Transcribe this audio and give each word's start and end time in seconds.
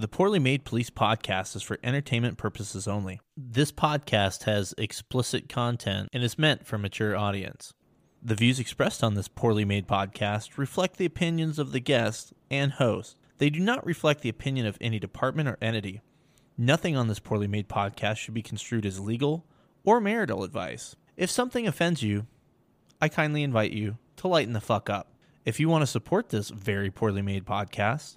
The 0.00 0.08
Poorly 0.08 0.38
Made 0.38 0.64
Police 0.64 0.88
podcast 0.88 1.54
is 1.54 1.62
for 1.62 1.78
entertainment 1.84 2.38
purposes 2.38 2.88
only. 2.88 3.20
This 3.36 3.70
podcast 3.70 4.44
has 4.44 4.72
explicit 4.78 5.50
content 5.50 6.08
and 6.14 6.24
is 6.24 6.38
meant 6.38 6.66
for 6.66 6.78
mature 6.78 7.14
audience. 7.14 7.74
The 8.22 8.34
views 8.34 8.58
expressed 8.58 9.04
on 9.04 9.12
this 9.12 9.28
poorly 9.28 9.66
made 9.66 9.86
podcast 9.86 10.56
reflect 10.56 10.96
the 10.96 11.04
opinions 11.04 11.58
of 11.58 11.72
the 11.72 11.80
guest 11.80 12.32
and 12.50 12.72
host. 12.72 13.18
They 13.36 13.50
do 13.50 13.60
not 13.60 13.84
reflect 13.84 14.22
the 14.22 14.30
opinion 14.30 14.64
of 14.64 14.78
any 14.80 14.98
department 14.98 15.50
or 15.50 15.58
entity. 15.60 16.00
Nothing 16.56 16.96
on 16.96 17.08
this 17.08 17.20
poorly 17.20 17.46
made 17.46 17.68
podcast 17.68 18.16
should 18.16 18.32
be 18.32 18.40
construed 18.40 18.86
as 18.86 19.00
legal 19.00 19.44
or 19.84 20.00
marital 20.00 20.44
advice. 20.44 20.96
If 21.18 21.30
something 21.30 21.66
offends 21.68 22.02
you, 22.02 22.26
I 23.02 23.10
kindly 23.10 23.42
invite 23.42 23.72
you 23.72 23.98
to 24.16 24.28
lighten 24.28 24.54
the 24.54 24.62
fuck 24.62 24.88
up. 24.88 25.12
If 25.44 25.60
you 25.60 25.68
want 25.68 25.82
to 25.82 25.86
support 25.86 26.30
this 26.30 26.48
very 26.48 26.90
poorly 26.90 27.20
made 27.20 27.44
podcast, 27.44 28.16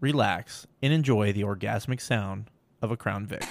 relax, 0.00 0.66
and 0.82 0.92
enjoy 0.92 1.32
the 1.32 1.42
orgasmic 1.42 2.00
sound 2.00 2.50
of 2.80 2.90
a 2.90 2.96
Crown 2.96 3.26
Vic. 3.26 3.44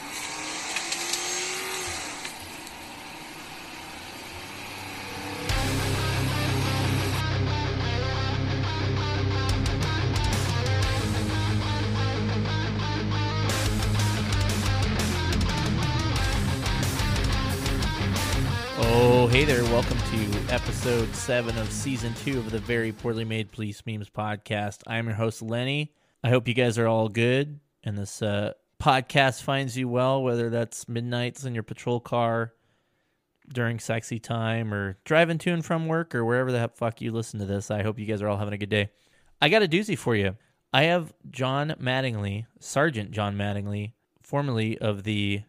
Oh, 18.80 19.28
hey 19.28 19.44
there. 19.44 19.64
Welcome 19.66 19.98
to 19.98 20.54
episode 20.54 21.14
seven 21.14 21.58
of 21.58 21.72
season 21.72 22.14
two 22.14 22.40
of 22.40 22.52
the 22.52 22.60
Very 22.60 22.94
Poorly 22.94 23.26
Made 23.26 23.52
Police 23.52 23.84
Memes 23.86 24.10
podcast. 24.10 24.82
I'm 24.88 25.08
your 25.08 25.16
host, 25.16 25.42
Lenny. 25.42 25.92
I 26.24 26.30
hope 26.30 26.48
you 26.48 26.54
guys 26.54 26.78
are 26.78 26.88
all 26.88 27.10
good 27.10 27.60
and 27.84 27.98
this 27.98 28.22
uh, 28.22 28.54
podcast 28.82 29.44
finds 29.44 29.78
you 29.78 29.88
well, 29.88 30.22
whether 30.22 30.50
that's 30.50 30.90
midnights 30.90 31.46
in 31.46 31.54
your 31.54 31.64
patrol 31.64 32.00
car 32.00 32.54
during 33.54 33.80
sexy 33.80 34.20
time 34.20 34.74
or 34.74 34.98
driving 35.06 35.38
to 35.38 35.54
and 35.54 35.66
from 35.66 35.88
work 35.88 36.14
or 36.14 36.26
wherever 36.26 36.52
the 36.52 36.70
fuck 36.76 37.02
you 37.02 37.12
listen 37.12 37.40
to 37.40 37.46
this. 37.46 37.72
I 37.72 37.84
hope 37.84 37.98
you 37.98 38.06
guys 38.06 38.22
are 38.22 38.28
all 38.28 38.38
having 38.38 38.54
a 38.54 38.58
good 38.58 38.70
day. 38.70 38.90
I 39.42 39.50
got 39.50 39.64
a 39.64 39.68
doozy 39.68 39.98
for 39.98 40.16
you. 40.16 40.36
I 40.74 40.84
have 40.84 41.14
John 41.30 41.76
Mattingly, 41.80 42.46
Sergeant 42.60 43.12
John 43.12 43.38
Mattingly, 43.38 43.94
formerly 44.22 44.78
of 44.80 45.04
the 45.04 45.44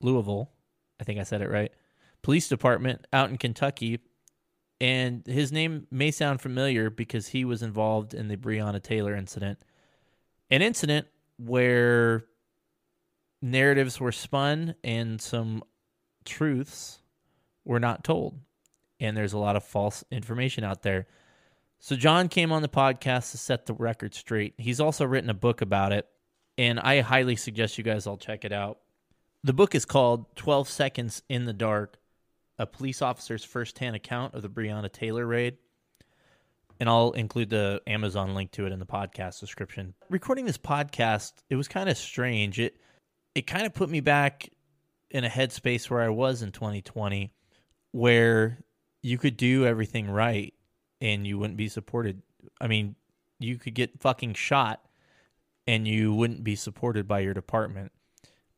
Louisville, 0.00 0.50
I 0.98 1.04
think 1.04 1.20
I 1.20 1.24
said 1.24 1.42
it 1.42 1.50
right, 1.50 1.72
police 2.22 2.48
department 2.48 3.06
out 3.12 3.30
in 3.30 3.36
Kentucky. 3.36 4.00
And 4.80 5.24
his 5.26 5.52
name 5.52 5.86
may 5.90 6.10
sound 6.10 6.40
familiar 6.40 6.90
because 6.90 7.28
he 7.28 7.44
was 7.44 7.62
involved 7.62 8.14
in 8.14 8.28
the 8.28 8.36
Breonna 8.36 8.82
Taylor 8.82 9.14
incident 9.14 9.58
an 10.50 10.62
incident 10.62 11.06
where 11.36 12.24
narratives 13.42 14.00
were 14.00 14.12
spun 14.12 14.74
and 14.82 15.20
some 15.20 15.62
truths 16.24 17.00
were 17.64 17.80
not 17.80 18.04
told. 18.04 18.38
And 19.00 19.16
there's 19.16 19.32
a 19.32 19.38
lot 19.38 19.56
of 19.56 19.64
false 19.64 20.04
information 20.10 20.64
out 20.64 20.82
there. 20.82 21.06
So, 21.80 21.96
John 21.96 22.28
came 22.28 22.52
on 22.52 22.62
the 22.62 22.68
podcast 22.68 23.32
to 23.32 23.38
set 23.38 23.66
the 23.66 23.74
record 23.74 24.14
straight. 24.14 24.54
He's 24.56 24.80
also 24.80 25.04
written 25.04 25.28
a 25.28 25.34
book 25.34 25.60
about 25.60 25.92
it, 25.92 26.06
and 26.56 26.80
I 26.80 27.00
highly 27.00 27.36
suggest 27.36 27.76
you 27.76 27.84
guys 27.84 28.06
all 28.06 28.16
check 28.16 28.44
it 28.46 28.52
out. 28.52 28.78
The 29.42 29.52
book 29.52 29.74
is 29.74 29.84
called 29.84 30.34
12 30.36 30.68
Seconds 30.68 31.22
in 31.28 31.44
the 31.44 31.52
Dark 31.52 31.98
A 32.58 32.64
Police 32.64 33.02
Officer's 33.02 33.44
Firsthand 33.44 33.96
Account 33.96 34.34
of 34.34 34.40
the 34.40 34.48
Breonna 34.48 34.90
Taylor 34.90 35.26
Raid 35.26 35.58
and 36.80 36.88
I'll 36.88 37.12
include 37.12 37.50
the 37.50 37.80
Amazon 37.86 38.34
link 38.34 38.50
to 38.52 38.66
it 38.66 38.72
in 38.72 38.78
the 38.78 38.86
podcast 38.86 39.40
description. 39.40 39.94
Recording 40.10 40.44
this 40.44 40.58
podcast, 40.58 41.32
it 41.48 41.56
was 41.56 41.68
kind 41.68 41.88
of 41.88 41.96
strange. 41.96 42.58
It 42.58 42.76
it 43.34 43.46
kind 43.46 43.66
of 43.66 43.74
put 43.74 43.90
me 43.90 44.00
back 44.00 44.48
in 45.10 45.24
a 45.24 45.28
headspace 45.28 45.90
where 45.90 46.02
I 46.02 46.08
was 46.08 46.42
in 46.42 46.52
2020 46.52 47.32
where 47.92 48.58
you 49.02 49.18
could 49.18 49.36
do 49.36 49.66
everything 49.66 50.10
right 50.10 50.54
and 51.00 51.26
you 51.26 51.38
wouldn't 51.38 51.56
be 51.56 51.68
supported. 51.68 52.22
I 52.60 52.66
mean, 52.66 52.96
you 53.38 53.58
could 53.58 53.74
get 53.74 54.00
fucking 54.00 54.34
shot 54.34 54.80
and 55.66 55.86
you 55.86 56.12
wouldn't 56.14 56.42
be 56.42 56.56
supported 56.56 57.06
by 57.06 57.20
your 57.20 57.34
department 57.34 57.92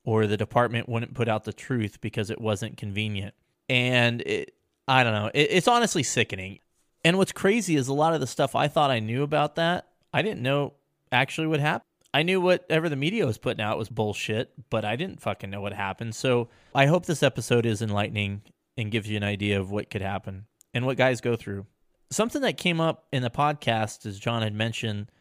or 0.04 0.26
the 0.26 0.36
department 0.36 0.88
wouldn't 0.88 1.14
put 1.14 1.28
out 1.28 1.44
the 1.44 1.52
truth 1.52 2.00
because 2.00 2.30
it 2.30 2.40
wasn't 2.40 2.76
convenient. 2.76 3.34
And 3.68 4.22
it 4.22 4.54
I 4.88 5.02
don't 5.02 5.12
know. 5.12 5.30
It, 5.34 5.48
it's 5.50 5.68
honestly 5.68 6.02
sickening. 6.02 6.60
And 7.06 7.18
what's 7.18 7.30
crazy 7.30 7.76
is 7.76 7.86
a 7.86 7.94
lot 7.94 8.14
of 8.14 8.20
the 8.20 8.26
stuff 8.26 8.56
I 8.56 8.66
thought 8.66 8.90
I 8.90 8.98
knew 8.98 9.22
about 9.22 9.54
that, 9.54 9.86
I 10.12 10.22
didn't 10.22 10.42
know 10.42 10.72
actually 11.12 11.46
what 11.46 11.60
happened. 11.60 11.86
I 12.12 12.24
knew 12.24 12.40
whatever 12.40 12.88
the 12.88 12.96
media 12.96 13.24
was 13.24 13.38
putting 13.38 13.62
out 13.62 13.78
was 13.78 13.88
bullshit, 13.88 14.50
but 14.70 14.84
I 14.84 14.96
didn't 14.96 15.20
fucking 15.20 15.48
know 15.48 15.60
what 15.60 15.72
happened. 15.72 16.16
So 16.16 16.48
I 16.74 16.86
hope 16.86 17.06
this 17.06 17.22
episode 17.22 17.64
is 17.64 17.80
enlightening 17.80 18.42
and 18.76 18.90
gives 18.90 19.08
you 19.08 19.16
an 19.16 19.22
idea 19.22 19.60
of 19.60 19.70
what 19.70 19.88
could 19.88 20.02
happen 20.02 20.46
and 20.74 20.84
what 20.84 20.96
guys 20.96 21.20
go 21.20 21.36
through. 21.36 21.66
Something 22.10 22.42
that 22.42 22.56
came 22.56 22.80
up 22.80 23.06
in 23.12 23.22
the 23.22 23.30
podcast, 23.30 24.04
as 24.04 24.18
John 24.18 24.42
had 24.42 24.52
mentioned, 24.52 25.12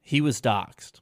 he 0.00 0.20
was 0.20 0.40
doxxed 0.40 0.94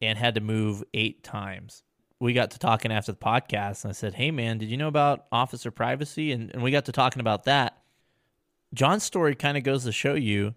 and 0.00 0.16
had 0.16 0.36
to 0.36 0.40
move 0.40 0.84
eight 0.94 1.24
times. 1.24 1.82
We 2.20 2.32
got 2.32 2.52
to 2.52 2.60
talking 2.60 2.92
after 2.92 3.10
the 3.10 3.18
podcast, 3.18 3.82
and 3.82 3.90
I 3.90 3.94
said, 3.94 4.14
Hey, 4.14 4.30
man, 4.30 4.58
did 4.58 4.70
you 4.70 4.76
know 4.76 4.86
about 4.86 5.26
officer 5.32 5.72
privacy? 5.72 6.30
And, 6.30 6.52
and 6.54 6.62
we 6.62 6.70
got 6.70 6.84
to 6.84 6.92
talking 6.92 7.18
about 7.18 7.42
that. 7.46 7.76
John's 8.74 9.04
story 9.04 9.34
kind 9.34 9.56
of 9.56 9.62
goes 9.62 9.84
to 9.84 9.92
show 9.92 10.14
you 10.14 10.54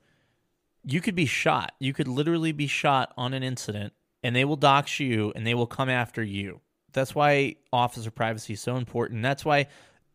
you 0.83 1.01
could 1.01 1.16
be 1.16 1.25
shot. 1.25 1.73
You 1.79 1.94
could 1.94 2.07
literally 2.07 2.53
be 2.53 2.67
shot 2.67 3.13
on 3.17 3.33
an 3.33 3.44
incident 3.44 3.94
and 4.23 4.35
they 4.35 4.45
will 4.45 4.55
dox 4.55 5.00
you 5.00 5.33
and 5.35 5.45
they 5.45 5.53
will 5.53 5.67
come 5.67 5.89
after 5.89 6.23
you. 6.23 6.61
That's 6.94 7.13
why 7.13 7.56
officer 7.73 8.09
privacy 8.09 8.53
is 8.53 8.61
so 8.61 8.77
important. 8.77 9.22
That's 9.22 9.45
why 9.45 9.67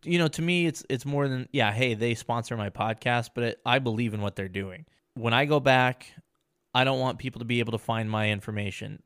you 0.02 0.18
know 0.18 0.28
to 0.28 0.42
me 0.42 0.66
it's 0.66 0.84
it's 0.88 1.04
more 1.04 1.28
than 1.28 1.48
yeah, 1.52 1.72
hey, 1.72 1.94
they 1.94 2.14
sponsor 2.14 2.56
my 2.56 2.70
podcast, 2.70 3.30
but 3.34 3.44
it, 3.44 3.60
I 3.64 3.78
believe 3.78 4.14
in 4.14 4.22
what 4.22 4.34
they're 4.34 4.48
doing. 4.48 4.86
When 5.14 5.34
I 5.34 5.44
go 5.44 5.60
back, 5.60 6.06
I 6.74 6.84
don't 6.84 7.00
want 7.00 7.18
people 7.18 7.40
to 7.40 7.44
be 7.44 7.60
able 7.60 7.72
to 7.72 7.78
find 7.78 8.10
my 8.10 8.30
information. 8.30 9.02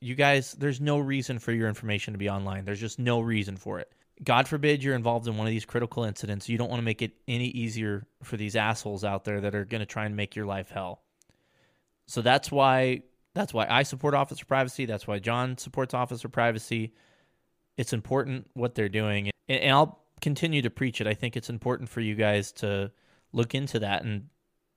You 0.00 0.14
guys, 0.14 0.52
there's 0.52 0.80
no 0.80 0.98
reason 0.98 1.38
for 1.38 1.52
your 1.52 1.68
information 1.68 2.12
to 2.12 2.18
be 2.18 2.28
online. 2.28 2.64
There's 2.64 2.80
just 2.80 2.98
no 2.98 3.20
reason 3.20 3.56
for 3.56 3.80
it. 3.80 3.92
God 4.22 4.48
forbid 4.48 4.82
you're 4.82 4.94
involved 4.94 5.26
in 5.26 5.36
one 5.36 5.46
of 5.46 5.50
these 5.50 5.64
critical 5.64 6.04
incidents. 6.04 6.48
You 6.48 6.58
don't 6.58 6.68
want 6.68 6.80
to 6.80 6.84
make 6.84 7.02
it 7.02 7.12
any 7.26 7.46
easier 7.46 8.06
for 8.22 8.36
these 8.36 8.54
assholes 8.54 9.04
out 9.04 9.24
there 9.24 9.40
that 9.40 9.54
are 9.54 9.64
going 9.64 9.80
to 9.80 9.86
try 9.86 10.04
and 10.04 10.14
make 10.14 10.36
your 10.36 10.46
life 10.46 10.70
hell. 10.70 11.02
So 12.06 12.22
that's 12.22 12.50
why 12.50 13.02
that's 13.34 13.54
why 13.54 13.66
I 13.68 13.84
support 13.84 14.14
officer 14.14 14.44
privacy. 14.44 14.86
That's 14.86 15.06
why 15.06 15.20
John 15.20 15.56
supports 15.56 15.94
officer 15.94 16.28
privacy. 16.28 16.92
It's 17.76 17.92
important 17.92 18.50
what 18.54 18.74
they're 18.74 18.88
doing, 18.88 19.30
and, 19.48 19.72
I'll 19.72 20.00
continue 20.20 20.60
to 20.62 20.70
preach 20.70 21.00
it. 21.00 21.06
I 21.06 21.14
think 21.14 21.36
it's 21.36 21.48
important 21.48 21.88
for 21.88 22.00
you 22.00 22.14
guys 22.14 22.52
to 22.52 22.90
look 23.32 23.54
into 23.54 23.78
that 23.78 24.04
and 24.04 24.26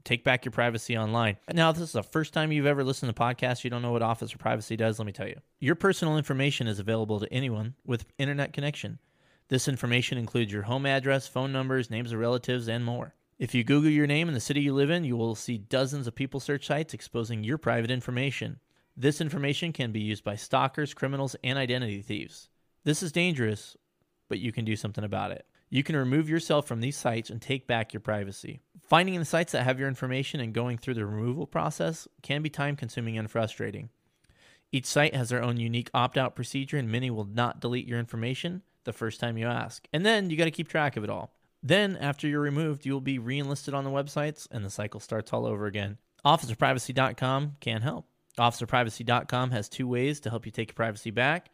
take 0.03 0.23
back 0.23 0.45
your 0.45 0.51
privacy 0.51 0.97
online. 0.97 1.37
Now, 1.51 1.71
if 1.71 1.77
this 1.77 1.89
is 1.89 1.93
the 1.93 2.03
first 2.03 2.33
time 2.33 2.51
you've 2.51 2.65
ever 2.65 2.83
listened 2.83 3.13
to 3.13 3.19
podcasts, 3.19 3.63
you 3.63 3.69
don't 3.69 3.81
know 3.81 3.91
what 3.91 4.01
officer 4.01 4.37
privacy 4.37 4.75
does, 4.77 4.99
let 4.99 5.05
me 5.05 5.11
tell 5.11 5.27
you. 5.27 5.39
Your 5.59 5.75
personal 5.75 6.17
information 6.17 6.67
is 6.67 6.79
available 6.79 7.19
to 7.19 7.33
anyone 7.33 7.73
with 7.85 8.05
internet 8.17 8.53
connection. 8.53 8.99
This 9.49 9.67
information 9.67 10.17
includes 10.17 10.51
your 10.51 10.63
home 10.63 10.85
address, 10.85 11.27
phone 11.27 11.51
numbers, 11.51 11.89
names 11.89 12.11
of 12.11 12.19
relatives, 12.19 12.67
and 12.67 12.83
more. 12.83 13.13
If 13.39 13.53
you 13.53 13.63
Google 13.63 13.89
your 13.89 14.07
name 14.07 14.29
and 14.29 14.35
the 14.35 14.41
city 14.41 14.61
you 14.61 14.73
live 14.73 14.89
in, 14.89 15.03
you 15.03 15.17
will 15.17 15.35
see 15.35 15.57
dozens 15.57 16.07
of 16.07 16.15
people 16.15 16.39
search 16.39 16.65
sites 16.65 16.93
exposing 16.93 17.43
your 17.43 17.57
private 17.57 17.91
information. 17.91 18.59
This 18.95 19.19
information 19.19 19.73
can 19.73 19.91
be 19.91 19.99
used 19.99 20.23
by 20.23 20.35
stalkers, 20.35 20.93
criminals, 20.93 21.35
and 21.43 21.57
identity 21.57 22.01
thieves. 22.01 22.49
This 22.83 23.03
is 23.03 23.11
dangerous, 23.11 23.75
but 24.29 24.39
you 24.39 24.51
can 24.51 24.65
do 24.65 24.75
something 24.75 25.03
about 25.03 25.31
it. 25.31 25.45
You 25.69 25.83
can 25.83 25.95
remove 25.95 26.29
yourself 26.29 26.67
from 26.67 26.79
these 26.79 26.95
sites 26.95 27.29
and 27.29 27.41
take 27.41 27.67
back 27.67 27.91
your 27.91 28.01
privacy. 28.01 28.61
Finding 28.79 29.17
the 29.17 29.25
sites 29.25 29.51
that 29.53 29.63
have 29.63 29.79
your 29.79 29.87
information 29.87 30.39
and 30.39 30.53
going 30.53 30.77
through 30.77 30.93
the 30.93 31.05
removal 31.05 31.47
process 31.47 32.07
can 32.21 32.43
be 32.43 32.49
time 32.49 32.75
consuming 32.75 33.17
and 33.17 33.29
frustrating. 33.29 33.89
Each 34.71 34.85
site 34.85 35.15
has 35.15 35.29
their 35.29 35.43
own 35.43 35.57
unique 35.57 35.89
opt 35.93 36.17
out 36.17 36.35
procedure, 36.35 36.77
and 36.77 36.91
many 36.91 37.09
will 37.09 37.25
not 37.25 37.59
delete 37.59 37.87
your 37.87 37.99
information 37.99 38.61
the 38.85 38.93
first 38.93 39.19
time 39.19 39.37
you 39.37 39.47
ask. 39.47 39.87
And 39.93 40.05
then 40.05 40.29
you 40.29 40.37
got 40.37 40.45
to 40.45 40.51
keep 40.51 40.67
track 40.67 40.97
of 40.97 41.03
it 41.03 41.09
all. 41.09 41.33
Then, 41.61 41.95
after 41.97 42.27
you're 42.27 42.41
removed, 42.41 42.85
you 42.85 42.93
will 42.93 43.01
be 43.01 43.19
reenlisted 43.19 43.73
on 43.73 43.85
the 43.85 43.89
websites 43.89 44.47
and 44.51 44.65
the 44.65 44.69
cycle 44.69 44.99
starts 44.99 45.31
all 45.31 45.45
over 45.45 45.65
again. 45.65 45.97
OfficerPrivacy.com 46.25 47.57
can 47.59 47.81
help. 47.81 48.05
OfficerPrivacy.com 48.37 49.51
has 49.51 49.69
two 49.69 49.87
ways 49.87 50.19
to 50.21 50.29
help 50.29 50.45
you 50.45 50.51
take 50.51 50.69
your 50.69 50.75
privacy 50.75 51.11
back. 51.11 51.49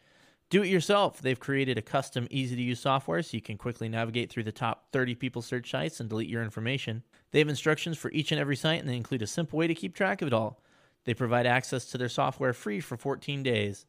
Do 0.49 0.63
it 0.63 0.69
yourself. 0.69 1.21
They've 1.21 1.39
created 1.39 1.77
a 1.77 1.83
custom, 1.83 2.27
easy 2.31 2.55
to 2.55 2.61
use 2.61 2.79
software 2.79 3.21
so 3.21 3.37
you 3.37 3.41
can 3.41 3.57
quickly 3.57 3.87
navigate 3.87 4.31
through 4.31 4.45
the 4.45 4.51
top 4.51 4.91
30 4.91 5.13
people 5.13 5.43
search 5.43 5.69
sites 5.69 5.99
and 5.99 6.09
delete 6.09 6.29
your 6.29 6.41
information. 6.41 7.03
They 7.31 7.39
have 7.39 7.49
instructions 7.49 7.99
for 7.99 8.09
each 8.11 8.31
and 8.31 8.41
every 8.41 8.55
site, 8.55 8.79
and 8.79 8.89
they 8.89 8.97
include 8.97 9.21
a 9.21 9.27
simple 9.27 9.59
way 9.59 9.67
to 9.67 9.75
keep 9.75 9.93
track 9.93 10.23
of 10.23 10.27
it 10.27 10.33
all. 10.33 10.63
They 11.05 11.13
provide 11.13 11.45
access 11.45 11.85
to 11.85 11.99
their 11.99 12.09
software 12.09 12.53
free 12.53 12.79
for 12.79 12.97
14 12.97 13.43
days. 13.43 13.85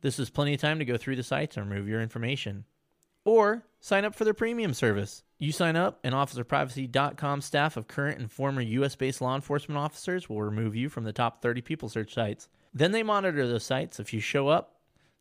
This 0.00 0.18
is 0.18 0.30
plenty 0.30 0.54
of 0.54 0.60
time 0.60 0.78
to 0.78 0.84
go 0.86 0.96
through 0.96 1.16
the 1.16 1.22
sites 1.22 1.56
and 1.56 1.68
remove 1.68 1.88
your 1.88 2.00
information. 2.00 2.64
Or 3.24 3.66
sign 3.80 4.04
up 4.04 4.14
for 4.14 4.24
their 4.24 4.34
premium 4.34 4.74
service. 4.74 5.22
You 5.38 5.52
sign 5.52 5.76
up, 5.76 6.00
and 6.02 6.14
OfficerPrivacy.com 6.14 7.40
staff 7.42 7.76
of 7.76 7.86
current 7.86 8.18
and 8.18 8.30
former 8.30 8.60
US 8.60 8.96
based 8.96 9.20
law 9.20 9.34
enforcement 9.34 9.78
officers 9.78 10.28
will 10.28 10.42
remove 10.42 10.74
you 10.74 10.88
from 10.88 11.04
the 11.04 11.12
top 11.12 11.42
30 11.42 11.60
people 11.60 11.88
search 11.88 12.12
sites. 12.12 12.48
Then 12.74 12.92
they 12.92 13.02
monitor 13.02 13.46
those 13.46 13.64
sites. 13.64 14.00
If 14.00 14.12
you 14.12 14.20
show 14.20 14.48
up, 14.48 14.76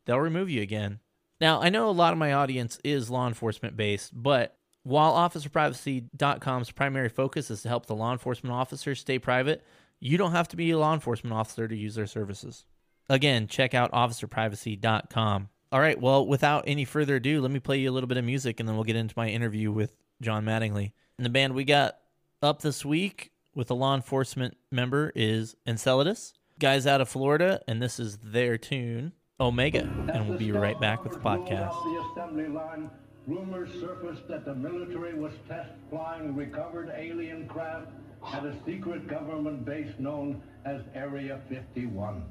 they'll 0.05 0.19
remove 0.19 0.49
you 0.49 0.61
again. 0.61 0.99
Now, 1.39 1.61
I 1.61 1.69
know 1.69 1.87
a 1.87 1.91
lot 1.91 2.13
of 2.13 2.19
my 2.19 2.33
audience 2.33 2.79
is 2.83 3.11
law 3.11 3.27
enforcement 3.27 3.77
based, 3.77 4.11
but 4.13 4.57
while 4.83 5.13
OfficerPrivacy.com's 5.13 6.71
primary 6.71 7.09
focus 7.09 7.51
is 7.51 7.61
to 7.61 7.69
help 7.69 7.85
the 7.85 7.95
law 7.95 8.11
enforcement 8.11 8.55
officers 8.55 8.99
stay 8.99 9.19
private, 9.19 9.63
you 9.99 10.17
don't 10.17 10.31
have 10.31 10.47
to 10.47 10.55
be 10.55 10.71
a 10.71 10.79
law 10.79 10.93
enforcement 10.93 11.33
officer 11.33 11.67
to 11.67 11.75
use 11.75 11.95
their 11.95 12.07
services. 12.07 12.65
Again, 13.09 13.47
check 13.47 13.73
out 13.73 13.91
OfficerPrivacy.com. 13.91 15.49
All 15.71 15.79
right, 15.81 15.99
well, 15.99 16.25
without 16.25 16.63
any 16.65 16.85
further 16.85 17.15
ado, 17.17 17.41
let 17.41 17.51
me 17.51 17.59
play 17.59 17.79
you 17.79 17.89
a 17.89 17.93
little 17.93 18.07
bit 18.07 18.17
of 18.17 18.23
music 18.23 18.59
and 18.59 18.67
then 18.67 18.75
we'll 18.75 18.85
get 18.85 18.95
into 18.95 19.13
my 19.17 19.27
interview 19.27 19.71
with 19.71 19.95
John 20.21 20.45
Mattingly. 20.45 20.93
And 21.17 21.25
the 21.25 21.29
band 21.29 21.55
we 21.55 21.65
got 21.65 21.97
up 22.41 22.61
this 22.61 22.85
week 22.85 23.31
with 23.53 23.69
a 23.69 23.73
law 23.73 23.93
enforcement 23.95 24.55
member 24.71 25.11
is 25.15 25.55
Enceladus, 25.65 26.33
guys 26.59 26.87
out 26.87 27.01
of 27.01 27.09
Florida, 27.09 27.61
and 27.67 27.81
this 27.81 27.99
is 27.99 28.17
their 28.17 28.57
tune. 28.57 29.11
Omega, 29.39 29.81
and 29.81 30.27
we'll 30.27 30.37
be 30.37 30.51
right 30.51 30.79
back 30.79 31.03
with 31.03 31.13
the 31.13 31.19
podcast. 31.19 31.71
The 31.83 32.11
assembly 32.11 32.47
line, 32.47 32.89
rumors 33.27 33.69
surfaced 33.79 34.27
that 34.29 34.45
the 34.45 34.55
military 34.55 35.13
was 35.13 35.31
test 35.47 35.69
flying 35.91 36.35
recovered 36.35 36.91
alien 36.95 37.47
craft 37.47 37.87
at 38.33 38.45
a 38.45 38.55
secret 38.65 39.07
government 39.07 39.63
base 39.63 39.93
known 39.99 40.41
as 40.65 40.81
Area 40.95 41.39
51. 41.49 42.23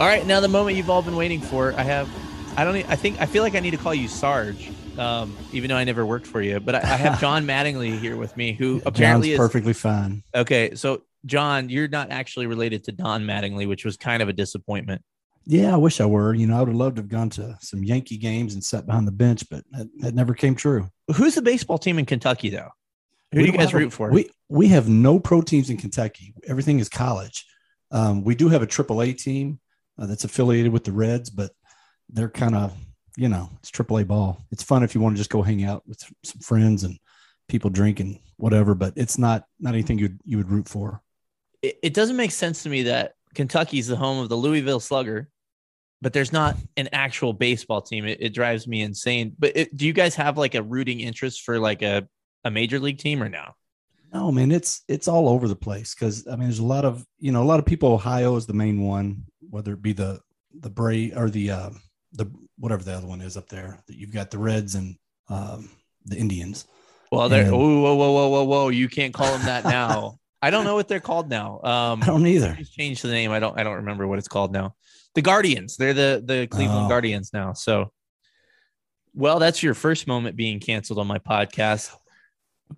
All 0.00 0.06
right, 0.06 0.24
now 0.24 0.38
the 0.38 0.46
moment 0.46 0.76
you've 0.76 0.90
all 0.90 1.02
been 1.02 1.16
waiting 1.16 1.40
for. 1.40 1.72
I 1.74 1.82
have, 1.82 2.08
I 2.56 2.64
don't, 2.64 2.76
I 2.88 2.94
think, 2.94 3.20
I 3.20 3.26
feel 3.26 3.42
like 3.42 3.56
I 3.56 3.60
need 3.60 3.72
to 3.72 3.76
call 3.76 3.92
you 3.92 4.06
Sarge, 4.06 4.70
um, 4.96 5.36
even 5.52 5.68
though 5.68 5.76
I 5.76 5.82
never 5.82 6.06
worked 6.06 6.26
for 6.26 6.40
you. 6.40 6.60
But 6.60 6.76
I, 6.76 6.78
I 6.78 6.96
have 6.96 7.20
John 7.20 7.44
Mattingly 7.44 7.98
here 7.98 8.16
with 8.16 8.36
me, 8.36 8.52
who 8.52 8.80
apparently 8.86 9.30
John's 9.30 9.34
is 9.34 9.38
perfectly 9.38 9.72
fine. 9.72 10.22
okay. 10.32 10.76
So, 10.76 11.02
John, 11.26 11.68
you're 11.68 11.88
not 11.88 12.12
actually 12.12 12.46
related 12.46 12.84
to 12.84 12.92
Don 12.92 13.24
Mattingly, 13.24 13.66
which 13.66 13.84
was 13.84 13.96
kind 13.96 14.22
of 14.22 14.28
a 14.28 14.32
disappointment. 14.32 15.02
Yeah, 15.46 15.74
I 15.74 15.76
wish 15.76 16.00
I 16.00 16.06
were. 16.06 16.32
You 16.32 16.46
know, 16.46 16.56
I 16.56 16.60
would 16.60 16.68
have 16.68 16.76
loved 16.76 16.96
to 16.96 17.02
have 17.02 17.08
gone 17.08 17.30
to 17.30 17.58
some 17.60 17.82
Yankee 17.82 18.18
games 18.18 18.54
and 18.54 18.62
sat 18.62 18.86
behind 18.86 19.08
the 19.08 19.12
bench, 19.12 19.48
but 19.50 19.64
that, 19.72 19.88
that 19.98 20.14
never 20.14 20.32
came 20.32 20.54
true. 20.54 20.88
Who's 21.16 21.34
the 21.34 21.42
baseball 21.42 21.78
team 21.78 21.98
in 21.98 22.06
Kentucky, 22.06 22.50
though? 22.50 22.68
Who 23.32 23.38
We 23.40 23.46
do 23.46 23.52
you 23.52 23.58
guys 23.58 23.72
have 23.72 23.74
a- 23.74 23.78
root 23.78 23.92
for? 23.92 24.10
We 24.10 24.30
we 24.48 24.68
have 24.68 24.88
no 24.88 25.18
pro 25.18 25.42
teams 25.42 25.70
in 25.70 25.76
Kentucky. 25.76 26.34
Everything 26.46 26.78
is 26.78 26.88
college. 26.88 27.46
Um, 27.90 28.22
we 28.22 28.36
do 28.36 28.48
have 28.50 28.62
a 28.62 28.66
AAA 28.66 29.18
team 29.18 29.58
uh, 29.98 30.06
that's 30.06 30.24
affiliated 30.24 30.72
with 30.72 30.84
the 30.84 30.92
Reds, 30.92 31.30
but 31.30 31.52
they're 32.08 32.28
kind 32.30 32.54
of 32.54 32.74
you 33.16 33.28
know 33.28 33.50
it's 33.58 33.70
AAA 33.70 34.06
ball. 34.06 34.44
It's 34.50 34.62
fun 34.62 34.82
if 34.82 34.94
you 34.94 35.00
want 35.00 35.16
to 35.16 35.20
just 35.20 35.30
go 35.30 35.42
hang 35.42 35.64
out 35.64 35.82
with 35.86 36.02
some 36.24 36.40
friends 36.40 36.84
and 36.84 36.98
people 37.48 37.70
drinking 37.70 38.20
whatever, 38.36 38.74
but 38.74 38.92
it's 38.96 39.18
not 39.18 39.44
not 39.58 39.74
anything 39.74 39.98
you 39.98 40.10
you 40.24 40.36
would 40.36 40.50
root 40.50 40.68
for. 40.68 41.02
it, 41.62 41.78
it 41.82 41.94
doesn't 41.94 42.16
make 42.16 42.30
sense 42.30 42.62
to 42.62 42.68
me 42.68 42.84
that 42.84 43.14
Kentucky's 43.34 43.86
the 43.86 43.96
home 43.96 44.20
of 44.20 44.28
the 44.28 44.36
Louisville 44.36 44.80
Slugger, 44.80 45.28
but 46.00 46.12
there's 46.12 46.32
not 46.32 46.56
an 46.76 46.88
actual 46.92 47.32
baseball 47.32 47.82
team. 47.82 48.04
It, 48.04 48.18
it 48.20 48.34
drives 48.34 48.66
me 48.66 48.82
insane. 48.82 49.34
But 49.38 49.56
it, 49.56 49.76
do 49.76 49.86
you 49.86 49.92
guys 49.92 50.14
have 50.14 50.38
like 50.38 50.54
a 50.54 50.62
rooting 50.62 51.00
interest 51.00 51.42
for 51.42 51.58
like 51.58 51.82
a, 51.82 52.08
a 52.44 52.50
major 52.50 52.78
league 52.78 52.98
team 52.98 53.22
or 53.22 53.28
no? 53.28 53.54
No, 54.12 54.32
man, 54.32 54.50
it's 54.52 54.82
it's 54.88 55.08
all 55.08 55.28
over 55.28 55.48
the 55.48 55.56
place 55.56 55.94
because 55.94 56.26
I 56.26 56.32
mean, 56.32 56.44
there's 56.44 56.60
a 56.60 56.64
lot 56.64 56.84
of 56.84 57.04
you 57.18 57.30
know 57.32 57.42
a 57.42 57.44
lot 57.44 57.58
of 57.58 57.66
people. 57.66 57.92
Ohio 57.92 58.36
is 58.36 58.46
the 58.46 58.54
main 58.54 58.82
one, 58.82 59.24
whether 59.50 59.72
it 59.74 59.82
be 59.82 59.92
the 59.92 60.20
the 60.60 60.70
Bray 60.70 61.12
or 61.12 61.28
the 61.28 61.50
uh, 61.50 61.70
the 62.12 62.26
whatever 62.58 62.82
the 62.82 62.94
other 62.94 63.06
one 63.06 63.20
is 63.20 63.36
up 63.36 63.48
there. 63.48 63.78
That 63.86 63.96
you've 63.96 64.12
got 64.12 64.30
the 64.30 64.38
Reds 64.38 64.74
and 64.76 64.96
um, 65.28 65.70
the 66.06 66.16
Indians. 66.16 66.66
Well, 67.12 67.28
they're 67.28 67.44
And- 67.44 67.52
whoa 67.52 67.82
whoa 67.82 67.94
whoa 67.94 68.28
whoa 68.28 68.44
whoa! 68.44 68.68
You 68.68 68.88
can't 68.88 69.12
call 69.12 69.30
them 69.32 69.44
that 69.46 69.64
now. 69.64 70.18
I 70.42 70.50
don't 70.50 70.64
know 70.64 70.74
what 70.76 70.86
they're 70.88 71.00
called 71.00 71.28
now. 71.28 71.60
Um, 71.62 72.02
I 72.02 72.06
don't 72.06 72.26
either. 72.26 72.56
Changed 72.76 73.02
the 73.02 73.08
name. 73.08 73.30
I 73.32 73.40
don't. 73.40 73.58
I 73.58 73.62
don't 73.64 73.76
remember 73.76 74.06
what 74.06 74.18
it's 74.18 74.28
called 74.28 74.52
now. 74.52 74.74
The 75.14 75.22
Guardians. 75.22 75.76
They're 75.76 75.94
the 75.94 76.22
the 76.24 76.46
Cleveland 76.46 76.86
Oh. 76.86 76.88
Guardians 76.88 77.30
now. 77.34 77.52
So, 77.54 77.92
well, 79.14 79.38
that's 79.38 79.62
your 79.62 79.74
first 79.74 80.06
moment 80.06 80.36
being 80.36 80.60
canceled 80.60 80.98
on 80.98 81.06
my 81.06 81.18
podcast. 81.18 81.90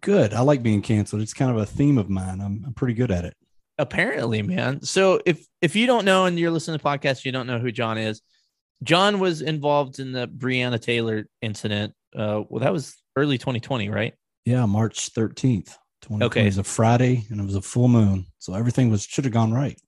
Good. 0.00 0.32
I 0.34 0.40
like 0.40 0.62
being 0.62 0.82
canceled. 0.82 1.22
It's 1.22 1.34
kind 1.34 1.50
of 1.50 1.56
a 1.58 1.66
theme 1.66 1.98
of 1.98 2.08
mine. 2.08 2.40
I'm, 2.40 2.62
I'm 2.66 2.74
pretty 2.74 2.94
good 2.94 3.10
at 3.10 3.24
it. 3.24 3.34
Apparently, 3.78 4.42
man. 4.42 4.82
So 4.82 5.20
if 5.24 5.46
if 5.62 5.74
you 5.74 5.86
don't 5.86 6.04
know 6.04 6.26
and 6.26 6.38
you're 6.38 6.50
listening 6.50 6.78
to 6.78 6.82
the 6.82 6.88
podcast, 6.88 7.24
you 7.24 7.32
don't 7.32 7.46
know 7.46 7.58
who 7.58 7.72
John 7.72 7.96
is. 7.98 8.20
John 8.82 9.18
was 9.20 9.42
involved 9.42 9.98
in 9.98 10.12
the 10.12 10.26
Breonna 10.28 10.80
Taylor 10.80 11.26
incident. 11.42 11.94
Uh, 12.14 12.42
well, 12.48 12.60
that 12.60 12.72
was 12.72 12.96
early 13.16 13.36
2020, 13.38 13.88
right? 13.88 14.14
Yeah, 14.44 14.64
March 14.66 15.12
13th. 15.12 15.76
2020 16.02 16.24
Okay. 16.24 16.42
It 16.42 16.46
was 16.46 16.58
a 16.58 16.64
Friday 16.64 17.24
and 17.30 17.40
it 17.40 17.44
was 17.44 17.56
a 17.56 17.60
full 17.62 17.88
moon, 17.88 18.26
so 18.38 18.54
everything 18.54 18.90
was 18.90 19.02
should 19.04 19.24
have 19.24 19.34
gone 19.34 19.52
right. 19.52 19.78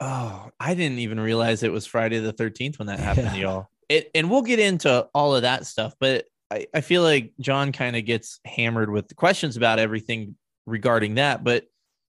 Oh, 0.00 0.50
I 0.58 0.74
didn't 0.74 0.98
even 0.98 1.20
realize 1.20 1.62
it 1.62 1.72
was 1.72 1.86
Friday 1.86 2.18
the 2.20 2.32
13th 2.32 2.78
when 2.78 2.86
that 2.88 3.00
happened, 3.00 3.28
Yeah. 3.36 3.42
y'all. 3.42 3.66
It, 3.88 4.10
and 4.14 4.30
we'll 4.30 4.42
get 4.42 4.58
into 4.60 5.08
all 5.14 5.34
of 5.34 5.42
that 5.42 5.66
stuff, 5.66 5.94
but 6.00 6.24
I, 6.50 6.66
I 6.74 6.80
feel 6.80 7.02
like 7.02 7.32
John 7.40 7.72
kind 7.72 7.96
of 7.96 8.04
gets 8.04 8.40
hammered 8.44 8.90
with 8.90 9.08
the 9.08 9.14
questions 9.14 9.56
about 9.56 9.78
everything 9.78 10.36
regarding 10.66 11.16
that. 11.16 11.44
But 11.44 11.64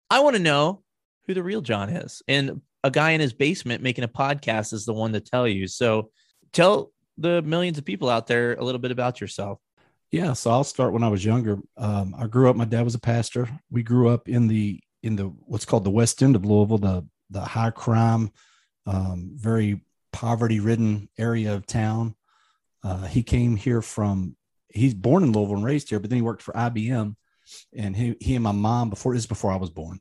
I 0.10 0.22
want 0.22 0.36
to 0.36 0.42
know 0.42 0.84
who 1.28 1.34
the 1.34 1.44
real 1.44 1.62
John 1.62 1.90
is. 1.90 2.22
And 2.28 2.62
a 2.84 2.92
guy 2.92 3.12
in 3.12 3.22
his 3.22 3.34
basement 3.34 3.84
making 3.84 4.04
a 4.04 4.10
podcast 4.10 4.74
is 4.74 4.86
the 4.86 4.94
one 4.94 5.14
to 5.14 5.20
tell 5.20 5.48
you. 5.48 5.68
So 5.68 6.12
tell 6.52 6.92
the 7.18 7.42
millions 7.42 7.78
of 7.78 7.86
people 7.86 8.10
out 8.10 8.28
there 8.28 8.56
a 8.56 8.64
little 8.64 8.80
bit 8.80 8.92
about 8.92 9.22
yourself. 9.22 9.60
Yeah, 10.12 10.34
so 10.34 10.52
I'll 10.52 10.66
start 10.66 10.92
when 10.92 11.04
I 11.04 11.08
was 11.08 11.24
younger. 11.24 11.58
Um, 11.78 12.14
I 12.18 12.28
grew 12.28 12.50
up. 12.50 12.56
My 12.56 12.66
dad 12.66 12.84
was 12.84 12.96
a 12.96 13.00
pastor. 13.00 13.48
We 13.70 13.82
grew 13.84 14.10
up 14.10 14.28
in 14.28 14.48
the 14.48 14.82
in 15.04 15.16
the 15.16 15.26
what's 15.46 15.66
called 15.66 15.86
the 15.86 15.90
West 15.90 16.22
End 16.22 16.36
of 16.36 16.44
Louisville, 16.46 16.78
the 16.78 17.08
the 17.30 17.40
high 17.40 17.70
crime, 17.70 18.30
um, 18.86 19.32
very 19.36 19.82
poverty 20.12 20.60
ridden 20.60 21.08
area 21.18 21.54
of 21.54 21.66
town. 21.66 22.16
Uh, 22.84 23.06
he 23.06 23.24
came 23.24 23.56
here 23.56 23.82
from. 23.82 24.36
He's 24.74 24.94
born 24.94 25.24
in 25.24 25.34
Louisville 25.34 25.58
and 25.58 25.66
raised 25.66 25.90
here, 25.90 26.00
but 26.00 26.10
then 26.10 26.18
he 26.18 26.24
worked 26.24 26.42
for 26.42 26.54
IBM, 26.54 27.16
and 27.76 27.96
he 27.96 28.16
he 28.20 28.36
and 28.36 28.44
my 28.44 28.52
mom 28.52 28.90
before 28.90 29.14
this 29.14 29.24
is 29.24 29.28
before 29.28 29.52
I 29.52 29.58
was 29.58 29.70
born. 29.70 30.00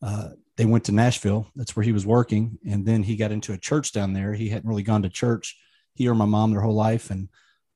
Uh, 0.00 0.30
they 0.56 0.64
went 0.64 0.84
to 0.84 0.92
Nashville. 0.92 1.48
That's 1.56 1.74
where 1.74 1.84
he 1.84 1.92
was 1.92 2.06
working, 2.06 2.58
and 2.68 2.86
then 2.86 3.02
he 3.02 3.16
got 3.16 3.32
into 3.32 3.52
a 3.52 3.58
church 3.58 3.92
down 3.92 4.12
there. 4.12 4.32
He 4.32 4.48
hadn't 4.48 4.68
really 4.68 4.82
gone 4.82 5.02
to 5.02 5.08
church. 5.08 5.56
He 5.94 6.08
or 6.08 6.14
my 6.14 6.24
mom 6.24 6.52
their 6.52 6.60
whole 6.60 6.74
life, 6.74 7.10
and 7.10 7.28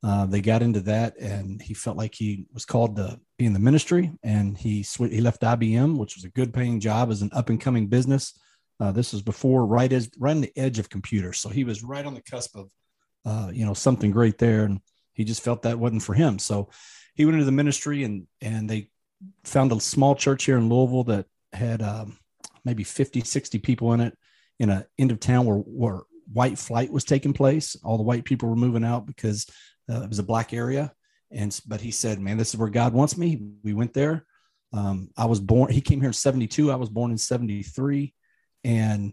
uh, 0.03 0.27
they 0.27 0.41
got 0.41 0.63
into 0.63 0.81
that, 0.81 1.17
and 1.19 1.61
he 1.61 1.75
felt 1.75 1.97
like 1.97 2.15
he 2.15 2.47
was 2.53 2.65
called 2.65 2.97
to 2.97 3.19
be 3.39 3.47
in 3.47 3.53
the 3.53 3.59
ministry, 3.59 4.13
and 4.23 4.57
he 4.57 4.83
sw- 4.83 5.11
he 5.11 5.21
left 5.21 5.43
IBM, 5.43 5.97
which 5.97 6.17
was 6.17 6.25
a 6.25 6.31
good 6.31 6.53
paying 6.53 6.81
job 6.81 7.11
as 7.11 7.23
an 7.23 7.31
up 7.33 7.51
and 7.51 7.61
coming 7.61 7.87
business. 7.87 8.39
Uh, 8.79 8.93
this 8.93 9.13
was 9.13 9.23
before 9.23 9.67
right 9.67 9.93
as 9.93 10.11
right 10.19 10.37
on 10.37 10.43
the 10.43 10.53
edge 10.57 10.79
of 10.79 10.91
computers, 10.91 11.39
so 11.39 11.49
he 11.49 11.65
was 11.65 11.83
right 11.83 12.05
on 12.05 12.15
the 12.15 12.23
cusp 12.23 12.57
of 12.57 12.69
uh, 13.27 13.51
you 13.53 13.67
know 13.67 13.75
something 13.75 14.11
great 14.11 14.39
there, 14.39 14.65
and 14.65 14.81
he 15.13 15.25
just 15.25 15.43
felt 15.43 15.63
that 15.63 15.79
wasn't 15.79 16.03
for 16.03 16.15
him. 16.15 16.39
So 16.39 16.71
he 17.15 17.25
went 17.25 17.35
into 17.35 17.45
the 17.45 17.53
ministry, 17.53 18.05
and 18.05 18.27
and 18.41 18.71
they 18.71 18.91
found 19.45 19.73
a 19.73 19.81
small 19.81 20.15
church 20.15 20.45
here 20.45 20.57
in 20.57 20.69
Louisville 20.69 21.05
that 21.05 21.27
had 21.53 21.83
um, 21.83 22.19
maybe 22.65 22.85
50, 22.85 23.23
60 23.23 23.59
people 23.59 23.93
in 23.93 24.01
it 24.01 24.17
in 24.59 24.71
a 24.71 24.87
end 24.99 25.11
of 25.11 25.21
town 25.21 25.45
where 25.45 25.59
where 25.59 26.01
white 26.33 26.59
flight 26.59 26.93
was 26.93 27.05
taking 27.05 27.33
place. 27.33 27.77
All 27.83 27.97
the 27.97 28.03
white 28.03 28.25
people 28.25 28.49
were 28.49 28.57
moving 28.57 28.85
out 28.85 29.07
because 29.07 29.47
uh, 29.91 30.03
it 30.03 30.09
was 30.09 30.19
a 30.19 30.25
black 30.25 30.53
area. 30.53 30.93
And 31.33 31.59
but 31.67 31.81
he 31.81 31.91
said, 31.91 32.21
"Man, 32.21 32.37
this 32.37 32.51
is 32.51 32.57
where 32.57 32.71
God 32.71 32.93
wants 32.93 33.19
me." 33.19 33.43
We 33.65 33.75
went 33.75 33.93
there. 33.93 34.25
Um, 34.73 35.11
I 35.17 35.25
was 35.25 35.41
born. 35.41 35.73
He 35.73 35.81
came 35.81 35.99
here 35.99 36.11
in 36.11 36.13
'72. 36.13 36.71
I 36.71 36.77
was 36.77 36.89
born 36.89 37.11
in 37.11 37.19
'73, 37.19 38.15
and 38.63 39.13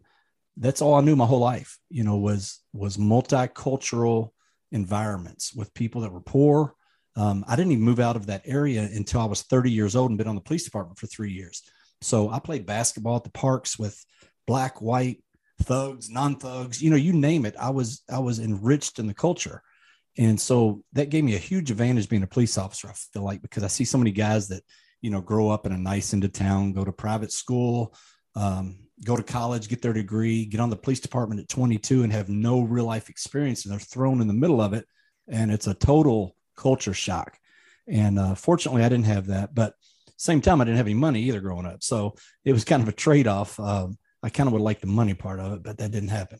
that's 0.57 0.81
all 0.81 0.95
I 0.95 1.01
knew 1.01 1.15
my 1.15 1.25
whole 1.25 1.39
life. 1.39 1.77
You 1.89 2.03
know, 2.03 2.17
was 2.17 2.59
was 2.73 2.97
multicultural 2.97 4.29
environments 4.71 5.53
with 5.53 5.73
people 5.73 6.01
that 6.01 6.11
were 6.11 6.21
poor. 6.21 6.73
Um, 7.15 7.45
I 7.47 7.55
didn't 7.55 7.71
even 7.71 7.83
move 7.83 7.99
out 7.99 8.15
of 8.15 8.25
that 8.25 8.41
area 8.45 8.81
until 8.81 9.21
I 9.21 9.25
was 9.25 9.43
30 9.43 9.71
years 9.71 9.95
old 9.95 10.09
and 10.09 10.17
been 10.17 10.27
on 10.27 10.35
the 10.35 10.41
police 10.41 10.63
department 10.63 10.97
for 10.97 11.05
three 11.07 11.31
years. 11.31 11.61
So 12.01 12.29
I 12.29 12.39
played 12.39 12.65
basketball 12.65 13.17
at 13.17 13.23
the 13.23 13.29
parks 13.29 13.77
with 13.77 14.03
black, 14.47 14.81
white, 14.81 15.23
thugs, 15.61 16.09
non-thugs, 16.09 16.81
you 16.81 16.89
know, 16.89 16.95
you 16.95 17.13
name 17.13 17.45
it. 17.45 17.55
I 17.59 17.69
was 17.69 18.01
I 18.11 18.19
was 18.19 18.39
enriched 18.39 18.99
in 18.99 19.07
the 19.07 19.13
culture. 19.13 19.61
And 20.17 20.39
so 20.39 20.83
that 20.93 21.09
gave 21.09 21.23
me 21.23 21.35
a 21.35 21.39
huge 21.39 21.71
advantage 21.71 22.09
being 22.09 22.23
a 22.23 22.27
police 22.27 22.57
officer, 22.57 22.87
I 22.87 22.93
feel 22.93 23.23
like, 23.23 23.41
because 23.41 23.63
I 23.63 23.67
see 23.67 23.85
so 23.85 23.97
many 23.97 24.11
guys 24.11 24.47
that, 24.49 24.63
you 25.01 25.09
know, 25.09 25.21
grow 25.21 25.49
up 25.49 25.65
in 25.65 25.71
a 25.71 25.77
nice 25.77 26.13
end 26.13 26.23
of 26.23 26.33
town, 26.33 26.73
go 26.73 26.85
to 26.85 26.91
private 26.91 27.31
school, 27.31 27.95
um, 28.35 28.77
go 29.03 29.15
to 29.15 29.23
college, 29.23 29.67
get 29.69 29.81
their 29.81 29.93
degree, 29.93 30.45
get 30.45 30.59
on 30.59 30.69
the 30.69 30.75
police 30.75 30.99
department 30.99 31.41
at 31.41 31.49
22 31.49 32.03
and 32.03 32.13
have 32.13 32.29
no 32.29 32.61
real 32.61 32.85
life 32.85 33.09
experience. 33.09 33.65
And 33.65 33.71
they're 33.71 33.79
thrown 33.79 34.21
in 34.21 34.27
the 34.27 34.33
middle 34.33 34.61
of 34.61 34.73
it. 34.73 34.85
And 35.27 35.51
it's 35.51 35.67
a 35.67 35.73
total 35.73 36.35
culture 36.57 36.93
shock. 36.93 37.37
And 37.87 38.17
uh, 38.17 38.35
fortunately, 38.35 38.83
I 38.83 38.89
didn't 38.89 39.05
have 39.05 39.27
that. 39.27 39.53
But 39.53 39.73
same 40.17 40.41
time, 40.41 40.61
I 40.61 40.63
didn't 40.63 40.77
have 40.77 40.87
any 40.87 40.93
money 40.93 41.23
either 41.23 41.41
growing 41.41 41.65
up. 41.65 41.83
So 41.83 42.15
it 42.45 42.53
was 42.53 42.63
kind 42.63 42.81
of 42.81 42.89
a 42.89 42.93
trade 42.93 43.27
off. 43.27 43.59
Um, 43.59 43.97
I 44.21 44.29
kind 44.29 44.47
of 44.47 44.53
would 44.53 44.61
like 44.61 44.79
the 44.79 44.87
money 44.87 45.13
part 45.13 45.39
of 45.39 45.53
it, 45.53 45.63
but 45.63 45.77
that 45.77 45.91
didn't 45.91 46.09
happen. 46.09 46.39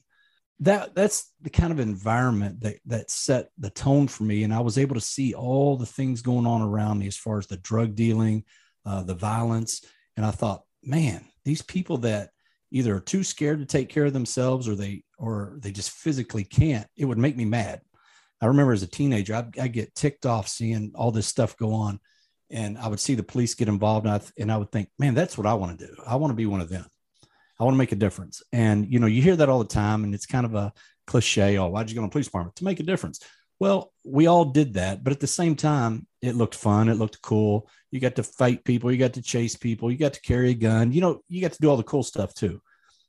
That 0.61 0.95
that's 0.95 1.31
the 1.41 1.49
kind 1.49 1.73
of 1.73 1.79
environment 1.79 2.61
that 2.61 2.77
that 2.85 3.11
set 3.11 3.49
the 3.57 3.69
tone 3.69 4.07
for 4.07 4.23
me, 4.23 4.43
and 4.43 4.53
I 4.53 4.61
was 4.61 4.77
able 4.77 4.95
to 4.95 5.01
see 5.01 5.33
all 5.33 5.75
the 5.75 5.85
things 5.85 6.21
going 6.21 6.45
on 6.45 6.61
around 6.61 6.99
me 6.99 7.07
as 7.07 7.17
far 7.17 7.39
as 7.39 7.47
the 7.47 7.57
drug 7.57 7.95
dealing, 7.95 8.45
uh, 8.85 9.03
the 9.03 9.15
violence, 9.15 9.83
and 10.15 10.25
I 10.25 10.31
thought, 10.31 10.63
man, 10.83 11.25
these 11.45 11.61
people 11.61 11.97
that 11.99 12.29
either 12.71 12.95
are 12.95 12.99
too 12.99 13.23
scared 13.23 13.59
to 13.59 13.65
take 13.65 13.87
care 13.87 14.05
of 14.05 14.13
themselves 14.13 14.67
or 14.67 14.75
they 14.75 15.03
or 15.17 15.57
they 15.59 15.71
just 15.71 15.91
physically 15.91 16.43
can't 16.43 16.87
it 16.97 17.05
would 17.05 17.17
make 17.17 17.37
me 17.37 17.45
mad. 17.45 17.81
I 18.41 18.47
remember 18.47 18.73
as 18.73 18.83
a 18.83 18.87
teenager 18.87 19.35
i'd, 19.35 19.57
I'd 19.57 19.73
get 19.73 19.95
ticked 19.95 20.25
off 20.25 20.49
seeing 20.49 20.91
all 20.95 21.11
this 21.11 21.27
stuff 21.27 21.55
go 21.55 21.71
on 21.71 21.99
and 22.49 22.77
i 22.77 22.89
would 22.89 22.99
see 22.99 23.15
the 23.15 23.23
police 23.23 23.55
get 23.55 23.69
involved 23.69 24.05
and 24.05 24.15
I, 24.15 24.21
and 24.37 24.51
I 24.51 24.57
would 24.57 24.71
think 24.71 24.89
man 24.99 25.13
that's 25.13 25.37
what 25.37 25.47
i 25.47 25.53
want 25.53 25.79
to 25.79 25.87
do. 25.87 25.95
I 26.05 26.17
want 26.17 26.31
to 26.31 26.35
be 26.35 26.45
one 26.45 26.59
of 26.59 26.69
them. 26.69 26.85
I 27.59 27.63
want 27.63 27.75
to 27.75 27.77
make 27.79 27.91
a 27.91 27.95
difference. 27.97 28.41
And 28.51 28.91
you 28.91 28.99
know 28.99 29.07
you 29.07 29.21
hear 29.21 29.35
that 29.37 29.49
all 29.49 29.59
the 29.59 29.65
time 29.65 30.03
and 30.03 30.13
it's 30.13 30.25
kind 30.25 30.45
of 30.45 30.55
a 30.55 30.73
cliche 31.05 31.57
oh 31.57 31.67
why'd 31.67 31.89
you 31.89 31.95
go 31.95 32.01
to 32.01 32.07
the 32.07 32.11
police 32.11 32.27
department? 32.27 32.55
To 32.57 32.65
make 32.65 32.79
a 32.79 32.83
difference 32.83 33.19
well, 33.59 33.93
we 34.03 34.27
all 34.27 34.45
did 34.45 34.73
that, 34.73 35.03
but 35.03 35.13
at 35.13 35.19
the 35.19 35.27
same 35.27 35.55
time, 35.55 36.07
it 36.21 36.35
looked 36.35 36.55
fun. 36.55 36.89
It 36.89 36.95
looked 36.95 37.21
cool. 37.21 37.69
You 37.91 37.99
got 37.99 38.15
to 38.15 38.23
fight 38.23 38.63
people. 38.63 38.91
You 38.91 38.97
got 38.97 39.13
to 39.13 39.21
chase 39.21 39.55
people. 39.55 39.91
You 39.91 39.97
got 39.97 40.13
to 40.13 40.21
carry 40.21 40.51
a 40.51 40.55
gun. 40.55 40.91
You 40.91 41.01
know, 41.01 41.21
you 41.29 41.41
got 41.41 41.53
to 41.53 41.61
do 41.61 41.69
all 41.69 41.77
the 41.77 41.83
cool 41.83 42.03
stuff 42.03 42.33
too. 42.33 42.61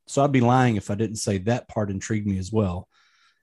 So 0.07 0.23
I'd 0.23 0.33
be 0.33 0.41
lying 0.41 0.77
if 0.77 0.91
I 0.91 0.95
didn't 0.95 1.17
say 1.17 1.39
that 1.39 1.69
part 1.69 1.91
intrigued 1.91 2.27
me 2.27 2.39
as 2.39 2.53
well. 2.53 2.89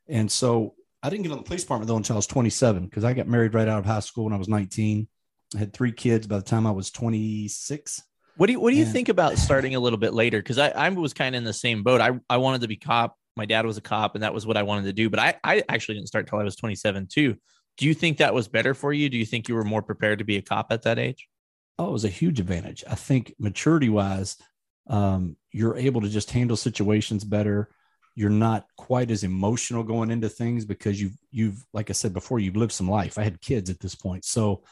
And 0.07 0.31
so 0.31 0.75
I 1.01 1.09
didn't 1.09 1.23
get 1.23 1.31
on 1.31 1.39
the 1.39 1.43
police 1.43 1.61
department 1.61 1.87
though 1.87 1.97
until 1.97 2.15
I 2.15 2.17
was 2.17 2.27
27 2.27 2.85
because 2.85 3.03
I 3.03 3.13
got 3.13 3.27
married 3.27 3.53
right 3.53 3.67
out 3.67 3.79
of 3.79 3.85
high 3.85 3.99
school 3.99 4.25
when 4.25 4.33
I 4.33 4.37
was 4.37 4.49
19. 4.49 5.07
I 5.55 5.57
had 5.57 5.73
three 5.73 5.91
kids 5.91 6.27
by 6.27 6.37
the 6.37 6.43
time 6.43 6.67
I 6.67 6.71
was 6.71 6.91
26. 6.91 8.03
What 8.37 8.47
do 8.47 8.53
you 8.53 8.59
What 8.59 8.71
do 8.71 8.77
you 8.77 8.83
and, 8.83 8.93
think 8.93 9.09
about 9.09 9.37
starting 9.37 9.75
a 9.75 9.79
little 9.79 9.99
bit 9.99 10.13
later? 10.13 10.39
Because 10.39 10.57
I, 10.57 10.69
I 10.69 10.89
was 10.89 11.13
kind 11.13 11.35
of 11.35 11.39
in 11.39 11.43
the 11.43 11.53
same 11.53 11.83
boat. 11.83 12.01
I, 12.01 12.19
I 12.29 12.37
wanted 12.37 12.61
to 12.61 12.67
be 12.67 12.77
cop 12.77 13.17
my 13.35 13.45
dad 13.45 13.65
was 13.65 13.77
a 13.77 13.81
cop 13.81 14.15
and 14.15 14.23
that 14.23 14.33
was 14.33 14.45
what 14.45 14.57
I 14.57 14.63
wanted 14.63 14.85
to 14.85 14.93
do. 14.93 15.09
But 15.09 15.19
I, 15.19 15.35
I 15.43 15.63
actually 15.69 15.95
didn't 15.95 16.07
start 16.07 16.25
until 16.25 16.39
I 16.39 16.43
was 16.43 16.55
27 16.55 17.07
too. 17.07 17.37
Do 17.77 17.85
you 17.85 17.93
think 17.93 18.17
that 18.17 18.33
was 18.33 18.47
better 18.47 18.73
for 18.73 18.91
you? 18.93 19.09
Do 19.09 19.17
you 19.17 19.25
think 19.25 19.47
you 19.47 19.55
were 19.55 19.63
more 19.63 19.81
prepared 19.81 20.19
to 20.19 20.25
be 20.25 20.37
a 20.37 20.41
cop 20.41 20.67
at 20.71 20.83
that 20.83 20.99
age? 20.99 21.27
Oh, 21.79 21.89
it 21.89 21.93
was 21.93 22.05
a 22.05 22.09
huge 22.09 22.39
advantage. 22.39 22.83
I 22.89 22.95
think 22.95 23.33
maturity 23.39 23.89
wise, 23.89 24.37
um, 24.87 25.37
you're 25.51 25.77
able 25.77 26.01
to 26.01 26.09
just 26.09 26.31
handle 26.31 26.57
situations 26.57 27.23
better. 27.23 27.69
You're 28.13 28.29
not 28.29 28.65
quite 28.77 29.09
as 29.09 29.23
emotional 29.23 29.83
going 29.83 30.11
into 30.11 30.27
things 30.27 30.65
because 30.65 31.01
you've 31.01 31.17
you've 31.31 31.65
like 31.73 31.89
I 31.89 31.93
said 31.93 32.13
before, 32.13 32.39
you've 32.39 32.57
lived 32.57 32.73
some 32.73 32.89
life. 32.89 33.17
I 33.17 33.23
had 33.23 33.39
kids 33.39 33.69
at 33.69 33.79
this 33.79 33.95
point, 33.95 34.25
so 34.25 34.63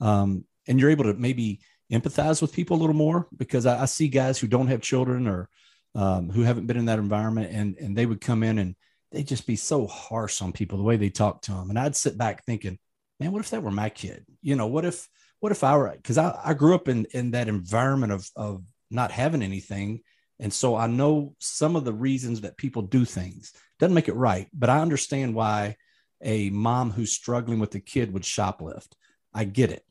um, 0.00 0.44
and 0.68 0.78
you're 0.78 0.90
able 0.90 1.04
to 1.04 1.14
maybe 1.14 1.60
empathize 1.92 2.40
with 2.40 2.52
people 2.52 2.76
a 2.76 2.80
little 2.80 2.94
more 2.94 3.26
because 3.36 3.66
I, 3.66 3.82
I 3.82 3.84
see 3.86 4.08
guys 4.08 4.38
who 4.38 4.46
don't 4.46 4.68
have 4.68 4.80
children 4.80 5.26
or 5.26 5.48
um, 5.94 6.30
who 6.30 6.42
haven't 6.42 6.66
been 6.66 6.76
in 6.76 6.86
that 6.86 6.98
environment, 6.98 7.50
and 7.52 7.76
and 7.78 7.96
they 7.96 8.06
would 8.06 8.20
come 8.20 8.42
in 8.42 8.58
and 8.58 8.74
they'd 9.12 9.28
just 9.28 9.46
be 9.46 9.56
so 9.56 9.86
harsh 9.86 10.42
on 10.42 10.52
people 10.52 10.78
the 10.78 10.84
way 10.84 10.96
they 10.96 11.10
talk 11.10 11.42
to 11.42 11.52
them, 11.52 11.70
and 11.70 11.78
I'd 11.78 11.96
sit 11.96 12.18
back 12.18 12.44
thinking, 12.44 12.78
man, 13.20 13.32
what 13.32 13.40
if 13.40 13.50
that 13.50 13.62
were 13.62 13.70
my 13.70 13.88
kid? 13.88 14.24
You 14.42 14.56
know, 14.56 14.66
what 14.66 14.84
if 14.84 15.08
what 15.40 15.52
if 15.52 15.62
I 15.62 15.76
were 15.76 15.92
because 15.94 16.18
I, 16.18 16.38
I 16.44 16.54
grew 16.54 16.74
up 16.74 16.88
in 16.88 17.06
in 17.12 17.32
that 17.32 17.48
environment 17.48 18.12
of 18.12 18.28
of 18.36 18.64
not 18.90 19.10
having 19.10 19.42
anything, 19.42 20.00
and 20.40 20.52
so 20.52 20.76
I 20.76 20.86
know 20.86 21.34
some 21.38 21.76
of 21.76 21.84
the 21.84 21.92
reasons 21.92 22.42
that 22.42 22.56
people 22.56 22.82
do 22.82 23.04
things. 23.04 23.52
Doesn't 23.78 23.94
make 23.94 24.08
it 24.08 24.14
right, 24.14 24.48
but 24.52 24.70
I 24.70 24.80
understand 24.80 25.34
why 25.34 25.76
a 26.22 26.50
mom 26.50 26.90
who's 26.90 27.12
struggling 27.12 27.58
with 27.58 27.74
a 27.74 27.80
kid 27.80 28.12
would 28.12 28.22
shoplift. 28.22 28.92
I 29.32 29.44
get 29.44 29.70
it, 29.70 29.84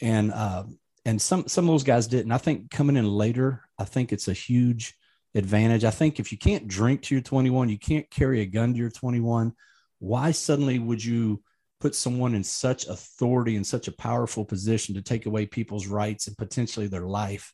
and 0.00 0.32
uh, 0.32 0.64
and 1.04 1.22
some 1.22 1.46
some 1.48 1.64
of 1.64 1.72
those 1.72 1.84
guys 1.84 2.08
didn't. 2.08 2.32
I 2.32 2.38
think 2.38 2.70
coming 2.70 2.96
in 2.96 3.06
later, 3.06 3.62
I 3.78 3.84
think 3.84 4.12
it's 4.12 4.28
a 4.28 4.32
huge 4.32 4.94
advantage. 5.36 5.84
I 5.84 5.90
think 5.90 6.18
if 6.18 6.32
you 6.32 6.38
can't 6.38 6.66
drink 6.66 7.02
to 7.02 7.14
your 7.14 7.22
21, 7.22 7.68
you 7.68 7.78
can't 7.78 8.08
carry 8.10 8.40
a 8.40 8.46
gun 8.46 8.72
to 8.72 8.78
your 8.78 8.90
21. 8.90 9.52
Why 9.98 10.30
suddenly 10.30 10.78
would 10.78 11.04
you 11.04 11.42
put 11.80 11.94
someone 11.94 12.34
in 12.34 12.42
such 12.42 12.86
authority 12.86 13.56
and 13.56 13.66
such 13.66 13.86
a 13.86 13.92
powerful 13.92 14.44
position 14.44 14.94
to 14.94 15.02
take 15.02 15.26
away 15.26 15.46
people's 15.46 15.86
rights 15.86 16.26
and 16.26 16.36
potentially 16.36 16.86
their 16.86 17.06
life 17.06 17.52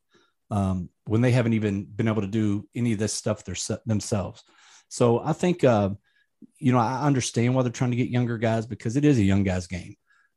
um, 0.51 0.89
when 1.07 1.21
they 1.21 1.33
haven't 1.33 1.55
even 1.55 1.85
been 1.85 2.09
able 2.09 2.23
to 2.23 2.29
do 2.29 2.69
any 2.75 2.93
of 2.93 2.99
this 2.99 3.13
stuff 3.13 3.43
themselves? 3.85 4.45
So 4.89 5.21
I 5.21 5.33
think, 5.33 5.65
uh, 5.65 5.91
you 6.59 6.73
know, 6.73 6.79
I 6.79 7.03
understand 7.03 7.55
why 7.55 7.63
they're 7.63 7.73
trying 7.73 7.91
to 7.91 7.97
get 7.97 8.11
younger 8.11 8.39
guys 8.39 8.65
because 8.67 8.97
it 8.97 9.05
is 9.05 9.19
a 9.19 9.25
young 9.25 9.43
guy's 9.43 9.67
game 9.67 9.97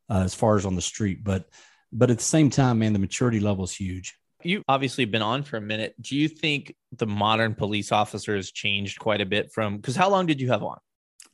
uh, 0.10 0.22
as 0.24 0.34
far 0.34 0.56
as 0.56 0.66
on 0.66 0.76
the 0.76 0.82
street. 0.82 1.24
But 1.24 1.46
but 1.92 2.10
at 2.10 2.18
the 2.18 2.24
same 2.24 2.50
time, 2.50 2.80
man, 2.80 2.94
the 2.94 3.00
maturity 3.00 3.40
level 3.40 3.64
is 3.64 3.74
huge 3.74 4.18
you 4.46 4.64
obviously 4.68 5.06
been 5.06 5.22
on 5.22 5.44
for 5.44 5.58
a 5.58 5.62
minute. 5.62 5.96
Do 6.02 6.16
you 6.16 6.28
think 6.28 6.76
the 6.92 7.08
modern 7.08 7.56
police 7.56 7.92
officer 7.92 8.36
has 8.36 8.52
changed 8.52 9.00
quite 9.00 9.22
a 9.22 9.26
bit 9.26 9.52
from 9.52 9.78
because 9.78 9.96
how 9.96 10.10
long 10.10 10.26
did 10.26 10.40
you 10.40 10.50
have 10.50 10.64
on? 10.64 10.78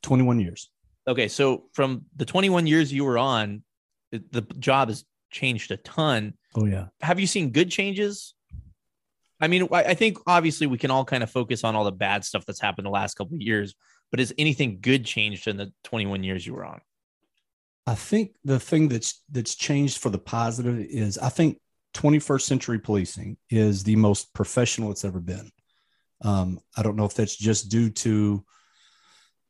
21 0.04 0.40
years. 0.40 0.70
Okay. 1.08 1.28
So 1.28 1.66
from 1.74 2.06
the 2.16 2.26
21 2.26 2.68
years 2.68 2.92
you 2.92 3.06
were 3.06 3.18
on, 3.18 3.64
the 4.12 4.42
job 4.60 4.90
has 4.90 5.06
changed 5.32 5.72
a 5.72 5.78
ton. 5.78 6.34
Oh, 6.56 6.66
yeah. 6.66 6.88
Have 7.02 7.20
you 7.20 7.28
seen 7.28 7.52
good 7.52 7.72
changes? 7.72 8.34
I 9.40 9.48
mean, 9.48 9.68
I 9.72 9.96
think 9.96 10.18
obviously 10.28 10.68
we 10.68 10.78
can 10.78 10.92
all 10.92 11.04
kind 11.04 11.24
of 11.24 11.32
focus 11.32 11.64
on 11.64 11.76
all 11.76 11.84
the 11.84 11.92
bad 11.92 12.24
stuff 12.24 12.46
that's 12.46 12.62
happened 12.62 12.86
the 12.86 12.92
last 12.92 13.16
couple 13.16 13.36
of 13.36 13.42
years, 13.42 13.74
but 14.12 14.20
has 14.20 14.32
anything 14.38 14.80
good 14.82 15.04
changed 15.04 15.48
in 15.48 15.58
the 15.58 15.74
21 15.84 16.24
years 16.24 16.46
you 16.46 16.54
were 16.54 16.66
on? 16.66 16.82
I 17.88 17.96
think 17.96 18.36
the 18.44 18.60
thing 18.60 18.90
that's 18.90 19.24
that's 19.32 19.56
changed 19.56 19.98
for 19.98 20.10
the 20.10 20.20
positive 20.20 20.78
is 20.80 21.18
I 21.18 21.30
think 21.30 21.58
21st 21.94 22.42
century 22.42 22.80
policing 22.80 23.38
is 23.50 23.84
the 23.84 23.96
most 23.96 24.34
professional 24.34 24.92
it's 24.92 25.06
ever 25.06 25.20
been. 25.20 25.52
Um, 26.24 26.60
I 26.78 26.84
don't 26.84 26.96
know 26.96 27.06
if 27.06 27.14
that's 27.14 27.36
just 27.36 27.70
due 27.70 27.90
to 27.90 28.44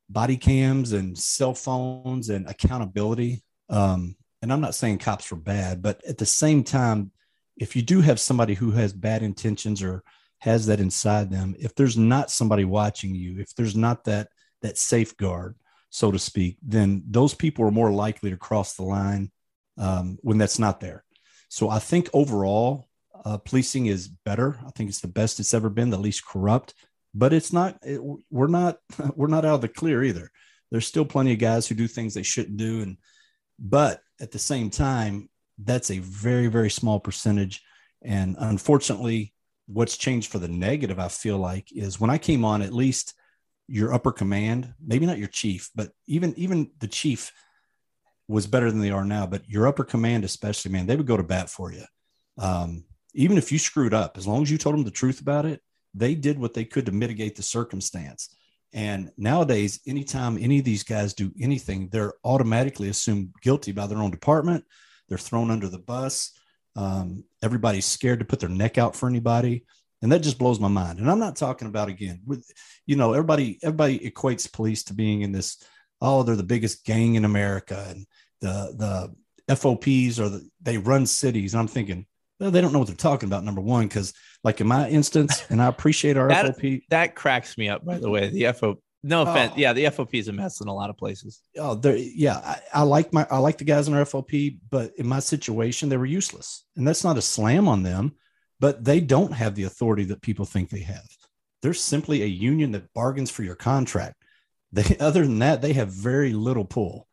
body 0.09 0.37
cams 0.37 0.93
and 0.93 1.17
cell 1.17 1.53
phones 1.53 2.29
and 2.29 2.47
accountability. 2.49 3.43
Um, 3.69 4.15
and 4.41 4.51
I'm 4.51 4.61
not 4.61 4.75
saying 4.75 4.97
cops 4.97 5.31
are 5.31 5.37
bad, 5.37 5.81
but 5.81 6.03
at 6.07 6.17
the 6.17 6.25
same 6.25 6.63
time, 6.63 7.11
if 7.57 7.75
you 7.75 7.81
do 7.81 8.01
have 8.01 8.19
somebody 8.19 8.53
who 8.53 8.71
has 8.71 8.93
bad 8.93 9.21
intentions 9.21 9.83
or 9.83 10.03
has 10.39 10.65
that 10.65 10.79
inside 10.79 11.29
them, 11.29 11.55
if 11.59 11.75
there's 11.75 11.97
not 11.97 12.31
somebody 12.31 12.65
watching 12.65 13.13
you, 13.13 13.39
if 13.39 13.53
there's 13.55 13.75
not 13.75 14.03
that 14.05 14.29
that 14.61 14.77
safeguard, 14.77 15.55
so 15.89 16.11
to 16.11 16.19
speak, 16.19 16.57
then 16.61 17.03
those 17.07 17.33
people 17.33 17.65
are 17.65 17.71
more 17.71 17.91
likely 17.91 18.29
to 18.29 18.37
cross 18.37 18.75
the 18.75 18.83
line 18.83 19.31
um, 19.77 20.17
when 20.21 20.37
that's 20.37 20.59
not 20.59 20.79
there. 20.79 21.03
So 21.51 21.69
I 21.69 21.79
think 21.79 22.09
overall, 22.13 22.87
uh, 23.25 23.37
policing 23.37 23.87
is 23.87 24.07
better. 24.07 24.57
I 24.65 24.71
think 24.71 24.89
it's 24.89 25.01
the 25.01 25.09
best 25.09 25.37
it's 25.41 25.53
ever 25.53 25.69
been, 25.69 25.89
the 25.89 25.97
least 25.97 26.25
corrupt. 26.25 26.73
But 27.13 27.33
it's 27.33 27.51
not. 27.51 27.77
It, 27.83 27.99
we're 28.29 28.47
not. 28.47 28.77
We're 29.17 29.27
not 29.27 29.43
out 29.43 29.55
of 29.55 29.61
the 29.61 29.67
clear 29.67 30.01
either. 30.01 30.31
There's 30.71 30.87
still 30.87 31.03
plenty 31.03 31.33
of 31.33 31.39
guys 31.39 31.67
who 31.67 31.75
do 31.75 31.89
things 31.89 32.13
they 32.13 32.23
shouldn't 32.23 32.55
do, 32.55 32.81
and 32.81 32.97
but 33.59 33.99
at 34.21 34.31
the 34.31 34.39
same 34.39 34.69
time, 34.69 35.29
that's 35.61 35.91
a 35.91 35.99
very 35.99 36.47
very 36.47 36.69
small 36.69 37.01
percentage. 37.01 37.61
And 38.01 38.37
unfortunately, 38.39 39.33
what's 39.67 39.97
changed 39.97 40.31
for 40.31 40.39
the 40.39 40.47
negative, 40.47 40.99
I 40.99 41.09
feel 41.09 41.37
like, 41.37 41.67
is 41.73 41.99
when 41.99 42.09
I 42.09 42.17
came 42.17 42.45
on, 42.45 42.61
at 42.61 42.73
least 42.73 43.13
your 43.67 43.93
upper 43.93 44.13
command, 44.13 44.73
maybe 44.81 45.05
not 45.05 45.19
your 45.19 45.27
chief, 45.27 45.69
but 45.75 45.91
even 46.07 46.33
even 46.37 46.71
the 46.79 46.87
chief 46.87 47.33
was 48.31 48.47
better 48.47 48.71
than 48.71 48.81
they 48.81 48.91
are 48.91 49.05
now. 49.05 49.27
But 49.27 49.47
your 49.49 49.67
upper 49.67 49.83
command, 49.83 50.23
especially, 50.23 50.71
man, 50.71 50.87
they 50.87 50.95
would 50.95 51.07
go 51.07 51.17
to 51.17 51.23
bat 51.23 51.49
for 51.49 51.71
you. 51.71 51.83
Um, 52.37 52.85
even 53.13 53.37
if 53.37 53.51
you 53.51 53.59
screwed 53.59 53.93
up, 53.93 54.17
as 54.17 54.25
long 54.25 54.41
as 54.41 54.49
you 54.49 54.57
told 54.57 54.75
them 54.75 54.83
the 54.83 54.91
truth 54.91 55.21
about 55.21 55.45
it, 55.45 55.61
they 55.93 56.15
did 56.15 56.39
what 56.39 56.53
they 56.53 56.63
could 56.65 56.85
to 56.85 56.91
mitigate 56.91 57.35
the 57.35 57.43
circumstance. 57.43 58.35
And 58.73 59.11
nowadays, 59.17 59.81
anytime 59.85 60.37
any 60.37 60.59
of 60.59 60.65
these 60.65 60.83
guys 60.83 61.13
do 61.13 61.31
anything, 61.39 61.89
they're 61.91 62.13
automatically 62.23 62.87
assumed 62.87 63.33
guilty 63.41 63.73
by 63.73 63.87
their 63.87 63.97
own 63.97 64.11
department. 64.11 64.63
They're 65.09 65.17
thrown 65.17 65.51
under 65.51 65.67
the 65.67 65.79
bus. 65.79 66.31
Um, 66.77 67.25
everybody's 67.43 67.85
scared 67.85 68.19
to 68.19 68.25
put 68.25 68.39
their 68.39 68.47
neck 68.49 68.77
out 68.77 68.95
for 68.95 69.09
anybody. 69.09 69.65
And 70.01 70.11
that 70.11 70.23
just 70.23 70.39
blows 70.39 70.59
my 70.59 70.69
mind. 70.69 70.99
And 70.99 71.11
I'm 71.11 71.19
not 71.19 71.35
talking 71.35 71.67
about 71.67 71.89
again 71.89 72.21
with, 72.25 72.49
you 72.85 72.95
know, 72.95 73.11
everybody, 73.11 73.59
everybody 73.61 73.99
equates 73.99 74.51
police 74.51 74.83
to 74.85 74.93
being 74.93 75.21
in 75.21 75.33
this, 75.33 75.61
oh, 75.99 76.23
they're 76.23 76.35
the 76.37 76.43
biggest 76.43 76.85
gang 76.85 77.15
in 77.15 77.25
America. 77.25 77.85
And 77.89 78.07
the 78.41 79.13
the 79.47 79.55
FOPs 79.55 80.19
or 80.19 80.29
the, 80.29 80.49
they 80.61 80.77
run 80.77 81.05
cities. 81.05 81.55
I'm 81.55 81.67
thinking 81.67 82.05
well, 82.41 82.49
they 82.49 82.59
don't 82.59 82.73
know 82.73 82.79
what 82.79 82.87
they're 82.87 82.97
talking 82.97 83.29
about. 83.29 83.43
Number 83.43 83.61
one, 83.61 83.87
because 83.87 84.13
like 84.43 84.59
in 84.61 84.67
my 84.67 84.89
instance, 84.89 85.45
and 85.49 85.61
I 85.61 85.67
appreciate 85.67 86.17
our 86.17 86.27
That- 86.27 86.57
FOP. 86.57 86.81
That 86.89 87.15
cracks 87.15 87.57
me 87.57 87.69
up, 87.69 87.85
by 87.85 87.99
the 87.99 88.09
way. 88.09 88.29
The 88.29 88.45
FOP. 88.45 88.79
no 89.03 89.19
oh. 89.19 89.29
offense. 89.29 89.53
Oh. 89.55 89.59
Yeah, 89.59 89.73
the 89.73 89.85
FOP 89.85 90.15
is 90.15 90.27
a 90.27 90.33
mess 90.33 90.59
in 90.59 90.67
a 90.67 90.73
lot 90.73 90.89
of 90.89 90.97
places. 90.97 91.43
Oh, 91.57 91.75
there, 91.75 91.95
yeah, 91.95 92.37
I, 92.37 92.59
I 92.73 92.81
like 92.81 93.13
my 93.13 93.27
I 93.29 93.37
like 93.37 93.59
the 93.59 93.63
guys 93.63 93.87
in 93.87 93.93
our 93.93 94.05
FOP, 94.05 94.57
but 94.71 94.91
in 94.97 95.07
my 95.07 95.19
situation, 95.19 95.87
they 95.87 95.97
were 95.97 96.05
useless, 96.05 96.65
and 96.75 96.87
that's 96.87 97.03
not 97.03 97.17
a 97.17 97.21
slam 97.21 97.67
on 97.67 97.83
them, 97.83 98.15
but 98.59 98.83
they 98.83 98.99
don't 98.99 99.33
have 99.33 99.53
the 99.53 99.65
authority 99.65 100.05
that 100.05 100.23
people 100.23 100.45
think 100.45 100.69
they 100.69 100.81
have. 100.81 101.07
They're 101.61 101.75
simply 101.75 102.23
a 102.23 102.27
union 102.27 102.71
that 102.71 102.91
bargains 102.93 103.29
for 103.29 103.43
your 103.43 103.55
contract. 103.55 104.15
They, 104.71 104.97
other 104.99 105.21
than 105.21 105.39
that, 105.39 105.61
they 105.61 105.73
have 105.73 105.89
very 105.89 106.33
little 106.33 106.65
pull, 106.65 107.07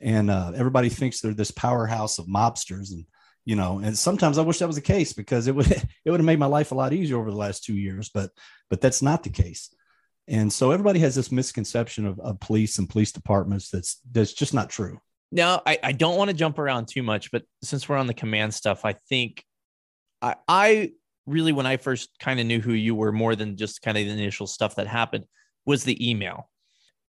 and 0.00 0.30
uh, 0.30 0.52
everybody 0.54 0.88
thinks 0.88 1.20
they're 1.20 1.34
this 1.34 1.50
powerhouse 1.50 2.18
of 2.18 2.26
mobsters, 2.26 2.92
and 2.92 3.04
you 3.44 3.56
know, 3.56 3.80
and 3.82 3.96
sometimes 3.96 4.38
I 4.38 4.42
wish 4.42 4.58
that 4.58 4.66
was 4.66 4.76
the 4.76 4.82
case 4.82 5.12
because 5.12 5.46
it 5.46 5.54
would 5.54 5.70
it 6.04 6.10
would 6.10 6.20
have 6.20 6.26
made 6.26 6.38
my 6.38 6.46
life 6.46 6.72
a 6.72 6.76
lot 6.76 6.92
easier 6.92 7.18
over 7.18 7.30
the 7.30 7.36
last 7.36 7.64
two 7.64 7.76
years, 7.76 8.10
but 8.12 8.30
but 8.68 8.80
that's 8.80 9.02
not 9.02 9.22
the 9.22 9.30
case. 9.30 9.74
And 10.28 10.52
so 10.52 10.70
everybody 10.70 11.00
has 11.00 11.16
this 11.16 11.32
misconception 11.32 12.06
of, 12.06 12.20
of 12.20 12.38
police 12.38 12.78
and 12.78 12.88
police 12.88 13.10
departments 13.10 13.70
that's 13.70 14.00
that's 14.10 14.32
just 14.32 14.54
not 14.54 14.70
true. 14.70 15.00
Now, 15.32 15.62
I, 15.64 15.78
I 15.82 15.92
don't 15.92 16.16
want 16.16 16.30
to 16.30 16.36
jump 16.36 16.58
around 16.58 16.88
too 16.88 17.02
much, 17.02 17.30
but 17.30 17.44
since 17.62 17.88
we're 17.88 17.96
on 17.96 18.08
the 18.08 18.14
command 18.14 18.52
stuff, 18.52 18.84
I 18.84 18.94
think 18.94 19.44
I, 20.20 20.34
I 20.48 20.92
really, 21.26 21.52
when 21.52 21.66
I 21.66 21.76
first 21.76 22.10
kind 22.18 22.40
of 22.40 22.46
knew 22.46 22.60
who 22.60 22.72
you 22.72 22.94
were 22.94 23.12
more 23.12 23.36
than 23.36 23.56
just 23.56 23.80
kind 23.82 23.96
of 23.96 24.04
the 24.04 24.10
initial 24.10 24.48
stuff 24.48 24.74
that 24.76 24.88
happened, 24.88 25.26
was 25.66 25.84
the 25.84 26.10
email. 26.10 26.49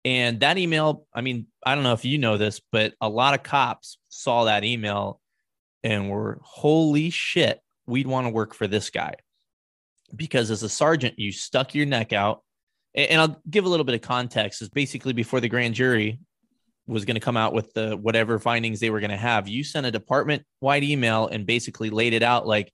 And 0.06 0.39
that 0.39 0.58
email, 0.58 1.06
I 1.13 1.22
mean, 1.22 1.48
I 1.65 1.75
don't 1.75 1.84
know 1.84 1.94
if 1.94 2.06
you 2.06 2.18
know 2.18 2.38
this, 2.38 2.62
but 2.72 2.94
a 3.01 3.10
lot 3.10 3.34
of 3.34 3.44
cops 3.44 3.98
saw 4.08 4.46
that 4.46 4.63
email 4.63 5.20
and 5.84 6.10
were, 6.10 6.39
holy 6.41 7.10
shit, 7.10 7.60
we'd 7.86 8.08
want 8.08 8.25
to 8.25 8.32
work 8.32 8.53
for 8.53 8.68
this 8.68 8.89
guy. 8.89 9.15
Because 10.15 10.51
as 10.51 10.63
a 10.63 10.70
sergeant, 10.70 11.20
you 11.20 11.32
stuck 11.32 11.75
your 11.75 11.86
neck 11.86 12.13
out. 12.13 12.44
And 12.96 13.22
I'll 13.22 13.41
give 13.50 13.65
a 13.65 13.70
little 13.70 13.84
bit 13.84 13.96
of 13.96 14.01
context. 14.01 14.62
Is 14.62 14.70
basically 14.70 15.13
before 15.13 15.39
the 15.39 15.50
grand 15.50 15.75
jury 15.75 16.20
was 16.88 17.06
going 17.06 17.15
to 17.15 17.22
come 17.22 17.38
out 17.38 17.53
with 17.53 17.72
the 17.74 17.96
whatever 17.96 18.39
findings 18.39 18.79
they 18.79 18.89
were 18.89 19.00
going 19.00 19.12
to 19.12 19.18
have, 19.18 19.48
you 19.48 19.63
sent 19.63 19.86
a 19.86 19.91
department 19.91 20.44
wide 20.60 20.84
email 20.84 21.27
and 21.27 21.46
basically 21.46 21.91
laid 21.91 22.13
it 22.13 22.24
out 22.24 22.48
like, 22.48 22.74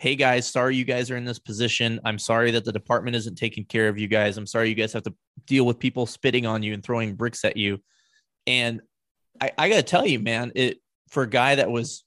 hey 0.00 0.16
guys, 0.16 0.46
sorry 0.46 0.76
you 0.76 0.84
guys 0.84 1.10
are 1.10 1.16
in 1.18 1.26
this 1.26 1.38
position. 1.38 2.00
I'm 2.06 2.18
sorry 2.18 2.52
that 2.52 2.64
the 2.64 2.72
department 2.72 3.16
isn't 3.16 3.34
taking 3.34 3.66
care 3.66 3.86
of 3.86 3.98
you 3.98 4.08
guys. 4.08 4.38
I'm 4.38 4.46
sorry 4.46 4.70
you 4.70 4.74
guys 4.74 4.94
have 4.94 5.02
to 5.02 5.14
deal 5.46 5.66
with 5.66 5.78
people 5.78 6.06
spitting 6.06 6.46
on 6.46 6.62
you 6.62 6.72
and 6.72 6.82
throwing 6.82 7.16
bricks 7.16 7.44
at 7.44 7.58
you. 7.58 7.82
And 8.46 8.80
I, 9.42 9.52
I 9.58 9.68
got 9.68 9.76
to 9.76 9.82
tell 9.82 10.06
you, 10.06 10.18
man, 10.18 10.52
it 10.54 10.78
for 11.10 11.24
a 11.24 11.28
guy 11.28 11.56
that 11.56 11.70
was 11.70 12.02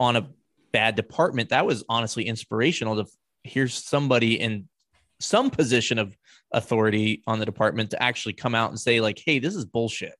on 0.00 0.16
a 0.16 0.30
bad 0.72 0.96
department, 0.96 1.50
that 1.50 1.66
was 1.66 1.84
honestly 1.90 2.24
inspirational 2.24 2.96
to 3.04 3.10
hear 3.44 3.68
somebody 3.68 4.40
in 4.40 4.66
some 5.20 5.50
position 5.50 5.98
of 5.98 6.16
authority 6.52 7.22
on 7.26 7.40
the 7.40 7.46
department 7.46 7.90
to 7.90 8.02
actually 8.02 8.32
come 8.32 8.54
out 8.54 8.70
and 8.70 8.80
say 8.80 9.02
like, 9.02 9.20
"Hey, 9.22 9.38
this 9.38 9.54
is 9.54 9.66
bullshit." 9.66 10.14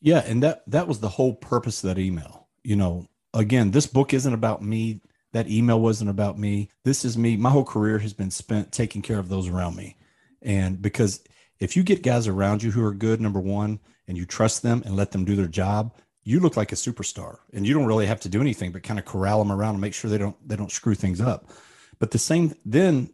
Yeah, 0.00 0.24
and 0.26 0.42
that 0.42 0.64
that 0.66 0.88
was 0.88 0.98
the 0.98 1.08
whole 1.08 1.34
purpose 1.34 1.84
of 1.84 1.94
that 1.94 2.00
email. 2.00 2.48
You 2.64 2.74
know, 2.74 3.06
again, 3.32 3.70
this 3.70 3.86
book 3.86 4.12
isn't 4.12 4.34
about 4.34 4.60
me. 4.60 5.00
That 5.32 5.50
email 5.50 5.80
wasn't 5.80 6.10
about 6.10 6.38
me. 6.38 6.70
This 6.84 7.04
is 7.04 7.18
me. 7.18 7.36
My 7.36 7.50
whole 7.50 7.64
career 7.64 7.98
has 7.98 8.12
been 8.12 8.30
spent 8.30 8.72
taking 8.72 9.02
care 9.02 9.18
of 9.18 9.28
those 9.28 9.48
around 9.48 9.76
me. 9.76 9.96
And 10.42 10.80
because 10.80 11.22
if 11.58 11.76
you 11.76 11.82
get 11.82 12.02
guys 12.02 12.28
around 12.28 12.62
you 12.62 12.70
who 12.70 12.84
are 12.84 12.94
good, 12.94 13.20
number 13.20 13.40
one, 13.40 13.80
and 14.08 14.16
you 14.16 14.24
trust 14.24 14.62
them 14.62 14.82
and 14.84 14.96
let 14.96 15.12
them 15.12 15.24
do 15.24 15.36
their 15.36 15.48
job, 15.48 15.94
you 16.22 16.40
look 16.40 16.56
like 16.56 16.72
a 16.72 16.76
superstar. 16.76 17.38
And 17.52 17.66
you 17.66 17.74
don't 17.74 17.86
really 17.86 18.06
have 18.06 18.20
to 18.20 18.28
do 18.28 18.40
anything 18.40 18.72
but 18.72 18.82
kind 18.82 18.98
of 18.98 19.04
corral 19.04 19.38
them 19.38 19.52
around 19.52 19.74
and 19.74 19.80
make 19.80 19.94
sure 19.94 20.10
they 20.10 20.18
don't 20.18 20.36
they 20.46 20.56
don't 20.56 20.72
screw 20.72 20.94
things 20.94 21.20
up. 21.20 21.50
But 21.98 22.10
the 22.10 22.18
same 22.18 22.54
then 22.64 23.10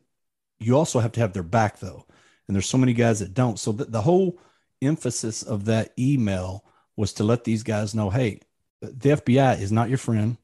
you 0.58 0.76
also 0.76 1.00
have 1.00 1.12
to 1.12 1.20
have 1.20 1.32
their 1.32 1.42
back 1.42 1.78
though. 1.78 2.06
And 2.46 2.54
there's 2.54 2.68
so 2.68 2.78
many 2.78 2.92
guys 2.92 3.20
that 3.20 3.34
don't. 3.34 3.58
So 3.58 3.72
the, 3.72 3.84
the 3.84 4.02
whole 4.02 4.38
emphasis 4.80 5.42
of 5.42 5.66
that 5.66 5.92
email 5.98 6.64
was 6.96 7.12
to 7.14 7.24
let 7.24 7.44
these 7.44 7.62
guys 7.62 7.94
know, 7.94 8.10
hey, 8.10 8.40
the 8.80 9.10
FBI 9.10 9.60
is 9.60 9.72
not 9.72 9.88
your 9.88 9.98
friend. 9.98 10.36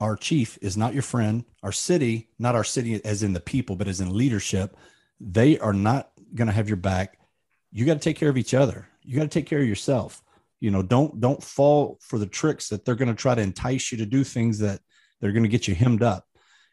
Our 0.00 0.16
chief 0.16 0.58
is 0.60 0.76
not 0.76 0.92
your 0.92 1.02
friend. 1.02 1.44
Our 1.62 1.72
city, 1.72 2.28
not 2.38 2.54
our 2.54 2.64
city 2.64 3.02
as 3.04 3.22
in 3.22 3.32
the 3.32 3.40
people, 3.40 3.76
but 3.76 3.88
as 3.88 4.00
in 4.00 4.14
leadership, 4.14 4.76
they 5.20 5.58
are 5.58 5.72
not 5.72 6.10
going 6.34 6.48
to 6.48 6.54
have 6.54 6.68
your 6.68 6.76
back. 6.76 7.18
You 7.72 7.86
got 7.86 7.94
to 7.94 8.00
take 8.00 8.16
care 8.16 8.28
of 8.28 8.36
each 8.36 8.54
other. 8.54 8.88
You 9.02 9.16
got 9.16 9.22
to 9.22 9.28
take 9.28 9.46
care 9.46 9.60
of 9.60 9.68
yourself. 9.68 10.22
You 10.60 10.70
know, 10.70 10.82
don't 10.82 11.20
don't 11.20 11.42
fall 11.42 11.98
for 12.00 12.18
the 12.18 12.26
tricks 12.26 12.68
that 12.68 12.84
they're 12.84 12.94
going 12.94 13.08
to 13.08 13.14
try 13.14 13.34
to 13.34 13.42
entice 13.42 13.92
you 13.92 13.98
to 13.98 14.06
do 14.06 14.24
things 14.24 14.58
that 14.60 14.80
they're 15.20 15.32
going 15.32 15.42
to 15.42 15.48
get 15.48 15.68
you 15.68 15.74
hemmed 15.74 16.02
up. 16.02 16.26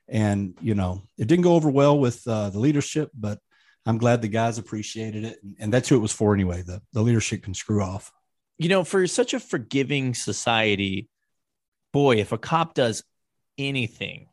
And 0.08 0.56
you 0.62 0.76
know, 0.76 1.04
it 1.18 1.28
didn't 1.28 1.44
go 1.44 1.56
over 1.56 1.70
well 1.70 1.98
with 1.98 2.26
uh, 2.28 2.50
the 2.50 2.60
leadership, 2.60 3.10
but 3.14 3.40
I'm 3.86 3.98
glad 3.98 4.22
the 4.22 4.30
guys 4.30 4.58
appreciated 4.58 5.26
it, 5.26 5.40
and, 5.44 5.56
and 5.60 5.74
that's 5.74 5.90
who 5.90 5.96
it 5.96 6.02
was 6.02 6.14
for 6.14 6.34
anyway. 6.34 6.62
The 6.62 6.82
the 6.94 7.02
leadership 7.02 7.44
can 7.44 7.54
screw 7.54 7.82
off. 7.82 8.12
You 8.58 8.70
know, 8.70 8.84
for 8.84 9.06
such 9.08 9.34
a 9.34 9.40
forgiving 9.40 10.14
society, 10.14 11.10
boy, 11.92 12.18
if 12.18 12.32
a 12.32 12.38
cop 12.38 12.74
does 12.74 13.04
anything, 13.58 14.28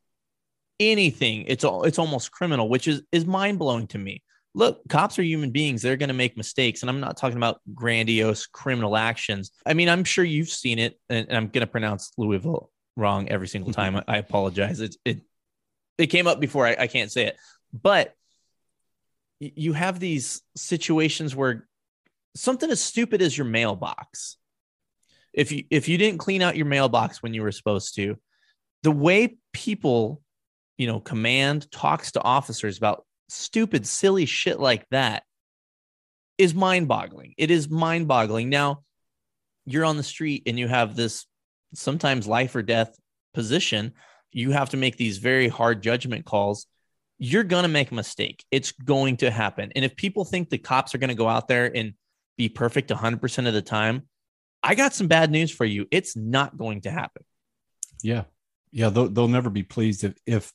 anything, 0.78 1.44
it's 1.46 1.64
all 1.64 1.84
it's 1.84 1.98
almost 1.98 2.32
criminal, 2.32 2.68
which 2.68 2.88
is 2.88 3.02
is 3.12 3.26
mind 3.26 3.58
blowing 3.58 3.86
to 3.88 3.98
me. 3.98 4.22
Look, 4.54 4.80
cops 4.88 5.18
are 5.18 5.22
human 5.22 5.50
beings. 5.50 5.80
They're 5.80 5.96
going 5.96 6.08
to 6.08 6.14
make 6.14 6.36
mistakes. 6.36 6.82
And 6.82 6.90
I'm 6.90 6.98
not 6.98 7.16
talking 7.16 7.36
about 7.36 7.60
grandiose 7.72 8.46
criminal 8.46 8.96
actions. 8.96 9.52
I 9.64 9.74
mean, 9.74 9.88
I'm 9.88 10.02
sure 10.02 10.24
you've 10.24 10.48
seen 10.48 10.80
it, 10.80 10.98
and, 11.08 11.28
and 11.28 11.36
I'm 11.36 11.48
going 11.48 11.60
to 11.60 11.70
pronounce 11.70 12.10
Louisville 12.18 12.70
wrong 12.96 13.28
every 13.28 13.46
single 13.46 13.70
mm-hmm. 13.70 13.80
time. 13.94 14.04
I, 14.08 14.16
I 14.16 14.16
apologize. 14.18 14.80
It, 14.80 14.96
it, 15.04 15.20
it 15.98 16.06
came 16.08 16.26
up 16.26 16.40
before. 16.40 16.66
I, 16.66 16.76
I 16.80 16.86
can't 16.88 17.12
say 17.12 17.26
it. 17.26 17.36
But 17.72 18.12
you 19.38 19.72
have 19.72 20.00
these 20.00 20.42
situations 20.56 21.34
where 21.36 21.68
something 22.34 22.70
as 22.70 22.80
stupid 22.80 23.22
as 23.22 23.36
your 23.36 23.46
mailbox, 23.46 24.36
if 25.32 25.52
you 25.52 25.64
if 25.70 25.88
you 25.88 25.96
didn't 25.96 26.18
clean 26.18 26.42
out 26.42 26.56
your 26.56 26.66
mailbox 26.66 27.22
when 27.22 27.34
you 27.34 27.42
were 27.42 27.52
supposed 27.52 27.94
to, 27.96 28.18
the 28.82 28.92
way 28.92 29.36
people, 29.52 30.22
you 30.78 30.86
know, 30.86 31.00
command 31.00 31.70
talks 31.70 32.12
to 32.12 32.22
officers 32.22 32.78
about 32.78 33.04
stupid, 33.28 33.86
silly 33.86 34.26
shit 34.26 34.58
like 34.58 34.86
that 34.90 35.22
is 36.38 36.54
mind 36.54 36.88
boggling. 36.88 37.34
It 37.36 37.50
is 37.50 37.68
mind 37.68 38.08
boggling. 38.08 38.48
Now, 38.48 38.82
you're 39.66 39.84
on 39.84 39.96
the 39.96 40.02
street 40.02 40.44
and 40.46 40.58
you 40.58 40.68
have 40.68 40.96
this 40.96 41.26
sometimes 41.74 42.26
life 42.26 42.56
or 42.56 42.62
death 42.62 42.96
position. 43.34 43.92
You 44.32 44.52
have 44.52 44.70
to 44.70 44.76
make 44.76 44.96
these 44.96 45.18
very 45.18 45.48
hard 45.48 45.82
judgment 45.82 46.24
calls. 46.24 46.66
You're 47.18 47.44
going 47.44 47.64
to 47.64 47.68
make 47.68 47.90
a 47.90 47.94
mistake. 47.94 48.44
It's 48.50 48.72
going 48.72 49.18
to 49.18 49.30
happen. 49.30 49.72
And 49.76 49.84
if 49.84 49.94
people 49.96 50.24
think 50.24 50.48
the 50.48 50.58
cops 50.58 50.94
are 50.94 50.98
going 50.98 51.08
to 51.08 51.14
go 51.14 51.28
out 51.28 51.46
there 51.48 51.70
and 51.74 51.92
be 52.38 52.48
perfect 52.48 52.90
100% 52.90 53.46
of 53.46 53.52
the 53.52 53.62
time, 53.62 54.08
I 54.62 54.74
got 54.74 54.94
some 54.94 55.08
bad 55.08 55.30
news 55.30 55.50
for 55.50 55.64
you. 55.64 55.86
It's 55.90 56.16
not 56.16 56.56
going 56.56 56.82
to 56.82 56.90
happen. 56.90 57.22
Yeah, 58.02 58.24
yeah, 58.72 58.88
they'll, 58.88 59.08
they'll 59.08 59.28
never 59.28 59.50
be 59.50 59.62
pleased 59.62 60.04
if 60.04 60.14
if 60.26 60.52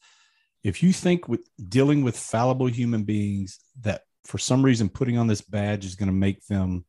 if 0.63 0.84
you 0.84 0.91
think 0.91 1.28
with 1.28 1.47
dealing 1.69 2.04
with 2.04 2.17
fallible 2.17 2.67
human 2.67 3.04
beings 3.04 3.60
that 3.82 4.01
for 4.23 4.38
some 4.38 4.63
reason 4.63 4.89
putting 4.89 5.17
on 5.17 5.28
this 5.28 5.41
badge 5.41 5.86
is 5.86 5.95
going 5.95 6.08
to 6.08 6.13
make 6.13 6.45
them 6.47 6.86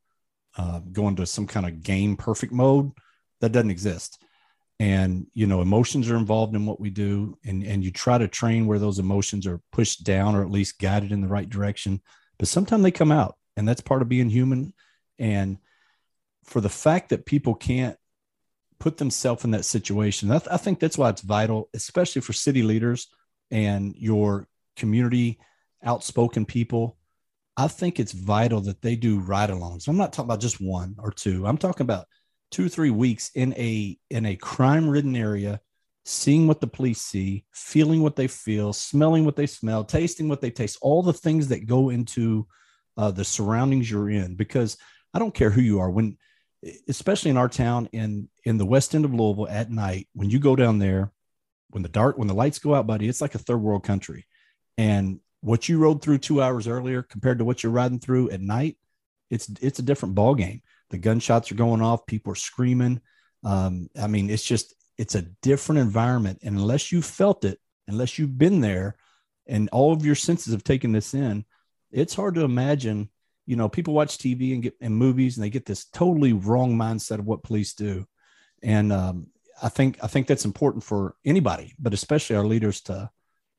uh, 0.57 0.81
go 0.93 1.09
into 1.09 1.27
some 1.27 1.47
kind 1.47 1.67
of 1.67 1.83
game 1.83 2.17
perfect 2.17 2.53
mode 2.53 2.91
that 3.41 3.53
doesn't 3.53 3.71
exist. 3.71 4.23
And 4.79 5.27
you 5.33 5.47
know 5.47 5.63
emotions 5.63 6.11
are 6.11 6.17
involved 6.17 6.55
in 6.55 6.67
what 6.67 6.81
we 6.81 6.91
do 6.91 7.39
and 7.45 7.63
and 7.63 7.83
you 7.83 7.91
try 7.91 8.19
to 8.19 8.29
train 8.29 8.67
where 8.67 8.79
those 8.79 8.99
emotions 8.99 9.47
are 9.47 9.61
pushed 9.73 10.05
down 10.05 10.35
or 10.35 10.43
at 10.43 10.51
least 10.51 10.79
guided 10.79 11.13
in 11.13 11.23
the 11.23 11.29
right 11.29 11.49
direction 11.49 12.03
but 12.39 12.49
sometimes 12.49 12.83
they 12.83 12.91
come 12.91 13.13
out 13.13 13.37
and 13.57 13.67
that's 13.67 13.81
part 13.81 14.03
of 14.03 14.09
being 14.09 14.29
human. 14.29 14.75
And 15.19 15.59
for 16.45 16.61
the 16.61 16.69
fact 16.69 17.11
that 17.11 17.27
people 17.27 17.55
can't 17.55 17.97
put 18.79 18.99
themselves 18.99 19.45
in 19.45 19.53
that 19.53 19.65
situation. 19.65 20.31
I, 20.31 20.39
th- 20.39 20.51
I 20.51 20.57
think 20.57 20.81
that's 20.81 20.99
why 20.99 21.11
it's 21.11 21.23
vital 21.23 21.69
especially 21.75 22.23
for 22.23 22.33
city 22.33 22.63
leaders 22.63 23.09
and 23.51 23.95
your 23.97 24.49
community 24.77 25.39
outspoken 25.85 26.45
people. 26.45 26.97
I 27.57 27.69
think 27.69 27.99
it's 27.99 28.13
vital 28.13 28.61
that 28.63 28.83
they 28.83 28.97
do 28.97 29.19
ride-alongs. 29.19 29.89
I'm 29.89 29.97
not 29.97 30.13
talking 30.13 30.29
about 30.29 30.41
just 30.41 30.61
one 30.61 30.97
or 30.99 31.11
two. 31.11 31.47
I'm 31.47 31.57
talking 31.57 31.85
about 31.85 32.07
two 32.51 32.69
three 32.69 32.91
weeks 32.91 33.31
in 33.35 33.53
a 33.55 33.99
in 34.11 34.27
a 34.27 34.37
crime 34.37 34.89
ridden 34.89 35.17
area 35.17 35.61
seeing 36.05 36.47
what 36.47 36.61
the 36.61 36.67
police 36.67 37.01
see 37.01 37.45
feeling 37.53 38.01
what 38.03 38.15
they 38.15 38.29
feel 38.29 38.73
smelling 38.73 39.25
what 39.25 39.35
they 39.35 39.47
smell 39.47 39.83
tasting 39.83 40.29
what 40.29 40.41
they 40.41 40.51
taste 40.51 40.79
all 40.81 41.03
the 41.03 41.13
things 41.13 41.49
that 41.49 41.67
go 41.67 41.91
into 41.91 42.47
uh, 42.97 43.11
the 43.11 43.25
surroundings 43.25 43.91
you're 43.91 44.11
in. 44.11 44.35
Because 44.35 44.77
i 45.15 45.19
don't 45.19 45.35
care 45.35 45.51
who 45.51 45.61
you 45.61 45.81
are. 45.81 45.91
When 45.91 46.17
especially 46.89 47.31
in 47.31 47.37
our 47.37 47.49
town 47.49 47.89
in 47.93 48.29
in 48.45 48.59
the 48.59 48.67
west 48.67 48.95
end 48.95 49.05
of 49.05 49.15
louisville 49.15 49.49
at 49.49 49.71
night 49.71 50.09
when 50.15 50.31
you 50.31 50.39
go 50.39 50.57
down 50.57 50.79
there 50.79 51.13
when 51.71 51.83
the 51.83 51.89
dark 51.89 52.19
when 52.19 52.29
the 52.29 52.35
lights 52.35 52.59
go 52.59 52.75
out 52.75 52.87
buddy 52.87 53.09
it's 53.09 53.21
like 53.21 53.35
a 53.35 53.39
third 53.39 53.59
world 53.61 53.85
country. 53.85 54.27
And 54.79 55.21
what 55.41 55.69
you 55.69 55.79
rode 55.79 56.03
through 56.03 56.19
two 56.19 56.43
hours 56.43 56.69
earlier 56.69 57.03
compared 57.03 57.39
to 57.39 57.45
what 57.45 57.63
you're 57.63 57.73
riding 57.73 57.99
through 57.99 58.31
at 58.31 58.41
night 58.41 58.77
it's 59.31 59.51
it's 59.61 59.79
a 59.79 59.83
different 59.83 60.15
ball 60.15 60.35
game 60.35 60.63
the 60.91 60.99
gunshots 60.99 61.51
are 61.51 61.57
going 61.57 61.83
off 61.83 62.07
people 62.07 62.33
are 62.33 62.37
screaming. 62.37 63.01
Um, 63.45 63.89
i 64.01 64.07
mean 64.07 64.31
it's 64.31 64.45
just 64.45 64.75
it's 64.99 65.15
a 65.15 65.23
different 65.43 65.81
environment. 65.81 66.41
And 66.43 66.57
unless 66.57 66.91
you 66.93 67.03
felt 67.03 67.45
it 67.45 67.59
unless 67.89 68.19
you've 68.19 68.39
been 68.39 68.61
there 68.61 68.97
and 69.47 69.69
all 69.71 69.93
of 69.93 70.05
your 70.05 70.15
senses 70.15 70.53
have 70.53 70.65
taken 70.65 70.93
this 70.93 71.15
in, 71.15 71.45
it's 71.91 72.15
hard 72.15 72.35
to 72.35 72.43
imagine. 72.43 73.11
You 73.47 73.57
know, 73.57 73.69
people 73.69 73.95
watch 73.95 74.19
TV 74.19 74.55
and 74.55 74.63
get 74.63 74.75
and 74.81 74.95
movies, 74.95 75.37
and 75.37 75.45
they 75.45 75.51
get 75.51 75.67
this 75.67 75.85
totally 75.87 76.33
wrong 76.33 76.77
mindset 76.77 77.19
of 77.19 77.27
what 77.27 77.43
police 77.43 77.75
do. 77.75 78.07
And 78.63 78.93
um, 78.93 79.29
I 79.63 79.69
think 79.69 79.99
I 80.03 80.07
think 80.07 80.27
that's 80.27 80.45
important 80.45 80.85
for 80.85 81.15
anybody, 81.25 81.75
but 81.79 81.95
especially 81.95 82.37
our 82.37 82.47
leaders 82.47 82.81
to 82.83 83.11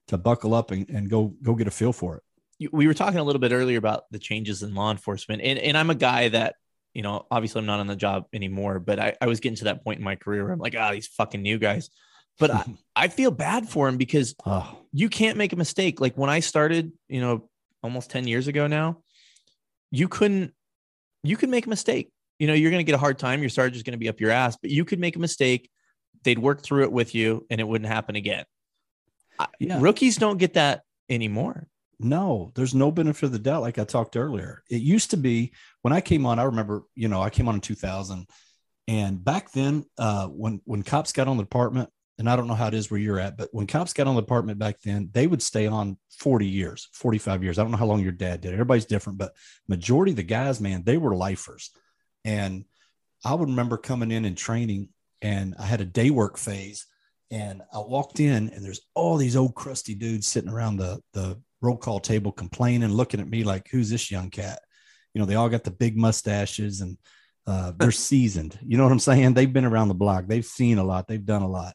to 0.10 0.18
buckle 0.18 0.54
up 0.54 0.72
and, 0.72 0.90
and 0.90 1.10
go 1.10 1.34
go 1.42 1.56
get 1.56 1.68
a 1.68 1.72
feel 1.72 1.94
for 1.94 2.18
it. 2.18 2.70
We 2.72 2.88
were 2.88 2.94
talking 2.94 3.20
a 3.20 3.24
little 3.24 3.40
bit 3.40 3.52
earlier 3.52 3.78
about 3.78 4.04
the 4.12 4.20
changes 4.20 4.64
in 4.64 4.74
law 4.74 4.92
enforcement, 4.92 5.42
and 5.42 5.58
and 5.60 5.78
I'm 5.78 5.90
a 5.90 5.96
guy 5.96 6.30
that 6.30 6.56
you 6.98 7.04
know, 7.04 7.28
obviously 7.30 7.60
I'm 7.60 7.68
not 7.68 7.80
on 7.80 7.86
the 7.86 7.96
job 7.96 8.26
anymore, 8.34 8.80
but 8.80 8.98
I, 8.98 9.16
I 9.22 9.28
was 9.28 9.40
getting 9.40 9.58
to 9.58 9.66
that 9.66 9.84
point 9.84 10.00
in 10.00 10.04
my 10.04 10.16
career 10.16 10.44
where 10.44 10.52
I'm 10.52 10.58
like, 10.58 10.74
ah, 10.76 10.88
oh, 10.90 10.94
these 10.94 11.06
fucking 11.06 11.44
new 11.44 11.60
guys. 11.60 11.92
But 12.40 12.50
I, 12.50 12.66
I 12.96 13.08
feel 13.08 13.30
bad 13.30 13.70
for 13.70 13.88
him 13.88 13.98
because 13.98 14.34
oh. 14.48 14.76
you 14.92 15.08
can't 15.08 15.38
make 15.38 15.54
a 15.54 15.58
mistake. 15.58 16.02
Like 16.02 16.18
when 16.18 16.32
I 16.32 16.40
started, 16.40 16.92
you 17.08 17.22
know, 17.22 17.52
almost 17.84 18.10
10 18.10 18.28
years 18.28 18.48
ago 18.48 18.66
now, 18.66 19.04
you 19.92 20.08
couldn't, 20.08 20.54
you 21.24 21.38
could 21.38 21.50
make 21.50 21.66
a 21.66 21.70
mistake. 21.70 22.12
You 22.40 22.48
know, 22.48 22.54
you're 22.54 22.72
going 22.72 22.80
to 22.80 22.90
get 22.90 22.96
a 22.96 23.00
hard 23.00 23.18
time. 23.18 23.42
Your 23.42 23.50
sergeant's 23.50 23.84
going 23.84 23.94
to 23.94 23.98
be 23.98 24.10
up 24.10 24.20
your 24.20 24.32
ass, 24.32 24.58
but 24.62 24.70
you 24.70 24.86
could 24.86 25.00
make 25.00 25.16
a 25.16 25.20
mistake. 25.20 25.70
They'd 26.24 26.40
work 26.40 26.62
through 26.62 26.84
it 26.84 26.92
with 26.92 27.16
you 27.16 27.46
and 27.50 27.60
it 27.60 27.68
wouldn't 27.68 27.90
happen 27.90 28.16
again. 28.16 28.46
Yeah. 29.60 29.80
Rookies 29.80 30.18
don't 30.18 30.38
get 30.38 30.54
that 30.54 30.82
anymore. 31.10 31.68
No, 32.00 32.52
there's 32.54 32.76
no 32.76 32.92
benefit 32.92 33.24
of 33.24 33.32
the 33.32 33.40
doubt, 33.40 33.62
like 33.62 33.80
I 33.80 33.84
talked 33.84 34.16
earlier. 34.16 34.64
It 34.70 34.82
used 34.82 35.12
to 35.12 35.18
be 35.18 35.52
when 35.82 35.94
I 35.94 36.02
came 36.02 36.26
on, 36.26 36.38
I 36.38 36.44
remember, 36.44 36.84
you 36.96 37.08
know, 37.08 37.22
I 37.22 37.32
came 37.32 37.48
on 37.48 37.56
in 37.56 37.62
2000. 37.62 38.28
And 38.88 39.24
back 39.24 39.52
then, 39.52 39.84
uh, 39.98 40.28
when 40.28 40.62
when 40.64 40.84
cops 40.84 41.12
got 41.12 41.28
on 41.28 41.38
the 41.38 41.44
department, 41.44 41.90
and 42.18 42.30
I 42.30 42.36
don't 42.36 42.48
know 42.48 42.56
how 42.56 42.68
it 42.68 42.74
is 42.74 42.90
where 42.90 43.00
you're 43.00 43.20
at, 43.20 43.38
but 43.38 43.50
when 43.52 43.68
cops 43.68 43.94
got 43.94 44.08
on 44.08 44.16
the 44.16 44.22
department 44.22 44.58
back 44.58 44.82
then, 44.82 45.10
they 45.14 45.28
would 45.28 45.42
stay 45.42 45.68
on 45.68 45.98
40 46.20 46.48
years, 46.48 46.90
45 46.94 47.44
years. 47.44 47.60
I 47.60 47.62
don't 47.62 47.72
know 47.72 47.78
how 47.78 47.86
long 47.86 48.02
your 48.02 48.12
dad 48.12 48.42
did. 48.42 48.54
Everybody's 48.54 48.86
different, 48.86 49.20
but 49.20 49.34
majority 49.68 50.12
of 50.14 50.16
the 50.16 50.24
guys, 50.24 50.60
man, 50.60 50.84
they 50.84 50.98
were 50.98 51.16
lifers. 51.16 51.70
And 52.26 52.66
I 53.24 53.36
would 53.36 53.50
remember 53.50 53.78
coming 53.78 54.12
in 54.12 54.26
and 54.26 54.38
training, 54.38 54.90
and 55.22 55.56
I 55.60 55.66
had 55.66 55.82
a 55.82 55.86
day 55.86 56.10
work 56.10 56.38
phase, 56.38 56.88
and 57.30 57.62
I 57.74 57.80
walked 57.80 58.20
in, 58.20 58.50
and 58.50 58.66
there's 58.66 58.82
all 58.96 59.18
these 59.18 59.36
old 59.36 59.54
crusty 59.54 59.96
dudes 59.96 60.28
sitting 60.28 60.50
around 60.50 60.78
the 60.78 61.02
the 61.14 61.40
roll 61.62 61.78
call 61.78 62.00
table 62.00 62.32
complaining, 62.32 62.90
looking 62.90 63.20
at 63.20 63.30
me 63.30 63.44
like, 63.44 63.68
"Who's 63.70 63.90
this 63.90 64.12
young 64.12 64.30
cat?" 64.30 64.60
You 65.14 65.20
know, 65.20 65.26
they 65.26 65.36
all 65.36 65.50
got 65.50 65.64
the 65.64 65.72
big 65.72 65.98
mustaches 65.98 66.82
and 66.82 66.98
uh, 67.48 67.74
they're 67.76 67.92
seasoned. 67.92 68.58
You 68.66 68.78
know 68.78 68.84
what 68.84 68.92
I'm 68.92 69.00
saying? 69.00 69.34
They've 69.34 69.52
been 69.52 69.66
around 69.66 69.88
the 69.88 69.94
block. 69.96 70.28
They've 70.28 70.46
seen 70.46 70.78
a 70.78 70.84
lot. 70.84 71.08
They've 71.08 71.26
done 71.26 71.42
a 71.42 71.50
lot. 71.50 71.74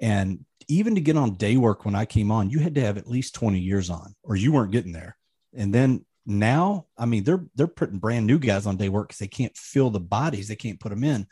And 0.00 0.44
even 0.68 0.94
to 0.94 1.00
get 1.00 1.16
on 1.16 1.34
day 1.34 1.56
work 1.56 1.84
when 1.84 1.94
I 1.94 2.04
came 2.04 2.30
on, 2.30 2.50
you 2.50 2.58
had 2.60 2.74
to 2.76 2.80
have 2.80 2.96
at 2.96 3.08
least 3.08 3.34
20 3.34 3.58
years 3.58 3.90
on, 3.90 4.14
or 4.22 4.36
you 4.36 4.52
weren't 4.52 4.72
getting 4.72 4.92
there. 4.92 5.16
And 5.54 5.74
then 5.74 6.04
now, 6.26 6.86
I 6.96 7.06
mean, 7.06 7.24
they're 7.24 7.44
they're 7.54 7.66
putting 7.66 7.98
brand 7.98 8.26
new 8.26 8.38
guys 8.38 8.66
on 8.66 8.76
day 8.76 8.88
work 8.88 9.08
because 9.08 9.18
they 9.18 9.26
can't 9.26 9.56
fill 9.56 9.90
the 9.90 10.00
bodies, 10.00 10.48
they 10.48 10.56
can't 10.56 10.80
put 10.80 10.90
them 10.90 11.04
in. 11.04 11.26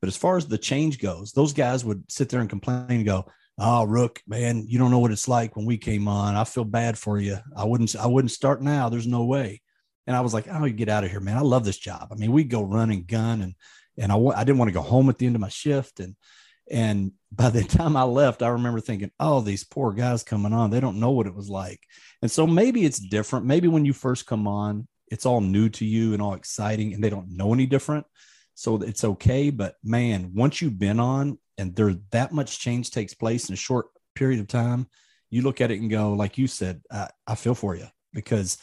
But 0.00 0.08
as 0.08 0.16
far 0.16 0.36
as 0.36 0.46
the 0.46 0.58
change 0.58 1.00
goes, 1.00 1.32
those 1.32 1.52
guys 1.52 1.84
would 1.84 2.10
sit 2.10 2.28
there 2.28 2.40
and 2.40 2.50
complain 2.50 2.86
and 2.88 3.04
go, 3.04 3.26
"Oh, 3.58 3.84
Rook, 3.84 4.20
man, 4.26 4.64
you 4.68 4.78
don't 4.78 4.90
know 4.90 4.98
what 4.98 5.12
it's 5.12 5.28
like 5.28 5.56
when 5.56 5.66
we 5.66 5.78
came 5.78 6.08
on. 6.08 6.36
I 6.36 6.44
feel 6.44 6.64
bad 6.64 6.98
for 6.98 7.18
you. 7.18 7.38
I 7.56 7.64
wouldn't 7.64 7.96
I 7.96 8.06
wouldn't 8.06 8.30
start 8.30 8.62
now. 8.62 8.88
There's 8.88 9.06
no 9.06 9.24
way." 9.24 9.60
And 10.06 10.14
I 10.14 10.20
was 10.20 10.34
like, 10.34 10.46
"Oh, 10.50 10.64
you 10.64 10.72
get 10.74 10.88
out 10.88 11.04
of 11.04 11.10
here, 11.10 11.20
man. 11.20 11.38
I 11.38 11.40
love 11.40 11.64
this 11.64 11.78
job. 11.78 12.08
I 12.12 12.14
mean, 12.14 12.32
we 12.32 12.44
go 12.44 12.62
run 12.62 12.90
and 12.90 13.06
gun 13.06 13.42
and 13.42 13.54
and 13.96 14.12
I, 14.12 14.16
I 14.16 14.44
didn't 14.44 14.58
want 14.58 14.68
to 14.68 14.74
go 14.74 14.82
home 14.82 15.08
at 15.08 15.18
the 15.18 15.26
end 15.26 15.36
of 15.36 15.40
my 15.40 15.48
shift 15.48 16.00
and 16.00 16.16
and 16.70 17.12
by 17.32 17.50
the 17.50 17.64
time 17.64 17.96
I 17.96 18.04
left, 18.04 18.42
I 18.42 18.48
remember 18.48 18.80
thinking, 18.80 19.10
oh, 19.20 19.40
these 19.40 19.64
poor 19.64 19.92
guys 19.92 20.22
coming 20.22 20.52
on, 20.52 20.70
they 20.70 20.80
don't 20.80 21.00
know 21.00 21.10
what 21.10 21.26
it 21.26 21.34
was 21.34 21.48
like. 21.48 21.80
And 22.22 22.30
so 22.30 22.46
maybe 22.46 22.84
it's 22.84 22.98
different. 22.98 23.46
Maybe 23.46 23.68
when 23.68 23.84
you 23.84 23.92
first 23.92 24.26
come 24.26 24.46
on, 24.46 24.88
it's 25.08 25.26
all 25.26 25.40
new 25.40 25.68
to 25.70 25.84
you 25.84 26.12
and 26.12 26.22
all 26.22 26.34
exciting 26.34 26.94
and 26.94 27.02
they 27.02 27.10
don't 27.10 27.36
know 27.36 27.52
any 27.52 27.66
different. 27.66 28.06
So 28.54 28.76
it's 28.82 29.04
okay. 29.04 29.50
But 29.50 29.74
man, 29.82 30.32
once 30.34 30.62
you've 30.62 30.78
been 30.78 31.00
on 31.00 31.38
and 31.58 31.74
there 31.74 31.94
that 32.10 32.32
much 32.32 32.58
change 32.58 32.90
takes 32.90 33.14
place 33.14 33.48
in 33.48 33.52
a 33.52 33.56
short 33.56 33.86
period 34.14 34.40
of 34.40 34.48
time, 34.48 34.86
you 35.30 35.42
look 35.42 35.60
at 35.60 35.70
it 35.70 35.80
and 35.80 35.90
go, 35.90 36.12
like 36.12 36.38
you 36.38 36.46
said, 36.46 36.80
I, 36.90 37.10
I 37.26 37.34
feel 37.34 37.54
for 37.54 37.74
you 37.76 37.86
because 38.12 38.58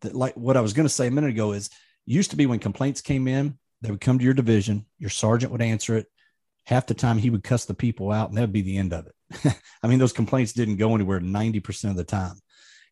the, 0.00 0.16
like 0.16 0.34
what 0.36 0.56
I 0.56 0.60
was 0.60 0.72
going 0.72 0.86
to 0.86 0.92
say 0.92 1.06
a 1.06 1.10
minute 1.10 1.30
ago 1.30 1.52
is 1.52 1.70
used 2.04 2.30
to 2.30 2.36
be 2.36 2.46
when 2.46 2.58
complaints 2.58 3.00
came 3.00 3.28
in, 3.28 3.58
they 3.80 3.90
would 3.90 4.00
come 4.00 4.18
to 4.18 4.24
your 4.24 4.34
division, 4.34 4.86
your 4.98 5.10
sergeant 5.10 5.52
would 5.52 5.62
answer 5.62 5.96
it 5.96 6.06
half 6.66 6.86
the 6.86 6.94
time 6.94 7.18
he 7.18 7.30
would 7.30 7.42
cuss 7.42 7.64
the 7.64 7.74
people 7.74 8.12
out 8.12 8.28
and 8.28 8.38
that 8.38 8.42
would 8.42 8.52
be 8.52 8.62
the 8.62 8.78
end 8.78 8.92
of 8.92 9.06
it. 9.06 9.56
I 9.82 9.86
mean, 9.86 9.98
those 9.98 10.12
complaints 10.12 10.52
didn't 10.52 10.76
go 10.76 10.94
anywhere 10.94 11.20
90% 11.20 11.90
of 11.90 11.96
the 11.96 12.04
time. 12.04 12.36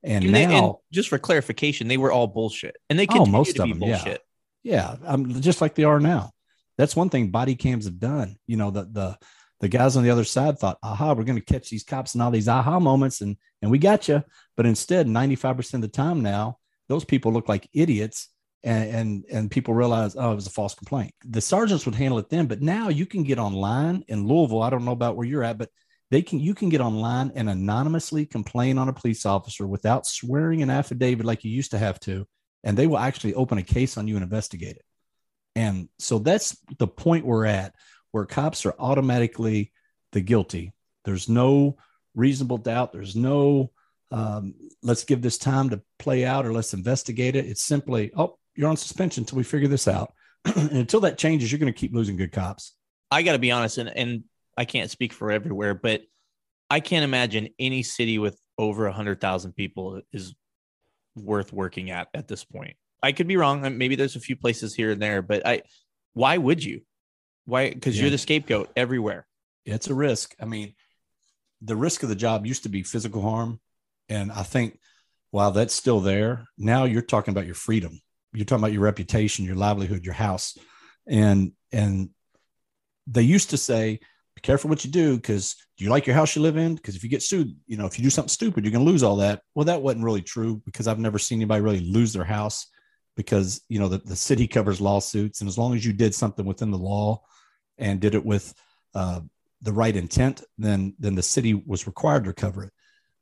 And, 0.02 0.24
and 0.24 0.32
now, 0.32 0.38
they, 0.38 0.54
and 0.56 0.74
just 0.90 1.08
for 1.08 1.18
clarification, 1.18 1.88
they 1.88 1.98
were 1.98 2.10
all 2.10 2.26
bullshit 2.26 2.76
and 2.88 2.98
they 2.98 3.06
continue 3.06 3.28
oh, 3.28 3.38
most 3.38 3.56
to 3.56 3.62
of 3.62 3.66
be 3.66 3.72
them, 3.72 3.80
bullshit. 3.80 4.22
Yeah. 4.62 4.96
yeah. 5.02 5.08
Um, 5.08 5.40
just 5.40 5.60
like 5.60 5.74
they 5.74 5.84
are 5.84 6.00
now. 6.00 6.30
That's 6.78 6.96
one 6.96 7.10
thing 7.10 7.30
body 7.30 7.54
cams 7.54 7.84
have 7.84 7.98
done. 7.98 8.36
You 8.46 8.56
know, 8.56 8.70
the, 8.70 8.84
the, 8.84 9.18
the 9.60 9.68
guys 9.68 9.96
on 9.96 10.02
the 10.02 10.10
other 10.10 10.24
side 10.24 10.58
thought, 10.58 10.78
aha, 10.82 11.12
we're 11.12 11.24
going 11.24 11.38
to 11.38 11.44
catch 11.44 11.68
these 11.68 11.84
cops 11.84 12.14
and 12.14 12.22
all 12.22 12.30
these 12.30 12.48
aha 12.48 12.80
moments 12.80 13.20
and, 13.20 13.36
and 13.60 13.70
we 13.70 13.78
got 13.78 14.08
you. 14.08 14.24
But 14.56 14.66
instead, 14.66 15.06
95% 15.06 15.74
of 15.74 15.80
the 15.82 15.88
time 15.88 16.22
now, 16.22 16.58
those 16.88 17.04
people 17.04 17.32
look 17.32 17.48
like 17.48 17.68
idiots 17.74 18.28
and, 18.62 18.94
and 18.94 19.24
and 19.30 19.50
people 19.50 19.74
realize 19.74 20.16
oh 20.16 20.32
it 20.32 20.34
was 20.34 20.46
a 20.46 20.50
false 20.50 20.74
complaint. 20.74 21.12
The 21.24 21.40
sergeants 21.40 21.86
would 21.86 21.94
handle 21.94 22.18
it 22.18 22.28
then 22.28 22.46
but 22.46 22.60
now 22.60 22.88
you 22.88 23.06
can 23.06 23.22
get 23.22 23.38
online 23.38 24.04
in 24.08 24.26
louisville 24.26 24.62
i 24.62 24.70
don't 24.70 24.84
know 24.84 24.92
about 24.92 25.16
where 25.16 25.26
you're 25.26 25.44
at 25.44 25.58
but 25.58 25.70
they 26.10 26.22
can 26.22 26.40
you 26.40 26.54
can 26.54 26.68
get 26.68 26.80
online 26.80 27.32
and 27.34 27.48
anonymously 27.48 28.26
complain 28.26 28.78
on 28.78 28.88
a 28.88 28.92
police 28.92 29.24
officer 29.24 29.66
without 29.66 30.06
swearing 30.06 30.62
an 30.62 30.70
affidavit 30.70 31.24
like 31.24 31.44
you 31.44 31.50
used 31.50 31.70
to 31.70 31.78
have 31.78 31.98
to 32.00 32.26
and 32.64 32.76
they 32.76 32.86
will 32.86 32.98
actually 32.98 33.34
open 33.34 33.58
a 33.58 33.62
case 33.62 33.96
on 33.96 34.06
you 34.06 34.16
and 34.16 34.22
investigate 34.22 34.76
it. 34.76 34.84
And 35.56 35.88
so 35.98 36.18
that's 36.18 36.56
the 36.78 36.86
point 36.86 37.26
we're 37.26 37.46
at 37.46 37.74
where 38.12 38.26
cops 38.26 38.66
are 38.66 38.74
automatically 38.78 39.72
the 40.12 40.20
guilty. 40.20 40.72
There's 41.04 41.28
no 41.28 41.76
reasonable 42.14 42.58
doubt. 42.58 42.92
There's 42.92 43.16
no 43.16 43.72
um, 44.12 44.54
let's 44.82 45.04
give 45.04 45.22
this 45.22 45.38
time 45.38 45.70
to 45.70 45.82
play 45.98 46.24
out 46.24 46.44
or 46.44 46.52
let's 46.52 46.74
investigate 46.74 47.36
it. 47.36 47.46
It's 47.46 47.62
simply 47.62 48.10
oh 48.16 48.38
you're 48.54 48.68
on 48.68 48.76
suspension 48.76 49.22
until 49.22 49.38
we 49.38 49.44
figure 49.44 49.68
this 49.68 49.88
out. 49.88 50.12
and 50.44 50.70
until 50.72 51.00
that 51.00 51.18
changes, 51.18 51.50
you're 51.50 51.58
going 51.58 51.72
to 51.72 51.78
keep 51.78 51.94
losing 51.94 52.16
good 52.16 52.32
cops. 52.32 52.74
I 53.10 53.22
got 53.22 53.32
to 53.32 53.38
be 53.38 53.50
honest, 53.50 53.78
and, 53.78 53.88
and 53.88 54.24
I 54.56 54.64
can't 54.64 54.90
speak 54.90 55.12
for 55.12 55.30
everywhere, 55.30 55.74
but 55.74 56.02
I 56.68 56.80
can't 56.80 57.04
imagine 57.04 57.48
any 57.58 57.82
city 57.82 58.18
with 58.18 58.38
over 58.56 58.86
a 58.86 58.92
hundred 58.92 59.20
thousand 59.20 59.54
people 59.54 60.00
is 60.12 60.34
worth 61.16 61.52
working 61.52 61.90
at 61.90 62.08
at 62.14 62.28
this 62.28 62.44
point. 62.44 62.76
I 63.02 63.12
could 63.12 63.26
be 63.26 63.36
wrong. 63.36 63.62
Maybe 63.78 63.96
there's 63.96 64.16
a 64.16 64.20
few 64.20 64.36
places 64.36 64.74
here 64.74 64.92
and 64.92 65.02
there, 65.02 65.22
but 65.22 65.46
I, 65.46 65.62
why 66.12 66.36
would 66.36 66.62
you? 66.62 66.82
Why? 67.46 67.70
Because 67.70 67.96
yeah. 67.96 68.02
you're 68.02 68.10
the 68.10 68.18
scapegoat 68.18 68.70
everywhere. 68.76 69.26
It's 69.64 69.88
a 69.88 69.94
risk. 69.94 70.34
I 70.40 70.44
mean, 70.44 70.74
the 71.62 71.76
risk 71.76 72.02
of 72.02 72.08
the 72.08 72.14
job 72.14 72.46
used 72.46 72.62
to 72.64 72.68
be 72.68 72.82
physical 72.82 73.22
harm, 73.22 73.60
and 74.08 74.30
I 74.30 74.42
think 74.42 74.78
while 75.30 75.50
that's 75.50 75.74
still 75.74 76.00
there, 76.00 76.44
now 76.58 76.84
you're 76.84 77.02
talking 77.02 77.32
about 77.32 77.46
your 77.46 77.54
freedom 77.54 78.00
you're 78.32 78.44
talking 78.44 78.62
about 78.62 78.72
your 78.72 78.82
reputation, 78.82 79.44
your 79.44 79.56
livelihood, 79.56 80.04
your 80.04 80.14
house, 80.14 80.56
and 81.06 81.52
and 81.72 82.10
they 83.06 83.22
used 83.22 83.50
to 83.50 83.56
say, 83.56 83.98
"Be 84.34 84.40
careful 84.40 84.70
what 84.70 84.84
you 84.84 84.90
do, 84.90 85.16
because 85.16 85.56
do 85.76 85.84
you 85.84 85.90
like 85.90 86.06
your 86.06 86.16
house 86.16 86.36
you 86.36 86.42
live 86.42 86.56
in? 86.56 86.74
Because 86.76 86.96
if 86.96 87.02
you 87.02 87.10
get 87.10 87.22
sued, 87.22 87.54
you 87.66 87.76
know, 87.76 87.86
if 87.86 87.98
you 87.98 88.04
do 88.04 88.10
something 88.10 88.28
stupid, 88.28 88.64
you're 88.64 88.72
going 88.72 88.84
to 88.84 88.90
lose 88.90 89.02
all 89.02 89.16
that." 89.16 89.42
Well, 89.54 89.64
that 89.66 89.82
wasn't 89.82 90.04
really 90.04 90.22
true 90.22 90.62
because 90.64 90.86
I've 90.86 90.98
never 90.98 91.18
seen 91.18 91.38
anybody 91.38 91.62
really 91.62 91.80
lose 91.80 92.12
their 92.12 92.24
house 92.24 92.66
because 93.16 93.60
you 93.68 93.78
know 93.78 93.88
the, 93.88 93.98
the 93.98 94.16
city 94.16 94.46
covers 94.46 94.80
lawsuits, 94.80 95.40
and 95.40 95.48
as 95.48 95.58
long 95.58 95.74
as 95.74 95.84
you 95.84 95.92
did 95.92 96.14
something 96.14 96.46
within 96.46 96.70
the 96.70 96.78
law 96.78 97.22
and 97.78 98.00
did 98.00 98.14
it 98.14 98.24
with 98.24 98.54
uh, 98.94 99.20
the 99.62 99.72
right 99.72 99.96
intent, 99.96 100.42
then 100.58 100.94
then 100.98 101.14
the 101.14 101.22
city 101.22 101.54
was 101.54 101.86
required 101.86 102.24
to 102.24 102.32
cover 102.32 102.64
it. 102.64 102.72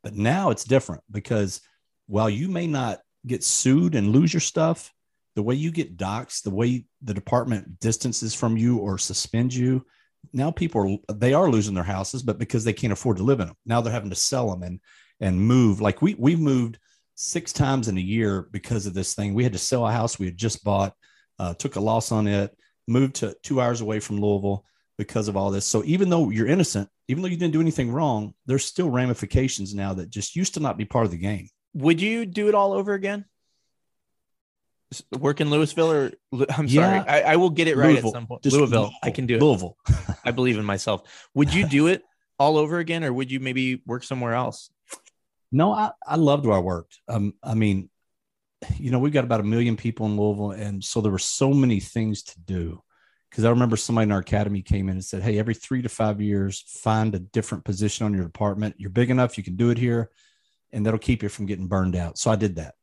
But 0.02 0.14
now 0.14 0.50
it's 0.50 0.64
different 0.64 1.02
because 1.10 1.60
while 2.06 2.30
you 2.30 2.48
may 2.48 2.66
not 2.66 3.00
get 3.26 3.44
sued 3.44 3.94
and 3.94 4.10
lose 4.10 4.32
your 4.32 4.40
stuff, 4.40 4.92
the 5.34 5.42
way 5.42 5.54
you 5.54 5.70
get 5.70 5.96
doxxed, 5.96 6.42
the 6.42 6.50
way 6.50 6.86
the 7.02 7.14
department 7.14 7.80
distances 7.80 8.34
from 8.34 8.56
you 8.56 8.78
or 8.78 8.98
suspends 8.98 9.56
you, 9.56 9.84
now 10.32 10.50
people 10.50 11.00
are 11.08 11.14
they 11.14 11.32
are 11.32 11.50
losing 11.50 11.74
their 11.74 11.84
houses, 11.84 12.22
but 12.22 12.38
because 12.38 12.64
they 12.64 12.72
can't 12.72 12.92
afford 12.92 13.16
to 13.18 13.22
live 13.22 13.40
in 13.40 13.46
them, 13.46 13.56
now 13.64 13.80
they're 13.80 13.92
having 13.92 14.10
to 14.10 14.16
sell 14.16 14.50
them 14.50 14.62
and 14.62 14.80
and 15.20 15.40
move. 15.40 15.80
Like 15.80 16.02
we 16.02 16.14
we've 16.14 16.40
moved 16.40 16.78
six 17.14 17.52
times 17.52 17.88
in 17.88 17.98
a 17.98 18.02
year 18.02 18.48
because 18.52 18.86
of 18.86 18.94
this 18.94 19.14
thing. 19.14 19.34
We 19.34 19.42
had 19.42 19.52
to 19.52 19.58
sell 19.58 19.86
a 19.86 19.92
house 19.92 20.18
we 20.18 20.26
had 20.26 20.36
just 20.36 20.62
bought, 20.62 20.94
uh, 21.38 21.54
took 21.54 21.76
a 21.76 21.80
loss 21.80 22.12
on 22.12 22.26
it, 22.26 22.56
moved 22.86 23.16
to 23.16 23.36
two 23.42 23.60
hours 23.60 23.80
away 23.80 24.00
from 24.00 24.20
Louisville 24.20 24.64
because 24.98 25.28
of 25.28 25.36
all 25.36 25.50
this. 25.50 25.66
So 25.66 25.82
even 25.84 26.10
though 26.10 26.30
you're 26.30 26.46
innocent, 26.46 26.88
even 27.08 27.22
though 27.22 27.28
you 27.28 27.36
didn't 27.36 27.54
do 27.54 27.60
anything 27.60 27.90
wrong, 27.90 28.34
there's 28.46 28.64
still 28.64 28.90
ramifications 28.90 29.74
now 29.74 29.94
that 29.94 30.10
just 30.10 30.36
used 30.36 30.54
to 30.54 30.60
not 30.60 30.78
be 30.78 30.84
part 30.84 31.06
of 31.06 31.10
the 31.10 31.18
game. 31.18 31.48
Would 31.74 32.00
you 32.00 32.24
do 32.26 32.48
it 32.48 32.54
all 32.54 32.72
over 32.72 32.94
again? 32.94 33.24
Work 35.18 35.40
in 35.40 35.51
Louisville 35.51 35.90
or 35.90 36.12
I'm 36.57 36.68
sorry, 36.68 36.98
I, 37.01 37.33
I, 37.33 37.37
will 37.37 37.51
get 37.51 37.68
it 37.68 37.77
right 37.77 37.90
Louisville. 37.90 38.11
at 38.11 38.14
some 38.14 38.27
point. 38.27 38.42
Just 38.42 38.57
Louisville, 38.57 38.92
I 39.03 39.11
can 39.11 39.27
do 39.27 39.37
it. 39.37 39.42
Louisville. 39.42 39.77
I 40.24 40.31
believe 40.31 40.59
in 40.59 40.64
myself. 40.64 41.03
Would 41.35 41.53
you 41.53 41.66
do 41.68 41.88
it 41.88 42.03
all 42.38 42.57
over 42.57 42.79
again, 42.79 43.05
or 43.05 43.12
would 43.12 43.31
you 43.31 43.40
maybe 43.40 43.83
work 43.87 44.05
somewhere 44.05 44.35
else? 44.35 44.70
No, 45.51 45.72
I, 45.72 45.92
I 46.07 46.16
loved 46.16 46.46
where 46.46 46.57
I 46.57 46.61
worked. 46.61 47.01
Um, 47.09 47.35
I 47.42 47.55
mean, 47.55 47.90
you 48.77 48.90
know, 48.90 48.98
we've 48.98 49.12
got 49.12 49.24
about 49.24 49.40
a 49.40 49.44
million 49.44 49.77
people 49.77 50.07
in 50.07 50.16
Louisville, 50.16 50.51
and 50.53 50.83
so 50.83 51.01
there 51.01 51.12
were 51.12 51.18
so 51.18 51.53
many 51.53 51.81
things 51.81 52.22
to 52.24 52.40
do. 52.40 52.83
Because 53.31 53.44
I 53.44 53.51
remember 53.51 53.77
somebody 53.77 54.05
in 54.05 54.12
our 54.12 54.20
academy 54.20 54.62
came 54.62 54.88
in 54.88 54.94
and 54.94 55.05
said, 55.05 55.22
"Hey, 55.22 55.38
every 55.38 55.55
three 55.55 55.83
to 55.83 55.88
five 55.88 56.20
years, 56.20 56.64
find 56.66 57.14
a 57.14 57.18
different 57.18 57.64
position 57.64 58.07
on 58.07 58.14
your 58.14 58.24
department. 58.24 58.77
You're 58.79 58.90
big 58.90 59.11
enough, 59.11 59.37
you 59.37 59.44
can 59.44 59.57
do 59.57 59.68
it 59.68 59.77
here, 59.77 60.11
and 60.72 60.85
that'll 60.85 60.98
keep 60.98 61.22
you 61.22 61.29
from 61.29 61.44
getting 61.44 61.68
burned 61.68 61.94
out." 61.94 62.16
So 62.18 62.31
I 62.31 62.37
did 62.37 62.57
that, 62.57 62.74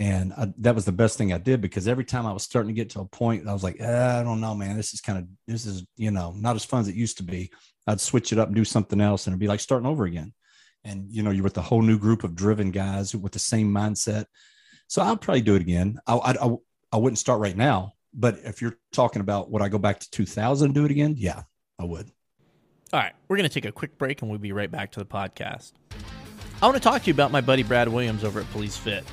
and 0.00 0.32
I, 0.32 0.52
that 0.58 0.74
was 0.74 0.84
the 0.84 0.92
best 0.92 1.16
thing 1.16 1.32
I 1.32 1.38
did 1.38 1.60
because 1.60 1.86
every 1.86 2.04
time 2.04 2.26
I 2.26 2.32
was 2.32 2.42
starting 2.42 2.68
to 2.68 2.74
get 2.74 2.90
to 2.90 3.00
a 3.00 3.04
point, 3.04 3.46
I 3.48 3.52
was 3.52 3.62
like, 3.62 3.76
eh, 3.80 4.20
"I 4.20 4.22
don't 4.22 4.40
know, 4.40 4.54
man. 4.54 4.76
This 4.76 4.92
is 4.92 5.00
kind 5.00 5.18
of 5.18 5.26
this 5.46 5.66
is 5.66 5.86
you 5.96 6.10
know 6.10 6.34
not 6.36 6.56
as 6.56 6.64
fun 6.64 6.80
as 6.80 6.88
it 6.88 6.96
used 6.96 7.18
to 7.18 7.22
be." 7.22 7.50
I'd 7.86 8.00
switch 8.00 8.32
it 8.32 8.38
up 8.38 8.48
and 8.48 8.56
do 8.56 8.64
something 8.64 9.00
else, 9.00 9.26
and 9.26 9.32
it'd 9.32 9.40
be 9.40 9.48
like 9.48 9.60
starting 9.60 9.86
over 9.86 10.04
again. 10.04 10.32
And 10.84 11.10
you 11.10 11.22
know, 11.22 11.30
you're 11.30 11.44
with 11.44 11.58
a 11.58 11.62
whole 11.62 11.82
new 11.82 11.98
group 11.98 12.24
of 12.24 12.34
driven 12.34 12.70
guys 12.70 13.14
with 13.14 13.32
the 13.32 13.38
same 13.38 13.72
mindset. 13.72 14.26
So 14.88 15.02
I'll 15.02 15.16
probably 15.16 15.42
do 15.42 15.54
it 15.54 15.62
again. 15.62 15.98
I, 16.06 16.14
I, 16.16 16.56
I 16.92 16.96
wouldn't 16.96 17.18
start 17.18 17.40
right 17.40 17.56
now, 17.56 17.94
but 18.12 18.38
if 18.44 18.60
you're 18.60 18.76
talking 18.92 19.20
about 19.20 19.50
would 19.50 19.62
I 19.62 19.68
go 19.68 19.78
back 19.78 20.00
to 20.00 20.10
2000 20.10 20.66
and 20.66 20.74
do 20.74 20.84
it 20.84 20.90
again? 20.90 21.14
Yeah, 21.16 21.42
I 21.78 21.84
would. 21.84 22.10
All 22.92 23.00
right, 23.00 23.12
we're 23.28 23.36
going 23.36 23.48
to 23.48 23.52
take 23.52 23.64
a 23.64 23.72
quick 23.72 23.98
break 23.98 24.22
and 24.22 24.30
we'll 24.30 24.38
be 24.38 24.52
right 24.52 24.70
back 24.70 24.92
to 24.92 25.00
the 25.00 25.06
podcast. 25.06 25.72
I 26.62 26.66
want 26.66 26.76
to 26.76 26.82
talk 26.82 27.02
to 27.02 27.06
you 27.08 27.14
about 27.14 27.32
my 27.32 27.40
buddy 27.40 27.62
Brad 27.62 27.88
Williams 27.88 28.22
over 28.22 28.40
at 28.40 28.50
Police 28.52 28.76
Fit. 28.76 29.04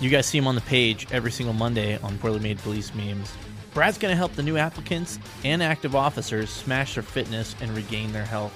You 0.00 0.10
guys 0.10 0.26
see 0.26 0.38
him 0.38 0.46
on 0.46 0.54
the 0.54 0.60
page 0.60 1.08
every 1.10 1.32
single 1.32 1.52
Monday 1.52 1.98
on 1.98 2.18
Poorly 2.18 2.38
Made 2.38 2.58
Police 2.58 2.94
Memes. 2.94 3.32
Brad's 3.74 3.98
going 3.98 4.12
to 4.12 4.16
help 4.16 4.32
the 4.34 4.44
new 4.44 4.56
applicants 4.56 5.18
and 5.42 5.60
active 5.60 5.96
officers 5.96 6.50
smash 6.50 6.94
their 6.94 7.02
fitness 7.02 7.56
and 7.60 7.74
regain 7.74 8.12
their 8.12 8.24
health. 8.24 8.52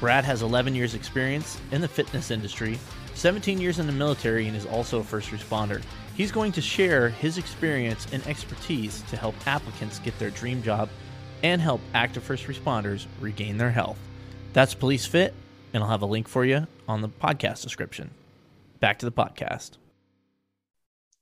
Brad 0.00 0.24
has 0.24 0.40
11 0.40 0.74
years' 0.74 0.94
experience 0.94 1.60
in 1.70 1.82
the 1.82 1.88
fitness 1.88 2.30
industry, 2.30 2.78
17 3.14 3.60
years 3.60 3.78
in 3.78 3.86
the 3.86 3.92
military, 3.92 4.46
and 4.48 4.56
is 4.56 4.64
also 4.64 5.00
a 5.00 5.04
first 5.04 5.30
responder. 5.30 5.82
He's 6.16 6.32
going 6.32 6.52
to 6.52 6.62
share 6.62 7.10
his 7.10 7.36
experience 7.36 8.06
and 8.10 8.26
expertise 8.26 9.02
to 9.10 9.18
help 9.18 9.34
applicants 9.46 9.98
get 9.98 10.18
their 10.18 10.30
dream 10.30 10.62
job 10.62 10.88
and 11.42 11.60
help 11.60 11.82
active 11.92 12.22
first 12.22 12.46
responders 12.46 13.04
regain 13.20 13.58
their 13.58 13.70
health. 13.70 13.98
That's 14.54 14.74
Police 14.74 15.04
Fit, 15.04 15.34
and 15.74 15.82
I'll 15.82 15.90
have 15.90 16.02
a 16.02 16.06
link 16.06 16.26
for 16.26 16.46
you 16.46 16.66
on 16.88 17.02
the 17.02 17.10
podcast 17.10 17.62
description. 17.62 18.12
Back 18.80 18.98
to 19.00 19.06
the 19.06 19.12
podcast. 19.12 19.79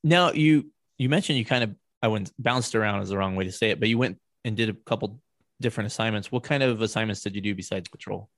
Now 0.03 0.33
you 0.33 0.71
you 0.97 1.09
mentioned 1.09 1.39
you 1.39 1.45
kind 1.45 1.65
of 1.65 1.75
I 2.03 2.09
went 2.09 2.33
bounced 2.39 2.75
around 2.75 3.03
is 3.03 3.09
the 3.09 3.19
wrong 3.19 3.37
way 3.37 3.45
to 3.45 3.53
say 3.53 3.71
it, 3.71 3.81
but 3.81 3.89
you 3.89 3.99
went 3.99 4.19
and 4.45 4.57
did 4.57 4.69
a 4.69 4.73
couple 4.73 5.21
different 5.61 5.89
assignments. 5.89 6.31
What 6.31 6.45
kind 6.45 6.63
of 6.63 6.81
assignments 6.81 7.23
did 7.23 7.35
you 7.35 7.41
do 7.41 7.55
besides 7.55 7.89
patrol? 7.89 8.29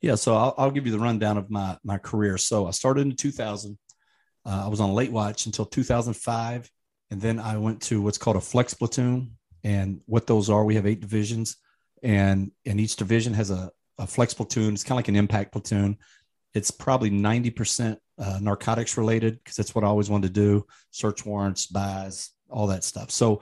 Yeah, 0.00 0.16
so 0.16 0.34
I'll, 0.34 0.54
I'll 0.58 0.70
give 0.70 0.86
you 0.86 0.92
the 0.92 0.98
rundown 0.98 1.38
of 1.38 1.50
my 1.50 1.78
my 1.84 1.98
career. 1.98 2.36
So 2.38 2.66
I 2.66 2.72
started 2.72 3.02
in 3.02 3.16
2000. 3.16 3.78
Uh, 4.46 4.62
I 4.66 4.68
was 4.68 4.80
on 4.80 4.92
late 4.92 5.10
watch 5.10 5.46
until 5.46 5.64
2005, 5.64 6.70
and 7.10 7.20
then 7.20 7.38
I 7.38 7.56
went 7.56 7.80
to 7.82 8.02
what's 8.02 8.18
called 8.18 8.36
a 8.36 8.40
flex 8.40 8.74
platoon. 8.74 9.36
And 9.62 10.02
what 10.04 10.26
those 10.26 10.50
are, 10.50 10.62
we 10.62 10.74
have 10.74 10.86
eight 10.86 11.00
divisions, 11.00 11.56
and 12.02 12.50
and 12.66 12.78
each 12.78 12.96
division 12.96 13.32
has 13.32 13.50
a, 13.50 13.70
a 13.98 14.06
flex 14.06 14.34
platoon. 14.34 14.74
It's 14.74 14.84
kind 14.84 14.92
of 14.92 14.98
like 14.98 15.08
an 15.08 15.16
impact 15.16 15.52
platoon. 15.52 15.96
It's 16.52 16.70
probably 16.70 17.10
90% 17.10 17.96
uh, 18.18 18.38
narcotics 18.40 18.96
related 18.96 19.38
because 19.38 19.56
that's 19.56 19.74
what 19.74 19.84
I 19.84 19.88
always 19.88 20.10
wanted 20.10 20.34
to 20.34 20.40
do: 20.40 20.66
search 20.90 21.24
warrants, 21.24 21.66
buys, 21.66 22.30
all 22.48 22.66
that 22.68 22.84
stuff. 22.84 23.10
So 23.10 23.40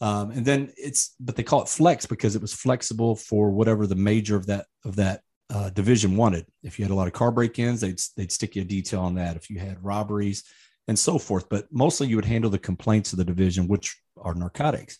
um, 0.00 0.30
and 0.30 0.44
then 0.44 0.72
it's 0.76 1.14
but 1.20 1.36
they 1.36 1.42
call 1.42 1.62
it 1.62 1.68
flex 1.68 2.06
because 2.06 2.34
it 2.34 2.42
was 2.42 2.54
flexible 2.54 3.16
for 3.16 3.50
whatever 3.50 3.86
the 3.86 3.94
major 3.94 4.36
of 4.36 4.46
that 4.46 4.66
of 4.84 4.96
that 4.96 5.22
uh, 5.50 5.70
division 5.70 6.16
wanted. 6.16 6.46
If 6.62 6.78
you 6.78 6.84
had 6.84 6.92
a 6.92 6.94
lot 6.94 7.06
of 7.06 7.12
car 7.12 7.30
break-ins, 7.30 7.80
they'd 7.80 8.00
they'd 8.16 8.32
stick 8.32 8.56
you 8.56 8.62
a 8.62 8.64
detail 8.64 9.00
on 9.00 9.14
that. 9.16 9.36
If 9.36 9.50
you 9.50 9.58
had 9.58 9.84
robberies 9.84 10.44
and 10.88 10.98
so 10.98 11.18
forth, 11.18 11.48
but 11.48 11.66
mostly 11.70 12.08
you 12.08 12.16
would 12.16 12.24
handle 12.24 12.50
the 12.50 12.58
complaints 12.58 13.12
of 13.12 13.18
the 13.18 13.24
division, 13.24 13.68
which 13.68 14.00
are 14.16 14.34
narcotics. 14.34 14.98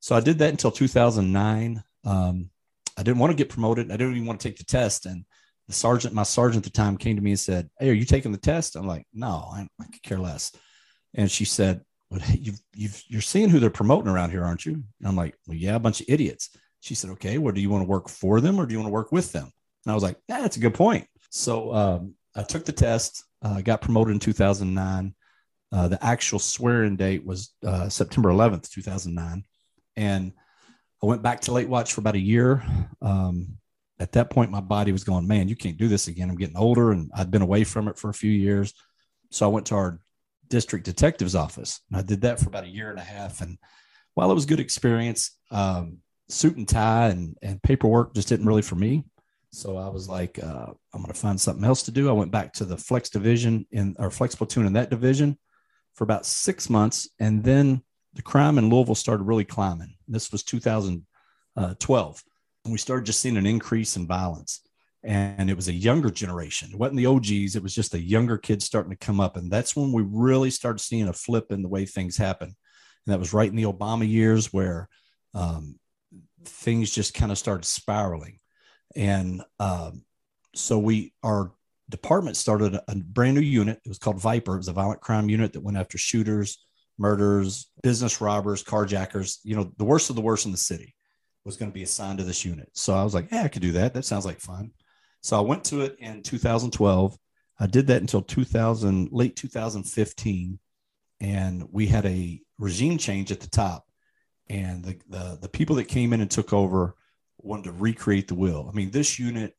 So 0.00 0.14
I 0.14 0.20
did 0.20 0.38
that 0.38 0.50
until 0.50 0.70
2009. 0.70 1.82
Um, 2.04 2.50
I 2.98 3.02
didn't 3.02 3.18
want 3.18 3.30
to 3.30 3.36
get 3.36 3.48
promoted. 3.48 3.90
I 3.90 3.96
didn't 3.96 4.14
even 4.14 4.26
want 4.26 4.40
to 4.40 4.48
take 4.48 4.58
the 4.58 4.64
test. 4.64 5.06
And 5.06 5.24
the 5.66 5.74
sergeant, 5.74 6.14
my 6.14 6.22
sergeant 6.22 6.66
at 6.66 6.72
the 6.72 6.76
time, 6.76 6.96
came 6.96 7.16
to 7.16 7.22
me 7.22 7.32
and 7.32 7.40
said, 7.40 7.68
"Hey, 7.78 7.90
are 7.90 7.94
you 7.94 8.04
taking 8.04 8.32
the 8.32 8.38
test?" 8.38 8.76
I'm 8.76 8.86
like, 8.86 9.06
"No, 9.12 9.48
I, 9.52 9.66
I 9.80 9.84
could 9.84 10.02
care 10.02 10.18
less." 10.18 10.52
And 11.14 11.30
she 11.30 11.44
said, 11.44 11.82
"But 12.10 12.22
hey, 12.22 12.38
you've, 12.40 12.60
you've 12.74 13.02
you're 13.08 13.20
seeing 13.20 13.48
who 13.48 13.58
they're 13.58 13.70
promoting 13.70 14.10
around 14.10 14.30
here, 14.30 14.44
aren't 14.44 14.66
you?" 14.66 14.74
And 14.74 15.08
I'm 15.08 15.16
like, 15.16 15.34
"Well, 15.46 15.56
yeah, 15.56 15.74
a 15.74 15.80
bunch 15.80 16.00
of 16.00 16.06
idiots." 16.08 16.50
She 16.80 16.94
said, 16.94 17.10
"Okay, 17.10 17.38
well, 17.38 17.54
do 17.54 17.60
you 17.60 17.70
want 17.70 17.82
to 17.82 17.88
work 17.88 18.08
for 18.08 18.40
them 18.40 18.60
or 18.60 18.66
do 18.66 18.72
you 18.72 18.78
want 18.78 18.88
to 18.88 18.94
work 18.94 19.12
with 19.12 19.32
them?" 19.32 19.50
And 19.86 19.92
I 19.92 19.94
was 19.94 20.02
like, 20.02 20.18
yeah, 20.28 20.40
that's 20.40 20.56
a 20.56 20.60
good 20.60 20.74
point. 20.74 21.06
So 21.30 21.72
um, 21.72 22.14
I 22.34 22.42
took 22.42 22.64
the 22.64 22.72
test, 22.72 23.24
uh, 23.42 23.60
got 23.60 23.80
promoted 23.80 24.14
in 24.14 24.20
2009. 24.20 25.14
Uh, 25.72 25.88
the 25.88 26.04
actual 26.04 26.40
swearing 26.40 26.96
date 26.96 27.24
was 27.24 27.54
uh, 27.64 27.88
September 27.88 28.30
11th, 28.30 28.68
2009. 28.70 29.44
And 29.96 30.32
I 31.02 31.06
went 31.06 31.22
back 31.22 31.42
to 31.42 31.52
late 31.52 31.68
watch 31.68 31.92
for 31.92 32.00
about 32.00 32.16
a 32.16 32.20
year. 32.20 32.64
Um, 33.00 33.58
at 33.98 34.12
that 34.12 34.30
point, 34.30 34.50
my 34.50 34.60
body 34.60 34.92
was 34.92 35.04
going, 35.04 35.26
man, 35.26 35.48
you 35.48 35.56
can't 35.56 35.78
do 35.78 35.88
this 35.88 36.08
again. 36.08 36.28
I'm 36.28 36.36
getting 36.36 36.56
older 36.56 36.92
and 36.92 37.10
I'd 37.14 37.30
been 37.30 37.42
away 37.42 37.64
from 37.64 37.88
it 37.88 37.98
for 37.98 38.10
a 38.10 38.14
few 38.14 38.30
years. 38.30 38.74
So 39.30 39.46
I 39.46 39.52
went 39.52 39.66
to 39.66 39.74
our 39.74 40.00
district 40.48 40.84
detective's 40.84 41.34
office 41.34 41.80
and 41.88 41.98
I 41.98 42.02
did 42.02 42.20
that 42.22 42.38
for 42.38 42.48
about 42.48 42.64
a 42.64 42.68
year 42.68 42.90
and 42.90 42.98
a 42.98 43.02
half. 43.02 43.40
And 43.40 43.58
while 44.14 44.30
it 44.30 44.34
was 44.34 44.46
good 44.46 44.60
experience, 44.60 45.36
um, 45.50 45.98
suit 46.28 46.56
and 46.56 46.68
tie 46.68 47.08
and, 47.08 47.36
and 47.42 47.62
paperwork 47.62 48.14
just 48.14 48.28
didn't 48.28 48.46
really 48.46 48.62
for 48.62 48.74
me. 48.76 49.04
So 49.52 49.78
I 49.78 49.88
was 49.88 50.08
like, 50.08 50.38
uh, 50.42 50.66
I'm 50.92 51.02
going 51.02 51.06
to 51.06 51.14
find 51.14 51.40
something 51.40 51.64
else 51.64 51.82
to 51.84 51.90
do. 51.90 52.10
I 52.10 52.12
went 52.12 52.30
back 52.30 52.52
to 52.54 52.64
the 52.64 52.76
flex 52.76 53.08
division 53.08 53.66
in 53.70 53.96
our 53.98 54.10
flex 54.10 54.34
platoon 54.34 54.66
in 54.66 54.74
that 54.74 54.90
division 54.90 55.38
for 55.94 56.04
about 56.04 56.26
six 56.26 56.68
months. 56.68 57.08
And 57.18 57.42
then 57.42 57.82
the 58.12 58.22
crime 58.22 58.58
in 58.58 58.68
Louisville 58.68 58.94
started 58.94 59.24
really 59.24 59.44
climbing. 59.44 59.94
This 60.08 60.30
was 60.30 60.42
2012. 60.42 62.24
We 62.72 62.78
started 62.78 63.06
just 63.06 63.20
seeing 63.20 63.36
an 63.36 63.46
increase 63.46 63.96
in 63.96 64.06
violence. 64.06 64.60
And 65.02 65.48
it 65.48 65.54
was 65.54 65.68
a 65.68 65.72
younger 65.72 66.10
generation. 66.10 66.70
It 66.72 66.78
wasn't 66.78 66.96
the 66.96 67.06
OGs, 67.06 67.54
it 67.54 67.62
was 67.62 67.74
just 67.74 67.92
the 67.92 68.00
younger 68.00 68.38
kids 68.38 68.64
starting 68.64 68.90
to 68.90 68.96
come 68.96 69.20
up. 69.20 69.36
And 69.36 69.50
that's 69.50 69.76
when 69.76 69.92
we 69.92 70.02
really 70.02 70.50
started 70.50 70.80
seeing 70.80 71.06
a 71.06 71.12
flip 71.12 71.52
in 71.52 71.62
the 71.62 71.68
way 71.68 71.84
things 71.84 72.16
happen. 72.16 72.48
And 72.48 73.12
that 73.12 73.20
was 73.20 73.32
right 73.32 73.48
in 73.48 73.54
the 73.54 73.64
Obama 73.64 74.08
years 74.08 74.52
where 74.52 74.88
um, 75.32 75.78
things 76.44 76.90
just 76.90 77.14
kind 77.14 77.30
of 77.30 77.38
started 77.38 77.64
spiraling 77.64 78.40
and 78.96 79.42
um, 79.60 80.02
so 80.54 80.78
we, 80.78 81.12
our 81.22 81.52
department 81.90 82.36
started 82.36 82.74
a, 82.74 82.82
a 82.88 82.96
brand 82.96 83.36
new 83.36 83.42
unit. 83.42 83.80
It 83.84 83.88
was 83.88 83.98
called 83.98 84.20
Viper. 84.20 84.54
It 84.54 84.58
was 84.58 84.68
a 84.68 84.72
violent 84.72 85.02
crime 85.02 85.28
unit 85.28 85.52
that 85.52 85.62
went 85.62 85.76
after 85.76 85.98
shooters, 85.98 86.64
murders, 86.98 87.70
business 87.82 88.20
robbers, 88.20 88.64
carjackers. 88.64 89.38
You 89.44 89.56
know, 89.56 89.70
the 89.76 89.84
worst 89.84 90.08
of 90.10 90.16
the 90.16 90.22
worst 90.22 90.46
in 90.46 90.52
the 90.52 90.58
city 90.58 90.95
was 91.46 91.56
going 91.56 91.70
to 91.70 91.74
be 91.74 91.84
assigned 91.84 92.18
to 92.18 92.24
this 92.24 92.44
unit. 92.44 92.68
So 92.72 92.92
I 92.92 93.04
was 93.04 93.14
like, 93.14 93.30
yeah, 93.30 93.44
I 93.44 93.48
could 93.48 93.62
do 93.62 93.72
that. 93.72 93.94
That 93.94 94.04
sounds 94.04 94.26
like 94.26 94.40
fun. 94.40 94.72
So 95.22 95.38
I 95.38 95.40
went 95.40 95.64
to 95.66 95.82
it 95.82 95.96
in 96.00 96.22
2012. 96.22 97.16
I 97.58 97.66
did 97.66 97.86
that 97.86 98.00
until 98.00 98.20
2000, 98.20 99.10
late 99.12 99.36
2015, 99.36 100.58
and 101.20 101.64
we 101.70 101.86
had 101.86 102.04
a 102.04 102.40
regime 102.58 102.98
change 102.98 103.30
at 103.30 103.40
the 103.40 103.48
top. 103.48 103.86
And 104.48 104.84
the, 104.84 104.98
the 105.08 105.38
the 105.42 105.48
people 105.48 105.76
that 105.76 105.84
came 105.84 106.12
in 106.12 106.20
and 106.20 106.30
took 106.30 106.52
over 106.52 106.94
wanted 107.38 107.64
to 107.64 107.72
recreate 107.72 108.28
the 108.28 108.34
wheel. 108.34 108.68
I 108.70 108.76
mean, 108.76 108.90
this 108.90 109.18
unit, 109.18 109.56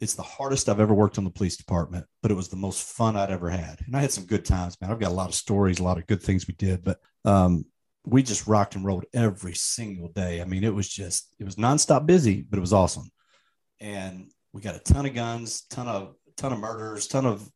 it's 0.00 0.14
the 0.14 0.22
hardest 0.22 0.68
I've 0.68 0.80
ever 0.80 0.94
worked 0.94 1.18
on 1.18 1.24
the 1.24 1.30
police 1.30 1.56
department, 1.56 2.06
but 2.22 2.30
it 2.30 2.34
was 2.34 2.48
the 2.48 2.56
most 2.56 2.82
fun 2.82 3.16
I'd 3.16 3.30
ever 3.30 3.50
had. 3.50 3.80
And 3.86 3.96
I 3.96 4.00
had 4.00 4.12
some 4.12 4.24
good 4.24 4.44
times, 4.44 4.76
man. 4.80 4.90
I've 4.90 5.00
got 5.00 5.12
a 5.12 5.14
lot 5.14 5.28
of 5.28 5.34
stories, 5.34 5.78
a 5.78 5.84
lot 5.84 5.98
of 5.98 6.06
good 6.06 6.22
things 6.22 6.48
we 6.48 6.54
did, 6.54 6.82
but 6.82 6.98
um, 7.24 7.64
we 8.06 8.22
just 8.22 8.46
rocked 8.46 8.76
and 8.76 8.84
rolled 8.84 9.04
every 9.12 9.54
single 9.54 10.08
day. 10.08 10.40
I 10.40 10.44
mean, 10.44 10.64
it 10.64 10.74
was 10.74 10.88
just, 10.88 11.34
it 11.38 11.44
was 11.44 11.56
nonstop 11.56 12.06
busy, 12.06 12.40
but 12.40 12.56
it 12.56 12.60
was 12.60 12.72
awesome. 12.72 13.10
And 13.80 14.30
we 14.52 14.62
got 14.62 14.76
a 14.76 14.78
ton 14.78 15.06
of 15.06 15.14
guns, 15.14 15.62
ton 15.68 15.88
of, 15.88 16.14
ton 16.36 16.52
of 16.52 16.60
murders, 16.60 17.08
ton 17.08 17.26
of 17.26 17.46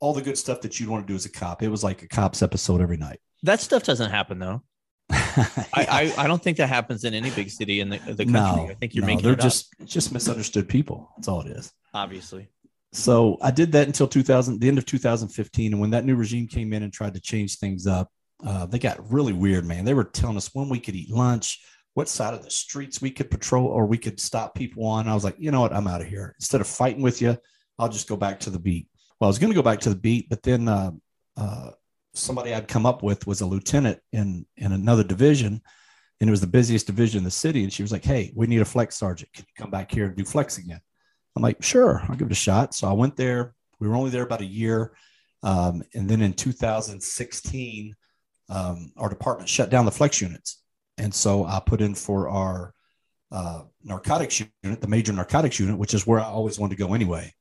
all 0.00 0.12
the 0.12 0.22
good 0.22 0.36
stuff 0.36 0.62
that 0.62 0.80
you'd 0.80 0.88
want 0.88 1.06
to 1.06 1.10
do 1.10 1.14
as 1.14 1.26
a 1.26 1.30
cop. 1.30 1.62
It 1.62 1.68
was 1.68 1.84
like 1.84 2.02
a 2.02 2.08
cops 2.08 2.42
episode 2.42 2.80
every 2.80 2.96
night. 2.96 3.20
That 3.44 3.60
stuff 3.60 3.84
doesn't 3.84 4.10
happen 4.10 4.38
though. 4.38 4.62
I, 5.12 5.64
I, 5.74 6.14
I, 6.18 6.26
don't 6.28 6.40
think 6.40 6.56
that 6.58 6.68
happens 6.68 7.02
in 7.02 7.14
any 7.14 7.30
big 7.30 7.50
city 7.50 7.80
in 7.80 7.88
the, 7.88 7.98
the 7.98 8.24
country. 8.24 8.30
No, 8.30 8.68
I 8.70 8.74
think 8.74 8.94
you're 8.94 9.02
no, 9.02 9.08
making 9.08 9.24
they're 9.24 9.32
it 9.32 9.40
just 9.40 9.74
just 9.84 10.12
misunderstood 10.12 10.68
people. 10.68 11.10
That's 11.16 11.26
all 11.26 11.40
it 11.40 11.48
is. 11.48 11.72
obviously. 11.92 12.48
So 12.92 13.36
I 13.42 13.50
did 13.50 13.72
that 13.72 13.88
until 13.88 14.06
2000, 14.06 14.60
the 14.60 14.68
end 14.68 14.78
of 14.78 14.86
2015, 14.86 15.72
and 15.72 15.80
when 15.80 15.90
that 15.90 16.04
new 16.04 16.14
regime 16.14 16.46
came 16.46 16.72
in 16.72 16.82
and 16.82 16.92
tried 16.92 17.14
to 17.14 17.20
change 17.20 17.58
things 17.58 17.88
up, 17.88 18.08
uh, 18.44 18.66
they 18.66 18.78
got 18.78 19.10
really 19.12 19.32
weird, 19.32 19.66
man. 19.66 19.84
They 19.84 19.94
were 19.94 20.04
telling 20.04 20.36
us 20.36 20.54
when 20.54 20.68
we 20.68 20.80
could 20.80 20.94
eat 20.94 21.10
lunch, 21.10 21.60
what 21.94 22.08
side 22.08 22.34
of 22.34 22.42
the 22.42 22.50
streets 22.50 23.02
we 23.02 23.10
could 23.10 23.30
patrol, 23.30 23.66
or 23.66 23.86
we 23.86 23.98
could 23.98 24.20
stop 24.20 24.54
people 24.54 24.86
on. 24.86 25.08
I 25.08 25.14
was 25.14 25.24
like, 25.24 25.36
you 25.38 25.50
know 25.50 25.60
what, 25.60 25.72
I'm 25.72 25.86
out 25.86 26.00
of 26.00 26.06
here. 26.06 26.34
Instead 26.38 26.60
of 26.60 26.66
fighting 26.66 27.02
with 27.02 27.20
you, 27.20 27.36
I'll 27.78 27.88
just 27.88 28.08
go 28.08 28.16
back 28.16 28.40
to 28.40 28.50
the 28.50 28.58
beat. 28.58 28.88
Well, 29.20 29.26
I 29.26 29.30
was 29.30 29.38
going 29.38 29.52
to 29.52 29.56
go 29.56 29.62
back 29.62 29.80
to 29.80 29.90
the 29.90 29.96
beat, 29.96 30.28
but 30.28 30.42
then 30.42 30.68
uh, 30.68 30.92
uh, 31.36 31.70
somebody 32.14 32.54
I'd 32.54 32.68
come 32.68 32.86
up 32.86 33.02
with 33.02 33.26
was 33.26 33.40
a 33.40 33.46
lieutenant 33.46 33.98
in 34.12 34.46
in 34.56 34.72
another 34.72 35.04
division, 35.04 35.60
and 36.20 36.28
it 36.28 36.30
was 36.30 36.40
the 36.40 36.46
busiest 36.46 36.86
division 36.86 37.18
in 37.18 37.24
the 37.24 37.30
city. 37.30 37.62
And 37.62 37.72
she 37.72 37.82
was 37.82 37.92
like, 37.92 38.04
"Hey, 38.04 38.32
we 38.34 38.46
need 38.46 38.60
a 38.60 38.64
flex 38.64 38.96
sergeant. 38.96 39.32
Can 39.32 39.44
you 39.46 39.62
come 39.62 39.70
back 39.70 39.92
here 39.92 40.06
and 40.06 40.16
do 40.16 40.24
flex 40.24 40.58
again?" 40.58 40.80
I'm 41.36 41.42
like, 41.42 41.62
sure, 41.62 42.02
I'll 42.08 42.16
give 42.16 42.26
it 42.26 42.32
a 42.32 42.36
shot. 42.36 42.74
So 42.74 42.88
I 42.88 42.92
went 42.92 43.16
there. 43.16 43.54
We 43.78 43.88
were 43.88 43.96
only 43.96 44.10
there 44.10 44.24
about 44.24 44.40
a 44.40 44.46
year. 44.46 44.92
Um, 45.42 45.82
and 45.94 46.08
then 46.08 46.20
in 46.20 46.32
2016, 46.32 47.94
um, 48.50 48.92
our 48.96 49.08
department 49.08 49.48
shut 49.48 49.70
down 49.70 49.84
the 49.84 49.90
flex 49.90 50.20
units. 50.20 50.62
And 50.98 51.14
so 51.14 51.44
I 51.44 51.60
put 51.64 51.80
in 51.80 51.94
for 51.94 52.28
our 52.28 52.74
uh, 53.32 53.62
narcotics 53.82 54.42
unit, 54.62 54.80
the 54.80 54.88
major 54.88 55.12
narcotics 55.12 55.58
unit, 55.58 55.78
which 55.78 55.94
is 55.94 56.06
where 56.06 56.20
I 56.20 56.24
always 56.24 56.58
wanted 56.58 56.76
to 56.76 56.84
go 56.84 56.92
anyway. 56.92 57.32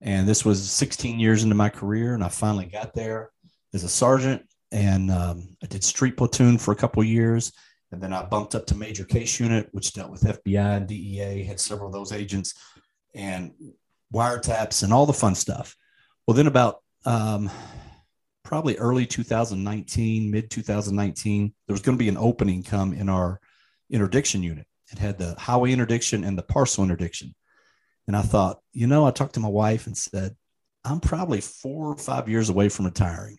And 0.00 0.28
this 0.28 0.44
was 0.44 0.70
16 0.70 1.18
years 1.18 1.42
into 1.42 1.54
my 1.54 1.70
career. 1.70 2.14
And 2.14 2.22
I 2.22 2.28
finally 2.28 2.66
got 2.66 2.94
there 2.94 3.30
as 3.72 3.84
a 3.84 3.88
sergeant. 3.88 4.42
And 4.70 5.10
um, 5.10 5.56
I 5.62 5.66
did 5.66 5.82
street 5.82 6.16
platoon 6.16 6.58
for 6.58 6.72
a 6.72 6.76
couple 6.76 7.02
years. 7.02 7.52
And 7.90 8.02
then 8.02 8.12
I 8.12 8.24
bumped 8.24 8.54
up 8.54 8.66
to 8.66 8.76
major 8.76 9.04
case 9.04 9.40
unit, 9.40 9.68
which 9.72 9.92
dealt 9.92 10.10
with 10.10 10.22
FBI 10.22 10.76
and 10.76 10.86
DEA, 10.86 11.44
had 11.44 11.58
several 11.58 11.86
of 11.86 11.92
those 11.92 12.12
agents 12.12 12.54
and 13.14 13.52
wiretaps 14.12 14.82
and 14.82 14.92
all 14.92 15.06
the 15.06 15.12
fun 15.12 15.34
stuff. 15.34 15.74
Well, 16.26 16.36
then 16.36 16.48
about 16.48 16.82
um, 17.06 17.50
probably 18.44 18.76
early 18.76 19.06
2019, 19.06 20.30
mid 20.30 20.50
2019, 20.50 21.54
there 21.66 21.74
was 21.74 21.82
going 21.82 21.98
to 21.98 22.02
be 22.02 22.08
an 22.08 22.16
opening 22.16 22.62
come 22.62 22.92
in 22.92 23.08
our 23.08 23.40
interdiction 23.90 24.42
unit. 24.42 24.66
It 24.92 24.98
had 24.98 25.18
the 25.18 25.34
highway 25.34 25.72
interdiction 25.72 26.24
and 26.24 26.38
the 26.38 26.42
parcel 26.42 26.84
interdiction. 26.84 27.34
And 28.06 28.16
I 28.16 28.22
thought, 28.22 28.60
you 28.72 28.86
know, 28.86 29.06
I 29.06 29.10
talked 29.10 29.34
to 29.34 29.40
my 29.40 29.48
wife 29.48 29.86
and 29.86 29.96
said, 29.96 30.36
I'm 30.84 31.00
probably 31.00 31.40
four 31.40 31.88
or 31.88 31.96
five 31.96 32.28
years 32.28 32.50
away 32.50 32.68
from 32.68 32.84
retiring. 32.84 33.38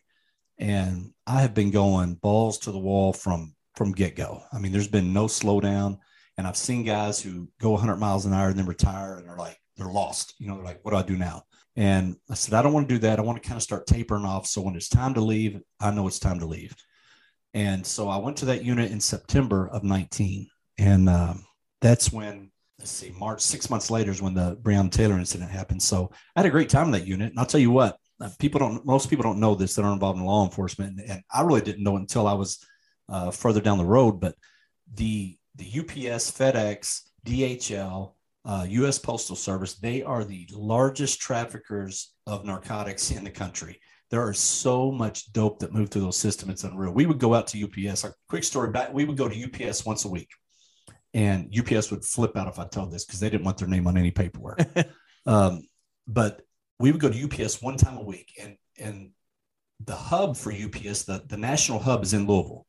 And 0.58 1.12
I 1.28 1.41
have 1.41 1.54
been 1.54 1.70
going 1.70 2.15
balls 2.15 2.60
to 2.60 2.72
the 2.72 2.80
wall 2.80 3.13
from 3.13 3.54
from 3.76 3.91
get 3.91 4.15
go. 4.15 4.41
I 4.54 4.60
mean, 4.60 4.72
there's 4.72 4.88
been 4.88 5.13
no 5.13 5.26
slowdown. 5.26 6.00
And 6.38 6.48
I've 6.48 6.58
seen 6.58 6.84
guys 6.84 7.22
who 7.22 7.50
go 7.60 7.72
100 7.72 7.98
miles 7.98 8.26
an 8.26 8.34
hour 8.34 8.48
and 8.48 8.58
then 8.58 8.65
retire 8.65 9.18
and 9.18 9.30
are 9.30 9.38
like, 9.38 9.60
they're 9.78 9.88
lost. 9.88 10.34
You 10.39 10.48
know, 10.48 10.56
they're 10.56 10.65
like, 10.65 10.84
what 10.84 10.91
do 10.91 10.98
I 10.98 11.04
do 11.04 11.18
now? 11.18 11.44
And 11.76 12.16
I 12.30 12.36
said, 12.36 12.54
I 12.54 12.62
don't 12.62 12.74
want 12.74 12.88
to 12.88 12.96
do 12.96 13.00
that. 13.00 13.20
I 13.20 13.22
want 13.22 13.42
to 13.42 13.48
kind 13.48 13.58
of 13.58 13.64
start 13.64 13.88
tapering 13.88 14.26
off. 14.26 14.48
So 14.48 14.62
when 14.62 14.76
it's 14.76 14.88
time 14.88 15.14
to 15.16 15.22
leave, 15.22 15.60
I 15.80 15.92
know 15.92 16.08
it's 16.08 16.20
time 16.20 16.40
to 16.40 16.46
leave. 16.46 16.74
And 17.54 17.86
so 17.86 18.08
I 18.08 18.18
went 18.18 18.38
to 18.38 18.46
that 18.46 18.64
unit 18.64 18.92
in 18.92 19.00
September 19.00 19.68
of 19.70 19.84
19. 19.84 20.48
And 20.78 21.10
um, 21.10 21.46
that's 21.82 22.12
when, 22.12 22.52
let's 22.80 22.92
see, 22.92 23.14
March, 23.18 23.42
six 23.42 23.70
months 23.70 23.90
later 23.90 24.12
is 24.12 24.22
when 24.22 24.34
the 24.34 24.58
Breonna 24.58 24.92
Taylor 24.92 25.18
incident 25.18 25.52
happened. 25.52 25.82
So 25.82 26.12
I 26.36 26.40
had 26.40 26.46
a 26.46 26.52
great 26.52 26.70
time 26.70 26.88
in 26.88 26.92
that 26.92 27.08
unit. 27.08 27.32
And 27.32 27.40
I'll 27.40 27.46
tell 27.46 27.62
you 27.62 27.72
what, 27.72 27.98
uh, 28.22 28.30
people 28.40 28.60
don't, 28.60 28.86
most 28.86 29.10
people 29.10 29.24
don't 29.24 29.40
know 29.40 29.56
this 29.56 29.76
that 29.76 29.84
aren't 29.84 29.96
involved 29.96 30.20
in 30.20 30.26
law 30.26 30.46
enforcement. 30.46 31.02
And, 31.06 31.22
I 31.32 31.42
really 31.42 31.62
didn't 31.62 31.84
know 31.84 31.98
it 31.98 32.02
until 32.02 32.28
I 32.28 32.34
was 32.34 32.66
uh, 33.10 33.32
further 33.32 33.62
down 33.62 33.78
the 33.78 33.86
road. 33.86 34.22
But 34.22 34.36
the, 34.94 35.38
the 35.56 35.80
UPS, 35.80 36.32
FedEx, 36.32 37.02
DHL, 37.26 38.14
uh, 38.45 38.65
U.S. 38.69 38.99
Postal 38.99 39.36
Service, 39.36 39.73
they 39.75 40.03
are 40.03 40.23
the 40.23 40.47
largest 40.51 41.19
traffickers 41.19 42.13
of 42.27 42.45
narcotics 42.45 43.12
in 43.12 43.23
the 43.23 43.31
country. 43.31 43.79
There 44.12 44.21
are 44.21 44.34
so 44.34 44.91
much 44.91 45.34
dope 45.34 45.60
that 45.60 45.73
moved 45.73 45.91
through 45.91 46.03
those 46.03 46.17
systems. 46.17 46.51
It's 46.51 46.63
unreal. 46.63 46.93
We 46.93 47.08
would 47.08 47.19
go 47.19 47.34
out 47.34 47.47
to 47.47 47.63
UPS. 47.63 48.03
A 48.03 48.13
quick 48.29 48.43
story 48.43 48.69
back, 48.69 48.93
we 48.93 49.05
would 49.05 49.17
go 49.17 49.27
to 49.27 49.43
UPS 49.43 49.84
once 49.84 50.05
a 50.05 50.10
week, 50.10 50.29
and 51.13 51.51
UPS 51.58 51.89
would 51.89 52.05
flip 52.05 52.38
out 52.38 52.47
if 52.47 52.60
I 52.60 52.65
told 52.67 52.91
this 52.91 53.03
because 53.03 53.19
they 53.19 53.29
didn't 53.29 53.45
want 53.45 53.58
their 53.58 53.67
name 53.67 53.88
on 53.88 53.97
any 53.97 54.12
paperwork. 54.12 54.60
um, 55.25 55.63
but 56.08 56.41
we 56.79 56.91
would 56.91 57.01
go 57.01 57.10
to 57.10 57.23
UPS 57.23 57.63
one 57.63 57.77
time 57.77 57.97
a 57.97 58.03
week, 58.03 58.31
and 58.39 58.58
and 58.77 59.10
the 59.84 59.95
hub 59.95 60.38
for 60.38 60.51
UPS, 60.51 61.03
the, 61.03 61.23
the 61.27 61.38
national 61.38 61.79
hub 61.79 62.03
is 62.03 62.13
in 62.13 62.27
Louisville. 62.27 62.65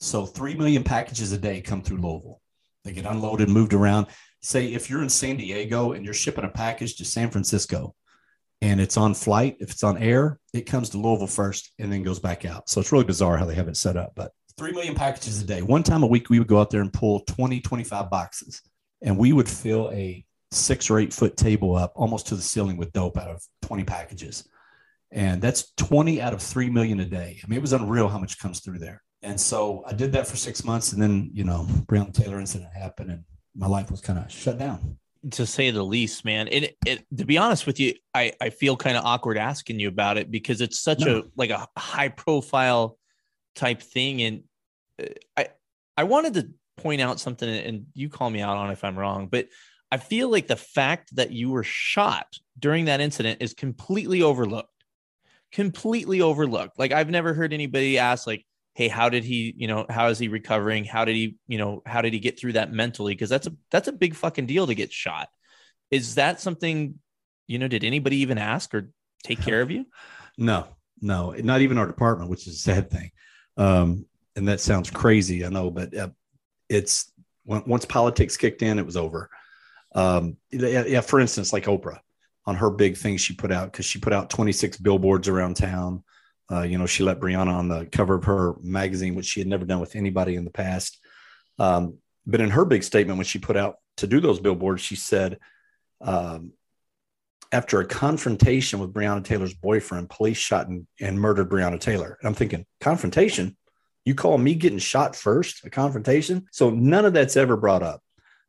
So 0.00 0.26
three 0.26 0.54
million 0.54 0.82
packages 0.82 1.32
a 1.32 1.38
day 1.38 1.60
come 1.60 1.82
through 1.82 1.98
Louisville. 1.98 2.40
They 2.84 2.92
get 2.92 3.06
unloaded, 3.06 3.48
moved 3.48 3.72
around 3.72 4.08
say 4.42 4.72
if 4.72 4.90
you're 4.90 5.02
in 5.02 5.08
San 5.08 5.36
Diego 5.36 5.92
and 5.92 6.04
you're 6.04 6.14
shipping 6.14 6.44
a 6.44 6.48
package 6.48 6.96
to 6.96 7.04
San 7.04 7.30
Francisco 7.30 7.94
and 8.60 8.80
it's 8.80 8.96
on 8.96 9.14
flight, 9.14 9.56
if 9.60 9.70
it's 9.70 9.84
on 9.84 9.98
air, 9.98 10.38
it 10.52 10.66
comes 10.66 10.90
to 10.90 10.98
Louisville 10.98 11.26
first 11.26 11.72
and 11.78 11.92
then 11.92 12.02
goes 12.02 12.18
back 12.18 12.44
out. 12.44 12.68
So 12.68 12.80
it's 12.80 12.92
really 12.92 13.04
bizarre 13.04 13.36
how 13.36 13.44
they 13.44 13.54
have 13.54 13.68
it 13.68 13.76
set 13.76 13.96
up. 13.96 14.12
But 14.14 14.32
3 14.58 14.72
million 14.72 14.94
packages 14.94 15.40
a 15.40 15.46
day. 15.46 15.62
One 15.62 15.82
time 15.82 16.02
a 16.02 16.06
week, 16.06 16.28
we 16.28 16.38
would 16.38 16.48
go 16.48 16.60
out 16.60 16.70
there 16.70 16.82
and 16.82 16.92
pull 16.92 17.20
20, 17.20 17.60
25 17.60 18.10
boxes 18.10 18.62
and 19.00 19.16
we 19.16 19.32
would 19.32 19.48
fill 19.48 19.90
a 19.92 20.24
six 20.50 20.90
or 20.90 20.98
eight 20.98 21.12
foot 21.12 21.36
table 21.36 21.76
up 21.76 21.92
almost 21.96 22.26
to 22.28 22.36
the 22.36 22.42
ceiling 22.42 22.76
with 22.76 22.92
dope 22.92 23.16
out 23.16 23.30
of 23.30 23.42
20 23.62 23.84
packages. 23.84 24.46
And 25.10 25.42
that's 25.42 25.72
20 25.76 26.20
out 26.20 26.32
of 26.32 26.42
3 26.42 26.70
million 26.70 27.00
a 27.00 27.04
day. 27.04 27.40
I 27.42 27.46
mean, 27.46 27.58
it 27.58 27.62
was 27.62 27.72
unreal 27.72 28.08
how 28.08 28.18
much 28.18 28.38
comes 28.38 28.60
through 28.60 28.78
there. 28.78 29.02
And 29.22 29.40
so 29.40 29.84
I 29.86 29.92
did 29.92 30.12
that 30.12 30.26
for 30.26 30.36
six 30.36 30.64
months. 30.64 30.92
And 30.92 31.02
then, 31.02 31.30
you 31.32 31.44
know, 31.44 31.66
Breonna 31.86 32.12
Taylor 32.12 32.40
incident 32.40 32.70
happened 32.74 33.10
and 33.10 33.24
my 33.54 33.66
life 33.66 33.90
was 33.90 34.00
kind 34.00 34.18
of 34.18 34.30
shut 34.30 34.58
down. 34.58 34.98
To 35.32 35.46
say 35.46 35.70
the 35.70 35.84
least 35.84 36.24
man. 36.24 36.48
It, 36.48 36.76
it 36.84 37.04
to 37.16 37.24
be 37.24 37.38
honest 37.38 37.66
with 37.66 37.78
you 37.78 37.94
i 38.12 38.32
i 38.40 38.50
feel 38.50 38.76
kind 38.76 38.96
of 38.96 39.04
awkward 39.04 39.38
asking 39.38 39.78
you 39.78 39.88
about 39.88 40.16
it 40.16 40.30
because 40.30 40.60
it's 40.60 40.80
such 40.80 41.00
no. 41.00 41.18
a 41.18 41.22
like 41.36 41.50
a 41.50 41.68
high 41.76 42.08
profile 42.08 42.98
type 43.54 43.82
thing. 43.82 44.22
And 44.22 44.42
uh, 45.00 45.06
i 45.36 45.48
i 45.96 46.04
wanted 46.04 46.34
to 46.34 46.48
point 46.76 47.00
out 47.00 47.20
something 47.20 47.48
and 47.48 47.86
you 47.94 48.08
call 48.08 48.30
me 48.30 48.40
out 48.40 48.56
on 48.56 48.70
if 48.70 48.82
i'm 48.82 48.98
wrong 48.98 49.28
but 49.28 49.46
i 49.90 49.98
feel 49.98 50.30
like 50.30 50.46
the 50.46 50.56
fact 50.56 51.14
that 51.14 51.30
you 51.30 51.50
were 51.50 51.62
shot 51.62 52.26
during 52.58 52.86
that 52.86 53.00
incident 53.00 53.42
is 53.42 53.54
completely 53.54 54.22
overlooked. 54.22 54.68
Completely 55.52 56.20
overlooked. 56.20 56.78
Like 56.78 56.92
i've 56.92 57.10
never 57.10 57.34
heard 57.34 57.52
anybody 57.52 57.98
ask 57.98 58.26
like 58.26 58.44
hey 58.74 58.88
how 58.88 59.08
did 59.08 59.24
he 59.24 59.54
you 59.56 59.66
know 59.66 59.86
how 59.88 60.08
is 60.08 60.18
he 60.18 60.28
recovering? 60.28 60.84
How 60.84 61.04
did 61.04 61.16
he 61.16 61.36
you 61.46 61.58
know 61.58 61.82
how 61.86 62.02
did 62.02 62.12
he 62.12 62.18
get 62.18 62.38
through 62.38 62.54
that 62.54 62.72
mentally? 62.72 63.14
Because 63.14 63.30
that's 63.30 63.46
a 63.46 63.52
that's 63.70 63.88
a 63.88 63.92
big 63.92 64.14
fucking 64.14 64.46
deal 64.46 64.66
to 64.66 64.74
get 64.74 64.92
shot. 64.92 65.28
Is 65.90 66.14
that 66.16 66.40
something 66.40 66.98
you 67.46 67.58
know 67.58 67.68
did 67.68 67.84
anybody 67.84 68.18
even 68.18 68.38
ask 68.38 68.74
or 68.74 68.90
take 69.24 69.40
care 69.40 69.60
of 69.60 69.70
you? 69.70 69.86
No 70.38 70.66
no 71.02 71.32
not 71.32 71.60
even 71.60 71.76
our 71.76 71.86
department 71.86 72.30
which 72.30 72.48
is 72.48 72.54
a 72.54 72.58
sad 72.58 72.90
thing. 72.90 73.10
Um 73.58 74.06
and 74.34 74.48
that 74.48 74.60
sounds 74.60 74.88
crazy 74.88 75.44
i 75.44 75.50
know 75.50 75.70
but 75.70 75.94
uh, 75.94 76.08
it's 76.70 77.12
once 77.44 77.84
politics 77.84 78.38
kicked 78.38 78.62
in 78.62 78.78
it 78.78 78.86
was 78.86 78.96
over. 78.96 79.28
Um 79.94 80.38
yeah, 80.50 81.02
for 81.02 81.20
instance 81.20 81.52
like 81.52 81.64
oprah 81.64 81.98
on 82.46 82.56
her 82.56 82.70
big 82.70 82.96
thing 82.96 83.18
she 83.18 83.34
put 83.34 83.52
out 83.52 83.70
because 83.70 83.84
she 83.84 83.98
put 83.98 84.14
out 84.14 84.30
26 84.30 84.78
billboards 84.78 85.28
around 85.28 85.54
town 85.54 86.02
uh, 86.50 86.62
you 86.62 86.78
know, 86.78 86.86
she 86.86 87.02
let 87.02 87.20
Breonna 87.20 87.54
on 87.54 87.68
the 87.68 87.86
cover 87.86 88.14
of 88.14 88.24
her 88.24 88.54
magazine, 88.62 89.14
which 89.14 89.26
she 89.26 89.40
had 89.40 89.46
never 89.46 89.64
done 89.64 89.80
with 89.80 89.96
anybody 89.96 90.34
in 90.34 90.44
the 90.44 90.50
past. 90.50 90.98
Um, 91.58 91.98
but 92.26 92.40
in 92.40 92.50
her 92.50 92.64
big 92.64 92.82
statement, 92.82 93.18
when 93.18 93.26
she 93.26 93.38
put 93.38 93.56
out 93.56 93.76
to 93.98 94.06
do 94.06 94.20
those 94.20 94.40
billboards, 94.40 94.82
she 94.82 94.96
said, 94.96 95.38
um, 96.00 96.52
after 97.52 97.80
a 97.80 97.86
confrontation 97.86 98.80
with 98.80 98.94
Breonna 98.94 99.22
Taylor's 99.22 99.54
boyfriend, 99.54 100.08
police 100.08 100.38
shot 100.38 100.68
and, 100.68 100.86
and 101.00 101.20
murdered 101.20 101.50
Breonna 101.50 101.78
Taylor. 101.78 102.16
And 102.20 102.28
I'm 102.28 102.34
thinking, 102.34 102.64
confrontation? 102.80 103.56
You 104.04 104.14
call 104.14 104.38
me 104.38 104.54
getting 104.54 104.78
shot 104.78 105.14
first, 105.14 105.64
a 105.64 105.70
confrontation? 105.70 106.46
So 106.50 106.70
none 106.70 107.04
of 107.04 107.12
that's 107.12 107.36
ever 107.36 107.56
brought 107.56 107.82
up. 107.82 108.02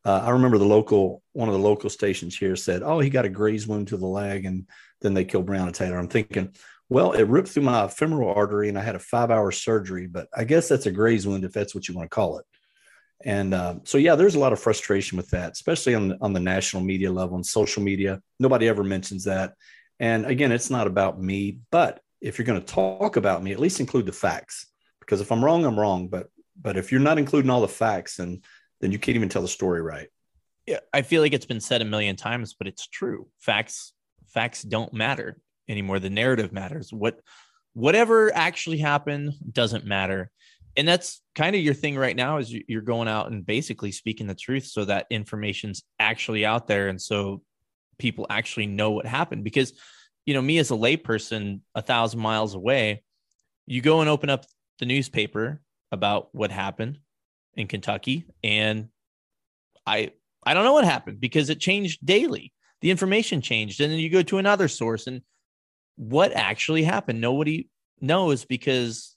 Uh, 0.06 0.22
I 0.26 0.32
remember 0.32 0.58
the 0.58 0.66
local, 0.66 1.22
one 1.34 1.48
of 1.48 1.54
the 1.54 1.60
local 1.60 1.90
stations 1.90 2.38
here 2.38 2.56
said, 2.56 2.82
"Oh, 2.84 3.00
he 3.00 3.10
got 3.10 3.26
a 3.26 3.30
graze 3.30 3.68
wound 3.68 3.88
to 3.90 3.98
the 3.98 4.06
leg, 4.06 4.46
and 4.46 4.68
then 5.02 5.14
they 5.14 5.24
killed 5.24 5.46
Breonna 5.46 5.72
Taylor." 5.72 5.98
I'm 5.98 6.10
thinking, 6.10 6.54
well, 6.90 7.14
it 7.14 7.24
ripped 7.24 7.50
through 7.50 7.64
my 7.64 7.88
femoral 7.88 8.34
artery 8.34 8.70
and 8.70 8.78
I 8.78 8.84
had 8.84 8.96
a 8.96 9.00
five 9.00 9.32
hour 9.32 9.52
surgery, 9.52 10.08
but 10.08 10.28
I 10.36 10.44
guess 10.44 10.68
that's 10.68 10.86
a 10.86 10.92
graze 10.92 11.26
wound 11.26 11.44
if 11.44 11.54
that's 11.54 11.74
what 11.74 11.88
you 11.88 11.96
want 11.96 12.10
to 12.10 12.16
call 12.16 12.40
it. 12.40 12.46
And 13.26 13.54
uh, 13.54 13.76
so, 13.84 13.98
yeah, 13.98 14.16
there's 14.16 14.36
a 14.36 14.40
lot 14.40 14.54
of 14.54 14.60
frustration 14.60 15.18
with 15.18 15.30
that, 15.30 15.54
especially 15.54 15.96
on, 15.96 16.18
on 16.22 16.34
the 16.34 16.40
national 16.40 16.84
media 16.84 17.12
level 17.12 17.36
and 17.36 17.46
social 17.46 17.82
media. 17.82 18.22
Nobody 18.40 18.68
ever 18.68 18.84
mentions 18.84 19.24
that. 19.24 19.54
And 20.00 20.26
again, 20.26 20.52
it's 20.52 20.70
not 20.70 20.88
about 20.88 21.22
me, 21.22 21.60
but 21.72 22.02
if 22.20 22.38
you're 22.38 22.46
going 22.46 22.60
to 22.60 22.74
talk 22.74 23.16
about 23.16 23.42
me, 23.42 23.54
at 23.54 23.60
least 23.60 23.80
include 23.80 24.06
the 24.06 24.12
facts. 24.12 24.68
Because 25.00 25.22
if 25.22 25.32
I'm 25.32 25.44
wrong, 25.44 25.66
I'm 25.66 25.80
wrong. 25.80 26.08
But 26.08 26.28
but 26.62 26.78
if 26.78 26.92
you're 26.92 27.02
not 27.02 27.18
including 27.18 27.50
all 27.50 27.62
the 27.62 27.68
facts, 27.68 28.20
and 28.20 28.44
then 28.80 28.92
you 28.92 29.00
can't 29.00 29.16
even 29.16 29.30
tell 29.30 29.42
the 29.42 29.48
story 29.48 29.82
right. 29.82 30.08
Yeah, 30.66 30.80
I 30.94 31.02
feel 31.02 31.22
like 31.22 31.34
it's 31.34 31.46
been 31.46 31.60
said 31.60 31.82
a 31.82 31.86
million 31.86 32.16
times, 32.16 32.54
but 32.54 32.68
it's 32.68 32.88
true. 32.88 33.28
Facts 33.40 33.94
facts 34.28 34.64
don't 34.64 34.94
matter 34.94 35.38
anymore. 35.68 36.00
The 36.00 36.10
narrative 36.10 36.52
matters. 36.52 36.92
What 36.92 37.20
whatever 37.74 38.34
actually 38.34 38.78
happened 38.78 39.34
doesn't 39.52 39.86
matter. 39.86 40.32
And 40.76 40.88
that's 40.88 41.22
kind 41.36 41.56
of 41.56 41.62
your 41.62 41.74
thing 41.74 41.98
right 41.98 42.16
now 42.16 42.38
is 42.38 42.52
you're 42.52 42.82
going 42.82 43.08
out 43.08 43.32
and 43.32 43.46
basically 43.46 43.92
speaking 43.92 44.28
the 44.28 44.36
truth 44.36 44.66
so 44.66 44.86
that 44.86 45.08
information's 45.10 45.84
actually 46.00 46.46
out 46.46 46.68
there 46.68 46.88
and 46.88 47.00
so 47.02 47.42
people 48.00 48.26
actually 48.30 48.66
know 48.66 48.92
what 48.92 49.06
happened 49.06 49.44
because 49.44 49.74
you 50.26 50.34
know 50.34 50.42
me 50.42 50.58
as 50.58 50.72
a 50.72 50.76
layperson 50.76 51.60
a 51.76 51.82
thousand 51.82 52.20
miles 52.20 52.56
away 52.56 53.04
you 53.68 53.82
go 53.82 54.02
and 54.02 54.10
open 54.10 54.32
up 54.32 54.46
the 54.80 54.86
newspaper 54.86 55.62
about 55.92 56.30
what 56.34 56.52
happened 56.52 56.98
in 57.56 57.68
Kentucky 57.68 58.26
and 58.44 58.90
I 59.86 60.12
I 60.44 60.54
don't 60.54 60.64
know 60.64 60.74
what 60.74 60.86
happened 60.86 61.20
because 61.20 61.50
it 61.50 61.60
changed 61.60 62.06
daily. 62.06 62.52
The 62.82 62.92
information 62.92 63.42
changed 63.42 63.80
and 63.80 63.92
then 63.92 64.00
you 64.00 64.10
go 64.10 64.24
to 64.24 64.40
another 64.40 64.68
source 64.68 65.08
and 65.08 65.22
what 65.96 66.34
actually 66.34 66.84
happened. 66.84 67.22
Nobody 67.22 67.70
knows 68.02 68.46
because, 68.46 69.16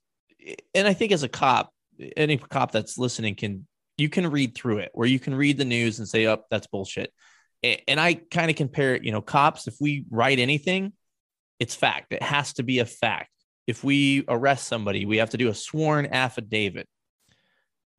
and 0.74 0.86
I 0.86 0.92
think 0.92 1.12
as 1.12 1.22
a 1.22 1.28
cop, 1.28 1.70
any 2.16 2.36
cop 2.36 2.72
that's 2.72 2.98
listening 2.98 3.34
can 3.34 3.66
you 3.98 4.08
can 4.08 4.30
read 4.30 4.54
through 4.54 4.78
it 4.78 4.90
where 4.92 5.08
you 5.08 5.18
can 5.18 5.34
read 5.34 5.56
the 5.56 5.64
news 5.64 5.98
and 5.98 6.08
say, 6.08 6.26
"Up, 6.26 6.40
oh, 6.42 6.46
that's 6.50 6.66
bullshit." 6.66 7.12
And 7.62 7.98
I 7.98 8.14
kind 8.14 8.50
of 8.50 8.56
compare 8.56 8.94
it, 8.94 9.02
you 9.02 9.10
know, 9.10 9.22
cops, 9.22 9.66
if 9.66 9.74
we 9.80 10.04
write 10.10 10.38
anything, 10.38 10.92
it's 11.58 11.74
fact. 11.74 12.12
It 12.12 12.22
has 12.22 12.52
to 12.54 12.62
be 12.62 12.78
a 12.78 12.84
fact. 12.84 13.30
If 13.66 13.82
we 13.82 14.24
arrest 14.28 14.68
somebody, 14.68 15.04
we 15.04 15.16
have 15.16 15.30
to 15.30 15.36
do 15.36 15.48
a 15.48 15.54
sworn 15.54 16.06
affidavit. 16.06 16.86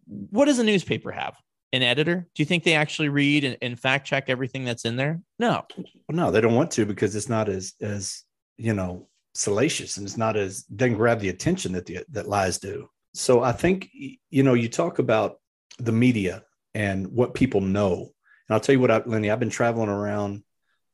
What 0.05 0.45
does 0.45 0.59
a 0.59 0.63
newspaper 0.63 1.11
have? 1.11 1.35
An 1.73 1.83
editor? 1.83 2.27
Do 2.33 2.41
you 2.41 2.45
think 2.45 2.63
they 2.63 2.75
actually 2.75 3.09
read 3.09 3.43
and, 3.43 3.57
and 3.61 3.77
fact 3.77 4.07
check 4.07 4.29
everything 4.29 4.63
that's 4.63 4.85
in 4.85 4.95
there? 4.95 5.19
No. 5.37 5.65
No, 6.09 6.31
they 6.31 6.39
don't 6.39 6.55
want 6.55 6.71
to 6.71 6.85
because 6.85 7.13
it's 7.13 7.27
not 7.27 7.49
as 7.49 7.73
as 7.81 8.23
you 8.57 8.73
know 8.73 9.07
salacious 9.33 9.97
and 9.97 10.05
it's 10.05 10.17
not 10.17 10.35
as 10.35 10.63
doesn't 10.63 10.95
grab 10.95 11.19
the 11.19 11.29
attention 11.29 11.73
that 11.73 11.85
the 11.85 11.99
that 12.09 12.27
lies 12.27 12.59
do. 12.59 12.89
So 13.13 13.41
I 13.41 13.51
think 13.51 13.89
you 14.29 14.43
know 14.43 14.53
you 14.53 14.69
talk 14.69 14.99
about 14.99 15.39
the 15.79 15.91
media 15.91 16.43
and 16.73 17.07
what 17.07 17.33
people 17.33 17.61
know. 17.61 18.11
And 18.47 18.53
I'll 18.53 18.59
tell 18.59 18.73
you 18.73 18.79
what, 18.79 18.91
I, 18.91 19.01
Lenny, 19.05 19.29
I've 19.29 19.39
been 19.39 19.49
traveling 19.49 19.89
around 19.89 20.43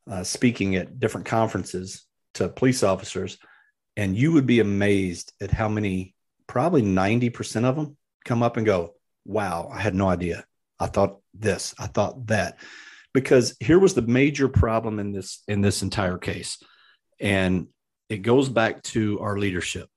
uh, 0.09 0.23
speaking 0.23 0.75
at 0.75 0.99
different 0.99 1.27
conferences 1.27 2.05
to 2.35 2.49
police 2.49 2.83
officers, 2.83 3.37
and 3.95 4.15
you 4.15 4.31
would 4.33 4.45
be 4.45 4.59
amazed 4.59 5.33
at 5.39 5.51
how 5.51 5.69
many, 5.69 6.15
probably 6.47 6.81
90% 6.81 7.63
of 7.63 7.75
them 7.75 7.97
come 8.25 8.43
up 8.43 8.57
and 8.57 8.65
go, 8.65 8.95
Wow, 9.25 9.69
I 9.71 9.79
had 9.79 9.95
no 9.95 10.09
idea. 10.09 10.45
I 10.79 10.87
thought 10.87 11.19
this, 11.33 11.73
I 11.79 11.87
thought 11.87 12.27
that. 12.27 12.57
Because 13.13 13.55
here 13.59 13.79
was 13.79 13.93
the 13.93 14.01
major 14.01 14.49
problem 14.49 14.99
in 14.99 15.11
this 15.11 15.43
in 15.47 15.61
this 15.61 15.81
entire 15.81 16.17
case. 16.17 16.57
And 17.19 17.67
it 18.09 18.17
goes 18.17 18.49
back 18.49 18.83
to 18.83 19.19
our 19.19 19.37
leadership. 19.37 19.89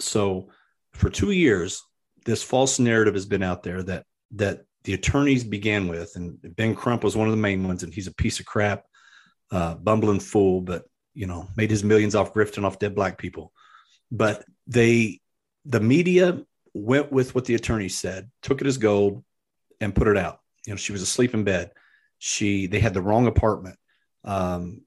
So 0.00 0.48
for 0.92 1.10
two 1.10 1.32
years, 1.32 1.82
this 2.24 2.42
false 2.42 2.78
narrative 2.78 3.14
has 3.14 3.26
been 3.26 3.42
out 3.42 3.62
there 3.62 3.82
that 3.84 4.04
that 4.32 4.64
the 4.84 4.94
attorneys 4.94 5.44
began 5.44 5.88
with, 5.88 6.12
and 6.16 6.38
Ben 6.56 6.74
Crump 6.74 7.02
was 7.02 7.16
one 7.16 7.26
of 7.26 7.32
the 7.32 7.40
main 7.40 7.66
ones, 7.66 7.82
and 7.82 7.92
he's 7.92 8.06
a 8.06 8.14
piece 8.14 8.40
of 8.40 8.46
crap, 8.46 8.84
uh, 9.50 9.74
bumbling 9.74 10.20
fool, 10.20 10.60
but 10.60 10.84
you 11.14 11.26
know, 11.26 11.48
made 11.56 11.70
his 11.70 11.82
millions 11.82 12.14
off 12.14 12.32
grifting 12.32 12.64
off 12.64 12.78
dead 12.78 12.94
black 12.94 13.18
people. 13.18 13.52
But 14.10 14.44
they, 14.66 15.20
the 15.64 15.80
media 15.80 16.42
went 16.74 17.10
with 17.10 17.34
what 17.34 17.44
the 17.44 17.56
attorney 17.56 17.88
said, 17.88 18.30
took 18.42 18.60
it 18.60 18.66
as 18.66 18.78
gold, 18.78 19.24
and 19.80 19.94
put 19.94 20.06
it 20.06 20.16
out. 20.16 20.38
You 20.64 20.72
know, 20.72 20.76
she 20.76 20.92
was 20.92 21.02
asleep 21.02 21.34
in 21.34 21.44
bed. 21.44 21.72
She, 22.18 22.66
they 22.68 22.78
had 22.78 22.94
the 22.94 23.02
wrong 23.02 23.26
apartment. 23.26 23.76
Um, 24.24 24.82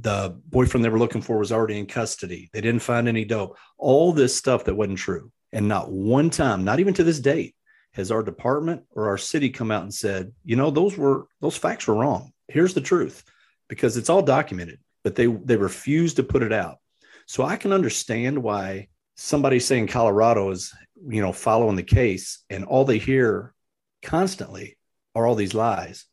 the 0.00 0.36
boyfriend 0.48 0.84
they 0.84 0.88
were 0.88 0.98
looking 0.98 1.22
for 1.22 1.38
was 1.38 1.52
already 1.52 1.78
in 1.78 1.86
custody. 1.86 2.50
They 2.52 2.60
didn't 2.60 2.82
find 2.82 3.08
any 3.08 3.24
dope. 3.24 3.56
All 3.78 4.12
this 4.12 4.34
stuff 4.34 4.64
that 4.64 4.74
wasn't 4.74 4.98
true. 4.98 5.30
And 5.52 5.68
not 5.68 5.90
one 5.90 6.30
time, 6.30 6.64
not 6.64 6.80
even 6.80 6.94
to 6.94 7.04
this 7.04 7.20
date, 7.20 7.54
has 7.92 8.10
our 8.10 8.24
department 8.24 8.82
or 8.90 9.08
our 9.08 9.18
city 9.18 9.50
come 9.50 9.70
out 9.70 9.84
and 9.84 9.94
said, 9.94 10.32
you 10.44 10.56
know, 10.56 10.70
those 10.70 10.98
were 10.98 11.28
those 11.40 11.56
facts 11.56 11.86
were 11.86 11.94
wrong. 11.94 12.32
Here's 12.48 12.74
the 12.74 12.80
truth, 12.80 13.22
because 13.68 13.96
it's 13.96 14.10
all 14.10 14.22
documented, 14.22 14.80
but 15.04 15.14
they 15.14 15.26
they 15.26 15.56
refuse 15.56 16.14
to 16.14 16.24
put 16.24 16.42
it 16.42 16.52
out. 16.52 16.78
So 17.26 17.44
I 17.44 17.56
can 17.56 17.72
understand 17.72 18.42
why 18.42 18.88
somebody 19.16 19.60
saying 19.60 19.86
Colorado 19.86 20.50
is, 20.50 20.74
you 21.08 21.22
know, 21.22 21.32
following 21.32 21.76
the 21.76 21.84
case 21.84 22.42
and 22.50 22.64
all 22.64 22.84
they 22.84 22.98
hear 22.98 23.54
constantly 24.02 24.76
are 25.14 25.24
all 25.24 25.36
these 25.36 25.54
lies. 25.54 26.04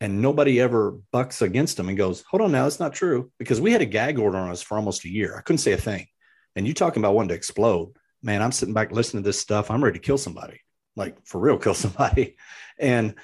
And 0.00 0.20
nobody 0.20 0.60
ever 0.60 0.98
bucks 1.12 1.40
against 1.40 1.76
them 1.76 1.88
and 1.88 1.96
goes, 1.96 2.22
hold 2.28 2.42
on 2.42 2.52
now, 2.52 2.66
it's 2.66 2.80
not 2.80 2.92
true. 2.92 3.30
Because 3.38 3.60
we 3.60 3.72
had 3.72 3.80
a 3.80 3.86
gag 3.86 4.18
order 4.18 4.36
on 4.36 4.50
us 4.50 4.60
for 4.60 4.76
almost 4.76 5.04
a 5.04 5.08
year. 5.10 5.36
I 5.36 5.40
couldn't 5.40 5.58
say 5.58 5.72
a 5.72 5.78
thing. 5.78 6.06
And 6.56 6.66
you 6.66 6.74
talking 6.74 7.00
about 7.00 7.14
wanting 7.14 7.30
to 7.30 7.34
explode. 7.34 7.94
Man, 8.22 8.42
I'm 8.42 8.52
sitting 8.52 8.74
back 8.74 8.92
listening 8.92 9.22
to 9.22 9.28
this 9.28 9.40
stuff. 9.40 9.70
I'm 9.70 9.82
ready 9.82 9.98
to 9.98 10.04
kill 10.04 10.18
somebody 10.18 10.60
like 10.96 11.16
for 11.24 11.40
real 11.40 11.58
kill 11.58 11.74
somebody. 11.74 12.36
And 12.76 13.14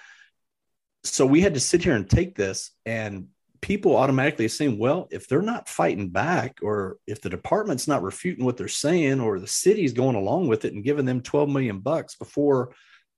so 1.03 1.27
we 1.27 1.41
had 1.41 1.55
to 1.55 1.61
sit 1.61 1.83
here 1.83 1.97
and 1.97 2.09
take 2.09 2.37
this 2.37 2.71
and 2.87 3.27
people 3.61 3.97
automatically 3.97 4.45
assume, 4.45 4.79
well, 4.79 5.09
if 5.11 5.27
they're 5.27 5.43
not 5.43 5.68
fighting 5.68 6.11
back 6.11 6.59
or 6.62 6.99
if 7.09 7.21
the 7.21 7.31
department's 7.31 7.89
not 7.89 8.05
refuting 8.05 8.45
what 8.45 8.57
they're 8.57 8.68
saying 8.68 9.18
or 9.18 9.41
the 9.41 9.49
city's 9.49 9.93
going 9.93 10.14
along 10.14 10.47
with 10.47 10.64
it 10.64 10.73
and 10.73 10.85
giving 10.85 11.05
them 11.05 11.21
12 11.21 11.49
million 11.49 11.81
bucks 11.81 12.14
before 12.14 12.73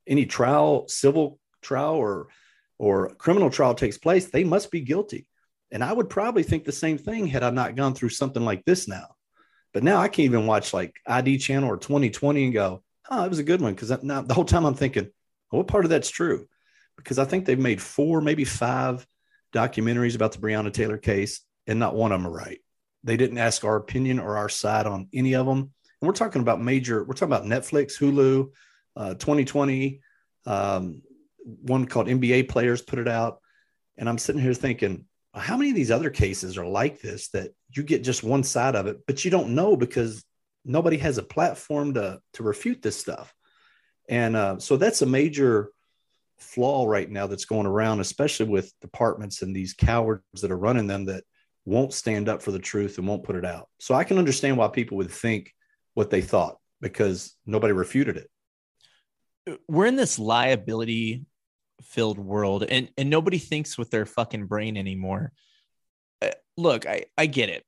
any 0.07 0.25
trial, 0.25 0.89
civil 0.89 1.39
trial 1.61 1.97
or 1.97 2.29
or 2.83 3.11
criminal 3.15 3.49
trial 3.49 3.77
takes 3.77 3.97
place, 3.97 4.27
they 4.27 4.43
must 4.43 4.73
be 4.73 4.81
guilty. 4.81 5.25
And 5.71 5.85
I 5.85 5.93
would 5.93 6.11
probably 6.11 6.43
think 6.43 6.65
the 6.65 6.73
same 6.73 6.99
thing 6.99 7.29
had 7.29 7.45
I 7.45 7.51
not 7.51 7.77
gone 7.77 7.95
through 7.95 8.09
something 8.09 8.45
like 8.45 8.65
this 8.65 8.89
now. 8.89 9.15
But 9.73 9.85
now 9.85 9.99
I 9.99 10.09
can't 10.09 10.25
even 10.25 10.49
watch 10.49 10.75
like 10.75 10.97
ID 11.07 11.39
channel 11.39 11.71
or 11.71 11.77
2020 11.77 12.43
and 12.43 12.53
go, 12.53 12.83
oh, 13.09 13.25
it 13.25 13.29
was 13.29 13.39
a 13.39 13.45
good 13.45 13.61
one. 13.61 13.73
Because 13.73 14.03
now 14.03 14.23
the 14.23 14.35
whole 14.35 14.45
time 14.45 14.65
I'm 14.65 14.75
thinking, 14.75 15.05
well, 15.53 15.61
what 15.61 15.69
part 15.69 15.85
of 15.85 15.91
that's 15.91 16.11
true? 16.11 16.49
Because 16.97 17.21
I 17.21 17.25
think 17.25 17.45
they've 17.45 17.57
made 17.57 17.81
four, 17.81 18.21
maybe 18.21 18.45
five 18.45 19.07
documentaries 19.55 20.17
about 20.17 20.33
the 20.33 20.39
Breonna 20.39 20.73
Taylor 20.73 20.99
case, 20.99 21.41
and 21.69 21.79
not 21.79 21.95
one 21.95 22.11
of 22.11 22.21
them 22.21 22.27
are 22.33 22.37
right. 22.37 22.59
They 23.05 23.17
didn't 23.17 23.39
ask 23.39 23.63
our 23.63 23.77
opinion 23.77 24.19
or 24.19 24.37
our 24.39 24.49
side 24.49 24.87
on 24.87 25.07
any 25.15 25.37
of 25.37 25.47
them. 25.47 25.59
And 25.59 26.09
we're 26.09 26.15
talking 26.15 26.43
about 26.43 26.61
major, 26.61 27.05
we're 27.05 27.15
talking 27.15 27.33
about 27.33 27.45
Netflix, 27.45 27.97
Hulu, 27.97 28.51
uh, 28.97 29.15
2020, 29.15 30.01
um, 30.47 31.03
one 31.45 31.87
called 31.87 32.07
NBA 32.07 32.49
Players 32.49 32.83
put 32.83 32.99
it 32.99 33.09
out. 33.09 33.39
And 33.97 34.09
I'm 34.09 34.19
sitting 34.19 34.41
here 34.41 34.55
thinking, 34.55 35.07
how 35.35 35.57
many 35.57 35.71
of 35.71 35.77
these 35.77 35.91
other 35.91 36.11
cases 36.11 36.59
are 36.59 36.67
like 36.67 37.01
this 37.01 37.29
that 37.31 37.51
you 37.75 37.83
get 37.83 38.05
just 38.05 38.23
one 38.23 38.43
side 38.43 38.75
of 38.75 38.87
it, 38.87 38.99
but 39.07 39.25
you 39.25 39.31
don't 39.31 39.55
know 39.55 39.77
because 39.77 40.25
nobody 40.65 40.99
has 40.99 41.19
a 41.19 41.23
platform 41.23 41.95
to 41.95 42.21
to 42.35 42.43
refute 42.43 42.83
this 42.83 42.99
stuff 42.99 43.35
and 44.09 44.37
uh, 44.37 44.59
so 44.59 44.77
that's 44.77 45.03
a 45.03 45.07
major 45.07 45.71
flaw 46.39 46.87
right 46.87 47.11
now 47.11 47.27
that's 47.27 47.45
going 47.45 47.67
around 47.67 48.01
especially 48.01 48.47
with 48.47 48.73
departments 48.81 49.43
and 49.43 49.55
these 49.55 49.75
cowards 49.75 50.23
that 50.41 50.51
are 50.51 50.59
running 50.59 50.87
them 50.87 51.05
that 51.05 51.23
won't 51.65 51.93
stand 51.93 52.29
up 52.29 52.43
for 52.43 52.51
the 52.51 52.59
truth 52.59 52.99
and 52.99 53.07
won't 53.07 53.23
put 53.23 53.37
it 53.37 53.45
out 53.45 53.69
so 53.79 53.95
i 53.95 54.05
can 54.05 54.19
understand 54.19 54.57
why 54.57 54.67
people 54.69 54.97
would 54.97 55.11
think 55.11 55.53
what 55.95 56.11
they 56.11 56.21
thought 56.21 56.57
because 56.81 57.37
nobody 57.47 57.73
refuted 57.73 58.17
it 58.17 59.59
we're 59.69 59.87
in 59.87 59.97
this 59.97 60.19
liability 60.19 61.25
filled 61.85 62.19
world 62.19 62.65
and 62.65 62.89
and 62.97 63.11
nobody 63.11 63.39
thinks 63.39 63.77
with 63.77 63.91
their 63.91 64.07
fucking 64.07 64.47
brain 64.47 64.77
anymore. 64.77 65.33
Uh, 66.21 66.31
look 66.57 66.87
i 66.87 67.05
i 67.17 67.27
get 67.27 67.49
it. 67.49 67.65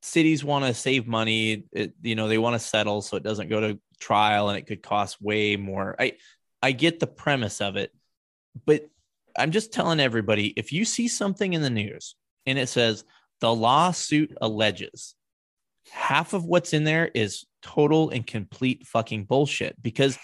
Cities 0.00 0.44
want 0.44 0.64
to 0.64 0.74
save 0.74 1.06
money. 1.06 1.64
It, 1.72 1.94
you 2.02 2.14
know 2.14 2.28
they 2.28 2.38
want 2.38 2.54
to 2.54 2.66
settle 2.66 3.02
so 3.02 3.16
it 3.16 3.22
doesn't 3.22 3.48
go 3.48 3.60
to 3.60 3.80
trial 4.00 4.48
and 4.48 4.58
it 4.58 4.66
could 4.66 4.82
cost 4.82 5.20
way 5.20 5.56
more. 5.56 5.96
I 5.98 6.14
i 6.62 6.72
get 6.72 7.00
the 7.00 7.06
premise 7.06 7.60
of 7.60 7.76
it 7.76 7.92
but 8.66 8.88
i'm 9.38 9.50
just 9.50 9.72
telling 9.72 10.00
everybody 10.00 10.48
if 10.56 10.72
you 10.72 10.84
see 10.84 11.08
something 11.08 11.52
in 11.52 11.62
the 11.62 11.70
news 11.70 12.16
and 12.46 12.58
it 12.58 12.68
says 12.68 13.04
the 13.40 13.54
lawsuit 13.54 14.36
alleges 14.40 15.14
half 15.90 16.32
of 16.32 16.44
what's 16.44 16.72
in 16.72 16.84
there 16.84 17.10
is 17.14 17.46
total 17.62 18.10
and 18.10 18.26
complete 18.26 18.86
fucking 18.86 19.24
bullshit 19.24 19.80
because 19.82 20.18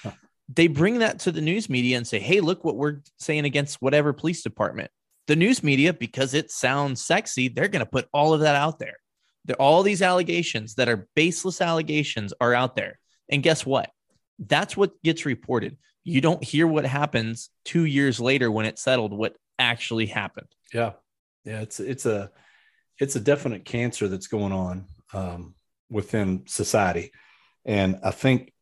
they 0.49 0.67
bring 0.67 0.99
that 0.99 1.21
to 1.21 1.33
the 1.33 1.41
news 1.41 1.69
media 1.71 1.97
and 1.97 2.07
say 2.07 2.19
hey 2.19 2.41
look 2.41 2.65
what 2.65 2.77
we're 2.77 3.01
saying 3.19 3.45
against 3.45 3.81
whatever 3.81 4.13
police 4.13 4.43
department 4.43 4.91
the 5.27 5.37
news 5.37 5.63
media 5.63 5.93
because 5.93 6.35
it 6.35 6.51
sounds 6.51 7.03
sexy 7.03 7.49
they're 7.49 7.69
going 7.69 7.85
to 7.85 7.91
put 7.91 8.09
all 8.13 8.35
of 8.35 8.41
that 8.41 8.57
out 8.57 8.79
there 8.79 8.97
all 9.59 9.83
these 9.83 10.01
allegations 10.01 10.77
that 10.77 10.89
are 10.89 11.09
baseless 11.15 11.61
allegations 11.61 12.33
are 12.41 12.55
out 12.55 12.77
there. 12.77 12.99
And 13.31 13.43
guess 13.43 13.67
what? 13.67 13.91
That's 14.39 14.77
what 14.77 15.01
gets 15.03 15.27
reported. 15.27 15.77
You 16.03 16.21
don't 16.21 16.43
hear 16.43 16.67
what 16.67 16.87
happens 16.87 17.51
two 17.65 17.85
years 17.85 18.21
later 18.21 18.51
when 18.51 18.67
it's 18.67 18.83
settled, 18.83 19.13
what 19.13 19.37
actually 19.59 20.07
happened. 20.07 20.49
Yeah. 20.73 20.93
Yeah. 21.45 21.61
It's, 21.61 21.79
it's 21.79 22.07
a, 22.07 22.31
it's 22.99 23.17
a 23.17 23.21
definite 23.21 23.65
cancer 23.65 24.09
that's 24.09 24.29
going 24.29 24.53
on 24.53 24.87
um, 25.13 25.55
within 25.91 26.45
society. 26.47 27.13
And 27.65 28.01
I 28.03 28.11
think 28.11 28.53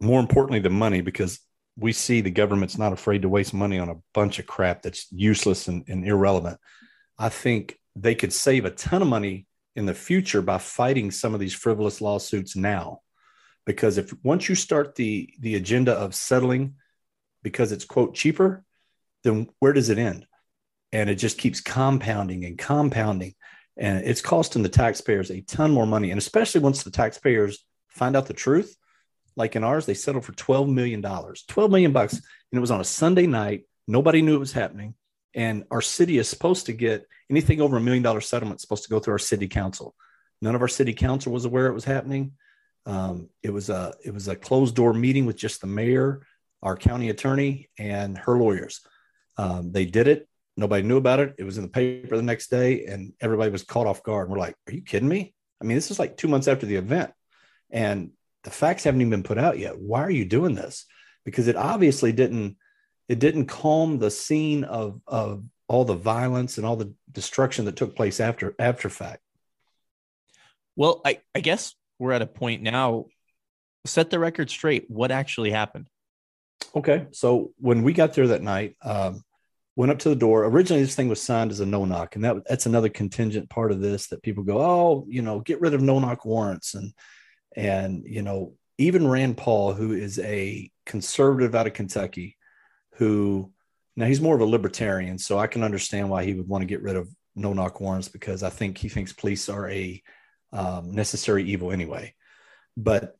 more 0.00 0.20
importantly 0.20 0.60
than 0.60 0.72
money, 0.72 1.00
because 1.00 1.40
we 1.76 1.92
see 1.92 2.20
the 2.20 2.30
government's 2.30 2.78
not 2.78 2.92
afraid 2.92 3.22
to 3.22 3.28
waste 3.28 3.54
money 3.54 3.78
on 3.78 3.88
a 3.88 4.00
bunch 4.12 4.38
of 4.38 4.46
crap 4.46 4.82
that's 4.82 5.06
useless 5.10 5.68
and, 5.68 5.84
and 5.88 6.06
irrelevant. 6.06 6.58
I 7.18 7.28
think 7.28 7.78
they 7.96 8.14
could 8.14 8.32
save 8.32 8.64
a 8.64 8.70
ton 8.70 9.02
of 9.02 9.08
money 9.08 9.46
in 9.76 9.86
the 9.86 9.94
future 9.94 10.42
by 10.42 10.58
fighting 10.58 11.10
some 11.10 11.34
of 11.34 11.40
these 11.40 11.54
frivolous 11.54 12.00
lawsuits 12.00 12.56
now. 12.56 13.00
Because 13.66 13.98
if 13.98 14.12
once 14.22 14.48
you 14.48 14.54
start 14.54 14.94
the 14.94 15.32
the 15.38 15.54
agenda 15.54 15.92
of 15.92 16.14
settling 16.14 16.74
because 17.42 17.72
it's 17.72 17.84
quote 17.84 18.14
cheaper 18.14 18.64
then 19.22 19.48
where 19.58 19.72
does 19.72 19.90
it 19.90 19.98
end? 19.98 20.26
And 20.92 21.08
it 21.08 21.16
just 21.16 21.38
keeps 21.38 21.60
compounding 21.60 22.44
and 22.44 22.58
compounding. 22.58 23.34
And 23.76 24.04
it's 24.04 24.20
costing 24.20 24.62
the 24.62 24.68
taxpayers 24.68 25.30
a 25.30 25.42
ton 25.42 25.70
more 25.70 25.86
money. 25.86 26.10
And 26.10 26.18
especially 26.18 26.60
once 26.60 26.82
the 26.82 26.90
taxpayers 26.90 27.64
find 27.88 28.16
out 28.16 28.26
the 28.26 28.34
truth 28.34 28.76
like 29.36 29.56
in 29.56 29.64
ours 29.64 29.86
they 29.86 29.94
settled 29.94 30.24
for 30.24 30.32
12 30.32 30.68
million 30.68 31.00
dollars 31.00 31.44
12 31.48 31.70
million 31.70 31.92
bucks 31.92 32.14
and 32.14 32.22
it 32.52 32.60
was 32.60 32.70
on 32.70 32.80
a 32.80 32.84
sunday 32.84 33.26
night 33.26 33.64
nobody 33.86 34.22
knew 34.22 34.36
it 34.36 34.40
was 34.40 34.52
happening 34.52 34.94
and 35.34 35.64
our 35.70 35.80
city 35.80 36.18
is 36.18 36.28
supposed 36.28 36.66
to 36.66 36.72
get 36.72 37.06
anything 37.30 37.60
over 37.60 37.76
a 37.76 37.80
million 37.80 38.02
dollar 38.02 38.20
settlement 38.20 38.60
supposed 38.60 38.84
to 38.84 38.90
go 38.90 38.98
through 38.98 39.12
our 39.12 39.18
city 39.18 39.48
council. 39.48 39.94
None 40.42 40.54
of 40.54 40.62
our 40.62 40.68
city 40.68 40.92
council 40.92 41.32
was 41.32 41.44
aware 41.44 41.66
it 41.66 41.74
was 41.74 41.84
happening. 41.84 42.32
Um, 42.86 43.28
it 43.42 43.50
was 43.50 43.70
a 43.70 43.94
it 44.04 44.12
was 44.12 44.28
a 44.28 44.36
closed 44.36 44.74
door 44.74 44.92
meeting 44.92 45.26
with 45.26 45.36
just 45.36 45.60
the 45.60 45.66
mayor, 45.66 46.26
our 46.62 46.76
county 46.76 47.10
attorney, 47.10 47.68
and 47.78 48.18
her 48.18 48.36
lawyers. 48.36 48.80
Um, 49.36 49.70
they 49.70 49.84
did 49.84 50.08
it. 50.08 50.28
Nobody 50.56 50.82
knew 50.82 50.96
about 50.96 51.20
it. 51.20 51.34
It 51.38 51.44
was 51.44 51.56
in 51.56 51.62
the 51.62 51.70
paper 51.70 52.16
the 52.16 52.22
next 52.22 52.48
day, 52.48 52.86
and 52.86 53.12
everybody 53.20 53.50
was 53.50 53.62
caught 53.62 53.86
off 53.86 54.02
guard. 54.02 54.28
We're 54.28 54.38
like, 54.38 54.56
"Are 54.66 54.72
you 54.72 54.82
kidding 54.82 55.08
me?" 55.08 55.34
I 55.60 55.64
mean, 55.64 55.76
this 55.76 55.90
is 55.90 55.98
like 55.98 56.16
two 56.16 56.28
months 56.28 56.48
after 56.48 56.66
the 56.66 56.76
event, 56.76 57.12
and 57.70 58.12
the 58.44 58.50
facts 58.50 58.84
haven't 58.84 59.00
even 59.00 59.10
been 59.10 59.22
put 59.22 59.38
out 59.38 59.58
yet. 59.58 59.78
Why 59.78 60.02
are 60.02 60.10
you 60.10 60.24
doing 60.24 60.54
this? 60.54 60.86
Because 61.24 61.48
it 61.48 61.56
obviously 61.56 62.12
didn't 62.12 62.56
it 63.08 63.18
didn't 63.18 63.46
calm 63.46 63.98
the 63.98 64.10
scene 64.10 64.64
of 64.64 65.00
of 65.06 65.44
all 65.68 65.84
the 65.84 65.94
violence 65.94 66.56
and 66.56 66.66
all 66.66 66.76
the 66.76 66.92
destruction 67.12 67.64
that 67.64 67.76
took 67.76 67.96
place 67.96 68.20
after 68.20 68.54
after 68.58 68.88
fact. 68.88 69.22
Well, 70.76 71.00
I, 71.04 71.20
I 71.34 71.40
guess 71.40 71.74
we're 71.98 72.12
at 72.12 72.22
a 72.22 72.26
point 72.26 72.62
now. 72.62 73.06
Set 73.86 74.10
the 74.10 74.18
record 74.18 74.50
straight. 74.50 74.86
What 74.88 75.10
actually 75.10 75.50
happened? 75.50 75.88
Okay, 76.74 77.06
so 77.12 77.52
when 77.58 77.82
we 77.82 77.92
got 77.92 78.12
there 78.12 78.28
that 78.28 78.42
night, 78.42 78.76
um, 78.82 79.24
went 79.74 79.90
up 79.90 79.98
to 80.00 80.08
the 80.10 80.16
door. 80.16 80.44
Originally, 80.44 80.82
this 80.82 80.94
thing 80.94 81.08
was 81.08 81.22
signed 81.22 81.50
as 81.50 81.60
a 81.60 81.66
no 81.66 81.84
knock, 81.84 82.14
and 82.14 82.24
that 82.24 82.36
that's 82.48 82.66
another 82.66 82.88
contingent 82.88 83.48
part 83.48 83.72
of 83.72 83.80
this 83.80 84.08
that 84.08 84.22
people 84.22 84.44
go, 84.44 84.58
oh, 84.58 85.06
you 85.08 85.22
know, 85.22 85.40
get 85.40 85.60
rid 85.60 85.74
of 85.74 85.82
no 85.82 85.98
knock 85.98 86.24
warrants, 86.24 86.74
and 86.74 86.92
and 87.56 88.04
you 88.06 88.22
know, 88.22 88.54
even 88.78 89.08
Rand 89.08 89.36
Paul, 89.36 89.74
who 89.74 89.92
is 89.92 90.18
a 90.18 90.70
conservative 90.86 91.54
out 91.54 91.66
of 91.66 91.74
Kentucky, 91.74 92.36
who 92.94 93.52
now 93.96 94.06
he's 94.06 94.20
more 94.20 94.34
of 94.34 94.40
a 94.40 94.46
libertarian, 94.46 95.18
so 95.18 95.38
I 95.38 95.46
can 95.46 95.62
understand 95.62 96.08
why 96.08 96.24
he 96.24 96.34
would 96.34 96.48
want 96.48 96.62
to 96.62 96.66
get 96.66 96.82
rid 96.82 96.96
of 96.96 97.08
no 97.34 97.52
knock 97.52 97.80
warrants 97.80 98.08
because 98.08 98.42
I 98.42 98.50
think 98.50 98.78
he 98.78 98.88
thinks 98.88 99.12
police 99.12 99.48
are 99.48 99.68
a 99.68 100.02
um, 100.52 100.92
necessary 100.92 101.44
evil 101.44 101.72
anyway. 101.72 102.14
But 102.76 103.16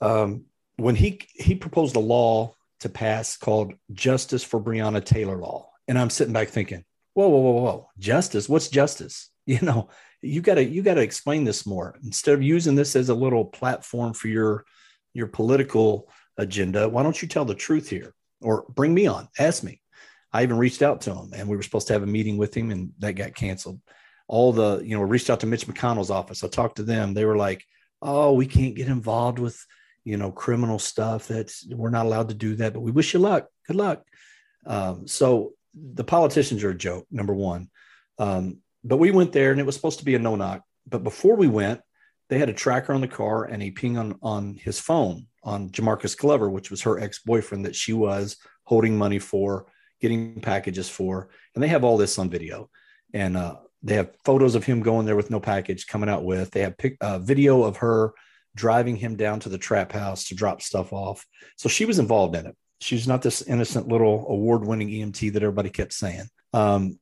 um, 0.00 0.44
when 0.76 0.96
he 0.96 1.20
he 1.34 1.54
proposed 1.54 1.96
a 1.96 2.00
law 2.00 2.54
to 2.80 2.88
pass 2.88 3.36
called 3.36 3.74
Justice 3.92 4.44
for 4.44 4.60
Breonna 4.60 5.04
Taylor 5.04 5.38
Law, 5.38 5.70
and 5.88 5.98
I'm 5.98 6.10
sitting 6.10 6.32
back 6.32 6.48
thinking, 6.48 6.84
whoa, 7.14 7.28
whoa, 7.28 7.40
whoa, 7.40 7.62
whoa, 7.62 7.88
justice? 7.98 8.48
What's 8.48 8.68
justice? 8.68 9.30
You 9.46 9.60
know, 9.60 9.90
you 10.24 10.40
gotta 10.40 10.64
you 10.64 10.82
gotta 10.82 11.02
explain 11.02 11.44
this 11.44 11.66
more 11.66 11.96
instead 12.04 12.34
of 12.34 12.42
using 12.42 12.74
this 12.74 12.96
as 12.96 13.08
a 13.08 13.14
little 13.14 13.44
platform 13.44 14.12
for 14.14 14.28
your 14.28 14.64
your 15.12 15.26
political 15.26 16.08
agenda. 16.38 16.88
Why 16.88 17.02
don't 17.02 17.20
you 17.20 17.28
tell 17.28 17.44
the 17.44 17.54
truth 17.54 17.88
here, 17.88 18.14
or 18.40 18.64
bring 18.68 18.94
me 18.94 19.06
on? 19.06 19.28
Ask 19.38 19.62
me. 19.62 19.80
I 20.32 20.42
even 20.42 20.58
reached 20.58 20.82
out 20.82 21.02
to 21.02 21.14
him, 21.14 21.30
and 21.34 21.48
we 21.48 21.56
were 21.56 21.62
supposed 21.62 21.86
to 21.86 21.92
have 21.92 22.02
a 22.02 22.06
meeting 22.06 22.36
with 22.36 22.56
him, 22.56 22.70
and 22.70 22.92
that 22.98 23.12
got 23.12 23.34
canceled 23.34 23.80
all 24.26 24.52
the, 24.52 24.80
you 24.84 24.96
know, 24.96 25.02
reached 25.02 25.30
out 25.30 25.40
to 25.40 25.46
Mitch 25.46 25.66
McConnell's 25.66 26.10
office. 26.10 26.42
I 26.42 26.48
talked 26.48 26.76
to 26.76 26.82
them. 26.82 27.14
They 27.14 27.24
were 27.24 27.36
like, 27.36 27.64
oh, 28.00 28.32
we 28.32 28.46
can't 28.46 28.74
get 28.74 28.88
involved 28.88 29.38
with, 29.38 29.58
you 30.04 30.16
know, 30.16 30.30
criminal 30.30 30.78
stuff. 30.78 31.28
That's 31.28 31.66
we're 31.70 31.90
not 31.90 32.06
allowed 32.06 32.28
to 32.28 32.34
do 32.34 32.56
that, 32.56 32.72
but 32.72 32.80
we 32.80 32.90
wish 32.90 33.14
you 33.14 33.20
luck. 33.20 33.48
Good 33.66 33.76
luck. 33.76 34.02
Um, 34.66 35.06
so 35.06 35.52
the 35.74 36.04
politicians 36.04 36.64
are 36.64 36.70
a 36.70 36.74
joke, 36.74 37.06
number 37.10 37.34
one. 37.34 37.68
Um, 38.18 38.58
but 38.84 38.98
we 38.98 39.10
went 39.10 39.32
there 39.32 39.50
and 39.50 39.60
it 39.60 39.66
was 39.66 39.74
supposed 39.74 39.98
to 39.98 40.04
be 40.04 40.14
a 40.14 40.18
no 40.18 40.36
knock. 40.36 40.62
But 40.86 41.02
before 41.02 41.36
we 41.36 41.48
went, 41.48 41.80
they 42.28 42.38
had 42.38 42.48
a 42.48 42.54
tracker 42.54 42.92
on 42.92 43.00
the 43.00 43.08
car 43.08 43.44
and 43.44 43.62
a 43.62 43.70
ping 43.70 43.98
on, 43.98 44.18
on 44.22 44.54
his 44.54 44.78
phone 44.78 45.26
on 45.42 45.70
Jamarcus 45.70 46.16
Glover, 46.16 46.50
which 46.50 46.70
was 46.70 46.82
her 46.82 46.98
ex 46.98 47.20
boyfriend 47.20 47.64
that 47.66 47.76
she 47.76 47.92
was 47.92 48.36
holding 48.64 48.96
money 48.96 49.18
for, 49.18 49.66
getting 50.00 50.40
packages 50.40 50.88
for. 50.88 51.28
And 51.54 51.62
they 51.62 51.68
have 51.68 51.84
all 51.84 51.96
this 51.96 52.18
on 52.18 52.30
video. 52.30 52.70
And 53.12 53.36
uh, 53.36 53.56
they 53.82 53.94
have 53.94 54.16
photos 54.24 54.54
of 54.54 54.64
him 54.64 54.80
going 54.80 55.06
there 55.06 55.16
with 55.16 55.30
no 55.30 55.40
package 55.40 55.86
coming 55.86 56.08
out 56.08 56.24
with. 56.24 56.50
They 56.50 56.60
have 56.60 56.78
pic, 56.78 56.96
uh, 57.00 57.18
video 57.18 57.62
of 57.62 57.78
her 57.78 58.12
driving 58.56 58.96
him 58.96 59.16
down 59.16 59.40
to 59.40 59.48
the 59.48 59.58
trap 59.58 59.92
house 59.92 60.24
to 60.24 60.34
drop 60.34 60.62
stuff 60.62 60.92
off. 60.92 61.24
So 61.56 61.68
she 61.68 61.84
was 61.84 61.98
involved 61.98 62.36
in 62.36 62.46
it. 62.46 62.56
She's 62.80 63.08
not 63.08 63.22
this 63.22 63.42
innocent 63.42 63.88
little 63.88 64.26
award 64.28 64.66
winning 64.66 64.88
EMT 64.88 65.32
that 65.32 65.42
everybody 65.42 65.70
kept 65.70 65.92
saying. 65.92 66.26
Um, 66.52 66.98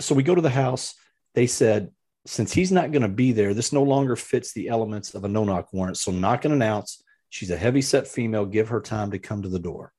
so 0.00 0.14
we 0.14 0.22
go 0.22 0.34
to 0.34 0.42
the 0.42 0.50
house. 0.50 0.94
They 1.36 1.46
said, 1.46 1.92
since 2.26 2.52
he's 2.52 2.72
not 2.72 2.90
going 2.90 3.02
to 3.02 3.08
be 3.08 3.30
there, 3.30 3.54
this 3.54 3.72
no 3.72 3.84
longer 3.84 4.16
fits 4.16 4.52
the 4.52 4.68
elements 4.68 5.14
of 5.14 5.24
a 5.24 5.28
no 5.28 5.44
knock 5.44 5.72
warrant. 5.72 5.98
So 5.98 6.10
knock 6.10 6.44
and 6.44 6.52
announce. 6.52 7.02
She's 7.28 7.50
a 7.50 7.56
heavy 7.56 7.82
set 7.82 8.08
female. 8.08 8.46
Give 8.46 8.70
her 8.70 8.80
time 8.80 9.12
to 9.12 9.18
come 9.20 9.42
to 9.42 9.48
the 9.48 9.60
door. 9.60 9.92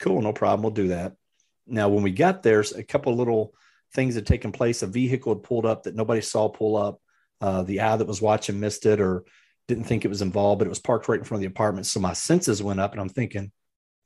Cool, 0.00 0.22
no 0.22 0.32
problem. 0.32 0.62
We'll 0.62 0.72
do 0.72 0.88
that. 0.88 1.14
Now, 1.66 1.88
when 1.88 2.02
we 2.02 2.10
got 2.10 2.42
there, 2.42 2.64
a 2.74 2.82
couple 2.82 3.14
little 3.14 3.54
things 3.94 4.14
had 4.14 4.26
taken 4.26 4.50
place. 4.50 4.82
A 4.82 4.86
vehicle 4.86 5.34
had 5.34 5.42
pulled 5.42 5.66
up 5.66 5.84
that 5.84 5.94
nobody 5.94 6.20
saw 6.20 6.48
pull 6.48 6.76
up. 6.76 7.00
Uh, 7.40 7.62
the 7.62 7.80
eye 7.80 7.96
that 7.96 8.08
was 8.08 8.22
watching 8.22 8.58
missed 8.58 8.86
it 8.86 9.00
or 9.00 9.24
didn't 9.68 9.84
think 9.84 10.04
it 10.04 10.08
was 10.08 10.22
involved, 10.22 10.58
but 10.58 10.66
it 10.66 10.70
was 10.70 10.80
parked 10.80 11.08
right 11.08 11.18
in 11.18 11.24
front 11.24 11.38
of 11.38 11.42
the 11.42 11.54
apartment. 11.54 11.86
So 11.86 12.00
my 12.00 12.14
senses 12.14 12.62
went 12.62 12.80
up 12.80 12.92
and 12.92 13.00
I'm 13.00 13.08
thinking, 13.08 13.52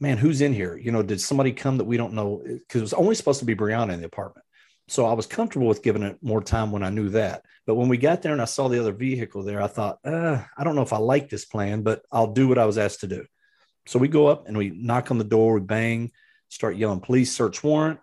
man, 0.00 0.18
who's 0.18 0.40
in 0.40 0.52
here? 0.52 0.76
You 0.76 0.90
know, 0.90 1.02
did 1.02 1.20
somebody 1.20 1.52
come 1.52 1.78
that 1.78 1.84
we 1.84 1.96
don't 1.96 2.12
know? 2.12 2.42
Because 2.44 2.80
it 2.80 2.82
was 2.82 2.92
only 2.92 3.14
supposed 3.14 3.38
to 3.38 3.46
be 3.46 3.54
Breonna 3.54 3.92
in 3.92 4.00
the 4.00 4.06
apartment. 4.06 4.44
So 4.92 5.06
I 5.06 5.14
was 5.14 5.24
comfortable 5.24 5.68
with 5.68 5.82
giving 5.82 6.02
it 6.02 6.18
more 6.20 6.42
time 6.42 6.70
when 6.70 6.82
I 6.82 6.90
knew 6.90 7.08
that. 7.08 7.46
But 7.66 7.76
when 7.76 7.88
we 7.88 7.96
got 7.96 8.20
there 8.20 8.32
and 8.32 8.42
I 8.42 8.44
saw 8.44 8.68
the 8.68 8.78
other 8.78 8.92
vehicle 8.92 9.42
there, 9.42 9.62
I 9.62 9.66
thought, 9.66 9.98
uh, 10.04 10.42
I 10.54 10.64
don't 10.64 10.76
know 10.76 10.82
if 10.82 10.92
I 10.92 10.98
like 10.98 11.30
this 11.30 11.46
plan, 11.46 11.80
but 11.80 12.02
I'll 12.12 12.34
do 12.34 12.46
what 12.46 12.58
I 12.58 12.66
was 12.66 12.76
asked 12.76 13.00
to 13.00 13.06
do. 13.06 13.24
So 13.86 13.98
we 13.98 14.08
go 14.08 14.26
up 14.26 14.48
and 14.48 14.54
we 14.58 14.68
knock 14.68 15.10
on 15.10 15.16
the 15.16 15.24
door, 15.24 15.54
we 15.54 15.60
bang, 15.60 16.12
start 16.50 16.76
yelling, 16.76 17.00
police 17.00 17.32
search 17.32 17.64
warrant 17.64 18.00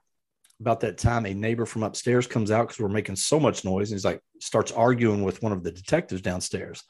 about 0.59 0.79
that 0.79 0.97
time, 0.97 1.27
a 1.27 1.33
neighbor 1.35 1.67
from 1.67 1.83
upstairs 1.83 2.25
comes 2.25 2.49
out 2.49 2.69
because 2.69 2.79
we're 2.79 2.89
making 2.89 3.17
so 3.17 3.39
much 3.39 3.63
noise. 3.63 3.91
And 3.91 3.95
he's 3.95 4.03
like, 4.03 4.23
starts 4.39 4.71
arguing 4.71 5.23
with 5.23 5.43
one 5.43 5.51
of 5.51 5.63
the 5.63 5.71
detectives 5.71 6.23
downstairs. 6.23 6.83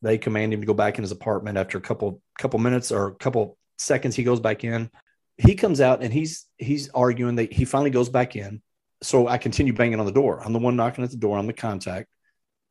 They 0.00 0.16
command 0.16 0.54
him 0.54 0.62
to 0.62 0.66
go 0.66 0.72
back 0.72 0.96
in 0.96 1.04
his 1.04 1.12
apartment 1.12 1.58
after 1.58 1.76
a 1.76 1.82
couple 1.82 2.22
couple 2.38 2.60
minutes 2.60 2.90
or 2.90 3.08
a 3.08 3.14
couple 3.14 3.58
seconds. 3.76 4.16
He 4.16 4.24
goes 4.24 4.40
back 4.40 4.64
in. 4.64 4.90
He 5.36 5.54
comes 5.54 5.82
out 5.82 6.02
and 6.02 6.14
he's 6.14 6.46
he's 6.56 6.88
arguing 6.94 7.36
that 7.36 7.52
he 7.52 7.66
finally 7.66 7.90
goes 7.90 8.08
back 8.08 8.36
in. 8.36 8.62
So 9.04 9.28
I 9.28 9.38
continue 9.38 9.72
banging 9.72 10.00
on 10.00 10.06
the 10.06 10.12
door. 10.12 10.40
I'm 10.44 10.52
the 10.52 10.58
one 10.58 10.76
knocking 10.76 11.04
at 11.04 11.10
the 11.10 11.16
door. 11.16 11.38
I'm 11.38 11.46
the 11.46 11.52
contact. 11.52 12.08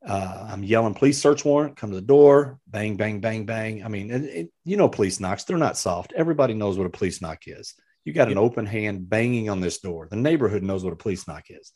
Uh, 0.05 0.47
I'm 0.49 0.63
yelling, 0.63 0.95
"Police 0.95 1.21
search 1.21 1.45
warrant!" 1.45 1.77
Come 1.77 1.91
to 1.91 1.95
the 1.95 2.01
door. 2.01 2.59
Bang, 2.67 2.97
bang, 2.97 3.21
bang, 3.21 3.45
bang. 3.45 3.86
I 3.86 3.88
mean, 3.88 4.11
it, 4.11 4.23
it, 4.23 4.49
you 4.65 4.75
know, 4.75 4.89
police 4.89 5.19
knocks. 5.19 5.45
They're 5.45 5.57
not 5.57 5.77
soft. 5.77 6.11
Everybody 6.13 6.53
knows 6.53 6.77
what 6.77 6.88
a 6.88 6.89
police 6.89 7.21
knock 7.21 7.43
is. 7.47 7.75
You 8.03 8.11
got 8.11 8.29
an 8.29 8.38
open 8.38 8.65
hand 8.65 9.09
banging 9.09 9.49
on 9.49 9.61
this 9.61 9.79
door. 9.79 10.07
The 10.09 10.17
neighborhood 10.17 10.61
knows 10.61 10.84
what 10.84 10.91
a 10.91 10.97
police 10.97 11.25
knock 11.25 11.45
is. 11.49 11.71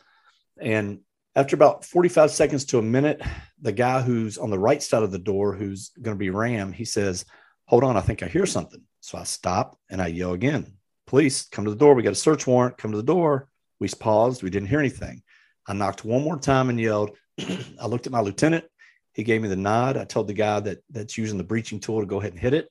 And 0.59 0.99
after 1.35 1.55
about 1.55 1.85
45 1.85 2.31
seconds 2.31 2.65
to 2.65 2.79
a 2.79 2.81
minute, 2.81 3.21
the 3.61 3.71
guy 3.71 4.01
who's 4.01 4.37
on 4.37 4.49
the 4.49 4.59
right 4.59 4.83
side 4.83 5.03
of 5.03 5.11
the 5.11 5.19
door, 5.19 5.53
who's 5.53 5.91
going 6.01 6.15
to 6.15 6.19
be 6.19 6.31
Ram, 6.31 6.73
he 6.73 6.83
says, 6.83 7.23
Hold 7.67 7.83
on, 7.85 7.95
I 7.95 8.01
think 8.01 8.23
I 8.23 8.27
hear 8.27 8.45
something. 8.45 8.81
So 8.99 9.17
I 9.17 9.23
stop 9.23 9.77
and 9.89 10.01
I 10.01 10.07
yell 10.07 10.33
again, 10.33 10.77
Police, 11.05 11.45
come 11.45 11.63
to 11.63 11.71
the 11.71 11.77
door. 11.77 11.93
We 11.93 12.03
got 12.03 12.11
a 12.11 12.15
search 12.15 12.45
warrant. 12.45 12.77
Come 12.77 12.91
to 12.91 12.97
the 12.97 13.03
door. 13.03 13.47
We 13.79 13.87
paused. 13.89 14.43
We 14.43 14.49
didn't 14.49 14.69
hear 14.69 14.79
anything. 14.79 15.21
I 15.67 15.73
knocked 15.73 16.05
one 16.05 16.23
more 16.23 16.37
time 16.37 16.69
and 16.69 16.79
yelled. 16.79 17.17
I 17.81 17.87
looked 17.87 18.07
at 18.07 18.13
my 18.13 18.21
lieutenant. 18.21 18.65
He 19.13 19.23
gave 19.23 19.41
me 19.41 19.47
the 19.47 19.55
nod. 19.55 19.97
I 19.97 20.05
told 20.05 20.27
the 20.27 20.33
guy 20.33 20.59
that 20.59 20.79
that's 20.89 21.17
using 21.17 21.37
the 21.37 21.43
breaching 21.43 21.79
tool 21.79 21.99
to 21.99 22.05
go 22.05 22.19
ahead 22.19 22.31
and 22.31 22.39
hit 22.39 22.53
it. 22.53 22.69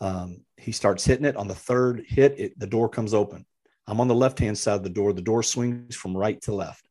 Um, 0.00 0.44
he 0.56 0.72
starts 0.72 1.04
hitting 1.04 1.24
it. 1.24 1.36
On 1.36 1.48
the 1.48 1.54
third 1.54 2.04
hit, 2.06 2.38
it, 2.38 2.58
the 2.58 2.66
door 2.66 2.88
comes 2.88 3.14
open. 3.14 3.44
I'm 3.86 4.00
on 4.00 4.08
the 4.08 4.14
left 4.14 4.38
hand 4.38 4.56
side 4.56 4.74
of 4.74 4.82
the 4.82 4.90
door. 4.90 5.12
The 5.12 5.22
door 5.22 5.42
swings 5.42 5.96
from 5.96 6.16
right 6.16 6.40
to 6.42 6.54
left. 6.54 6.88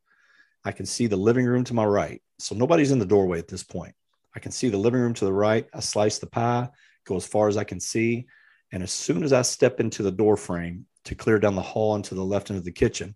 I 0.64 0.72
can 0.72 0.86
see 0.86 1.08
the 1.08 1.18
living 1.18 1.46
room 1.46 1.64
to 1.66 1.74
my 1.74 1.86
right. 1.86 2.22
So 2.40 2.56
nobody's 2.56 2.92
in 2.92 3.00
the 3.00 3.06
doorway 3.06 3.40
at 3.40 3.48
this 3.48 3.64
point. 3.64 3.96
I 4.36 4.40
can 4.40 4.52
see 4.52 4.70
the 4.70 4.78
living 4.78 5.02
room 5.02 5.14
to 5.16 5.26
the 5.26 5.34
right. 5.34 5.68
I 5.74 5.80
slice 5.80 6.20
the 6.20 6.28
pie, 6.28 6.70
go 7.06 7.16
as 7.16 7.26
far 7.26 7.48
as 7.48 7.58
I 7.58 7.64
can 7.64 7.80
see. 7.80 8.28
And 8.72 8.84
as 8.84 8.92
soon 8.92 9.24
as 9.24 9.34
I 9.34 9.42
step 9.42 9.80
into 9.80 10.04
the 10.04 10.12
door 10.12 10.38
frame 10.38 10.86
to 11.06 11.16
clear 11.16 11.40
down 11.40 11.56
the 11.56 11.62
hall 11.62 11.96
into 11.96 12.16
the 12.16 12.24
left 12.24 12.50
end 12.50 12.58
of 12.58 12.66
the 12.66 12.72
kitchen, 12.72 13.16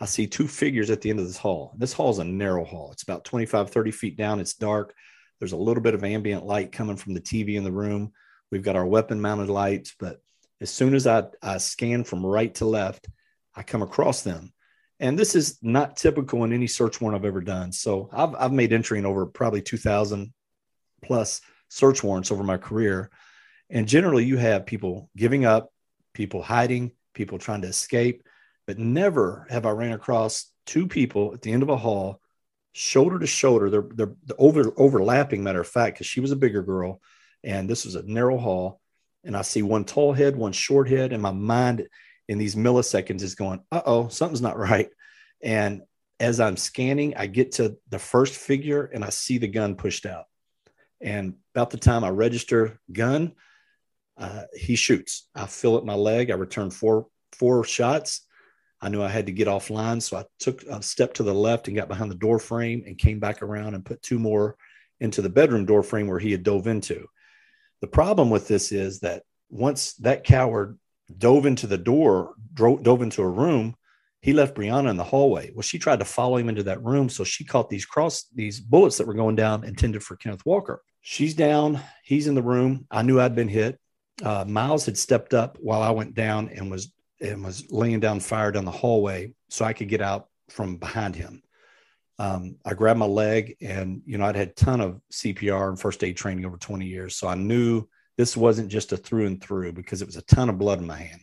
I 0.00 0.06
see 0.06 0.26
two 0.26 0.46
figures 0.46 0.90
at 0.90 1.00
the 1.00 1.10
end 1.10 1.18
of 1.18 1.26
this 1.26 1.36
hall. 1.36 1.74
This 1.76 1.92
hall 1.92 2.10
is 2.10 2.18
a 2.18 2.24
narrow 2.24 2.64
hall. 2.64 2.90
It's 2.92 3.02
about 3.02 3.24
25, 3.24 3.70
30 3.70 3.90
feet 3.90 4.16
down. 4.16 4.40
It's 4.40 4.54
dark. 4.54 4.94
There's 5.38 5.52
a 5.52 5.56
little 5.56 5.82
bit 5.82 5.94
of 5.94 6.04
ambient 6.04 6.44
light 6.44 6.72
coming 6.72 6.96
from 6.96 7.14
the 7.14 7.20
TV 7.20 7.56
in 7.56 7.64
the 7.64 7.72
room. 7.72 8.12
We've 8.50 8.62
got 8.62 8.76
our 8.76 8.86
weapon 8.86 9.20
mounted 9.20 9.48
lights, 9.48 9.94
but 9.98 10.20
as 10.60 10.70
soon 10.70 10.94
as 10.94 11.06
I, 11.06 11.24
I 11.42 11.58
scan 11.58 12.04
from 12.04 12.24
right 12.24 12.54
to 12.56 12.64
left, 12.64 13.08
I 13.54 13.62
come 13.62 13.82
across 13.82 14.22
them. 14.22 14.52
And 15.00 15.18
this 15.18 15.34
is 15.34 15.58
not 15.62 15.96
typical 15.96 16.44
in 16.44 16.52
any 16.52 16.66
search 16.66 17.00
warrant 17.00 17.20
I've 17.20 17.26
ever 17.26 17.40
done. 17.40 17.70
So 17.72 18.08
I've, 18.12 18.34
I've 18.34 18.52
made 18.52 18.72
entry 18.72 18.98
in 18.98 19.06
over 19.06 19.26
probably 19.26 19.62
2,000 19.62 20.32
plus 21.04 21.40
search 21.68 22.02
warrants 22.02 22.32
over 22.32 22.42
my 22.42 22.56
career. 22.56 23.10
And 23.70 23.86
generally, 23.86 24.24
you 24.24 24.38
have 24.38 24.66
people 24.66 25.10
giving 25.16 25.44
up, 25.44 25.72
people 26.14 26.42
hiding, 26.42 26.92
people 27.14 27.38
trying 27.38 27.62
to 27.62 27.68
escape. 27.68 28.22
But 28.68 28.78
never 28.78 29.46
have 29.48 29.64
I 29.64 29.70
ran 29.70 29.92
across 29.92 30.52
two 30.66 30.86
people 30.86 31.32
at 31.32 31.40
the 31.40 31.52
end 31.52 31.62
of 31.62 31.70
a 31.70 31.76
hall, 31.78 32.20
shoulder 32.74 33.18
to 33.18 33.26
shoulder. 33.26 33.70
They're, 33.70 33.88
they're, 33.94 34.14
they're 34.24 34.36
over, 34.38 34.70
overlapping, 34.76 35.42
matter 35.42 35.62
of 35.62 35.66
fact, 35.66 35.96
because 35.96 36.06
she 36.06 36.20
was 36.20 36.32
a 36.32 36.36
bigger 36.36 36.62
girl 36.62 37.00
and 37.42 37.66
this 37.66 37.86
was 37.86 37.94
a 37.94 38.02
narrow 38.02 38.36
hall. 38.36 38.82
And 39.24 39.34
I 39.34 39.40
see 39.40 39.62
one 39.62 39.86
tall 39.86 40.12
head, 40.12 40.36
one 40.36 40.52
short 40.52 40.86
head, 40.86 41.14
and 41.14 41.22
my 41.22 41.30
mind 41.30 41.88
in 42.28 42.36
these 42.36 42.56
milliseconds 42.56 43.22
is 43.22 43.34
going, 43.34 43.60
uh 43.72 43.80
oh, 43.86 44.08
something's 44.08 44.42
not 44.42 44.58
right. 44.70 44.90
And 45.42 45.80
as 46.20 46.38
I'm 46.38 46.58
scanning, 46.58 47.16
I 47.16 47.26
get 47.26 47.52
to 47.52 47.78
the 47.88 47.98
first 47.98 48.34
figure 48.34 48.84
and 48.84 49.02
I 49.02 49.08
see 49.08 49.38
the 49.38 49.48
gun 49.48 49.76
pushed 49.76 50.04
out. 50.04 50.26
And 51.00 51.36
about 51.54 51.70
the 51.70 51.78
time 51.78 52.04
I 52.04 52.10
register 52.10 52.78
gun, 52.92 53.32
uh, 54.18 54.42
he 54.54 54.76
shoots. 54.76 55.26
I 55.34 55.46
fill 55.46 55.78
up 55.78 55.86
my 55.86 55.94
leg. 55.94 56.30
I 56.30 56.34
return 56.34 56.70
four 56.70 57.06
four 57.32 57.64
shots. 57.64 58.26
I 58.80 58.88
knew 58.88 59.02
I 59.02 59.08
had 59.08 59.26
to 59.26 59.32
get 59.32 59.48
offline. 59.48 60.00
So 60.00 60.16
I 60.16 60.24
took 60.38 60.62
a 60.64 60.82
step 60.82 61.14
to 61.14 61.22
the 61.22 61.34
left 61.34 61.66
and 61.66 61.76
got 61.76 61.88
behind 61.88 62.10
the 62.10 62.16
door 62.16 62.38
frame 62.38 62.84
and 62.86 62.96
came 62.96 63.18
back 63.18 63.42
around 63.42 63.74
and 63.74 63.84
put 63.84 64.02
two 64.02 64.18
more 64.18 64.56
into 65.00 65.22
the 65.22 65.28
bedroom 65.28 65.64
door 65.64 65.82
frame 65.82 66.06
where 66.06 66.18
he 66.18 66.32
had 66.32 66.42
dove 66.42 66.66
into. 66.66 67.06
The 67.80 67.86
problem 67.86 68.30
with 68.30 68.48
this 68.48 68.72
is 68.72 69.00
that 69.00 69.22
once 69.50 69.94
that 69.94 70.24
coward 70.24 70.78
dove 71.16 71.46
into 71.46 71.66
the 71.66 71.78
door, 71.78 72.34
drove, 72.52 72.82
dove 72.82 73.02
into 73.02 73.22
a 73.22 73.28
room, 73.28 73.74
he 74.20 74.32
left 74.32 74.56
Breonna 74.56 74.90
in 74.90 74.96
the 74.96 75.04
hallway. 75.04 75.52
Well, 75.54 75.62
she 75.62 75.78
tried 75.78 76.00
to 76.00 76.04
follow 76.04 76.36
him 76.36 76.48
into 76.48 76.64
that 76.64 76.82
room. 76.82 77.08
So 77.08 77.22
she 77.24 77.44
caught 77.44 77.70
these 77.70 77.86
cross, 77.86 78.24
these 78.34 78.60
bullets 78.60 78.98
that 78.98 79.06
were 79.06 79.14
going 79.14 79.36
down 79.36 79.64
intended 79.64 80.02
for 80.02 80.16
Kenneth 80.16 80.44
Walker. 80.44 80.82
She's 81.00 81.34
down. 81.34 81.80
He's 82.04 82.26
in 82.26 82.34
the 82.34 82.42
room. 82.42 82.86
I 82.90 83.02
knew 83.02 83.20
I'd 83.20 83.36
been 83.36 83.48
hit. 83.48 83.78
Uh, 84.22 84.44
Myles 84.46 84.86
had 84.86 84.98
stepped 84.98 85.34
up 85.34 85.56
while 85.60 85.82
I 85.82 85.90
went 85.90 86.14
down 86.14 86.48
and 86.48 86.70
was 86.70 86.92
and 87.20 87.44
was 87.44 87.70
laying 87.70 88.00
down 88.00 88.20
fire 88.20 88.52
down 88.52 88.64
the 88.64 88.70
hallway 88.70 89.32
so 89.48 89.64
I 89.64 89.72
could 89.72 89.88
get 89.88 90.00
out 90.00 90.28
from 90.48 90.76
behind 90.76 91.16
him. 91.16 91.42
Um, 92.18 92.56
I 92.64 92.74
grabbed 92.74 92.98
my 92.98 93.06
leg 93.06 93.56
and, 93.60 94.02
you 94.04 94.18
know, 94.18 94.24
I'd 94.24 94.36
had 94.36 94.48
a 94.48 94.52
ton 94.52 94.80
of 94.80 95.00
CPR 95.12 95.68
and 95.68 95.78
first 95.78 96.02
aid 96.02 96.16
training 96.16 96.44
over 96.44 96.56
20 96.56 96.86
years. 96.86 97.16
So 97.16 97.28
I 97.28 97.34
knew 97.34 97.88
this 98.16 98.36
wasn't 98.36 98.70
just 98.70 98.92
a 98.92 98.96
through 98.96 99.26
and 99.26 99.40
through 99.40 99.72
because 99.72 100.02
it 100.02 100.06
was 100.06 100.16
a 100.16 100.22
ton 100.22 100.48
of 100.48 100.58
blood 100.58 100.80
in 100.80 100.86
my 100.86 100.96
hand. 100.96 101.20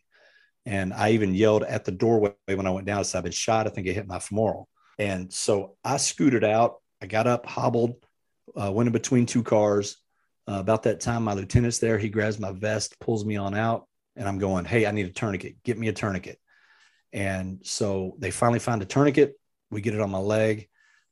And 0.66 0.94
I 0.94 1.12
even 1.12 1.36
yelled 1.36 1.64
at 1.64 1.86
the 1.86 1.92
doorway 1.92 2.34
when 2.48 2.66
I 2.66 2.72
went 2.72 2.88
down. 2.88 3.00
I 3.00 3.04
said, 3.04 3.20
I've 3.20 3.24
been 3.26 3.34
shot. 3.34 3.68
I 3.68 3.70
think 3.70 3.88
it 3.88 3.94
hit 3.94 4.08
my 4.08 4.20
femoral. 4.20 4.70
And 4.98 5.32
so 5.32 5.76
I 5.84 5.98
scooted 5.98 6.44
out. 6.44 6.78
I 7.02 7.08
got 7.08 7.28
up, 7.28 7.46
hobbled, 7.46 7.96
uh, 8.60 8.72
went 8.72 8.88
in 8.88 8.94
between 8.94 9.26
two 9.26 9.44
cars. 9.44 9.98
Uh, 10.48 10.60
about 10.60 10.84
that 10.84 11.02
time, 11.02 11.24
my 11.24 11.34
lieutenant's 11.34 11.80
there. 11.80 11.98
He 11.98 12.08
grabs 12.08 12.40
my 12.40 12.52
vest, 12.52 12.98
pulls 13.00 13.26
me 13.26 13.36
on 13.36 13.54
out 13.54 13.86
and 14.16 14.28
I'm 14.28 14.38
going, 14.38 14.66
Hey, 14.66 14.86
I 14.86 14.92
need 14.92 15.06
a 15.06 15.12
tourniquet. 15.12 15.64
Get 15.64 15.78
me 15.78 15.88
a 15.88 15.94
tourniquet. 15.94 16.40
And 17.14 17.60
so 17.64 18.16
they 18.20 18.32
finally 18.32 18.60
find 18.60 18.82
a 18.82 18.86
tourniquet. 18.86 19.36
We 19.72 19.82
get 19.82 19.96
it 19.96 20.02
on 20.02 20.12
my 20.12 20.20
leg. 20.20 20.68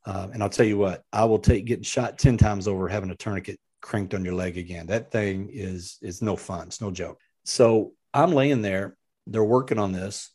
Uh, 0.05 0.27
and 0.33 0.43
I'll 0.43 0.49
tell 0.49 0.65
you 0.65 0.77
what, 0.77 1.03
I 1.13 1.23
will 1.25 1.39
take 1.39 1.65
getting 1.65 1.83
shot 1.83 2.17
10 2.17 2.37
times 2.37 2.67
over 2.67 2.89
having 2.89 3.09
a 3.09 3.15
tourniquet 3.15 3.57
cranked 3.81 4.13
on 4.13 4.25
your 4.25 4.33
leg 4.33 4.57
again. 4.57 4.87
That 4.87 5.11
thing 5.11 5.49
is, 5.51 5.97
is 6.01 6.21
no 6.21 6.35
fun. 6.35 6.67
It's 6.67 6.81
no 6.81 6.91
joke. 6.91 7.19
So 7.45 7.93
I'm 8.13 8.33
laying 8.33 8.61
there, 8.61 8.97
they're 9.27 9.43
working 9.43 9.79
on 9.79 9.93
this 9.93 10.29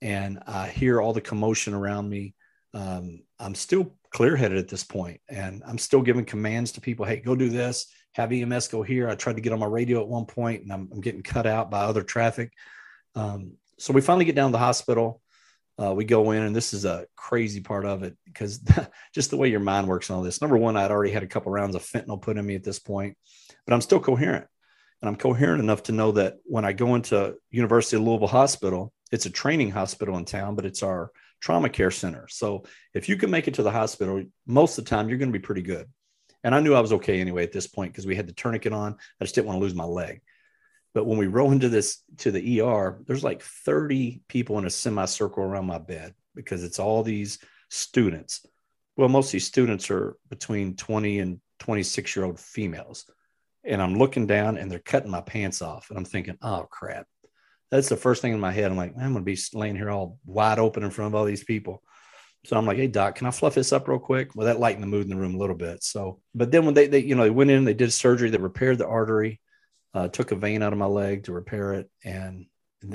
and 0.00 0.40
I 0.46 0.68
hear 0.68 1.00
all 1.00 1.12
the 1.12 1.20
commotion 1.20 1.74
around 1.74 2.08
me. 2.08 2.34
Um, 2.74 3.22
I'm 3.38 3.54
still 3.54 3.94
clear 4.10 4.36
headed 4.36 4.58
at 4.58 4.68
this 4.68 4.84
point 4.84 5.20
and 5.28 5.62
I'm 5.66 5.78
still 5.78 6.02
giving 6.02 6.24
commands 6.24 6.72
to 6.72 6.80
people. 6.80 7.06
Hey, 7.06 7.16
go 7.16 7.36
do 7.36 7.48
this 7.48 7.86
have 8.14 8.32
EMS 8.32 8.68
go 8.68 8.82
here. 8.82 9.08
I 9.08 9.14
tried 9.14 9.36
to 9.36 9.42
get 9.42 9.52
on 9.52 9.58
my 9.58 9.66
radio 9.66 10.00
at 10.00 10.08
one 10.08 10.26
point 10.26 10.62
and 10.62 10.72
I'm, 10.72 10.88
I'm 10.92 11.00
getting 11.00 11.22
cut 11.22 11.46
out 11.46 11.70
by 11.70 11.80
other 11.80 12.02
traffic. 12.02 12.52
Um, 13.14 13.52
so 13.78 13.92
we 13.92 14.00
finally 14.00 14.24
get 14.24 14.34
down 14.34 14.50
to 14.50 14.52
the 14.52 14.58
hospital. 14.58 15.20
Uh, 15.82 15.94
we 15.94 16.04
go 16.04 16.32
in, 16.32 16.42
and 16.42 16.54
this 16.54 16.74
is 16.74 16.84
a 16.84 17.06
crazy 17.16 17.60
part 17.60 17.86
of 17.86 18.02
it 18.02 18.16
because 18.26 18.62
just 19.14 19.30
the 19.30 19.36
way 19.36 19.48
your 19.48 19.60
mind 19.60 19.88
works 19.88 20.10
and 20.10 20.16
all 20.16 20.22
this. 20.22 20.40
Number 20.40 20.56
one, 20.56 20.76
I'd 20.76 20.90
already 20.90 21.12
had 21.12 21.22
a 21.22 21.26
couple 21.28 21.50
rounds 21.50 21.74
of 21.74 21.82
fentanyl 21.82 22.20
put 22.20 22.36
in 22.36 22.44
me 22.44 22.54
at 22.54 22.62
this 22.62 22.78
point, 22.78 23.16
but 23.66 23.72
I'm 23.74 23.80
still 23.80 24.00
coherent. 24.00 24.46
And 25.00 25.08
I'm 25.08 25.16
coherent 25.16 25.60
enough 25.60 25.84
to 25.84 25.92
know 25.92 26.12
that 26.12 26.36
when 26.44 26.64
I 26.64 26.72
go 26.74 26.94
into 26.94 27.34
University 27.50 27.96
of 27.96 28.02
Louisville 28.02 28.28
Hospital, 28.28 28.92
it's 29.10 29.26
a 29.26 29.30
training 29.30 29.70
hospital 29.70 30.16
in 30.16 30.24
town, 30.24 30.54
but 30.54 30.66
it's 30.66 30.82
our 30.82 31.10
trauma 31.40 31.68
care 31.68 31.90
center. 31.90 32.26
So 32.28 32.64
if 32.94 33.08
you 33.08 33.16
can 33.16 33.30
make 33.30 33.48
it 33.48 33.54
to 33.54 33.64
the 33.64 33.70
hospital, 33.70 34.22
most 34.46 34.78
of 34.78 34.84
the 34.84 34.90
time 34.90 35.08
you're 35.08 35.18
going 35.18 35.32
to 35.32 35.38
be 35.38 35.42
pretty 35.42 35.62
good. 35.62 35.88
And 36.44 36.54
I 36.54 36.60
knew 36.60 36.74
I 36.74 36.80
was 36.80 36.92
okay 36.94 37.20
anyway 37.20 37.44
at 37.44 37.52
this 37.52 37.66
point 37.66 37.92
because 37.92 38.06
we 38.06 38.16
had 38.16 38.26
the 38.26 38.32
tourniquet 38.32 38.72
on. 38.72 38.96
I 39.20 39.24
just 39.24 39.34
didn't 39.34 39.46
want 39.46 39.58
to 39.58 39.62
lose 39.62 39.74
my 39.74 39.84
leg. 39.84 40.20
But 40.94 41.06
when 41.06 41.18
we 41.18 41.26
roll 41.26 41.52
into 41.52 41.68
this 41.68 42.02
to 42.18 42.30
the 42.30 42.60
ER, 42.60 43.00
there's 43.06 43.24
like 43.24 43.42
30 43.42 44.22
people 44.28 44.58
in 44.58 44.66
a 44.66 44.70
semicircle 44.70 45.42
around 45.42 45.66
my 45.66 45.78
bed 45.78 46.14
because 46.34 46.64
it's 46.64 46.78
all 46.78 47.02
these 47.02 47.38
students. 47.70 48.44
Well, 48.96 49.08
most 49.08 49.28
of 49.28 49.32
these 49.32 49.46
students 49.46 49.90
are 49.90 50.16
between 50.28 50.76
20 50.76 51.20
and 51.20 51.40
26 51.60 52.14
year 52.16 52.24
old 52.26 52.38
females. 52.38 53.10
And 53.64 53.80
I'm 53.80 53.96
looking 53.96 54.26
down 54.26 54.58
and 54.58 54.70
they're 54.70 54.80
cutting 54.80 55.10
my 55.10 55.20
pants 55.20 55.62
off. 55.62 55.88
And 55.88 55.98
I'm 55.98 56.04
thinking, 56.04 56.36
oh 56.42 56.66
crap. 56.70 57.06
That's 57.70 57.88
the 57.88 57.96
first 57.96 58.20
thing 58.20 58.34
in 58.34 58.40
my 58.40 58.52
head. 58.52 58.70
I'm 58.70 58.76
like, 58.76 58.92
I'm 58.96 59.12
going 59.12 59.24
to 59.24 59.32
be 59.32 59.38
laying 59.54 59.76
here 59.76 59.88
all 59.88 60.18
wide 60.26 60.58
open 60.58 60.82
in 60.82 60.90
front 60.90 61.10
of 61.10 61.14
all 61.14 61.24
these 61.24 61.44
people. 61.44 61.82
So 62.44 62.56
I'm 62.56 62.66
like, 62.66 62.76
hey 62.76 62.88
doc, 62.88 63.16
can 63.16 63.26
I 63.26 63.30
fluff 63.30 63.54
this 63.54 63.72
up 63.72 63.86
real 63.86 64.00
quick? 64.00 64.34
Well, 64.34 64.46
that 64.46 64.58
lightened 64.58 64.82
the 64.82 64.88
mood 64.88 65.04
in 65.04 65.10
the 65.10 65.16
room 65.16 65.36
a 65.36 65.38
little 65.38 65.54
bit. 65.54 65.84
So, 65.84 66.20
but 66.34 66.50
then 66.50 66.64
when 66.64 66.74
they, 66.74 66.88
they 66.88 66.98
you 66.98 67.14
know, 67.14 67.22
they 67.22 67.30
went 67.30 67.50
in, 67.50 67.64
they 67.64 67.74
did 67.74 67.92
surgery, 67.92 68.30
they 68.30 68.38
repaired 68.38 68.78
the 68.78 68.86
artery, 68.86 69.40
uh, 69.94 70.08
took 70.08 70.32
a 70.32 70.36
vein 70.36 70.62
out 70.62 70.72
of 70.72 70.78
my 70.78 70.86
leg 70.86 71.24
to 71.24 71.32
repair 71.32 71.74
it, 71.74 71.90
and, 72.04 72.46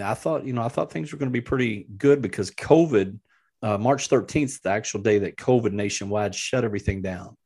I 0.04 0.16
thought, 0.16 0.46
you 0.46 0.52
know, 0.52 0.64
I 0.64 0.68
thought 0.68 0.92
things 0.92 1.14
were 1.14 1.18
going 1.18 1.30
to 1.30 1.34
be 1.34 1.40
pretty 1.40 1.88
good 1.96 2.22
because 2.22 2.52
COVID, 2.52 3.18
uh, 3.62 3.78
March 3.78 4.10
13th, 4.10 4.62
the 4.62 4.70
actual 4.70 5.00
day 5.00 5.20
that 5.20 5.38
COVID 5.38 5.72
nationwide 5.72 6.36
shut 6.36 6.66
everything 6.66 7.02
down. 7.02 7.38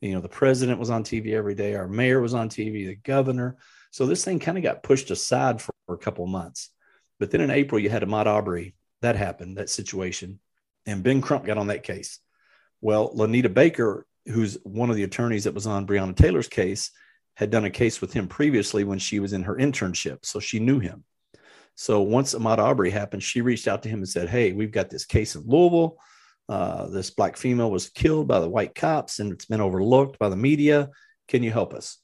You 0.00 0.14
know, 0.14 0.22
the 0.22 0.28
president 0.30 0.78
was 0.78 0.88
on 0.88 1.04
TV 1.04 1.34
every 1.34 1.54
day, 1.54 1.74
our 1.74 1.86
mayor 1.86 2.22
was 2.22 2.32
on 2.32 2.48
TV, 2.48 2.86
the 2.86 2.94
governor. 2.94 3.58
So 3.90 4.06
this 4.06 4.24
thing 4.24 4.38
kind 4.38 4.56
of 4.56 4.64
got 4.64 4.82
pushed 4.82 5.10
aside 5.10 5.60
for, 5.60 5.72
for 5.84 5.94
a 5.94 5.98
couple 5.98 6.26
months. 6.26 6.70
But 7.18 7.30
then 7.30 7.42
in 7.42 7.50
April, 7.50 7.78
you 7.78 7.90
had 7.90 8.02
Ahmaud 8.02 8.24
Arbery. 8.24 8.74
That 9.02 9.16
happened, 9.16 9.58
that 9.58 9.68
situation 9.68 10.38
and 10.86 11.02
Ben 11.02 11.20
Crump 11.20 11.44
got 11.44 11.58
on 11.58 11.68
that 11.68 11.82
case. 11.82 12.18
Well, 12.80 13.14
Lonita 13.14 13.52
Baker, 13.52 14.06
who's 14.26 14.58
one 14.64 14.90
of 14.90 14.96
the 14.96 15.04
attorneys 15.04 15.44
that 15.44 15.54
was 15.54 15.66
on 15.66 15.86
Breonna 15.86 16.16
Taylor's 16.16 16.48
case, 16.48 16.90
had 17.34 17.50
done 17.50 17.64
a 17.64 17.70
case 17.70 18.00
with 18.00 18.12
him 18.12 18.28
previously 18.28 18.84
when 18.84 18.98
she 18.98 19.20
was 19.20 19.32
in 19.32 19.42
her 19.42 19.56
internship. 19.56 20.24
So 20.24 20.40
she 20.40 20.58
knew 20.58 20.78
him. 20.78 21.04
So 21.74 22.02
once 22.02 22.34
Ahmaud 22.34 22.58
Arbery 22.58 22.90
happened, 22.90 23.22
she 23.22 23.40
reached 23.40 23.66
out 23.66 23.82
to 23.84 23.88
him 23.88 24.00
and 24.00 24.08
said, 24.08 24.28
Hey, 24.28 24.52
we've 24.52 24.72
got 24.72 24.90
this 24.90 25.06
case 25.06 25.34
in 25.34 25.44
Louisville. 25.46 25.96
Uh, 26.48 26.88
this 26.88 27.10
black 27.10 27.36
female 27.36 27.70
was 27.70 27.88
killed 27.88 28.26
by 28.26 28.40
the 28.40 28.48
white 28.48 28.74
cops 28.74 29.20
and 29.20 29.32
it's 29.32 29.46
been 29.46 29.60
overlooked 29.60 30.18
by 30.18 30.28
the 30.28 30.36
media. 30.36 30.90
Can 31.28 31.42
you 31.42 31.50
help 31.50 31.72
us? 31.72 31.98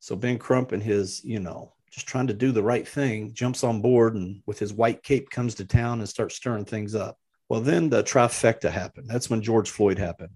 So 0.00 0.14
Ben 0.14 0.38
Crump 0.38 0.72
and 0.72 0.82
his, 0.82 1.24
you 1.24 1.40
know, 1.40 1.72
just 1.90 2.06
trying 2.06 2.26
to 2.26 2.34
do 2.34 2.52
the 2.52 2.62
right 2.62 2.86
thing, 2.86 3.32
jumps 3.32 3.64
on 3.64 3.80
board 3.80 4.14
and 4.14 4.42
with 4.46 4.58
his 4.58 4.72
white 4.72 5.02
cape 5.02 5.30
comes 5.30 5.54
to 5.56 5.64
town 5.64 6.00
and 6.00 6.08
starts 6.08 6.36
stirring 6.36 6.66
things 6.66 6.94
up. 6.94 7.18
Well, 7.48 7.60
then 7.60 7.90
the 7.90 8.02
trifecta 8.02 8.70
happened. 8.70 9.08
That's 9.08 9.30
when 9.30 9.42
George 9.42 9.70
Floyd 9.70 9.98
happened. 9.98 10.32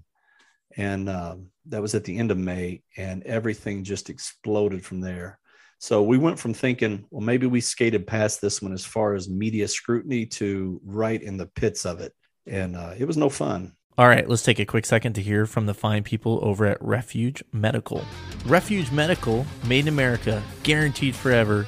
And 0.77 1.09
um, 1.09 1.47
that 1.67 1.83
was 1.83 1.95
at 1.95 2.05
the 2.05 2.17
end 2.17 2.31
of 2.31 2.39
May, 2.39 2.83
and 2.97 3.25
everything 3.25 3.83
just 3.83 4.09
exploded 4.09 4.85
from 4.85 5.01
there. 5.01 5.41
So 5.79 6.03
we 6.03 6.19
went 6.19 6.39
from 6.39 6.55
thinking, 6.55 7.07
well, 7.11 7.23
maybe 7.23 7.47
we 7.47 7.61
skated 7.61 8.07
past 8.07 8.41
this 8.41 8.61
one 8.61 8.73
as 8.73 8.85
far 8.85 9.15
as 9.15 9.29
media 9.29 9.67
scrutiny 9.67 10.27
to 10.27 10.81
right 10.85 11.21
in 11.21 11.37
the 11.37 11.47
pits 11.47 11.87
of 11.87 12.01
it. 12.01 12.13
And 12.47 12.77
uh, 12.77 12.95
it 12.99 13.07
was 13.07 13.17
no 13.17 13.29
fun. 13.31 13.73
All 13.99 14.07
right, 14.07 14.29
let's 14.29 14.43
take 14.43 14.59
a 14.59 14.65
quick 14.65 14.87
second 14.87 15.15
to 15.15 15.23
hear 15.23 15.47
from 15.47 15.67
the 15.67 15.75
fine 15.75 16.05
people 16.05 16.39
over 16.43 16.67
at 16.67 16.81
Refuge 16.81 17.43
Medical. 17.53 18.05
Refuge 18.47 18.91
Medical, 18.93 19.45
made 19.67 19.81
in 19.81 19.89
America, 19.89 20.43
guaranteed 20.63 21.15
forever. 21.15 21.67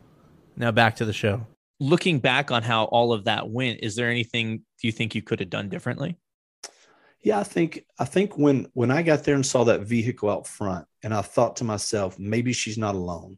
Now 0.56 0.72
back 0.72 0.96
to 0.98 1.06
the 1.06 1.14
show. 1.14 1.48
Looking 1.80 2.20
back 2.20 2.52
on 2.52 2.64
how 2.64 2.86
all 2.86 3.12
of 3.12 3.26
that 3.26 3.50
went, 3.50 3.80
is 3.82 3.96
there 3.96 4.10
anything 4.10 4.62
you 4.82 4.92
think 4.92 5.16
you 5.16 5.22
could 5.22 5.40
have 5.40 5.50
done 5.50 5.70
differently? 5.70 6.18
Yeah, 7.24 7.40
I 7.40 7.44
think 7.44 7.86
I 8.00 8.06
think 8.06 8.38
when 8.38 8.68
when 8.74 8.90
I 8.90 9.04
got 9.04 9.24
there 9.24 9.36
and 9.36 9.46
saw 9.46 9.64
that 9.66 9.82
vehicle 9.82 10.30
out 10.30 10.48
front, 10.48 10.88
and 11.04 11.14
I 11.14 11.22
thought 11.22 11.58
to 11.58 11.64
myself, 11.64 12.18
maybe 12.18 12.54
she's 12.54 12.78
not 12.78 12.96
alone 12.96 13.38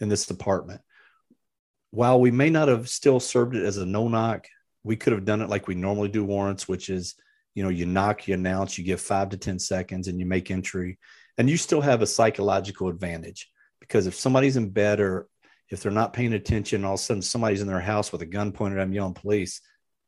in 0.00 0.08
this 0.08 0.28
apartment. 0.30 0.82
While 1.90 2.20
we 2.20 2.30
may 2.30 2.50
not 2.50 2.68
have 2.68 2.88
still 2.88 3.20
served 3.20 3.56
it 3.56 3.64
as 3.64 3.78
a 3.78 3.86
no 3.86 4.08
knock, 4.08 4.46
we 4.84 4.96
could 4.96 5.12
have 5.12 5.24
done 5.24 5.40
it 5.40 5.48
like 5.48 5.66
we 5.66 5.74
normally 5.74 6.08
do 6.08 6.24
warrants, 6.24 6.68
which 6.68 6.90
is 6.90 7.14
you 7.54 7.62
know 7.62 7.70
you 7.70 7.86
knock 7.86 8.28
you 8.28 8.34
announce 8.34 8.76
you 8.76 8.84
give 8.84 9.00
five 9.00 9.30
to 9.30 9.38
ten 9.38 9.58
seconds 9.58 10.08
and 10.08 10.20
you 10.20 10.26
make 10.26 10.50
entry. 10.50 10.98
And 11.38 11.48
you 11.48 11.56
still 11.56 11.80
have 11.80 12.02
a 12.02 12.06
psychological 12.06 12.88
advantage 12.88 13.50
because 13.80 14.06
if 14.06 14.14
somebody's 14.14 14.58
in 14.58 14.68
bed 14.68 15.00
or 15.00 15.28
if 15.70 15.82
they're 15.82 15.90
not 15.90 16.12
paying 16.12 16.34
attention 16.34 16.84
all 16.84 16.94
of 16.94 17.00
a 17.00 17.02
sudden 17.02 17.22
somebody's 17.22 17.62
in 17.62 17.66
their 17.66 17.80
house 17.80 18.12
with 18.12 18.20
a 18.20 18.26
gun 18.26 18.52
pointed 18.52 18.78
at 18.78 18.82
them 18.82 18.92
yelling 18.92 19.14
police 19.14 19.62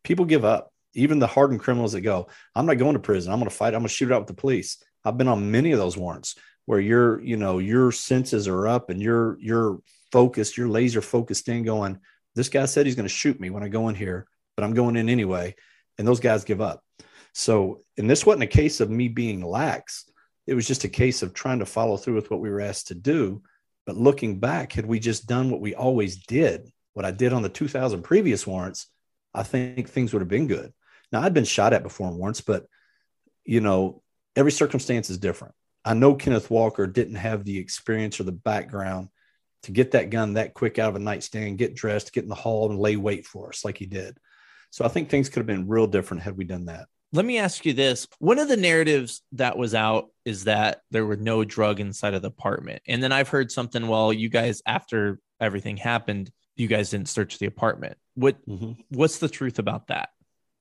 people 0.05 0.27
give 0.27 0.45
up 0.45 0.74
even 0.95 1.19
the 1.19 1.27
hardened 1.27 1.61
criminals 1.61 1.93
that 1.93 2.01
go 2.01 2.27
i'm 2.55 2.67
not 2.67 2.79
going 2.79 2.95
to 2.95 3.01
prison 3.01 3.33
i'm 3.33 3.39
going 3.39 3.51
to 3.51 3.55
fight 3.55 3.75
i'm 3.75 3.81
going 3.81 3.89
to 3.89 3.95
shoot 3.95 4.13
out 4.13 4.21
with 4.21 4.29
the 4.29 4.35
police 4.35 4.83
i've 5.05 5.19
been 5.19 5.29
on 5.29 5.51
many 5.51 5.73
of 5.73 5.79
those 5.79 5.97
warrants 5.97 6.37
where 6.67 6.81
your 6.81 7.21
you 7.23 7.37
know 7.37 7.59
your 7.59 7.93
senses 7.93 8.49
are 8.49 8.67
up 8.67 8.91
and 8.91 9.03
you're 9.03 9.39
you're 9.41 9.79
focused, 10.15 10.57
you're 10.57 10.69
laser 10.69 11.03
focused 11.03 11.49
in 11.49 11.65
going, 11.65 11.99
this 12.37 12.49
guy 12.49 12.67
said 12.67 12.87
he's 12.87 12.95
going 12.95 13.09
to 13.09 13.09
shoot 13.09 13.41
me 13.41 13.51
when 13.51 13.65
I 13.65 13.69
go 13.69 13.89
in 13.89 13.97
here, 13.97 14.29
but 14.57 14.63
I'm 14.63 14.73
going 14.73 14.95
in 14.95 15.09
anyway. 15.09 15.57
And 15.99 16.07
those 16.07 16.21
guys 16.21 16.45
give 16.45 16.61
up. 16.61 16.85
So, 17.33 17.81
and 17.99 18.09
this 18.09 18.25
wasn't 18.25 18.45
a 18.45 18.59
case 18.63 18.81
of 18.81 18.91
me 18.91 19.09
being 19.09 19.45
lax. 19.45 20.09
It 20.47 20.55
was 20.55 20.69
just 20.69 20.85
a 20.85 20.89
case 20.89 21.25
of 21.25 21.35
trying 21.35 21.59
to 21.59 21.67
follow 21.67 21.97
through 21.97 22.15
with 22.15 22.31
what 22.31 22.39
we 22.39 22.49
were 22.49 22.61
asked 22.61 22.89
to 22.89 22.95
do. 22.95 23.43
But 23.87 23.97
looking 23.97 24.39
back, 24.39 24.73
had 24.73 24.87
we 24.87 25.01
just 25.01 25.27
done 25.27 25.51
what 25.51 25.61
we 25.61 25.75
always 25.75 26.25
did, 26.25 26.71
what 26.93 27.05
I 27.05 27.11
did 27.11 27.33
on 27.33 27.43
the 27.43 27.49
2000 27.49 28.03
previous 28.03 28.47
warrants, 28.47 28.87
I 29.35 29.43
think 29.43 29.89
things 29.89 30.13
would 30.13 30.23
have 30.23 30.29
been 30.29 30.47
good. 30.47 30.73
Now, 31.15 31.23
I'd 31.23 31.33
been 31.33 31.45
shot 31.45 31.73
at 31.73 31.85
before 31.85 32.09
in 32.09 32.19
warrants, 32.19 32.41
but 32.41 32.67
you 33.45 33.61
know, 33.61 34.03
every 34.35 34.51
circumstance 34.51 35.11
is 35.11 35.19
different. 35.19 35.55
I 35.85 35.95
know 35.95 36.17
Kenneth 36.17 36.51
Walker 36.51 36.89
didn't 36.89 37.15
have 37.15 37.45
the 37.45 37.57
experience 37.57 38.19
or 38.19 38.25
the 38.25 38.33
background 38.33 39.11
to 39.63 39.71
get 39.71 39.93
that 39.93 40.11
gun 40.11 40.35
that 40.35 40.55
quick 40.55 40.81
out 40.81 40.89
of 40.89 40.97
a 40.97 40.99
nightstand, 40.99 41.59
get 41.59 41.77
dressed, 41.77 42.13
get 42.13 42.25
in 42.25 42.29
the 42.29 42.35
hall, 42.35 42.69
and 42.69 42.81
lay 42.81 42.97
wait 42.97 43.27
for 43.27 43.51
us 43.51 43.65
like 43.65 43.79
he 43.79 43.87
did. 43.87 44.19
So 44.71 44.85
I 44.85 44.89
think 44.89 45.09
things 45.09 45.29
could 45.29 45.39
have 45.39 45.47
been 45.47 45.69
real 45.69 45.87
different 45.87 46.25
had 46.25 46.37
we 46.37 46.43
done 46.43 46.65
that. 46.65 46.87
Let 47.13 47.25
me 47.25 47.39
ask 47.39 47.65
you 47.65 47.75
this. 47.75 48.09
One 48.19 48.41
of 48.41 48.49
the 48.49 48.57
narratives 48.57 49.23
that 49.35 49.57
was 49.57 49.73
out 49.73 50.09
is 50.25 50.45
that 50.45 50.81
there 50.91 51.07
were 51.07 51.15
no 51.15 51.45
drug 51.45 51.79
inside 51.79 52.15
of 52.15 52.23
the 52.23 52.29
apartment. 52.29 52.83
And 52.89 53.01
then 53.01 53.13
I've 53.13 53.29
heard 53.29 53.53
something, 53.53 53.87
well, 53.87 54.13
you 54.13 54.29
guys, 54.29 54.63
after 54.67 55.21
everything 55.41 55.77
happened, 55.77 56.33
you 56.57 56.67
guys 56.67 56.91
didn't 56.91 57.09
search 57.09 57.39
the 57.39 57.47
apartment. 57.47 57.99
What 58.15 58.45
mm-hmm. 58.49 58.73
what's 58.89 59.19
the 59.19 59.29
truth 59.29 59.61
about 59.61 59.89
that? 59.89 60.09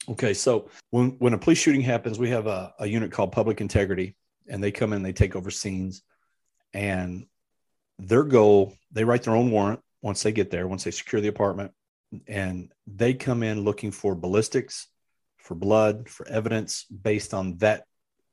Okay. 0.10 0.34
So 0.34 0.70
when, 0.89 1.12
when 1.20 1.34
a 1.34 1.38
police 1.38 1.60
shooting 1.60 1.82
happens, 1.82 2.20
we 2.20 2.30
have 2.30 2.47
a, 2.47 2.74
a 2.80 2.88
unit 2.88 3.12
called 3.12 3.32
public 3.32 3.62
integrity 3.62 4.16
and 4.47 4.64
they 4.64 4.72
come 4.72 4.93
in, 4.93 5.04
they 5.04 5.14
take 5.14 5.36
over 5.36 5.49
scenes 5.49 6.04
and 6.74 7.26
their 7.99 8.24
goal, 8.24 8.76
they 8.91 9.04
write 9.04 9.24
their 9.24 9.36
own 9.36 9.51
warrant 9.51 9.80
once 10.01 10.24
they 10.24 10.32
get 10.32 10.51
there, 10.51 10.68
once 10.68 10.84
they 10.84 10.91
secure 10.91 11.22
the 11.22 11.28
apartment, 11.28 11.72
and 12.28 12.72
they 12.88 13.14
come 13.14 13.43
in 13.43 13.64
looking 13.64 13.91
for 13.91 14.16
ballistics, 14.16 14.88
for 15.38 15.56
blood, 15.56 16.10
for 16.10 16.28
evidence 16.28 16.86
based 16.86 17.34
on 17.34 17.58
that 17.58 17.86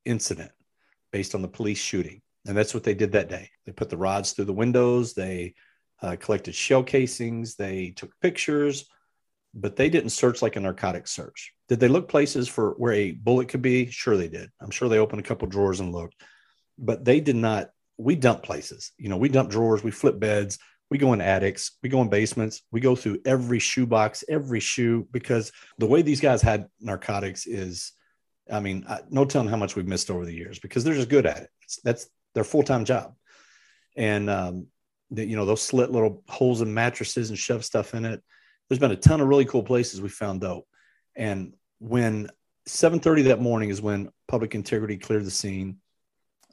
incident, 0.05 0.51
based 1.13 1.35
on 1.35 1.43
the 1.43 1.49
police 1.49 1.79
shooting. 1.79 2.23
And 2.47 2.57
that's 2.57 2.75
what 2.75 2.85
they 2.85 2.95
did 2.95 3.13
that 3.13 3.29
day. 3.29 3.51
They 3.67 3.73
put 3.73 3.91
the 3.91 3.97
rods 3.97 4.33
through 4.33 4.47
the 4.47 4.53
windows, 4.53 5.15
they 5.15 5.55
uh, 6.03 6.17
collected 6.19 6.55
shell 6.55 6.83
casings, 6.83 7.57
they 7.57 7.91
took 7.91 8.19
pictures, 8.21 8.89
but 9.55 9.77
they 9.77 9.91
didn't 9.91 10.11
search 10.11 10.43
like 10.43 10.57
a 10.57 10.61
narcotic 10.61 11.07
search. 11.07 11.53
Did 11.71 11.81
they 11.81 11.89
look 11.89 12.09
places 12.09 12.49
for 12.49 12.73
where 12.73 12.93
a 12.93 13.13
bullet 13.13 13.49
could 13.49 13.63
be? 13.63 13.87
Sure, 13.87 14.17
they 14.17 14.29
did. 14.29 14.51
I'm 14.61 14.71
sure 14.71 14.89
they 14.89 14.99
opened 14.99 15.21
a 15.21 15.25
couple 15.25 15.47
drawers 15.49 15.81
and 15.81 15.93
looked, 15.93 16.17
but 16.77 17.05
they 17.05 17.21
did 17.21 17.37
not 17.37 17.71
we 17.97 18.17
dump 18.17 18.43
places. 18.43 18.93
You 18.99 19.09
know, 19.09 19.17
we 19.17 19.29
dump 19.29 19.51
drawers, 19.51 19.85
we 19.85 19.91
flip 19.91 20.19
beds, 20.19 20.59
we 20.91 20.99
go 20.99 21.13
in 21.13 21.21
attics, 21.21 21.77
we 21.83 21.89
go 21.89 22.03
in 22.03 22.09
basements, 22.09 22.63
we 22.73 22.81
go 22.81 22.97
through 22.97 23.21
every 23.25 23.61
shoebox, 23.61 24.25
every 24.29 24.61
shoe, 24.61 25.07
because 25.13 25.53
the 25.79 25.87
way 25.87 26.03
these 26.03 26.21
guys 26.21 26.43
had 26.43 26.67
narcotics 26.81 27.47
is, 27.47 27.93
I 28.51 28.59
mean, 28.59 28.85
I, 28.89 29.01
no 29.09 29.25
telling 29.25 29.49
how 29.49 29.57
much 29.57 29.77
we've 29.77 29.87
missed 29.87 30.11
over 30.11 30.25
the 30.25 30.35
years 30.35 30.59
because 30.59 30.83
they're 30.83 30.95
just 30.95 31.09
good 31.09 31.27
at 31.27 31.43
it. 31.43 31.51
It's, 31.63 31.81
that's 31.83 32.09
their 32.35 32.43
full 32.43 32.65
time 32.65 32.85
job. 32.85 33.15
And, 33.97 34.29
um, 34.29 34.67
the, 35.13 35.25
you 35.25 35.37
know, 35.37 35.45
those 35.45 35.63
slit 35.63 35.93
little 35.93 36.25
holes 36.29 36.63
in 36.63 36.75
mattresses 36.75 37.31
and 37.31 37.39
shove 37.39 37.65
stuff 37.65 37.95
in 37.95 38.05
it. 38.05 38.23
There's 38.69 38.79
been 38.79 38.93
a 38.93 38.97
ton 38.97 39.21
of 39.21 39.29
really 39.29 39.45
cool 39.45 39.63
places 39.63 40.01
we 40.01 40.09
found 40.09 40.41
dope. 40.41 40.67
And 41.17 41.55
when 41.81 42.31
7:30 42.67 43.25
that 43.25 43.41
morning 43.41 43.71
is 43.71 43.83
when 43.83 44.11
public 44.29 44.55
integrity 44.55 44.97
cleared 44.97 45.25
the 45.25 45.31
scene 45.31 45.81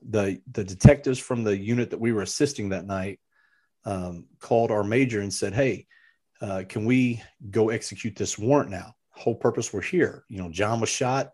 the 0.04 0.42
the 0.52 0.64
detectives 0.64 1.20
from 1.20 1.44
the 1.44 1.58
unit 1.58 1.90
that 1.92 2.00
we 2.00 2.12
were 2.12 2.22
assisting 2.22 2.70
that 2.70 2.86
night 2.86 3.20
um, 3.86 4.26
called 4.40 4.72
our 4.72 4.84
major 4.84 5.22
and 5.22 5.34
said, 5.34 5.54
"Hey, 5.54 5.88
uh, 6.42 6.64
can 6.68 6.86
we 6.86 7.22
go 7.50 7.70
execute 7.70 8.16
this 8.16 8.38
warrant 8.38 8.70
now? 8.70 8.96
Whole 9.12 9.36
purpose 9.36 9.72
we're 9.72 9.82
here. 9.82 10.24
You 10.30 10.40
know, 10.40 10.50
John 10.50 10.80
was 10.80 10.90
shot. 10.90 11.32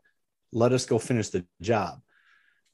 Let 0.51 0.71
us 0.71 0.85
go 0.85 0.99
finish 0.99 1.29
the 1.29 1.45
job." 1.61 2.01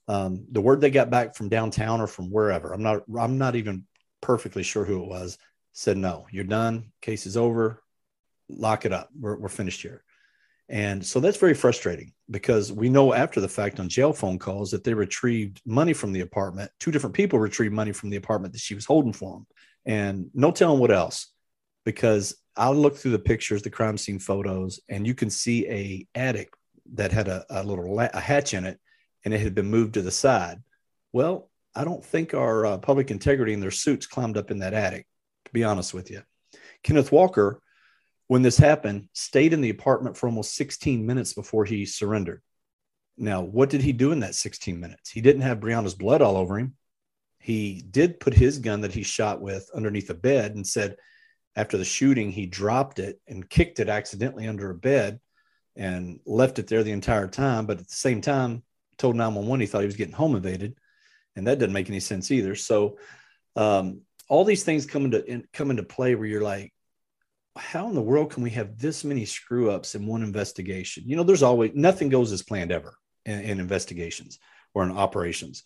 Um, 0.07 0.45
the 0.51 0.61
word 0.61 0.81
they 0.81 0.89
got 0.89 1.09
back 1.09 1.35
from 1.35 1.49
downtown 1.49 2.01
or 2.01 2.07
from 2.07 2.31
wherever, 2.31 2.73
I'm 2.73 2.83
not 2.83 3.03
I'm 3.17 3.37
not 3.37 3.55
even 3.55 3.85
perfectly 4.21 4.63
sure 4.63 4.85
who 4.85 5.03
it 5.03 5.07
was, 5.07 5.37
said, 5.71 5.97
"No, 5.97 6.27
you're 6.31 6.43
done. 6.43 6.91
Case 7.01 7.25
is 7.25 7.37
over. 7.37 7.83
Lock 8.49 8.85
it 8.85 8.93
up. 8.93 9.09
We're, 9.17 9.37
we're 9.37 9.49
finished 9.49 9.81
here." 9.81 10.03
And 10.69 11.03
so 11.03 11.19
that's 11.19 11.37
very 11.37 11.55
frustrating 11.55 12.13
because 12.29 12.71
we 12.71 12.89
know 12.89 13.13
after 13.13 13.41
the 13.41 13.47
fact 13.47 13.79
on 13.79 13.89
jail 13.89 14.13
phone 14.13 14.37
calls 14.37 14.69
that 14.71 14.83
they 14.83 14.93
retrieved 14.93 15.61
money 15.65 15.93
from 15.93 16.13
the 16.13 16.21
apartment. 16.21 16.69
Two 16.79 16.91
different 16.91 17.15
people 17.15 17.39
retrieved 17.39 17.73
money 17.73 17.91
from 17.91 18.11
the 18.11 18.17
apartment 18.17 18.53
that 18.53 18.61
she 18.61 18.75
was 18.75 18.85
holding 18.85 19.13
for 19.13 19.33
them. 19.33 19.47
And 19.85 20.29
no 20.35 20.51
telling 20.51 20.79
what 20.79 20.91
else, 20.91 21.31
because 21.85 22.35
I 22.55 22.69
look 22.69 22.97
through 22.97 23.11
the 23.11 23.19
pictures, 23.19 23.63
the 23.63 23.71
crime 23.71 23.97
scene 23.97 24.19
photos, 24.19 24.79
and 24.87 25.07
you 25.07 25.15
can 25.15 25.31
see 25.31 25.67
a 25.67 26.07
attic 26.13 26.49
that 26.93 27.11
had 27.11 27.27
a, 27.27 27.45
a 27.49 27.63
little 27.63 27.99
a 27.99 28.19
hatch 28.19 28.53
in 28.53 28.65
it 28.65 28.79
and 29.25 29.33
it 29.33 29.41
had 29.41 29.55
been 29.55 29.69
moved 29.69 29.95
to 29.95 30.01
the 30.03 30.11
side. 30.11 30.61
Well, 31.13 31.49
I 31.75 31.83
don't 31.83 32.05
think 32.05 32.33
our 32.33 32.65
uh, 32.65 32.77
public 32.77 33.09
integrity 33.09 33.53
and 33.53 33.63
their 33.63 33.71
suits 33.71 34.05
climbed 34.05 34.37
up 34.37 34.51
in 34.51 34.59
that 34.59 34.73
attic, 34.73 35.07
to 35.45 35.51
be 35.51 35.63
honest 35.63 35.93
with 35.93 36.11
you. 36.11 36.21
Kenneth 36.83 37.11
Walker 37.11 37.61
when 38.29 38.43
this 38.43 38.59
happened, 38.59 39.09
stayed 39.13 39.53
in 39.53 39.61
the 39.61 39.71
apartment 39.71 40.15
for 40.15 40.27
almost 40.27 40.53
16 40.53 41.03
minutes 41.03 41.33
before 41.33 41.65
he 41.65 41.83
surrendered. 41.83 42.43
Now, 43.17 43.41
what 43.41 43.71
did 43.71 43.81
he 43.81 43.91
do 43.91 44.11
in 44.11 44.19
that 44.19 44.35
16 44.35 44.79
minutes? 44.79 45.09
He 45.09 45.19
didn't 45.19 45.41
have 45.41 45.59
Breonna's 45.59 45.95
blood 45.95 46.21
all 46.21 46.37
over 46.37 46.59
him. 46.59 46.75
He 47.39 47.83
did 47.89 48.19
put 48.19 48.35
his 48.35 48.59
gun 48.59 48.81
that 48.81 48.93
he 48.93 49.01
shot 49.01 49.41
with 49.41 49.67
underneath 49.73 50.11
a 50.11 50.13
bed 50.13 50.53
and 50.53 50.65
said 50.65 50.97
after 51.55 51.75
the 51.75 51.83
shooting, 51.83 52.31
he 52.31 52.45
dropped 52.45 52.99
it 52.99 53.19
and 53.27 53.49
kicked 53.49 53.79
it 53.79 53.89
accidentally 53.89 54.47
under 54.47 54.69
a 54.69 54.75
bed 54.75 55.19
and 55.75 56.19
left 56.27 56.59
it 56.59 56.67
there 56.67 56.83
the 56.83 56.91
entire 56.91 57.27
time. 57.27 57.65
But 57.65 57.79
at 57.79 57.87
the 57.87 57.95
same 57.95 58.21
time, 58.21 58.61
told 58.99 59.15
911 59.15 59.61
he 59.61 59.65
thought 59.65 59.81
he 59.81 59.87
was 59.87 59.95
getting 59.95 60.13
home 60.13 60.35
invaded. 60.35 60.75
And 61.35 61.47
that 61.47 61.57
doesn't 61.57 61.73
make 61.73 61.89
any 61.89 61.99
sense 61.99 62.29
either. 62.29 62.53
So, 62.53 62.99
um, 63.55 64.01
all 64.27 64.45
these 64.45 64.63
things 64.63 64.85
come 64.85 65.05
into 65.05 65.25
in, 65.25 65.47
come 65.51 65.71
into 65.71 65.81
play 65.81 66.13
where 66.13 66.27
you're 66.27 66.43
like, 66.43 66.71
how 67.59 67.87
in 67.87 67.95
the 67.95 68.01
world 68.01 68.31
can 68.31 68.43
we 68.43 68.49
have 68.51 68.77
this 68.77 69.03
many 69.03 69.25
screw 69.25 69.69
ups 69.71 69.95
in 69.95 70.05
one 70.05 70.23
investigation? 70.23 71.03
You 71.05 71.15
know, 71.15 71.23
there's 71.23 71.43
always 71.43 71.71
nothing 71.73 72.09
goes 72.09 72.31
as 72.31 72.41
planned 72.41 72.71
ever 72.71 72.95
in, 73.25 73.41
in 73.41 73.59
investigations 73.59 74.39
or 74.73 74.83
in 74.83 74.91
operations. 74.91 75.63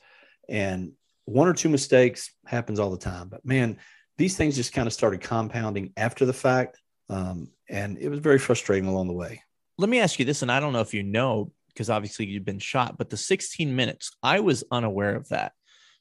And 0.49 0.93
one 1.25 1.47
or 1.47 1.53
two 1.53 1.69
mistakes 1.69 2.31
happens 2.45 2.79
all 2.79 2.91
the 2.91 2.97
time. 2.97 3.29
But 3.29 3.45
man, 3.45 3.77
these 4.17 4.35
things 4.35 4.55
just 4.55 4.73
kind 4.73 4.87
of 4.87 4.93
started 4.93 5.21
compounding 5.21 5.93
after 5.97 6.25
the 6.25 6.33
fact. 6.33 6.79
Um, 7.09 7.49
and 7.69 7.97
it 7.97 8.09
was 8.09 8.19
very 8.19 8.39
frustrating 8.39 8.89
along 8.89 9.07
the 9.07 9.13
way. 9.13 9.41
Let 9.77 9.89
me 9.89 9.99
ask 9.99 10.19
you 10.19 10.25
this, 10.25 10.41
and 10.41 10.51
I 10.51 10.59
don't 10.59 10.73
know 10.73 10.81
if 10.81 10.93
you 10.93 11.03
know, 11.03 11.51
because 11.69 11.89
obviously 11.89 12.27
you've 12.27 12.45
been 12.45 12.59
shot, 12.59 12.97
but 12.97 13.09
the 13.09 13.17
16 13.17 13.75
minutes, 13.75 14.11
I 14.21 14.41
was 14.41 14.63
unaware 14.71 15.15
of 15.15 15.29
that. 15.29 15.53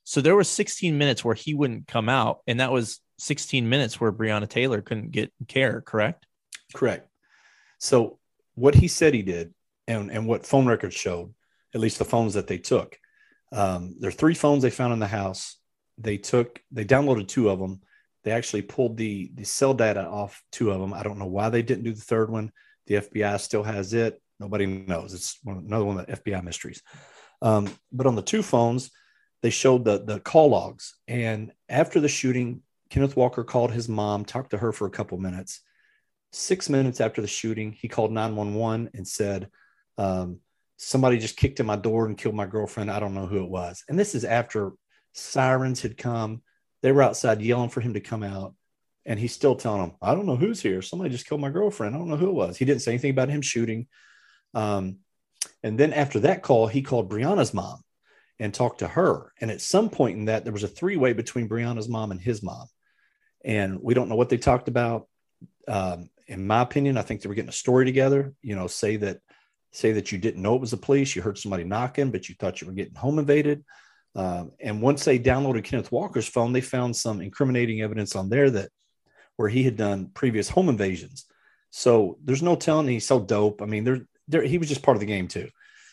So 0.05 0.20
there 0.20 0.36
was 0.36 0.49
16 0.49 0.99
minutes 0.99 1.24
where 1.24 1.34
he 1.34 1.55
wouldn't 1.55 1.86
come 1.86 2.09
out, 2.09 2.40
and 2.47 2.61
that 2.61 2.72
was 2.72 3.01
16 3.23 3.68
minutes 3.68 4.01
where 4.01 4.11
Breonna 4.11 4.49
Taylor 4.49 4.83
couldn't 4.83 5.12
get 5.12 5.33
care, 5.47 5.81
correct? 5.81 6.27
Correct. 6.75 7.09
So 7.79 8.18
what 8.57 8.75
he 8.75 8.89
said 8.89 9.14
he 9.14 9.23
did, 9.23 9.55
and, 9.87 10.11
and 10.11 10.27
what 10.27 10.45
phone 10.45 10.66
records 10.66 10.95
showed, 10.95 11.33
at 11.73 11.81
least 11.81 11.99
the 11.99 12.05
phones 12.05 12.35
that 12.35 12.49
they 12.49 12.59
took, 12.59 12.99
um, 13.53 13.95
there 14.01 14.09
are 14.09 14.12
three 14.12 14.35
phones 14.35 14.62
they 14.62 14.70
found 14.70 14.93
in 14.93 14.99
the 14.99 15.07
house. 15.07 15.57
They 15.99 16.16
took, 16.16 16.61
they 16.73 16.85
downloaded 16.85 17.29
two 17.29 17.49
of 17.49 17.61
them. 17.61 17.81
They 18.25 18.33
actually 18.33 18.62
pulled 18.62 18.97
the 18.97 19.33
the 19.35 19.45
cell 19.45 19.75
data 19.75 20.05
off 20.05 20.43
two 20.53 20.70
of 20.70 20.81
them. 20.81 20.95
I 20.95 21.03
don't 21.03 21.18
know 21.18 21.27
why 21.27 21.49
they 21.49 21.62
didn't 21.62 21.85
do 21.85 21.93
the 21.93 22.01
third 22.01 22.31
one. 22.31 22.53
The 22.87 22.97
FBI 22.97 23.41
still 23.41 23.64
has 23.64 23.95
it. 23.95 24.20
Nobody 24.39 24.66
knows. 24.66 25.12
It's 25.12 25.39
one, 25.43 25.59
another 25.59 25.85
one 25.85 25.99
of 25.99 26.07
the 26.07 26.12
FBI 26.12 26.43
mysteries. 26.43 26.83
Um, 27.41 27.68
but 27.91 28.07
on 28.07 28.14
the 28.14 28.23
two 28.23 28.43
phones, 28.43 28.91
they 29.43 29.51
showed 29.51 29.85
the 29.85 29.99
the 30.05 30.20
call 30.20 30.51
logs. 30.51 30.95
And 31.09 31.53
after 31.68 31.99
the 31.99 32.09
shooting, 32.09 32.62
Kenneth 32.93 33.16
Walker 33.16 33.43
called 33.43 33.72
his 33.72 33.88
mom, 33.88 34.26
talked 34.26 34.51
to 34.51 34.59
her 34.59 34.70
for 34.70 34.86
a 34.86 34.90
couple 34.90 35.16
minutes. 35.16 35.62
Six 36.30 36.68
minutes 36.68 37.01
after 37.01 37.22
the 37.22 37.26
shooting, 37.26 37.72
he 37.72 37.88
called 37.88 38.12
911 38.12 38.90
and 38.93 39.09
said, 39.09 39.49
um, 39.97 40.40
Somebody 40.76 41.18
just 41.18 41.38
kicked 41.38 41.59
in 41.59 41.64
my 41.64 41.76
door 41.76 42.05
and 42.05 42.18
killed 42.18 42.34
my 42.34 42.45
girlfriend. 42.45 42.90
I 42.90 43.01
don't 43.01 43.14
know 43.14 43.26
who 43.26 43.45
it 43.45 43.49
was. 43.49 43.82
And 43.88 43.99
this 43.99 44.14
is 44.14 44.26
after 44.26 44.72
sirens 45.14 45.80
had 45.80 45.97
come. 45.97 46.43
They 46.82 46.93
were 46.93 47.03
outside 47.03 47.40
yelling 47.40 47.70
for 47.70 47.80
him 47.80 47.95
to 47.95 48.01
come 48.01 48.22
out. 48.22 48.55
And 49.07 49.18
he's 49.18 49.32
still 49.32 49.55
telling 49.55 49.80
them, 49.80 49.97
I 50.03 50.14
don't 50.14 50.26
know 50.26 50.36
who's 50.36 50.61
here. 50.61 50.82
Somebody 50.82 51.09
just 51.09 51.26
killed 51.26 51.40
my 51.40 51.49
girlfriend. 51.49 51.95
I 51.95 51.99
don't 51.99 52.11
know 52.11 52.18
who 52.18 52.28
it 52.28 52.34
was. 52.34 52.59
He 52.59 52.66
didn't 52.66 52.82
say 52.82 52.93
anything 52.93 53.12
about 53.12 53.30
him 53.30 53.40
shooting. 53.40 53.86
Um, 54.53 54.99
and 55.62 55.78
then 55.78 55.95
after 55.95 56.20
that 56.20 56.43
call, 56.43 56.66
he 56.66 56.82
called 56.82 57.09
Breonna's 57.09 57.55
mom 57.55 57.80
and 58.38 58.53
talked 58.53 58.80
to 58.80 58.88
her. 58.88 59.32
And 59.40 59.51
at 59.51 59.62
some 59.62 59.88
point 59.88 60.18
in 60.18 60.26
that, 60.26 60.45
there 60.45 60.53
was 60.53 60.64
a 60.64 60.68
three 60.68 60.99
way 60.99 61.14
between 61.14 61.49
Breonna's 61.49 61.88
mom 61.88 62.11
and 62.11 62.20
his 62.20 62.43
mom 62.43 62.66
and 63.45 63.80
we 63.82 63.95
don't 63.95 64.09
know 64.09 64.16
what 64.16 64.28
they 64.28 64.38
talked 64.38 64.68
about. 64.68 65.09
Um, 65.68 66.11
in 66.26 66.47
my 66.47 66.62
opinion, 66.62 66.97
I 66.97 67.03
think 67.03 67.20
they 67.20 67.28
were 67.28 67.34
getting 67.34 67.49
a 67.49 67.53
story 67.53 67.84
together. 67.84 68.34
You 68.43 68.57
know, 68.57 68.66
say 68.66 68.97
that 68.97 69.20
say 69.72 69.93
that 69.93 70.12
you 70.12 70.18
didn't 70.18 70.43
know 70.43 70.55
it 70.55 70.61
was 70.61 70.70
the 70.70 70.76
police, 70.76 71.16
you 71.16 71.22
heard 71.22 71.38
somebody 71.38 71.64
knocking, 71.64 72.11
but 72.11 72.28
you 72.28 72.34
thought 72.34 72.61
you 72.61 72.66
were 72.66 72.74
getting 72.74 72.95
home 72.95 73.18
invaded. 73.18 73.64
Um, 74.14 74.53
and 74.61 74.82
once 74.82 75.05
they 75.05 75.18
downloaded 75.18 75.64
Kenneth 75.64 75.90
Walker's 75.90 76.28
phone, 76.28 76.53
they 76.53 76.61
found 76.61 76.95
some 76.95 77.22
incriminating 77.22 77.80
evidence 77.80 78.14
on 78.14 78.28
there 78.28 78.51
that 78.51 78.68
where 79.36 79.49
he 79.49 79.62
had 79.62 79.76
done 79.76 80.11
previous 80.12 80.51
home 80.51 80.68
invasions. 80.68 81.24
So 81.70 82.18
there's 82.22 82.43
no 82.43 82.55
telling 82.55 82.86
he 82.86 83.01
sold 83.01 83.28
dope. 83.28 83.62
I 83.62 83.66
mean, 83.66 83.84
there, 83.84 84.01
there 84.28 84.43
he 84.43 84.59
was 84.59 84.68
just 84.68 84.82
part 84.82 84.97
of 84.97 85.01
the 85.01 85.07
game 85.07 85.26
too. 85.26 85.49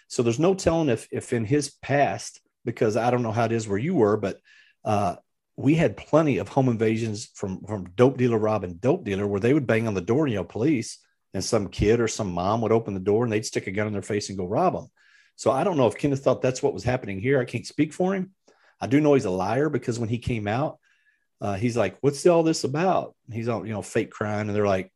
So 0.10 0.24
there's 0.24 0.40
no 0.40 0.54
telling 0.54 0.90
if 0.90 1.08
if 1.12 1.32
in 1.32 1.46
his 1.46 1.70
past, 1.82 2.42
because 2.66 2.98
I 2.98 3.10
don't 3.12 3.24
know 3.24 3.32
how 3.32 3.46
it 3.46 3.54
is 3.54 3.68
where 3.68 3.78
you 3.78 3.96
were, 3.96 4.18
but 4.18 4.40
uh, 4.84 5.16
we 5.60 5.76
had 5.76 5.98
plenty 5.98 6.38
of 6.38 6.48
home 6.48 6.70
invasions 6.70 7.30
from 7.34 7.62
from 7.66 7.90
dope 7.98 8.18
dealer 8.18 8.38
Rob 8.38 8.64
and 8.64 8.80
dope 8.80 9.04
dealer 9.04 9.28
where 9.28 9.42
they 9.42 9.54
would 9.54 9.68
bang 9.68 9.90
on 9.90 9.94
the 9.94 10.00
door 10.00 10.24
and 10.24 10.32
yell 10.32 10.46
police, 10.46 11.00
and 11.34 11.44
some 11.44 11.68
kid 11.68 12.00
or 12.00 12.08
some 12.08 12.32
mom 12.32 12.62
would 12.62 12.72
open 12.72 12.94
the 12.94 13.00
door 13.02 13.26
and 13.26 13.34
they'd 13.34 13.46
stick 13.46 13.68
a 13.68 13.72
gun 13.72 13.86
in 13.86 13.92
their 13.92 14.02
face 14.02 14.30
and 14.30 14.38
go 14.38 14.46
rob 14.46 14.74
them. 14.74 14.88
So 15.36 15.52
I 15.52 15.66
don't 15.66 15.76
know 15.76 15.88
if 15.88 15.98
Kenneth 15.98 16.24
thought 16.24 16.42
that's 16.42 16.64
what 16.64 16.74
was 16.74 16.86
happening 16.86 17.20
here. 17.20 17.42
I 17.42 17.46
can't 17.46 17.68
speak 17.68 17.92
for 17.92 18.16
him. 18.16 18.32
I 18.80 18.88
do 18.88 19.02
know 19.02 19.16
he's 19.16 19.26
a 19.26 19.30
liar 19.30 19.68
because 19.68 20.00
when 20.00 20.08
he 20.08 20.18
came 20.18 20.48
out, 20.48 20.80
uh, 21.42 21.56
he's 21.56 21.76
like, 21.76 21.98
"What's 22.00 22.26
all 22.26 22.44
this 22.44 22.64
about?" 22.64 23.16
He's 23.30 23.50
all 23.50 23.66
you 23.66 23.74
know, 23.74 23.82
fake 23.82 24.12
crying, 24.12 24.48
and 24.48 24.56
they're 24.56 24.66
like, 24.66 24.94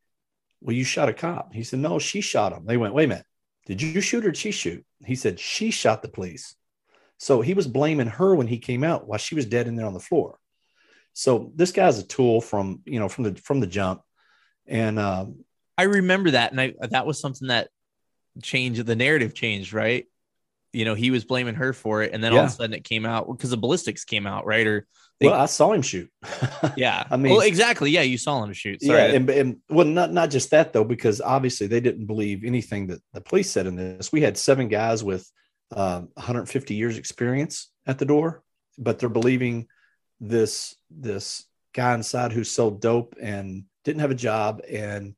"Well, 0.61 0.77
you 0.77 0.85
shot 0.85 1.09
a 1.09 1.13
cop." 1.13 1.53
He 1.53 1.63
said, 1.63 1.79
"No, 1.79 1.99
she 1.99 2.21
shot 2.21 2.53
him." 2.53 2.65
They 2.65 2.77
went, 2.77 2.93
"Wait 2.93 3.05
a 3.05 3.07
minute, 3.09 3.25
did 3.65 3.81
you 3.81 3.99
shoot 3.99 4.25
or 4.25 4.31
did 4.31 4.37
she 4.37 4.51
shoot?" 4.51 4.85
He 5.05 5.15
said, 5.15 5.41
"She 5.41 5.71
shot 5.71 6.03
the 6.03 6.07
police." 6.07 6.55
So 7.17 7.41
he 7.41 7.53
was 7.53 7.67
blaming 7.67 8.07
her 8.07 8.33
when 8.33 8.47
he 8.47 8.59
came 8.59 8.85
out 8.85 9.07
while 9.07 9.19
she 9.19 9.35
was 9.35 9.45
dead 9.45 9.67
in 9.67 9.75
there 9.75 9.87
on 9.87 9.93
the 9.93 9.99
floor. 9.99 10.39
So 11.13 11.51
this 11.55 11.71
guy's 11.71 11.99
a 11.99 12.03
tool 12.03 12.41
from 12.41 12.81
you 12.85 12.99
know 12.99 13.09
from 13.09 13.25
the 13.25 13.35
from 13.35 13.59
the 13.59 13.67
jump, 13.67 14.01
and 14.65 14.99
uh, 14.99 15.27
I 15.77 15.83
remember 15.83 16.31
that, 16.31 16.51
and 16.51 16.59
I 16.59 16.73
that 16.89 17.05
was 17.05 17.19
something 17.19 17.49
that 17.49 17.69
changed 18.41 18.85
the 18.85 18.95
narrative 18.95 19.33
changed, 19.33 19.73
right? 19.73 20.07
you 20.73 20.85
know, 20.85 20.95
he 20.95 21.11
was 21.11 21.23
blaming 21.23 21.55
her 21.55 21.71
for 21.71 22.01
it. 22.01 22.11
And 22.13 22.23
then 22.23 22.33
yeah. 22.33 22.39
all 22.39 22.45
of 22.45 22.51
a 22.51 22.53
sudden 22.53 22.73
it 22.73 22.83
came 22.83 23.05
out 23.05 23.27
because 23.27 23.51
the 23.51 23.57
ballistics 23.57 24.03
came 24.03 24.25
out, 24.25 24.45
right? 24.45 24.65
Or 24.65 24.87
they, 25.19 25.27
well, 25.27 25.39
I 25.39 25.45
saw 25.45 25.71
him 25.71 25.83
shoot. 25.83 26.11
yeah. 26.75 27.05
I 27.09 27.15
mean, 27.15 27.31
well, 27.31 27.41
exactly. 27.41 27.91
Yeah. 27.91 28.01
You 28.01 28.17
saw 28.17 28.43
him 28.43 28.51
shoot. 28.53 28.81
Sorry. 28.81 28.97
Yeah. 28.97 29.15
And, 29.15 29.29
and, 29.29 29.57
well, 29.69 29.85
not, 29.85 30.11
not 30.11 30.31
just 30.31 30.49
that 30.49 30.73
though, 30.73 30.83
because 30.83 31.21
obviously 31.21 31.67
they 31.67 31.79
didn't 31.79 32.07
believe 32.07 32.43
anything 32.43 32.87
that 32.87 33.01
the 33.13 33.21
police 33.21 33.51
said 33.51 33.67
in 33.67 33.75
this. 33.75 34.11
We 34.11 34.21
had 34.21 34.35
seven 34.35 34.67
guys 34.67 35.03
with 35.03 35.29
uh, 35.71 36.01
150 36.15 36.73
years 36.73 36.97
experience 36.97 37.71
at 37.85 37.99
the 37.99 38.05
door, 38.05 38.41
but 38.79 38.97
they're 38.97 39.09
believing 39.09 39.67
this, 40.27 40.75
this 40.89 41.45
guy 41.73 41.93
inside 41.95 42.31
who 42.31 42.43
sold 42.43 42.81
dope 42.81 43.15
and 43.21 43.65
didn't 43.83 44.01
have 44.01 44.11
a 44.11 44.15
job 44.15 44.61
and 44.69 45.15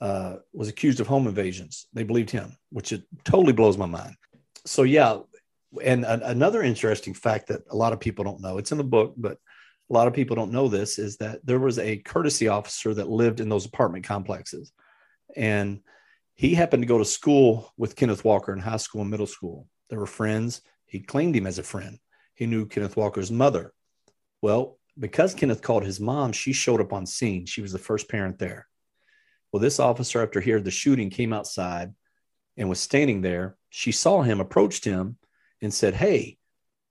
uh, 0.00 0.36
was 0.52 0.68
accused 0.68 1.00
of 1.00 1.06
home 1.06 1.26
invasions. 1.26 1.86
They 1.92 2.04
believed 2.04 2.30
him, 2.30 2.56
which 2.70 2.92
it 2.92 3.02
totally 3.24 3.52
blows 3.52 3.76
my 3.76 3.86
mind 3.86 4.14
so 4.68 4.82
yeah, 4.82 5.18
and 5.82 6.04
a, 6.04 6.28
another 6.28 6.62
interesting 6.62 7.14
fact 7.14 7.48
that 7.48 7.62
a 7.70 7.76
lot 7.76 7.92
of 7.92 8.00
people 8.00 8.24
don't 8.24 8.40
know, 8.40 8.58
it's 8.58 8.72
in 8.72 8.78
the 8.78 8.84
book, 8.84 9.14
but 9.16 9.38
a 9.90 9.92
lot 9.92 10.06
of 10.06 10.14
people 10.14 10.36
don't 10.36 10.52
know 10.52 10.68
this 10.68 10.98
is 10.98 11.16
that 11.16 11.44
there 11.44 11.58
was 11.58 11.78
a 11.78 11.96
courtesy 11.96 12.48
officer 12.48 12.92
that 12.94 13.08
lived 13.08 13.40
in 13.40 13.48
those 13.48 13.66
apartment 13.66 14.04
complexes, 14.04 14.72
and 15.36 15.80
he 16.34 16.54
happened 16.54 16.82
to 16.82 16.88
go 16.88 16.98
to 16.98 17.04
school 17.04 17.72
with 17.76 17.96
Kenneth 17.96 18.24
Walker 18.24 18.52
in 18.52 18.60
high 18.60 18.76
school 18.76 19.00
and 19.00 19.10
middle 19.10 19.26
school. 19.26 19.66
They 19.90 19.96
were 19.96 20.06
friends. 20.06 20.60
He 20.86 21.00
claimed 21.00 21.34
him 21.34 21.46
as 21.46 21.58
a 21.58 21.64
friend. 21.64 21.98
He 22.34 22.46
knew 22.46 22.66
Kenneth 22.66 22.96
Walker's 22.96 23.32
mother. 23.32 23.72
Well, 24.42 24.78
because 24.98 25.34
Kenneth 25.34 25.62
called 25.62 25.84
his 25.84 26.00
mom, 26.00 26.32
she 26.32 26.52
showed 26.52 26.80
up 26.80 26.92
on 26.92 27.06
scene. 27.06 27.46
She 27.46 27.62
was 27.62 27.72
the 27.72 27.78
first 27.78 28.08
parent 28.08 28.38
there. 28.38 28.66
Well, 29.52 29.60
this 29.60 29.80
officer, 29.80 30.22
after 30.22 30.40
hearing 30.40 30.64
the 30.64 30.70
shooting, 30.70 31.10
came 31.10 31.32
outside 31.32 31.94
and 32.56 32.68
was 32.68 32.80
standing 32.80 33.22
there 33.22 33.58
she 33.70 33.92
saw 33.92 34.22
him, 34.22 34.40
approached 34.40 34.84
him, 34.84 35.16
and 35.60 35.72
said, 35.72 35.94
Hey, 35.94 36.38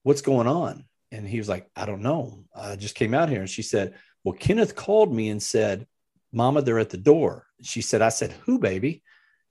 what's 0.04 0.22
going 0.22 0.48
on? 0.48 0.86
And 1.12 1.28
he 1.28 1.38
was 1.38 1.50
like, 1.50 1.70
I 1.76 1.86
don't 1.86 2.02
know. 2.02 2.44
I 2.56 2.76
just 2.76 2.96
came 2.96 3.14
out 3.14 3.30
here. 3.30 3.42
And 3.42 3.50
she 3.50 3.62
said, 3.62 3.96
Well, 4.24 4.36
Kenneth 4.36 4.76
called 4.76 5.14
me 5.14 5.30
and 5.30 5.42
said, 5.42 5.88
Mama, 6.32 6.62
they're 6.62 6.80
at 6.80 6.90
the 6.90 6.98
door. 6.98 7.48
She 7.62 7.82
said, 7.82 8.02
I 8.02 8.10
said, 8.10 8.32
Who, 8.46 8.60
baby? 8.60 9.04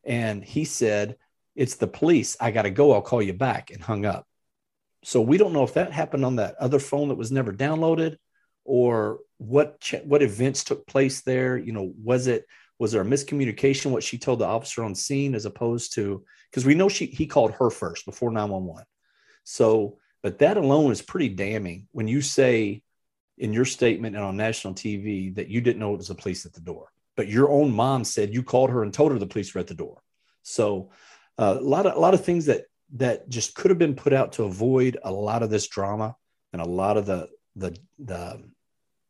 And 0.05 0.44
he 0.44 0.64
said, 0.64 1.16
It's 1.55 1.76
the 1.76 1.88
police. 1.88 2.36
I 2.40 2.51
got 2.51 2.62
to 2.62 2.70
go. 2.70 2.92
I'll 2.92 3.03
call 3.03 3.22
you 3.22 3.32
back 3.32 3.70
and 3.70 3.82
hung 3.82 4.05
up. 4.05 4.26
So 5.07 5.20
we 5.20 5.38
don't 5.38 5.52
know 5.52 5.62
if 5.62 5.74
that 5.74 5.92
happened 5.92 6.24
on 6.24 6.34
that 6.36 6.57
other 6.57 6.80
phone 6.80 7.11
that 7.11 7.14
was 7.14 7.30
never 7.30 7.52
downloaded 7.52 8.16
or 8.64 9.20
what 9.38 9.88
what 10.02 10.20
events 10.20 10.64
took 10.64 10.84
place 10.88 11.20
there. 11.20 11.57
You 11.57 11.70
know, 11.70 11.92
was 12.02 12.26
it 12.26 12.44
was 12.80 12.90
there 12.90 13.02
a 13.02 13.04
miscommunication 13.04 13.92
what 13.92 14.02
she 14.02 14.18
told 14.18 14.40
the 14.40 14.46
officer 14.46 14.82
on 14.82 14.96
scene 14.96 15.36
as 15.36 15.46
opposed 15.46 15.94
to 15.94 16.24
because 16.50 16.66
we 16.66 16.74
know 16.74 16.88
she 16.88 17.07
he 17.07 17.24
called 17.24 17.52
her 17.52 17.70
first 17.70 18.04
before 18.04 18.32
911 18.32 18.84
so 19.44 19.98
but 20.22 20.40
that 20.40 20.57
alone 20.57 20.90
is 20.90 21.02
pretty 21.02 21.28
damning 21.28 21.86
when 21.92 22.09
you 22.09 22.20
say 22.20 22.82
in 23.38 23.52
your 23.52 23.64
statement 23.64 24.16
and 24.16 24.24
on 24.24 24.36
national 24.36 24.74
tv 24.74 25.34
that 25.34 25.48
you 25.48 25.61
didn't 25.61 25.78
know 25.78 25.94
it 25.94 25.98
was 25.98 26.09
the 26.09 26.14
police 26.14 26.44
at 26.44 26.52
the 26.52 26.61
door 26.61 26.88
but 27.16 27.28
your 27.28 27.50
own 27.50 27.70
mom 27.70 28.04
said 28.04 28.34
you 28.34 28.42
called 28.42 28.70
her 28.70 28.82
and 28.82 28.92
told 28.92 29.12
her 29.12 29.18
the 29.18 29.26
police 29.26 29.54
were 29.54 29.61
at 29.61 29.66
the 29.68 29.74
door 29.74 30.02
so 30.42 30.90
uh, 31.38 31.57
a 31.59 31.62
lot 31.62 31.86
of 31.86 31.96
a 31.96 32.00
lot 32.00 32.14
of 32.14 32.24
things 32.24 32.46
that 32.46 32.64
that 32.95 33.28
just 33.28 33.55
could 33.55 33.70
have 33.70 33.78
been 33.78 33.97
put 33.97 34.12
out 34.12 34.34
to 34.34 34.45
avoid 34.45 34.99
a 35.03 35.11
lot 35.11 35.43
of 35.43 35.51
this 35.51 35.66
drama 35.68 36.16
and 36.53 36.62
a 36.62 36.66
lot 36.66 36.97
of 36.97 37.07
the 37.07 37.28
the 37.57 37.76
the 37.99 38.43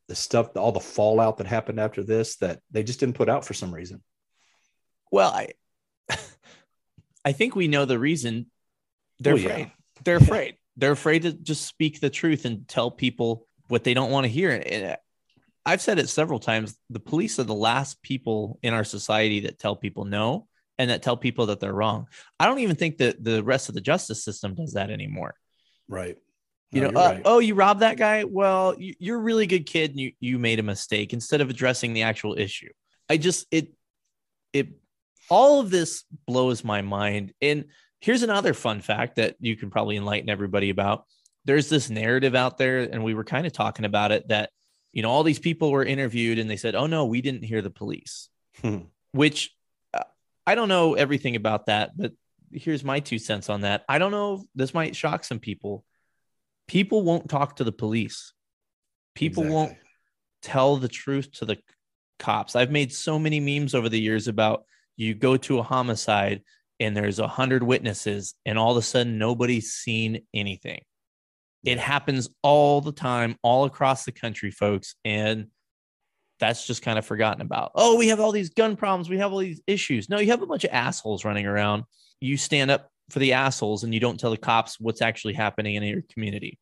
the 0.09 0.15
stuff, 0.15 0.57
all 0.57 0.73
the 0.73 0.81
fallout 0.81 1.39
that 1.39 1.47
happened 1.47 1.81
after 1.81 2.03
this 2.03 2.37
that 2.37 2.61
they 2.71 2.83
just 2.83 3.01
didn't 3.01 3.17
put 3.17 3.29
out 3.29 3.45
for 3.45 3.55
some 3.55 3.75
reason. 3.75 4.03
Well, 5.11 5.31
I 5.31 5.51
I 7.25 7.33
think 7.33 7.57
we 7.57 7.69
know 7.69 7.85
the 7.85 7.99
reason. 7.99 8.47
They're 9.19 9.35
afraid. 9.35 9.59
Yeah. 9.59 10.03
They're 10.05 10.17
afraid. 10.17 10.49
Yeah. 10.49 10.53
They're 10.79 10.93
afraid 10.93 11.23
to 11.23 11.33
just 11.33 11.65
speak 11.65 12.01
the 12.01 12.11
truth 12.11 12.45
and 12.45 12.69
tell 12.69 12.91
people 12.91 13.47
what 13.69 13.83
they 13.83 13.95
don't 13.95 14.11
want 14.11 14.25
to 14.25 14.29
hear. 14.29 14.51
And 14.51 14.85
uh, 14.85 14.97
I've 15.65 15.81
said 15.81 15.99
it 15.99 16.11
several 16.11 16.39
times. 16.39 16.77
The 16.91 17.01
police 17.01 17.39
are 17.39 17.45
the 17.45 17.55
last 17.55 18.03
people 18.03 18.59
in 18.63 18.75
our 18.75 18.85
society 18.85 19.41
that 19.41 19.59
tell 19.59 19.75
people 19.75 20.05
no 20.05 20.49
and 20.79 20.91
that 20.91 21.03
tell 21.03 21.17
people 21.17 21.47
that 21.47 21.61
they're 21.61 21.73
wrong. 21.73 22.07
I 22.39 22.47
don't 22.47 22.59
even 22.59 22.77
think 22.77 22.99
that 22.99 23.23
the 23.23 23.43
rest 23.43 23.69
of 23.69 23.75
the 23.75 23.81
justice 23.81 24.25
system 24.25 24.55
does 24.55 24.75
that 24.75 24.91
anymore. 24.91 25.35
Right. 25.89 26.17
You 26.73 26.83
know, 26.83 26.89
uh, 26.89 27.13
right. 27.13 27.23
oh, 27.25 27.39
you 27.39 27.55
robbed 27.55 27.81
that 27.81 27.97
guy. 27.97 28.25
Well, 28.25 28.75
you're 28.79 29.19
a 29.19 29.23
really 29.23 29.47
good 29.47 29.67
kid, 29.67 29.93
and 29.93 30.01
you 30.01 30.13
you 30.19 30.39
made 30.39 30.59
a 30.59 30.65
mistake. 30.65 31.13
Instead 31.13 31.41
of 31.41 31.49
addressing 31.49 31.93
the 31.93 32.03
actual 32.03 32.37
issue, 32.37 32.69
I 33.09 33.17
just 33.17 33.47
it 33.51 33.73
it 34.53 34.69
all 35.31 35.61
of 35.61 35.71
this 35.71 36.05
blows 36.27 36.65
my 36.65 36.83
mind. 36.83 37.33
And 37.41 37.67
here's 38.01 38.23
another 38.23 38.53
fun 38.53 38.81
fact 38.81 39.17
that 39.17 39.37
you 39.41 39.57
can 39.57 39.71
probably 39.71 39.97
enlighten 39.97 40.29
everybody 40.29 40.71
about. 40.71 41.05
There's 41.45 41.69
this 41.69 41.89
narrative 41.89 42.35
out 42.35 42.59
there, 42.59 42.81
and 42.81 43.05
we 43.05 43.15
were 43.15 43.25
kind 43.25 43.47
of 43.47 43.53
talking 43.53 43.85
about 43.85 44.11
it 44.11 44.29
that 44.29 44.51
you 44.93 45.03
know 45.03 45.11
all 45.11 45.23
these 45.23 45.39
people 45.39 45.71
were 45.71 45.85
interviewed, 45.85 46.39
and 46.39 46.51
they 46.51 46.57
said, 46.57 46.75
"Oh 46.75 46.87
no, 46.87 47.07
we 47.07 47.23
didn't 47.23 47.45
hear 47.45 47.63
the 47.63 47.71
police," 47.71 48.29
hmm. 48.61 48.79
which 49.13 49.56
I 50.47 50.55
don't 50.55 50.69
know 50.69 50.95
everything 50.95 51.37
about 51.37 51.67
that, 51.67 51.97
but 51.97 52.13
here's 52.53 52.85
my 52.85 53.01
two 53.01 53.19
cents 53.19 53.51
on 53.51 53.63
that. 53.63 53.85
I 53.89 53.99
don't 53.99 54.13
know. 54.13 54.45
This 54.55 54.73
might 54.73 54.95
shock 54.95 55.25
some 55.25 55.41
people 55.41 55.85
people 56.67 57.03
won't 57.03 57.29
talk 57.29 57.57
to 57.57 57.65
the 57.65 57.73
police. 57.73 58.33
People 59.15 59.45
exactly. 59.45 59.55
won't 59.55 59.77
tell 60.43 60.77
the 60.77 60.89
truth 60.89 61.31
to 61.33 61.45
the 61.45 61.59
cops. 62.19 62.57
I've 62.57 62.71
made 62.71 62.93
so 62.93 63.19
many 63.19 63.41
memes 63.41 63.75
over 63.75 63.89
the 63.89 64.01
years 64.01 64.29
about 64.29 64.65
you 64.97 65.15
go 65.15 65.37
to 65.37 65.59
a 65.59 65.63
homicide 65.63 66.43
and 66.81 66.97
there's 66.97 67.19
a 67.19 67.29
hundred 67.29 67.63
witnesses 67.63 68.35
and 68.45 68.59
all 68.59 68.73
of 68.73 68.77
a 68.77 68.83
sudden 68.83 69.19
nobody's 69.19 69.73
seen 69.73 70.23
anything. 70.35 70.83
It 71.65 71.79
happens 71.79 72.29
all 72.43 72.81
the 72.81 72.93
time, 72.93 73.37
all 73.43 73.65
across 73.65 74.05
the 74.05 74.13
country, 74.13 74.51
folks. 74.51 74.95
And 75.05 75.49
that's 76.39 76.67
just 76.67 76.83
kind 76.83 76.99
of 76.99 77.07
forgotten 77.07 77.41
about. 77.41 77.73
Oh, 77.75 77.97
we 77.97 78.09
have 78.09 78.21
all 78.21 78.33
these 78.33 78.51
gun 78.51 78.77
problems. 78.77 79.09
We 79.09 79.19
have 79.19 79.33
all 79.33 79.39
these 79.39 79.61
issues. 79.67 80.09
No, 80.09 80.19
you 80.19 80.31
have 80.31 80.43
a 80.43 80.47
bunch 80.47 80.65
of 80.65 80.71
assholes 80.73 81.25
running 81.25 81.47
around. 81.47 81.85
You 82.21 82.37
stand 82.37 82.71
up 82.71 82.91
for 83.11 83.19
the 83.19 83.33
assholes 83.33 83.85
and 83.85 83.95
you 83.95 84.01
don't 84.01 84.19
tell 84.19 84.31
the 84.31 84.37
cops 84.37 84.81
what's 84.81 85.03
actually 85.03 85.35
happening 85.35 85.77
in 85.77 85.83
your 85.83 86.03
community. 86.13 86.59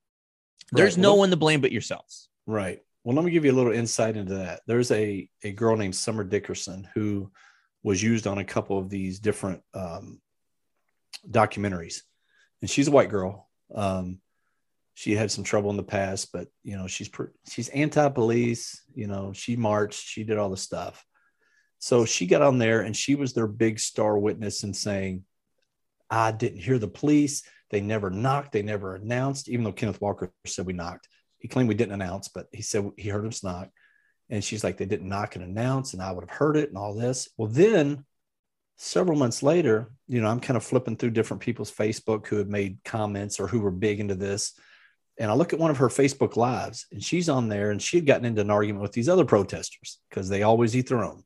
There's 0.72 0.96
right. 0.96 1.02
no 1.02 1.12
well, 1.12 1.20
one 1.20 1.30
to 1.30 1.36
blame 1.36 1.60
but 1.60 1.72
yourselves. 1.72 2.28
Right. 2.46 2.80
Well, 3.02 3.16
let 3.16 3.24
me 3.24 3.30
give 3.30 3.44
you 3.44 3.52
a 3.52 3.54
little 3.54 3.72
insight 3.72 4.16
into 4.16 4.34
that. 4.34 4.60
There's 4.66 4.90
a, 4.90 5.28
a 5.42 5.52
girl 5.52 5.76
named 5.76 5.96
Summer 5.96 6.24
Dickerson 6.24 6.88
who 6.94 7.30
was 7.82 8.02
used 8.02 8.26
on 8.26 8.38
a 8.38 8.44
couple 8.44 8.78
of 8.78 8.88
these 8.88 9.18
different 9.18 9.62
um, 9.74 10.20
documentaries. 11.28 12.00
And 12.62 12.70
she's 12.70 12.88
a 12.88 12.90
white 12.90 13.10
girl. 13.10 13.48
Um, 13.74 14.20
she 14.94 15.14
had 15.14 15.30
some 15.30 15.44
trouble 15.44 15.70
in 15.70 15.76
the 15.76 15.82
past, 15.82 16.32
but 16.32 16.48
you 16.62 16.76
know, 16.76 16.86
she's 16.86 17.10
she's 17.50 17.68
anti-police, 17.70 18.82
you 18.94 19.08
know, 19.08 19.32
she 19.32 19.56
marched, 19.56 20.04
she 20.04 20.24
did 20.24 20.38
all 20.38 20.50
the 20.50 20.56
stuff. 20.56 21.04
So 21.78 22.04
she 22.06 22.26
got 22.26 22.42
on 22.42 22.58
there 22.58 22.80
and 22.80 22.96
she 22.96 23.14
was 23.14 23.34
their 23.34 23.48
big 23.48 23.78
star 23.78 24.16
witness 24.18 24.62
in 24.62 24.72
saying, 24.72 25.24
I 26.08 26.32
didn't 26.32 26.60
hear 26.60 26.78
the 26.78 26.88
police. 26.88 27.42
They 27.70 27.80
never 27.80 28.08
knocked. 28.08 28.52
They 28.52 28.62
never 28.62 28.94
announced, 28.94 29.48
even 29.48 29.64
though 29.64 29.72
Kenneth 29.72 30.00
Walker 30.00 30.32
said 30.46 30.64
we 30.64 30.72
knocked. 30.72 31.08
He 31.38 31.48
claimed 31.48 31.68
we 31.68 31.74
didn't 31.74 31.94
announce, 31.94 32.28
but 32.28 32.46
he 32.52 32.62
said 32.62 32.90
he 32.96 33.08
heard 33.08 33.26
us 33.26 33.42
knock. 33.42 33.68
And 34.30 34.42
she's 34.42 34.64
like, 34.64 34.78
they 34.78 34.86
didn't 34.86 35.08
knock 35.08 35.36
and 35.36 35.44
announce, 35.44 35.92
and 35.92 36.00
I 36.00 36.12
would 36.12 36.24
have 36.24 36.38
heard 36.38 36.56
it 36.56 36.68
and 36.68 36.78
all 36.78 36.94
this. 36.94 37.28
Well, 37.36 37.48
then 37.48 38.04
several 38.76 39.18
months 39.18 39.42
later, 39.42 39.90
you 40.08 40.22
know, 40.22 40.28
I'm 40.28 40.40
kind 40.40 40.56
of 40.56 40.64
flipping 40.64 40.96
through 40.96 41.10
different 41.10 41.42
people's 41.42 41.70
Facebook 41.70 42.26
who 42.26 42.36
had 42.36 42.48
made 42.48 42.78
comments 42.84 43.38
or 43.38 43.46
who 43.46 43.60
were 43.60 43.70
big 43.70 44.00
into 44.00 44.14
this. 44.14 44.58
And 45.18 45.30
I 45.30 45.34
look 45.34 45.52
at 45.52 45.58
one 45.58 45.70
of 45.70 45.78
her 45.78 45.88
Facebook 45.88 46.36
lives, 46.36 46.86
and 46.90 47.02
she's 47.02 47.28
on 47.28 47.48
there, 47.48 47.70
and 47.70 47.80
she 47.80 47.98
had 47.98 48.06
gotten 48.06 48.24
into 48.24 48.40
an 48.40 48.50
argument 48.50 48.82
with 48.82 48.92
these 48.92 49.08
other 49.08 49.24
protesters 49.24 49.98
because 50.10 50.28
they 50.28 50.42
always 50.42 50.76
eat 50.76 50.88
their 50.88 51.04
own. 51.04 51.22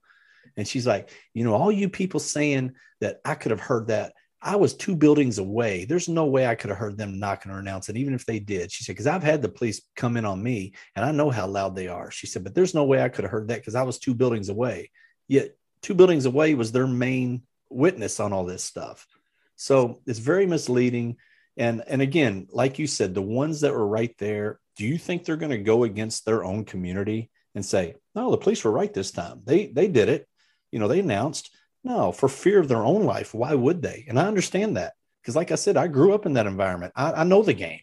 And 0.57 0.67
she's 0.69 0.87
like, 0.87 1.11
you 1.35 1.45
know, 1.45 1.55
all 1.55 1.73
you 1.73 1.89
people 1.89 2.21
saying 2.21 2.73
that 3.01 3.21
I 3.25 3.35
could 3.35 3.51
have 3.51 3.61
heard 3.61 3.89
that. 3.89 4.13
I 4.41 4.57
was 4.57 4.75
two 4.75 4.95
buildings 4.95 5.39
away. 5.39 5.85
There's 5.85 6.09
no 6.09 6.27
way 6.27 6.47
I 6.47 6.55
could 6.55 6.71
have 6.71 6.79
heard 6.79 6.97
them 6.97 7.19
knocking 7.19 7.51
or 7.51 7.59
announcing, 7.59 7.97
even 7.97 8.15
if 8.15 8.25
they 8.25 8.39
did. 8.39 8.71
She 8.71 8.85
said, 8.85 8.93
because 8.93 9.09
I've 9.09 9.23
had 9.23 9.43
the 9.43 9.49
police 9.49 9.83
come 9.97 10.17
in 10.17 10.25
on 10.25 10.41
me 10.41 10.75
and 10.95 11.05
I 11.05 11.11
know 11.11 11.31
how 11.31 11.49
loud 11.49 11.75
they 11.75 11.89
are. 11.89 12.13
She 12.13 12.29
said, 12.29 12.45
but 12.45 12.55
there's 12.55 12.75
no 12.75 12.85
way 12.85 13.03
I 13.03 13.09
could 13.09 13.25
have 13.25 13.33
heard 13.33 13.49
that 13.49 13.59
because 13.59 13.75
I 13.75 13.83
was 13.83 13.99
two 13.99 14.15
buildings 14.15 14.49
away. 14.49 14.91
Yet 15.27 15.57
two 15.83 15.95
buildings 15.95 16.25
away 16.25 16.55
was 16.55 16.71
their 16.71 16.87
main 16.87 17.43
witness 17.69 18.21
on 18.21 18.33
all 18.33 18.45
this 18.45 18.63
stuff. 18.63 19.09
So 19.57 20.03
it's 20.07 20.21
very 20.21 20.47
misleading. 20.47 21.17
And 21.59 21.83
and 21.87 22.01
again, 22.01 22.47
like 22.51 22.79
you 22.79 22.87
said, 22.87 23.15
the 23.15 23.23
ones 23.23 23.61
that 23.61 23.73
were 23.73 23.87
right 23.87 24.15
there, 24.19 24.61
do 24.77 24.87
you 24.87 24.97
think 24.97 25.25
they're 25.25 25.37
going 25.37 25.51
to 25.51 25.59
go 25.59 25.85
against 25.85 26.25
their 26.25 26.45
own 26.45 26.65
community 26.65 27.31
and 27.55 27.67
say, 27.67 27.97
no, 28.15 28.31
the 28.31 28.37
police 28.37 28.65
were 28.65 28.71
right 28.71 28.93
this 28.95 29.11
time. 29.11 29.43
They 29.45 29.67
they 29.67 29.89
did 29.89 30.09
it. 30.09 30.29
You 30.71 30.79
know, 30.79 30.89
they 30.89 31.01
announced 31.01 31.51
no, 31.85 32.13
for 32.13 32.29
fear 32.29 32.59
of 32.59 32.69
their 32.69 32.85
own 32.85 33.05
life. 33.05 33.35
Why 33.35 33.55
would 33.55 33.83
they? 33.83 34.05
And 34.09 34.19
I 34.19 34.27
understand 34.27 34.77
that 34.77 34.95
because, 35.23 35.37
like 35.37 35.53
I 35.53 35.57
said, 35.57 35.77
I 35.77 35.87
grew 35.87 36.13
up 36.13 36.27
in 36.27 36.35
that 36.35 36.47
environment. 36.47 36.93
I, 36.97 37.13
I 37.13 37.25
know 37.25 37.43
the 37.43 37.55
game. 37.55 37.81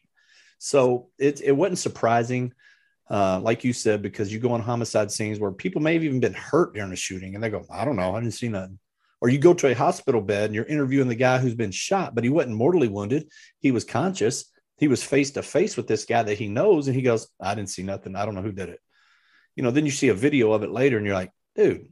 So 0.58 1.10
it, 1.18 1.42
it 1.42 1.52
wasn't 1.52 1.80
surprising, 1.80 2.54
uh, 3.10 3.40
like 3.42 3.64
you 3.64 3.74
said, 3.74 4.02
because 4.02 4.32
you 4.32 4.40
go 4.40 4.52
on 4.52 4.62
homicide 4.62 5.12
scenes 5.12 5.40
where 5.40 5.52
people 5.52 5.82
may 5.82 5.94
have 5.94 6.04
even 6.04 6.20
been 6.20 6.34
hurt 6.34 6.74
during 6.74 6.92
a 6.92 6.96
shooting 6.96 7.36
and 7.36 7.44
they 7.44 7.50
go, 7.50 7.66
I 7.70 7.86
don't 7.86 7.98
know, 7.98 8.16
I 8.16 8.20
didn't 8.20 8.34
see 8.34 8.48
nothing. 8.48 8.80
Or 9.26 9.30
you 9.30 9.40
go 9.40 9.56
to 9.56 9.72
a 9.72 9.74
hospital 9.74 10.22
bed 10.22 10.46
and 10.46 10.54
you're 10.54 10.66
interviewing 10.66 11.08
the 11.08 11.16
guy 11.16 11.40
who's 11.40 11.56
been 11.56 11.72
shot, 11.72 12.14
but 12.14 12.24
he 12.24 12.30
wasn't 12.30 12.58
mortally 12.58 12.88
wounded. 12.88 13.28
He 13.58 13.72
was 13.72 13.84
conscious. 13.84 14.52
He 14.78 14.88
was 14.88 15.04
face 15.04 15.32
to 15.32 15.42
face 15.42 15.76
with 15.76 15.88
this 15.88 16.06
guy 16.06 16.22
that 16.22 16.38
he 16.38 16.48
knows. 16.48 16.86
And 16.86 16.96
he 16.96 17.02
goes, 17.02 17.28
I 17.42 17.56
didn't 17.56 17.72
see 17.72 17.82
nothing. 17.82 18.16
I 18.16 18.24
don't 18.24 18.36
know 18.36 18.44
who 18.44 18.52
did 18.52 18.70
it. 18.70 18.80
You 19.56 19.64
know, 19.64 19.72
then 19.72 19.84
you 19.84 19.92
see 19.92 20.10
a 20.10 20.14
video 20.14 20.52
of 20.52 20.62
it 20.62 20.70
later 20.70 20.98
and 20.98 21.08
you're 21.08 21.16
like, 21.16 21.32
dude, 21.56 21.88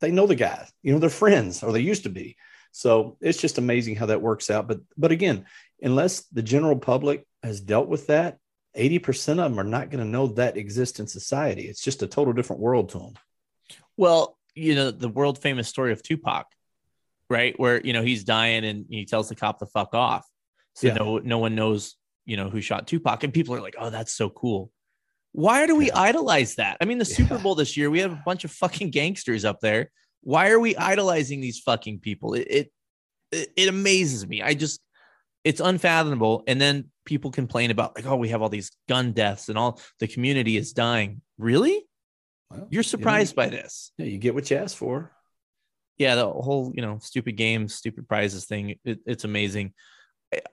they 0.00 0.10
know 0.10 0.26
the 0.26 0.34
guy, 0.34 0.66
you 0.82 0.94
know, 0.94 0.98
they're 0.98 1.10
friends 1.10 1.62
or 1.62 1.70
they 1.70 1.80
used 1.80 2.04
to 2.04 2.08
be. 2.08 2.38
So 2.72 3.18
it's 3.20 3.42
just 3.42 3.58
amazing 3.58 3.96
how 3.96 4.06
that 4.06 4.22
works 4.22 4.48
out. 4.48 4.66
But 4.66 4.80
but 4.96 5.12
again, 5.12 5.44
unless 5.82 6.20
the 6.28 6.40
general 6.42 6.78
public 6.78 7.26
has 7.42 7.60
dealt 7.60 7.88
with 7.88 8.06
that, 8.06 8.38
80% 8.74 9.32
of 9.32 9.36
them 9.36 9.60
are 9.60 9.64
not 9.64 9.90
going 9.90 10.02
to 10.02 10.10
know 10.10 10.28
that 10.28 10.56
exists 10.56 10.98
in 10.98 11.06
society. 11.06 11.68
It's 11.68 11.84
just 11.84 12.02
a 12.02 12.06
total 12.06 12.32
different 12.32 12.62
world 12.62 12.88
to 12.90 13.00
them. 13.00 13.14
Well, 13.98 14.38
you 14.54 14.74
know, 14.74 14.90
the 14.90 15.10
world 15.10 15.42
famous 15.42 15.68
story 15.68 15.92
of 15.92 16.02
Tupac, 16.02 16.46
right? 17.30 17.58
Where, 17.58 17.80
you 17.80 17.92
know, 17.92 18.02
he's 18.02 18.24
dying 18.24 18.64
and 18.64 18.84
he 18.90 19.06
tells 19.06 19.28
the 19.28 19.34
cop 19.34 19.60
to 19.60 19.66
fuck 19.66 19.94
off. 19.94 20.26
So 20.74 20.88
yeah. 20.88 20.94
no 20.94 21.18
no 21.18 21.38
one 21.38 21.54
knows, 21.54 21.96
you 22.26 22.36
know, 22.36 22.50
who 22.50 22.60
shot 22.60 22.86
Tupac. 22.86 23.24
And 23.24 23.32
people 23.32 23.54
are 23.54 23.60
like, 23.60 23.76
oh, 23.78 23.88
that's 23.88 24.12
so 24.12 24.28
cool. 24.28 24.70
Why 25.32 25.66
do 25.66 25.76
we 25.76 25.86
yeah. 25.86 25.98
idolize 25.98 26.56
that? 26.56 26.76
I 26.80 26.84
mean, 26.84 26.98
the 26.98 27.04
Super 27.04 27.38
Bowl 27.38 27.54
this 27.54 27.76
year, 27.76 27.88
we 27.88 28.00
have 28.00 28.12
a 28.12 28.22
bunch 28.26 28.44
of 28.44 28.50
fucking 28.50 28.90
gangsters 28.90 29.44
up 29.44 29.60
there. 29.60 29.90
Why 30.22 30.50
are 30.50 30.60
we 30.60 30.76
idolizing 30.76 31.40
these 31.40 31.60
fucking 31.60 32.00
people? 32.00 32.34
It, 32.34 32.46
it 32.50 32.72
it 33.32 33.68
amazes 33.68 34.26
me. 34.26 34.42
I 34.42 34.54
just 34.54 34.80
it's 35.44 35.60
unfathomable. 35.60 36.42
And 36.46 36.60
then 36.60 36.90
people 37.04 37.30
complain 37.30 37.70
about 37.70 37.94
like, 37.96 38.06
oh, 38.06 38.16
we 38.16 38.28
have 38.28 38.42
all 38.42 38.48
these 38.48 38.70
gun 38.88 39.12
deaths 39.12 39.48
and 39.48 39.56
all 39.56 39.80
the 39.98 40.08
community 40.08 40.56
is 40.56 40.72
dying. 40.72 41.22
Really? 41.38 41.86
Well, 42.50 42.66
You're 42.70 42.82
surprised 42.82 43.36
you 43.36 43.42
know, 43.42 43.48
by 43.48 43.56
this? 43.56 43.92
Yeah, 43.96 44.06
you 44.06 44.18
get 44.18 44.34
what 44.34 44.50
you 44.50 44.56
ask 44.56 44.76
for. 44.76 45.12
Yeah, 46.00 46.14
the 46.14 46.30
whole 46.30 46.72
you 46.74 46.80
know 46.80 46.98
stupid 47.02 47.36
games, 47.36 47.74
stupid 47.74 48.08
prizes 48.08 48.46
thing. 48.46 48.76
It, 48.86 49.00
it's 49.04 49.24
amazing. 49.24 49.74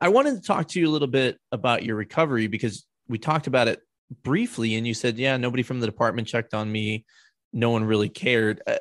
I 0.02 0.10
wanted 0.10 0.36
to 0.36 0.42
talk 0.42 0.68
to 0.70 0.80
you 0.80 0.90
a 0.90 0.92
little 0.92 1.08
bit 1.08 1.38
about 1.54 1.84
your 1.84 1.96
recovery 1.96 2.48
because 2.48 2.86
we 3.08 3.18
talked 3.18 3.48
about 3.48 3.70
it 3.70 3.80
briefly 4.24 4.76
and 4.76 4.86
you 4.86 4.94
said, 4.94 5.18
yeah, 5.18 5.38
nobody 5.38 5.64
from 5.64 5.80
the 5.80 5.86
department 5.86 6.28
checked 6.28 6.54
on 6.54 6.70
me. 6.70 7.06
No 7.54 7.70
one 7.70 7.86
really 7.86 8.10
cared. 8.10 8.62
Uh, 8.68 8.80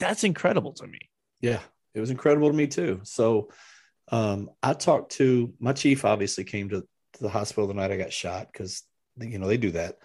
that's 0.00 0.24
incredible 0.24 0.72
to 0.72 0.86
me. 0.88 0.98
Yeah, 1.42 1.60
it 1.94 2.00
was 2.00 2.10
incredible 2.10 2.48
to 2.48 2.56
me 2.56 2.66
too. 2.66 3.00
So 3.04 3.50
um, 4.10 4.50
I 4.64 4.72
talked 4.72 5.12
to 5.12 5.54
my 5.60 5.74
chief, 5.74 6.04
obviously 6.04 6.42
came 6.42 6.70
to, 6.70 6.80
to 6.80 7.22
the 7.22 7.28
hospital 7.28 7.68
the 7.68 7.74
night 7.74 7.92
I 7.92 7.96
got 7.96 8.12
shot 8.12 8.48
because, 8.52 8.82
you 9.20 9.38
know, 9.38 9.46
they 9.46 9.58
do 9.58 9.70
that. 9.72 9.98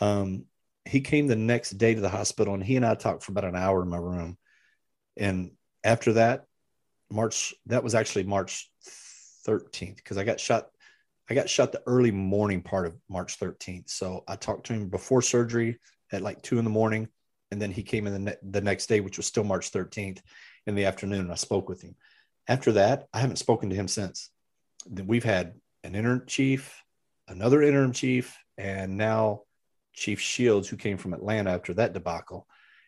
Um, 0.00 0.46
he 0.84 1.02
came 1.02 1.28
the 1.28 1.36
next 1.36 1.78
day 1.78 1.94
to 1.94 2.00
the 2.00 2.08
hospital 2.08 2.54
and 2.54 2.64
he 2.64 2.74
and 2.74 2.84
I 2.84 2.96
talked 2.96 3.22
for 3.22 3.30
about 3.30 3.44
an 3.44 3.54
hour 3.54 3.82
in 3.82 3.88
my 3.88 3.98
room. 3.98 4.38
And 5.16 5.52
after 5.84 6.14
that, 6.14 6.44
March, 7.10 7.54
that 7.66 7.84
was 7.84 7.94
actually 7.94 8.24
March 8.24 8.70
13th 9.46 9.96
because 9.96 10.18
I 10.18 10.24
got 10.24 10.40
shot 10.40 10.68
I 11.28 11.34
got 11.34 11.50
shot 11.50 11.72
the 11.72 11.82
early 11.86 12.12
morning 12.12 12.62
part 12.62 12.86
of 12.86 12.96
March 13.08 13.38
13th. 13.40 13.90
So 13.90 14.22
I 14.28 14.36
talked 14.36 14.66
to 14.66 14.72
him 14.72 14.88
before 14.88 15.22
surgery 15.22 15.78
at 16.12 16.22
like 16.22 16.42
two 16.42 16.58
in 16.58 16.64
the 16.64 16.70
morning. 16.70 17.08
And 17.50 17.60
then 17.60 17.70
he 17.70 17.82
came 17.82 18.06
in 18.06 18.12
the, 18.12 18.18
ne- 18.18 18.50
the 18.50 18.60
next 18.60 18.86
day, 18.86 19.00
which 19.00 19.16
was 19.16 19.26
still 19.26 19.44
March 19.44 19.72
13th 19.72 20.20
in 20.66 20.74
the 20.74 20.84
afternoon. 20.84 21.20
And 21.20 21.32
I 21.32 21.36
spoke 21.36 21.68
with 21.68 21.82
him. 21.82 21.96
After 22.48 22.72
that, 22.72 23.06
I 23.12 23.18
haven't 23.18 23.36
spoken 23.36 23.70
to 23.70 23.76
him 23.76 23.88
since. 23.88 24.30
We've 24.88 25.24
had 25.24 25.54
an 25.82 25.96
interim 25.96 26.22
chief, 26.26 26.80
another 27.26 27.60
interim 27.60 27.92
chief, 27.92 28.36
and 28.56 28.96
now 28.96 29.42
Chief 29.94 30.20
Shields, 30.20 30.68
who 30.68 30.76
came 30.76 30.96
from 30.96 31.12
Atlanta 31.12 31.50
after 31.50 31.74
that 31.74 31.92
debacle. 31.92 32.46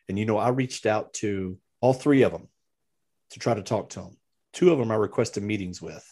And, 0.09 0.18
you 0.18 0.26
know, 0.26 0.39
I 0.39 0.51
reached 0.51 0.87
out 0.87 1.12
to 1.14 1.59
all 1.81 1.93
three 1.93 2.22
of 2.22 2.33
them 2.33 2.49
to 3.31 3.39
try 3.39 3.55
to 3.55 3.62
talk 3.62 3.91
to 3.91 4.01
them. 4.01 4.16
Two 4.53 4.72
of 4.72 4.79
them 4.79 4.91
I 4.91 4.97
requested 4.97 5.43
meetings 5.43 5.81
with 5.83 6.05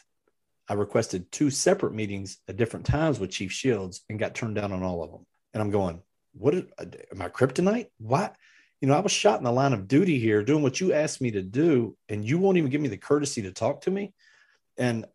I 0.68 0.74
requested 0.74 1.30
two 1.30 1.50
separate 1.50 1.94
meetings 1.94 2.38
at 2.48 2.56
different 2.56 2.86
times 2.86 3.20
with 3.20 3.30
Chief 3.30 3.52
Shields 3.52 4.02
and 4.08 4.18
got 4.18 4.34
turned 4.34 4.56
down 4.56 4.72
on 4.72 4.82
all 4.82 5.02
of 5.02 5.12
them. 5.12 5.24
And 5.54 5.62
I'm 5.62 5.70
going, 5.70 6.02
what 6.32 6.54
am 6.54 7.22
I 7.22 7.28
kryptonite? 7.28 7.86
What? 7.98 8.34
You 8.80 8.88
know, 8.88 8.94
I 8.94 9.00
was 9.00 9.12
shot 9.12 9.38
in 9.38 9.44
the 9.44 9.52
line 9.52 9.72
of 9.72 9.88
duty 9.88 10.18
here 10.18 10.42
doing 10.42 10.62
what 10.62 10.80
you 10.80 10.92
asked 10.92 11.20
me 11.20 11.30
to 11.30 11.42
do, 11.42 11.96
and 12.08 12.24
you 12.24 12.38
won't 12.38 12.58
even 12.58 12.70
give 12.70 12.80
me 12.80 12.88
the 12.88 12.96
courtesy 12.96 13.42
to 13.42 13.52
talk 13.52 13.82
to 13.82 13.90
me. 13.90 14.12
And 14.76 15.06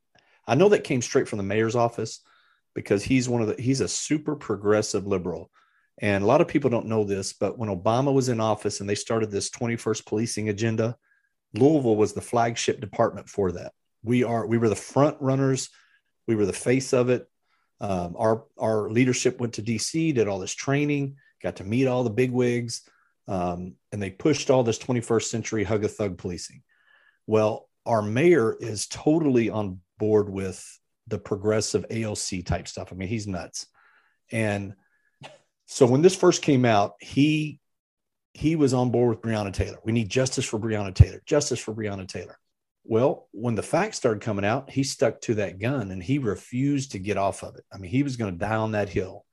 I 0.48 0.56
know 0.56 0.70
that 0.70 0.84
came 0.84 1.02
straight 1.02 1.28
from 1.28 1.38
the 1.38 1.44
mayor's 1.44 1.76
office 1.76 2.22
because 2.74 3.04
he's 3.04 3.30
one 3.30 3.42
of 3.42 3.50
the, 3.50 3.62
he's 3.62 3.82
a 3.82 3.88
super 3.88 4.36
progressive 4.36 5.06
liberal. 5.06 5.52
And 6.02 6.24
a 6.24 6.28
lot 6.28 6.42
of 6.42 6.48
people 6.48 6.72
don't 6.72 6.88
know 6.88 7.04
this, 7.04 7.32
but 7.32 7.60
when 7.60 7.70
Obama 7.70 8.12
was 8.12 8.28
in 8.28 8.40
office 8.40 8.80
and 8.80 8.90
they 8.90 8.96
started 8.96 9.30
this 9.30 9.52
21st 9.52 10.06
policing 10.06 10.50
agenda, 10.50 10.98
Louisville 11.54 11.96
was 11.96 12.14
the 12.14 12.22
flagship 12.22 12.82
department 12.82 13.30
for 13.30 13.52
that. 13.52 13.74
We 14.04 14.24
are 14.24 14.48
we 14.48 14.58
were 14.58 14.70
the 14.70 14.76
front 14.76 15.18
runners. 15.20 15.70
We 16.28 16.36
were 16.36 16.48
the 16.48 16.54
face 16.54 16.92
of 16.94 17.10
it. 17.10 17.28
Um, 17.80 18.16
our 18.18 18.46
our 18.60 18.90
leadership 18.90 19.40
went 19.40 19.54
to 19.54 19.64
dc 19.64 20.14
did 20.14 20.28
all 20.28 20.38
this 20.38 20.54
training 20.54 21.16
got 21.42 21.56
to 21.56 21.64
meet 21.64 21.88
all 21.88 22.04
the 22.04 22.12
big 22.12 22.32
wigs 22.32 22.84
um, 23.28 23.74
and 23.92 24.00
they 24.00 24.12
pushed 24.12 24.52
all 24.52 24.62
this 24.62 24.78
21st 24.78 25.24
century 25.24 25.64
hug 25.64 25.84
a 25.84 25.88
thug 25.88 26.18
policing. 26.18 26.62
Well 27.28 27.70
our 27.86 28.02
mayor 28.02 28.56
is 28.60 28.88
totally 28.88 29.50
on 29.50 29.82
board 29.98 30.30
with 30.30 30.64
the 31.08 31.18
progressive 31.18 31.88
aoc 31.90 32.46
type 32.46 32.68
stuff. 32.68 32.90
I 32.92 32.96
mean 32.96 33.10
he's 33.10 33.28
nuts. 33.28 33.68
And 34.32 34.76
so 35.72 35.86
when 35.86 36.02
this 36.02 36.16
first 36.16 36.42
came 36.42 36.66
out 36.66 36.94
he 37.00 37.60
he 38.34 38.56
was 38.56 38.74
on 38.74 38.92
board 38.92 39.10
with 39.10 39.22
breonna 39.22 39.54
taylor 39.54 39.80
we 39.84 39.92
need 39.92 40.10
justice 40.10 40.46
for 40.46 40.60
breonna 40.60 40.94
taylor 40.94 41.22
justice 41.26 41.60
for 41.60 41.74
breonna 41.74 42.08
taylor 42.08 42.38
well, 42.84 43.28
when 43.32 43.56
the 43.56 43.64
facts 43.64 43.98
started 43.98 44.22
coming 44.22 44.46
out, 44.46 44.70
he 44.70 44.84
stuck 44.84 45.22
to 45.22 45.36
that 45.36 45.60
gun 45.60 45.92
and 45.92 46.02
he 46.02 46.18
refused 46.18 46.92
to 46.92 47.00
get 47.00 47.18
off 47.18 47.44
of 47.44 47.56
it. 47.56 47.64
I 47.72 47.78
mean, 47.78 47.92
he 47.92 48.04
was 48.04 48.18
going 48.18 48.34
to 48.34 48.40
die 48.40 48.56
on 48.56 48.72
that 48.72 48.90
hill. 48.90 49.26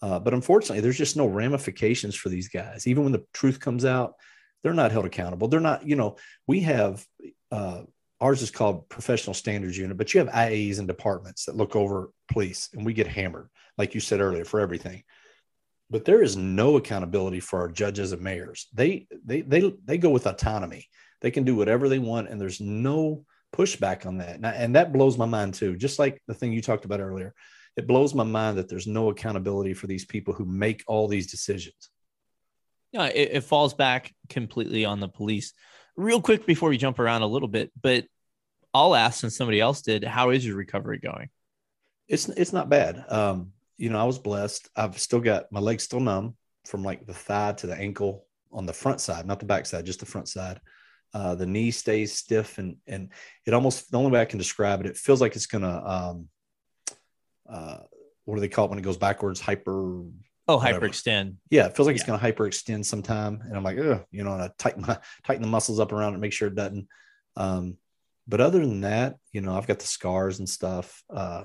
Uh, 0.00 0.18
but 0.18 0.34
unfortunately, 0.34 0.80
there's 0.80 0.98
just 0.98 1.16
no 1.16 1.26
ramifications 1.26 2.14
for 2.14 2.28
these 2.28 2.48
guys. 2.48 2.86
Even 2.86 3.04
when 3.04 3.12
the 3.12 3.24
truth 3.32 3.58
comes 3.58 3.84
out, 3.84 4.14
they're 4.62 4.74
not 4.74 4.92
held 4.92 5.06
accountable. 5.06 5.48
They're 5.48 5.60
not, 5.60 5.86
you 5.86 5.96
know, 5.96 6.16
we 6.46 6.60
have 6.60 7.04
uh, 7.50 7.82
ours 8.20 8.42
is 8.42 8.50
called 8.50 8.88
professional 8.88 9.34
standards 9.34 9.76
unit, 9.76 9.96
but 9.96 10.12
you 10.12 10.20
have 10.20 10.28
IAs 10.28 10.78
and 10.78 10.86
departments 10.86 11.46
that 11.46 11.56
look 11.56 11.74
over 11.74 12.10
police 12.30 12.68
and 12.72 12.84
we 12.86 12.92
get 12.92 13.06
hammered, 13.06 13.48
like 13.76 13.94
you 13.94 14.00
said 14.00 14.20
earlier, 14.20 14.44
for 14.44 14.60
everything. 14.60 15.02
But 15.90 16.04
there 16.04 16.22
is 16.22 16.36
no 16.36 16.76
accountability 16.76 17.40
for 17.40 17.60
our 17.60 17.68
judges 17.68 18.12
and 18.12 18.22
mayors. 18.22 18.68
They 18.72 19.06
they 19.24 19.42
they 19.42 19.72
they 19.84 19.98
go 19.98 20.10
with 20.10 20.26
autonomy 20.26 20.88
they 21.24 21.30
can 21.30 21.44
do 21.44 21.56
whatever 21.56 21.88
they 21.88 21.98
want, 21.98 22.28
and 22.28 22.38
there's 22.38 22.60
no 22.60 23.24
pushback 23.50 24.04
on 24.04 24.18
that. 24.18 24.36
And, 24.36 24.46
I, 24.46 24.50
and 24.50 24.76
that 24.76 24.92
blows 24.92 25.16
my 25.16 25.24
mind 25.24 25.54
too. 25.54 25.74
Just 25.74 25.98
like 25.98 26.22
the 26.26 26.34
thing 26.34 26.52
you 26.52 26.60
talked 26.60 26.84
about 26.84 27.00
earlier, 27.00 27.32
it 27.78 27.86
blows 27.86 28.14
my 28.14 28.24
mind 28.24 28.58
that 28.58 28.68
there's 28.68 28.86
no 28.86 29.08
accountability 29.08 29.72
for 29.72 29.86
these 29.86 30.04
people 30.04 30.34
who 30.34 30.44
make 30.44 30.84
all 30.86 31.08
these 31.08 31.30
decisions. 31.30 31.88
Yeah, 32.92 33.06
it, 33.06 33.30
it 33.32 33.44
falls 33.44 33.72
back 33.72 34.14
completely 34.28 34.84
on 34.84 35.00
the 35.00 35.08
police. 35.08 35.54
Real 35.96 36.20
quick 36.20 36.44
before 36.44 36.68
we 36.68 36.76
jump 36.76 36.98
around 36.98 37.22
a 37.22 37.26
little 37.26 37.48
bit, 37.48 37.72
but 37.80 38.04
I'll 38.74 38.94
ask 38.94 39.20
since 39.20 39.34
somebody 39.34 39.60
else 39.60 39.80
did, 39.80 40.04
how 40.04 40.28
is 40.28 40.46
your 40.46 40.56
recovery 40.56 40.98
going? 40.98 41.30
It's 42.06 42.28
it's 42.28 42.52
not 42.52 42.68
bad. 42.68 43.02
Um, 43.08 43.52
you 43.76 43.90
know, 43.90 44.00
I 44.00 44.04
was 44.04 44.18
blessed. 44.18 44.68
I've 44.76 44.98
still 44.98 45.20
got 45.20 45.50
my 45.50 45.60
legs 45.60 45.84
still 45.84 46.00
numb 46.00 46.36
from 46.66 46.82
like 46.82 47.06
the 47.06 47.14
thigh 47.14 47.52
to 47.52 47.66
the 47.66 47.76
ankle 47.76 48.26
on 48.52 48.66
the 48.66 48.72
front 48.72 49.00
side, 49.00 49.26
not 49.26 49.40
the 49.40 49.46
back 49.46 49.66
side, 49.66 49.86
just 49.86 50.00
the 50.00 50.06
front 50.06 50.28
side. 50.28 50.60
Uh, 51.12 51.34
the 51.34 51.46
knee 51.46 51.70
stays 51.70 52.12
stiff 52.12 52.58
and 52.58 52.76
and 52.88 53.10
it 53.46 53.54
almost 53.54 53.90
the 53.90 53.98
only 53.98 54.10
way 54.10 54.20
I 54.20 54.24
can 54.24 54.38
describe 54.38 54.80
it, 54.80 54.86
it 54.86 54.96
feels 54.96 55.20
like 55.20 55.36
it's 55.36 55.46
gonna 55.46 55.82
um, 55.84 56.28
uh, 57.48 57.78
what 58.24 58.36
do 58.36 58.40
they 58.40 58.48
call 58.48 58.66
it 58.66 58.70
when 58.70 58.78
it 58.78 58.82
goes 58.82 58.96
backwards? 58.96 59.40
Hyper. 59.40 60.02
Oh, 60.46 60.58
Whatever. 60.58 60.88
hyperextend. 60.88 61.36
Yeah, 61.50 61.66
it 61.66 61.76
feels 61.76 61.86
like 61.86 61.96
it's 61.96 62.04
going 62.04 62.20
to 62.20 62.32
hyperextend 62.32 62.84
sometime, 62.84 63.42
and 63.46 63.56
I'm 63.56 63.62
like, 63.62 63.78
Ugh, 63.78 64.04
you 64.10 64.24
know, 64.24 64.34
and 64.34 64.42
I 64.42 64.50
tighten 64.58 64.82
my 64.82 64.98
tighten 65.24 65.42
the 65.42 65.48
muscles 65.48 65.80
up 65.80 65.92
around 65.92 66.14
it, 66.14 66.18
make 66.18 66.32
sure 66.32 66.48
it 66.48 66.54
doesn't. 66.54 66.86
Um, 67.36 67.78
but 68.26 68.40
other 68.40 68.60
than 68.60 68.82
that, 68.82 69.16
you 69.32 69.40
know, 69.40 69.56
I've 69.56 69.66
got 69.66 69.78
the 69.78 69.86
scars 69.86 70.38
and 70.38 70.48
stuff. 70.48 71.02
Uh, 71.10 71.44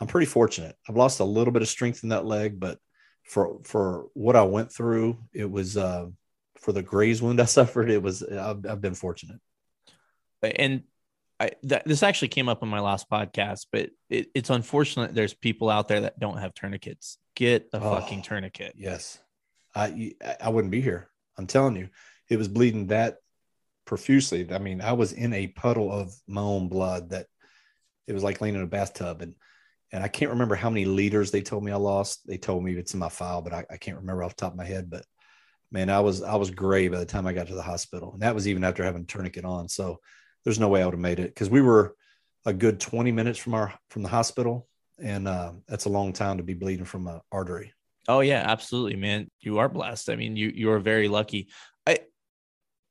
I'm 0.00 0.06
pretty 0.06 0.26
fortunate. 0.26 0.76
I've 0.88 0.96
lost 0.96 1.20
a 1.20 1.24
little 1.24 1.52
bit 1.52 1.62
of 1.62 1.68
strength 1.68 2.02
in 2.02 2.10
that 2.10 2.24
leg, 2.26 2.60
but 2.60 2.78
for 3.24 3.58
for 3.64 4.06
what 4.14 4.36
I 4.36 4.42
went 4.42 4.72
through, 4.72 5.18
it 5.32 5.50
was 5.50 5.76
uh, 5.76 6.06
for 6.58 6.72
the 6.72 6.82
graze 6.82 7.20
wound 7.20 7.40
I 7.46 7.46
suffered. 7.46 7.90
It 7.90 8.02
was 8.02 8.22
I've, 8.22 8.64
I've 8.66 8.80
been 8.80 8.94
fortunate. 8.94 9.40
and 10.42 10.82
I, 11.40 11.50
that, 11.64 11.84
this 11.86 12.02
actually 12.02 12.28
came 12.28 12.48
up 12.48 12.64
in 12.64 12.68
my 12.68 12.80
last 12.80 13.08
podcast, 13.08 13.66
but 13.70 13.90
it, 14.10 14.28
it's 14.34 14.50
unfortunate 14.50 15.14
there's 15.14 15.34
people 15.34 15.70
out 15.70 15.86
there 15.86 16.00
that 16.00 16.18
don't 16.18 16.38
have 16.38 16.52
tourniquets. 16.52 17.18
Get 17.36 17.68
a 17.72 17.78
Oh. 17.80 17.94
fucking 17.94 18.22
tourniquet. 18.22 18.74
Yes, 18.76 19.18
I 19.74 20.14
I 20.40 20.48
wouldn't 20.48 20.72
be 20.72 20.80
here. 20.80 21.08
I'm 21.36 21.46
telling 21.46 21.76
you, 21.76 21.88
it 22.28 22.36
was 22.38 22.48
bleeding 22.48 22.88
that 22.88 23.18
profusely. 23.84 24.52
I 24.52 24.58
mean, 24.58 24.80
I 24.80 24.92
was 24.94 25.12
in 25.12 25.32
a 25.32 25.46
puddle 25.48 25.92
of 25.92 26.12
my 26.26 26.40
own 26.40 26.68
blood 26.68 27.10
that 27.10 27.26
it 28.08 28.12
was 28.14 28.24
like 28.24 28.40
laying 28.40 28.54
in 28.56 28.62
a 28.62 28.66
bathtub, 28.66 29.22
and 29.22 29.34
and 29.92 30.02
I 30.02 30.08
can't 30.08 30.32
remember 30.32 30.54
how 30.54 30.70
many 30.70 30.84
liters 30.84 31.30
they 31.30 31.40
told 31.40 31.64
me 31.64 31.72
I 31.72 31.76
lost. 31.76 32.26
They 32.26 32.36
told 32.36 32.62
me 32.62 32.74
it's 32.74 32.94
in 32.94 33.00
my 33.00 33.08
file, 33.08 33.42
but 33.42 33.52
I, 33.52 33.64
I 33.70 33.76
can't 33.76 33.96
remember 33.96 34.22
off 34.22 34.36
the 34.36 34.42
top 34.42 34.52
of 34.52 34.58
my 34.58 34.64
head. 34.64 34.90
But 34.90 35.04
man, 35.72 35.90
I 35.90 36.00
was 36.00 36.22
I 36.22 36.36
was 36.36 36.50
gray 36.50 36.88
by 36.88 36.98
the 36.98 37.06
time 37.06 37.26
I 37.26 37.32
got 37.32 37.46
to 37.48 37.54
the 37.54 37.62
hospital, 37.62 38.12
and 38.12 38.22
that 38.22 38.34
was 38.34 38.46
even 38.46 38.64
after 38.64 38.84
having 38.84 39.06
tourniquet 39.06 39.44
on. 39.44 39.68
So 39.68 39.98
there's 40.44 40.60
no 40.60 40.68
way 40.68 40.82
I 40.82 40.84
would 40.84 40.94
have 40.94 41.00
made 41.00 41.20
it 41.20 41.28
because 41.28 41.50
we 41.50 41.62
were 41.62 41.94
a 42.44 42.52
good 42.52 42.80
20 42.80 43.12
minutes 43.12 43.38
from 43.38 43.54
our 43.54 43.74
from 43.90 44.02
the 44.02 44.08
hospital, 44.08 44.68
and 44.98 45.26
uh, 45.26 45.52
that's 45.66 45.86
a 45.86 45.90
long 45.90 46.12
time 46.12 46.36
to 46.36 46.42
be 46.42 46.54
bleeding 46.54 46.84
from 46.84 47.06
an 47.06 47.20
artery. 47.32 47.72
Oh 48.08 48.20
yeah, 48.20 48.42
absolutely, 48.46 48.96
man. 48.96 49.28
You 49.40 49.58
are 49.58 49.68
blessed. 49.68 50.10
I 50.10 50.16
mean, 50.16 50.36
you 50.36 50.50
you 50.54 50.70
are 50.70 50.80
very 50.80 51.08
lucky. 51.08 51.48
I 51.86 51.98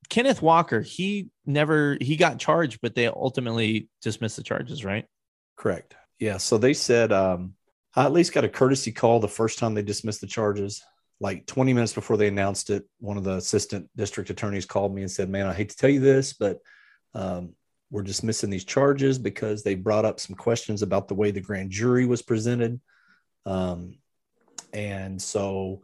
Kenneth 0.10 0.42
Walker, 0.42 0.82
he 0.82 1.30
never 1.46 1.98
he 2.02 2.16
got 2.16 2.40
charged, 2.40 2.80
but 2.82 2.96
they 2.96 3.08
ultimately 3.08 3.90
dismissed 4.02 4.38
the 4.38 4.44
charges, 4.44 4.84
right? 4.84 5.06
Correct. 5.58 5.96
Yeah. 6.20 6.38
So 6.38 6.58
they 6.58 6.74
said 6.74 7.12
um, 7.12 7.54
I 7.96 8.06
at 8.06 8.14
least 8.14 8.34
got 8.34 8.44
a 8.44 8.50
courtesy 8.50 8.92
call 8.92 9.20
the 9.20 9.28
first 9.28 9.60
time 9.60 9.74
they 9.74 9.82
dismissed 9.82 10.22
the 10.22 10.28
charges. 10.28 10.84
Like 11.20 11.48
20 11.48 11.74
minutes 11.74 11.94
before 11.94 12.18
they 12.18 12.28
announced 12.28 12.70
it, 12.70 12.86
one 13.00 13.18
of 13.18 13.24
the 13.24 13.36
assistant 13.38 13.90
district 13.96 14.30
attorneys 14.30 14.66
called 14.66 14.94
me 14.94 15.02
and 15.02 15.10
said, 15.12 15.30
Man, 15.30 15.48
I 15.48 15.54
hate 15.54 15.70
to 15.70 15.76
tell 15.76 15.90
you 15.90 16.00
this, 16.00 16.34
but 16.34 16.60
um, 17.16 17.54
we're 17.90 18.04
dismissing 18.04 18.50
these 18.50 18.66
charges 18.66 19.18
because 19.18 19.64
they 19.64 19.76
brought 19.76 20.06
up 20.06 20.20
some 20.20 20.36
questions 20.36 20.82
about 20.82 21.08
the 21.08 21.16
way 21.16 21.32
the 21.32 21.42
grand 21.42 21.72
jury 21.72 22.06
was 22.06 22.22
presented. 22.22 22.80
Um, 23.46 23.98
and 24.74 25.20
so 25.20 25.82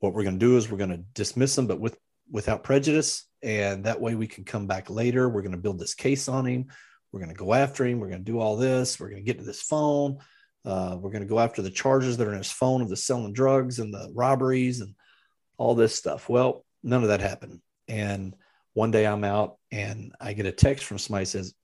what 0.00 0.14
we're 0.14 0.22
going 0.24 0.38
to 0.38 0.46
do 0.46 0.56
is 0.56 0.70
we're 0.70 0.78
going 0.78 0.90
to 0.90 1.04
dismiss 1.14 1.56
them, 1.56 1.66
but 1.66 1.80
with 1.80 1.96
without 2.30 2.62
prejudice. 2.62 3.24
And 3.42 3.84
that 3.84 4.00
way 4.00 4.14
we 4.14 4.26
can 4.26 4.44
come 4.44 4.66
back 4.66 4.90
later. 4.90 5.28
We're 5.28 5.42
going 5.42 5.52
to 5.52 5.58
build 5.58 5.78
this 5.78 5.94
case 5.94 6.28
on 6.28 6.44
him. 6.44 6.66
We're 7.12 7.20
going 7.20 7.34
to 7.34 7.38
go 7.38 7.54
after 7.54 7.86
him. 7.86 8.00
We're 8.00 8.08
going 8.08 8.24
to 8.24 8.32
do 8.32 8.38
all 8.38 8.56
this. 8.56 8.98
We're 8.98 9.10
going 9.10 9.24
to 9.24 9.26
get 9.26 9.38
to 9.38 9.44
this 9.44 9.62
phone. 9.62 10.18
Uh, 10.64 10.96
we're 11.00 11.10
going 11.10 11.22
to 11.22 11.28
go 11.28 11.40
after 11.40 11.62
the 11.62 11.70
charges 11.70 12.16
that 12.16 12.26
are 12.26 12.32
in 12.32 12.38
his 12.38 12.50
phone 12.50 12.82
of 12.82 12.88
the 12.88 12.96
selling 12.96 13.32
drugs 13.32 13.78
and 13.78 13.92
the 13.92 14.10
robberies 14.14 14.80
and 14.80 14.94
all 15.56 15.74
this 15.74 15.94
stuff. 15.94 16.28
Well, 16.28 16.64
none 16.82 17.02
of 17.02 17.08
that 17.08 17.20
happened. 17.20 17.60
And 17.86 18.34
one 18.74 18.90
day 18.90 19.06
I'm 19.06 19.24
out 19.24 19.56
and 19.72 20.14
I 20.20 20.34
get 20.34 20.46
a 20.46 20.52
text 20.52 20.84
from 20.84 20.98
somebody 20.98 21.24
says, 21.24 21.54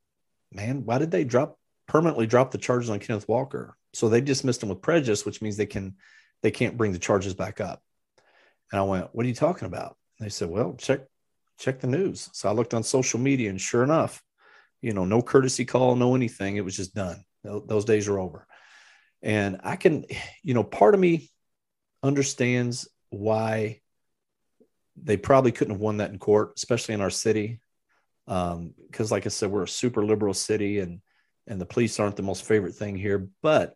Man, 0.52 0.84
why 0.84 0.98
did 0.98 1.10
they 1.10 1.24
drop 1.24 1.58
permanently 1.88 2.26
drop 2.26 2.50
the 2.50 2.58
charges 2.58 2.88
on 2.88 3.00
Kenneth 3.00 3.28
Walker? 3.28 3.76
So 3.92 4.08
they 4.08 4.20
dismissed 4.20 4.62
him 4.62 4.68
with 4.68 4.82
prejudice, 4.82 5.26
which 5.26 5.42
means 5.42 5.56
they 5.56 5.66
can 5.66 5.96
they 6.42 6.50
can't 6.50 6.76
bring 6.76 6.92
the 6.92 6.98
charges 6.98 7.34
back 7.34 7.60
up. 7.60 7.82
And 8.70 8.80
I 8.80 8.84
went, 8.84 9.08
What 9.12 9.24
are 9.24 9.28
you 9.28 9.34
talking 9.34 9.66
about? 9.66 9.96
And 10.18 10.26
they 10.26 10.30
said, 10.30 10.48
Well, 10.48 10.74
check 10.78 11.00
check 11.58 11.80
the 11.80 11.86
news. 11.86 12.30
So 12.32 12.48
I 12.48 12.52
looked 12.52 12.74
on 12.74 12.82
social 12.82 13.20
media 13.20 13.50
and 13.50 13.60
sure 13.60 13.82
enough, 13.82 14.22
you 14.84 14.92
know, 14.92 15.06
no 15.06 15.22
courtesy 15.22 15.64
call, 15.64 15.96
no 15.96 16.14
anything. 16.14 16.56
It 16.56 16.64
was 16.64 16.76
just 16.76 16.94
done. 16.94 17.24
Those 17.42 17.86
days 17.86 18.06
are 18.06 18.18
over. 18.18 18.46
And 19.22 19.60
I 19.64 19.76
can, 19.76 20.04
you 20.42 20.52
know, 20.52 20.62
part 20.62 20.92
of 20.92 21.00
me 21.00 21.30
understands 22.02 22.86
why 23.08 23.80
they 25.02 25.16
probably 25.16 25.52
couldn't 25.52 25.74
have 25.74 25.80
won 25.80 25.96
that 25.96 26.10
in 26.10 26.18
court, 26.18 26.52
especially 26.56 26.94
in 26.94 27.00
our 27.00 27.10
city. 27.10 27.60
Um, 28.28 28.74
because 28.90 29.10
like 29.10 29.24
I 29.24 29.30
said, 29.30 29.50
we're 29.50 29.62
a 29.62 29.68
super 29.68 30.04
liberal 30.04 30.34
city 30.34 30.80
and 30.80 31.00
and 31.46 31.60
the 31.60 31.66
police 31.66 31.98
aren't 31.98 32.16
the 32.16 32.22
most 32.22 32.44
favorite 32.44 32.74
thing 32.74 32.96
here. 32.96 33.28
But 33.42 33.74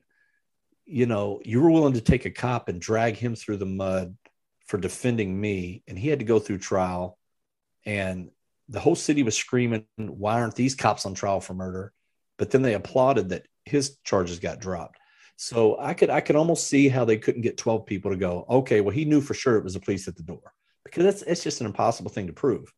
you 0.84 1.06
know, 1.06 1.40
you 1.42 1.62
were 1.62 1.70
willing 1.70 1.94
to 1.94 2.02
take 2.02 2.26
a 2.26 2.30
cop 2.30 2.68
and 2.68 2.80
drag 2.80 3.16
him 3.16 3.34
through 3.34 3.58
the 3.58 3.66
mud 3.66 4.14
for 4.66 4.76
defending 4.76 5.38
me, 5.38 5.82
and 5.86 5.98
he 5.98 6.08
had 6.08 6.18
to 6.18 6.24
go 6.26 6.38
through 6.38 6.58
trial. 6.58 7.18
And 7.86 8.30
the 8.68 8.80
whole 8.80 8.94
city 8.94 9.22
was 9.22 9.36
screaming, 9.36 9.84
Why 9.96 10.40
aren't 10.40 10.54
these 10.54 10.74
cops 10.74 11.06
on 11.06 11.14
trial 11.14 11.40
for 11.40 11.54
murder? 11.54 11.92
But 12.36 12.50
then 12.50 12.62
they 12.62 12.74
applauded 12.74 13.30
that 13.30 13.46
his 13.64 13.96
charges 14.04 14.38
got 14.38 14.60
dropped. 14.60 14.98
So 15.36 15.78
I 15.78 15.94
could 15.94 16.10
I 16.10 16.20
could 16.20 16.36
almost 16.36 16.66
see 16.66 16.88
how 16.88 17.04
they 17.04 17.16
couldn't 17.16 17.42
get 17.42 17.56
12 17.56 17.86
people 17.86 18.10
to 18.10 18.16
go, 18.16 18.44
okay, 18.48 18.80
well, 18.80 18.94
he 18.94 19.04
knew 19.04 19.20
for 19.20 19.34
sure 19.34 19.56
it 19.56 19.64
was 19.64 19.74
the 19.74 19.80
police 19.80 20.08
at 20.08 20.16
the 20.16 20.22
door 20.22 20.52
because 20.84 21.04
that's 21.04 21.22
it's 21.22 21.44
just 21.44 21.60
an 21.60 21.66
impossible 21.66 22.10
thing 22.10 22.26
to 22.26 22.32
prove. 22.32 22.72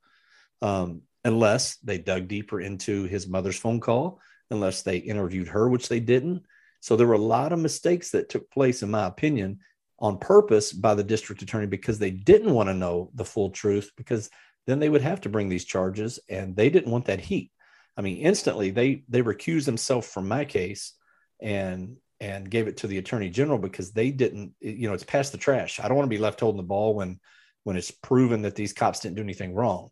Um, 0.63 1.03
unless 1.25 1.77
they 1.77 1.99
dug 1.99 2.29
deeper 2.29 2.61
into 2.61 3.05
his 3.05 3.27
mother's 3.27 3.59
phone 3.59 3.81
call, 3.81 4.21
unless 4.51 4.83
they 4.83 4.99
interviewed 4.99 5.49
her, 5.49 5.69
which 5.69 5.89
they 5.89 6.01
didn't. 6.01 6.45
So 6.81 6.97
there 6.97 7.07
were 7.07 7.15
a 7.15 7.19
lot 7.19 7.53
of 7.53 7.59
mistakes 7.59 8.11
that 8.11 8.29
took 8.29 8.51
place, 8.51 8.83
in 8.83 8.91
my 8.91 9.07
opinion, 9.07 9.61
on 9.99 10.19
purpose 10.19 10.73
by 10.73 10.95
the 10.95 11.05
district 11.05 11.43
attorney 11.43 11.67
because 11.67 11.99
they 11.99 12.11
didn't 12.11 12.55
want 12.55 12.69
to 12.69 12.75
know 12.75 13.11
the 13.15 13.25
full 13.25 13.51
truth 13.51 13.91
because 13.97 14.31
then 14.67 14.79
they 14.79 14.89
would 14.89 15.03
have 15.03 15.21
to 15.23 15.29
bring 15.29 15.49
these 15.49 15.65
charges 15.65 16.19
and 16.29 16.57
they 16.57 16.71
didn't 16.71 16.93
want 16.93 17.07
that 17.07 17.21
heat. 17.21 17.51
I 17.97 18.03
mean, 18.03 18.19
instantly 18.19 18.71
they 18.71 19.05
they 19.09 19.23
recused 19.23 19.67
themselves 19.67 20.11
from 20.11 20.29
my 20.29 20.45
case 20.45 20.95
and 21.41 21.97
and 22.21 22.51
gave 22.51 22.69
it 22.69 22.79
to 22.79 22.87
the 22.87 22.99
attorney 22.99 23.31
general 23.31 23.59
because 23.59 23.93
they 23.93 24.11
didn't, 24.11 24.55
you 24.61 24.87
know, 24.87 24.95
it's 24.95 25.05
past 25.05 25.33
the 25.33 25.39
trash. 25.39 25.81
I 25.81 25.89
don't 25.89 25.97
want 25.97 26.07
to 26.07 26.17
be 26.17 26.23
left 26.23 26.41
holding 26.41 26.59
the 26.59 26.63
ball 26.63 26.95
when 26.95 27.19
when 27.65 27.77
it's 27.77 27.91
proven 27.91 28.43
that 28.43 28.55
these 28.55 28.73
cops 28.73 29.01
didn't 29.01 29.17
do 29.17 29.23
anything 29.23 29.55
wrong. 29.55 29.91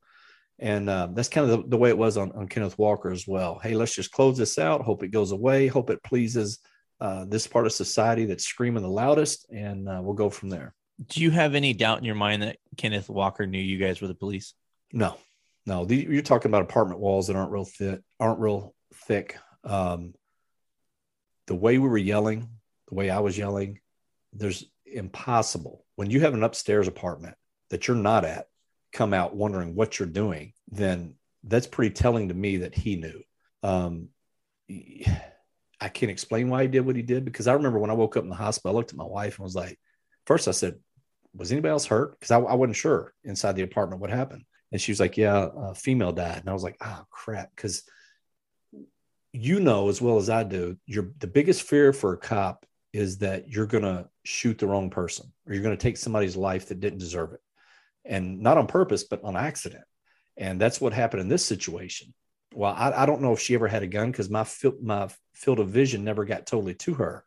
And 0.58 0.90
uh, 0.90 1.08
that's 1.12 1.28
kind 1.28 1.48
of 1.48 1.62
the, 1.62 1.68
the 1.68 1.76
way 1.76 1.90
it 1.90 1.98
was 1.98 2.16
on, 2.16 2.32
on 2.32 2.48
Kenneth 2.48 2.78
Walker 2.78 3.10
as 3.10 3.26
well. 3.28 3.60
Hey, 3.62 3.74
let's 3.74 3.94
just 3.94 4.10
close 4.10 4.36
this 4.36 4.58
out. 4.58 4.82
Hope 4.82 5.02
it 5.02 5.08
goes 5.12 5.30
away. 5.30 5.68
Hope 5.68 5.90
it 5.90 6.02
pleases 6.02 6.58
uh, 7.00 7.24
this 7.26 7.46
part 7.46 7.66
of 7.66 7.72
society 7.72 8.24
that's 8.24 8.44
screaming 8.44 8.82
the 8.82 8.88
loudest, 8.88 9.46
and 9.52 9.88
uh, 9.88 10.00
we'll 10.02 10.14
go 10.14 10.30
from 10.30 10.48
there. 10.48 10.74
Do 11.06 11.20
you 11.20 11.30
have 11.30 11.54
any 11.54 11.74
doubt 11.74 11.98
in 11.98 12.04
your 12.04 12.14
mind 12.14 12.42
that 12.42 12.58
Kenneth 12.76 13.08
Walker 13.08 13.46
knew 13.46 13.60
you 13.60 13.78
guys 13.78 14.00
were 14.00 14.08
the 14.08 14.14
police? 14.14 14.54
No, 14.92 15.16
no, 15.64 15.84
the, 15.84 15.96
you're 15.96 16.22
talking 16.22 16.50
about 16.50 16.62
apartment 16.62 17.00
walls 17.00 17.26
that 17.26 17.36
aren't 17.36 17.52
real 17.52 17.64
thick. 17.64 18.00
Aren't 18.18 18.40
real 18.40 18.74
thick. 18.94 19.38
Um, 19.64 20.14
the 21.46 21.54
way 21.54 21.78
we 21.78 21.88
were 21.88 21.98
yelling, 21.98 22.48
the 22.88 22.94
way 22.94 23.10
I 23.10 23.20
was 23.20 23.38
yelling, 23.38 23.80
there's 24.32 24.64
impossible 24.86 25.84
when 25.96 26.10
you 26.10 26.20
have 26.20 26.34
an 26.34 26.42
upstairs 26.42 26.88
apartment 26.88 27.36
that 27.70 27.86
you're 27.86 27.96
not 27.96 28.24
at, 28.24 28.46
come 28.92 29.12
out 29.12 29.36
wondering 29.36 29.74
what 29.74 29.98
you're 29.98 30.08
doing. 30.08 30.52
Then 30.70 31.14
that's 31.44 31.66
pretty 31.66 31.94
telling 31.94 32.28
to 32.28 32.34
me 32.34 32.58
that 32.58 32.74
he 32.74 32.96
knew. 32.96 33.22
Um, 33.62 34.08
I 35.80 35.88
can't 35.88 36.10
explain 36.10 36.48
why 36.48 36.62
he 36.62 36.68
did 36.68 36.84
what 36.84 36.96
he 36.96 37.02
did 37.02 37.24
because 37.24 37.46
I 37.46 37.54
remember 37.54 37.78
when 37.78 37.90
I 37.90 37.94
woke 37.94 38.16
up 38.16 38.24
in 38.24 38.30
the 38.30 38.34
hospital, 38.34 38.74
I 38.74 38.78
looked 38.78 38.92
at 38.92 38.98
my 38.98 39.04
wife 39.04 39.38
and 39.38 39.44
was 39.44 39.54
like, 39.54 39.78
first 40.26 40.48
I 40.48 40.52
said, 40.52 40.76
was 41.34 41.52
anybody 41.52 41.70
else 41.70 41.86
hurt? 41.86 42.18
Because 42.18 42.30
I, 42.30 42.38
I 42.38 42.54
wasn't 42.54 42.76
sure 42.76 43.14
inside 43.24 43.56
the 43.56 43.62
apartment 43.62 44.00
what 44.00 44.10
happened. 44.10 44.44
And 44.72 44.80
she 44.80 44.92
was 44.92 45.00
like, 45.00 45.16
yeah, 45.16 45.48
a 45.56 45.74
female 45.74 46.12
died. 46.12 46.40
And 46.40 46.48
I 46.48 46.52
was 46.52 46.62
like, 46.62 46.76
oh, 46.80 47.04
crap. 47.10 47.50
Because 47.54 47.82
you 49.32 49.60
know 49.60 49.88
as 49.88 50.00
well 50.00 50.18
as 50.18 50.30
I 50.30 50.42
do, 50.42 50.76
your 50.86 51.10
the 51.18 51.26
biggest 51.26 51.62
fear 51.62 51.92
for 51.92 52.12
a 52.12 52.18
cop 52.18 52.66
is 52.92 53.18
that 53.18 53.48
you're 53.48 53.66
going 53.66 53.84
to 53.84 54.08
shoot 54.24 54.58
the 54.58 54.66
wrong 54.66 54.90
person 54.90 55.32
or 55.46 55.54
you're 55.54 55.62
going 55.62 55.76
to 55.76 55.82
take 55.82 55.96
somebody's 55.96 56.36
life 56.36 56.68
that 56.68 56.80
didn't 56.80 56.98
deserve 56.98 57.32
it. 57.32 57.40
And 58.04 58.40
not 58.40 58.56
on 58.56 58.66
purpose, 58.66 59.04
but 59.04 59.22
on 59.24 59.36
accident. 59.36 59.84
And 60.36 60.60
that's 60.60 60.80
what 60.80 60.92
happened 60.92 61.20
in 61.20 61.28
this 61.28 61.44
situation. 61.44 62.14
Well, 62.54 62.72
I, 62.74 63.02
I 63.02 63.06
don't 63.06 63.20
know 63.20 63.32
if 63.32 63.40
she 63.40 63.54
ever 63.54 63.68
had 63.68 63.82
a 63.82 63.86
gun 63.88 64.10
because 64.10 64.30
my, 64.30 64.46
my 64.82 65.08
field 65.34 65.60
of 65.60 65.68
vision 65.68 66.04
never 66.04 66.24
got 66.24 66.46
totally 66.46 66.74
to 66.74 66.94
her. 66.94 67.24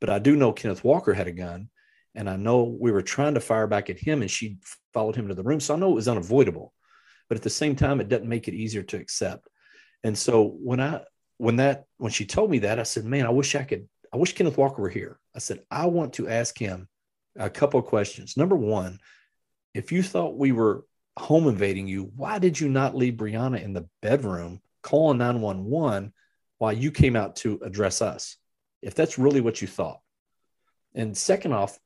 But 0.00 0.10
I 0.10 0.18
do 0.18 0.36
know 0.36 0.52
Kenneth 0.52 0.84
Walker 0.84 1.14
had 1.14 1.28
a 1.28 1.32
gun. 1.32 1.70
And 2.18 2.28
I 2.28 2.34
know 2.34 2.64
we 2.64 2.90
were 2.90 3.00
trying 3.00 3.34
to 3.34 3.40
fire 3.40 3.68
back 3.68 3.90
at 3.90 3.98
him 4.00 4.22
and 4.22 4.30
she 4.30 4.58
followed 4.92 5.14
him 5.14 5.28
to 5.28 5.34
the 5.34 5.44
room. 5.44 5.60
So 5.60 5.72
I 5.72 5.78
know 5.78 5.92
it 5.92 5.94
was 5.94 6.08
unavoidable. 6.08 6.74
But 7.28 7.36
at 7.36 7.44
the 7.44 7.48
same 7.48 7.76
time, 7.76 8.00
it 8.00 8.08
doesn't 8.08 8.28
make 8.28 8.48
it 8.48 8.54
easier 8.54 8.82
to 8.82 8.96
accept. 8.96 9.48
And 10.02 10.18
so 10.18 10.44
when 10.44 10.80
I, 10.80 11.02
when 11.36 11.56
that, 11.56 11.84
when 11.98 12.10
she 12.10 12.26
told 12.26 12.50
me 12.50 12.58
that, 12.60 12.80
I 12.80 12.82
said, 12.82 13.04
man, 13.04 13.24
I 13.24 13.30
wish 13.30 13.54
I 13.54 13.62
could, 13.62 13.88
I 14.12 14.16
wish 14.16 14.34
Kenneth 14.34 14.58
Walker 14.58 14.82
were 14.82 14.88
here. 14.88 15.20
I 15.36 15.38
said, 15.38 15.60
I 15.70 15.86
want 15.86 16.14
to 16.14 16.28
ask 16.28 16.58
him 16.58 16.88
a 17.36 17.48
couple 17.48 17.78
of 17.78 17.86
questions. 17.86 18.36
Number 18.36 18.56
one, 18.56 18.98
if 19.72 19.92
you 19.92 20.02
thought 20.02 20.36
we 20.36 20.50
were 20.50 20.84
home 21.16 21.46
invading 21.46 21.86
you, 21.86 22.10
why 22.16 22.40
did 22.40 22.58
you 22.58 22.68
not 22.68 22.96
leave 22.96 23.14
Breonna 23.14 23.62
in 23.62 23.74
the 23.74 23.88
bedroom 24.02 24.60
calling 24.82 25.18
911 25.18 26.12
while 26.56 26.72
you 26.72 26.90
came 26.90 27.14
out 27.14 27.36
to 27.36 27.60
address 27.62 28.02
us? 28.02 28.38
If 28.82 28.96
that's 28.96 29.18
really 29.18 29.40
what 29.40 29.62
you 29.62 29.68
thought. 29.68 30.00
And 30.94 31.16
second 31.16 31.52
off, 31.52 31.78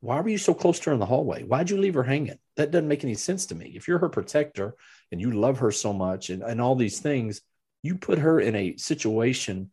why 0.00 0.20
were 0.20 0.28
you 0.28 0.38
so 0.38 0.54
close 0.54 0.78
to 0.80 0.90
her 0.90 0.94
in 0.94 1.00
the 1.00 1.06
hallway? 1.06 1.42
Why'd 1.42 1.70
you 1.70 1.78
leave 1.78 1.94
her 1.94 2.04
hanging? 2.04 2.38
That 2.56 2.70
doesn't 2.70 2.88
make 2.88 3.04
any 3.04 3.14
sense 3.14 3.46
to 3.46 3.54
me. 3.54 3.72
If 3.74 3.88
you're 3.88 3.98
her 3.98 4.08
protector 4.08 4.74
and 5.10 5.20
you 5.20 5.32
love 5.32 5.58
her 5.58 5.72
so 5.72 5.92
much 5.92 6.30
and, 6.30 6.42
and 6.42 6.60
all 6.60 6.76
these 6.76 7.00
things, 7.00 7.40
you 7.82 7.96
put 7.96 8.18
her 8.18 8.40
in 8.40 8.54
a 8.54 8.76
situation 8.76 9.70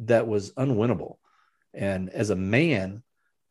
that 0.00 0.26
was 0.26 0.52
unwinnable. 0.52 1.16
And 1.72 2.10
as 2.10 2.30
a 2.30 2.36
man, 2.36 3.02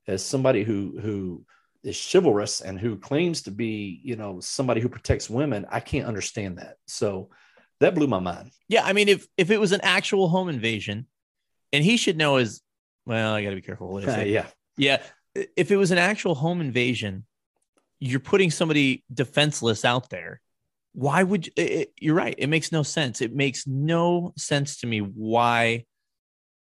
as 0.08 0.24
somebody 0.24 0.64
who 0.64 1.00
who 1.02 1.45
is 1.84 2.10
chivalrous 2.12 2.62
and 2.62 2.80
who 2.80 2.98
claims 2.98 3.44
to 3.44 3.52
be, 3.52 4.00
you 4.04 4.16
know, 4.16 4.40
somebody 4.40 4.82
who 4.82 4.90
protects 4.90 5.30
women, 5.30 5.66
I 5.70 5.80
can't 5.80 6.08
understand 6.08 6.58
that. 6.58 6.78
So 6.88 7.30
that 7.80 7.95
blew 7.95 8.08
my 8.08 8.20
mind. 8.20 8.52
Yeah, 8.68 8.84
I 8.86 8.94
mean, 8.94 9.10
if 9.10 9.28
if 9.38 9.52
it 9.52 9.60
was 9.60 9.72
an 9.72 9.82
actual 9.84 10.30
home 10.30 10.50
invasion, 10.50 11.08
and 11.72 11.84
he 11.84 11.98
should 11.98 12.18
know 12.18 12.38
as 12.38 12.62
well, 13.06 13.34
I 13.34 13.44
got 13.44 13.50
to 13.50 13.56
be 13.56 13.62
careful 13.62 13.91
what 13.91 14.04
I 14.04 14.06
say. 14.16 14.22
Uh, 14.22 14.26
yeah, 14.26 14.48
yeah. 14.78 15.02
If 15.34 15.72
it 15.72 15.78
was 15.78 15.91
an 15.91 15.98
actual 15.98 16.36
home 16.36 16.62
invasion, 16.62 17.26
you're 18.00 18.20
putting 18.20 18.52
somebody 18.52 19.04
defenseless 19.14 19.86
out 19.86 20.10
there. 20.10 20.41
Why 20.94 21.24
would 21.24 21.48
you, 21.48 21.54
it, 21.56 21.94
you're 22.00 22.16
right? 22.16 22.36
It 22.38 22.48
makes 22.48 22.72
no 22.72 22.84
sense. 22.84 23.22
It 23.22 23.34
makes 23.34 23.66
no 23.66 24.34
sense 24.38 24.78
to 24.78 24.88
me 24.88 25.00
why 25.00 25.86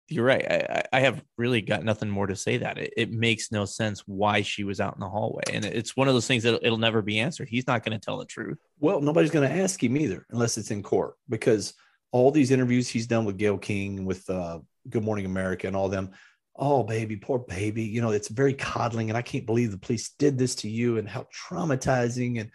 you're 0.10 0.26
right. 0.26 0.44
I, 0.52 0.84
I 0.92 1.00
have 1.02 1.24
really 1.38 1.62
got 1.62 1.86
nothing 1.86 2.10
more 2.10 2.28
to 2.28 2.36
say 2.36 2.58
that 2.58 2.78
it, 2.78 2.94
it 2.98 3.12
makes 3.12 3.52
no 3.52 3.64
sense 3.66 4.02
why 4.08 4.42
she 4.42 4.64
was 4.64 4.82
out 4.82 4.96
in 4.96 5.00
the 5.00 5.08
hallway. 5.08 5.44
And 5.54 5.64
it's 5.64 5.96
one 5.96 6.08
of 6.08 6.16
those 6.16 6.28
things 6.28 6.44
that 6.44 6.56
it'll, 6.56 6.66
it'll 6.66 6.78
never 6.80 7.02
be 7.02 7.20
answered. 7.20 7.48
He's 7.48 7.68
not 7.68 7.86
going 7.86 7.98
to 7.98 8.04
tell 8.04 8.18
the 8.18 8.26
truth. 8.26 8.58
Well, 8.80 9.00
nobody's 9.02 9.32
going 9.32 9.48
to 9.48 9.56
ask 9.56 9.82
him 9.82 9.96
either, 9.96 10.26
unless 10.32 10.58
it's 10.58 10.72
in 10.72 10.84
court, 10.84 11.14
because 11.30 11.76
all 12.12 12.32
these 12.32 12.52
interviews 12.52 12.90
he's 12.90 13.08
done 13.08 13.24
with 13.24 13.38
Gayle 13.38 13.60
King, 13.60 14.04
with 14.04 14.28
uh, 14.30 14.60
Good 14.90 15.04
Morning 15.04 15.28
America, 15.28 15.68
and 15.68 15.76
all 15.76 15.90
them. 15.90 16.12
Oh, 16.62 16.84
baby, 16.84 17.16
poor 17.16 17.40
baby. 17.40 17.84
You 17.84 18.02
know, 18.02 18.12
it's 18.12 18.28
very 18.28 18.54
coddling, 18.54 19.10
and 19.10 19.18
I 19.18 19.22
can't 19.22 19.46
believe 19.46 19.72
the 19.72 19.78
police 19.78 20.10
did 20.20 20.38
this 20.38 20.56
to 20.56 20.70
you, 20.70 20.98
and 20.98 21.08
how 21.08 21.26
traumatizing. 21.34 22.42
And 22.42 22.52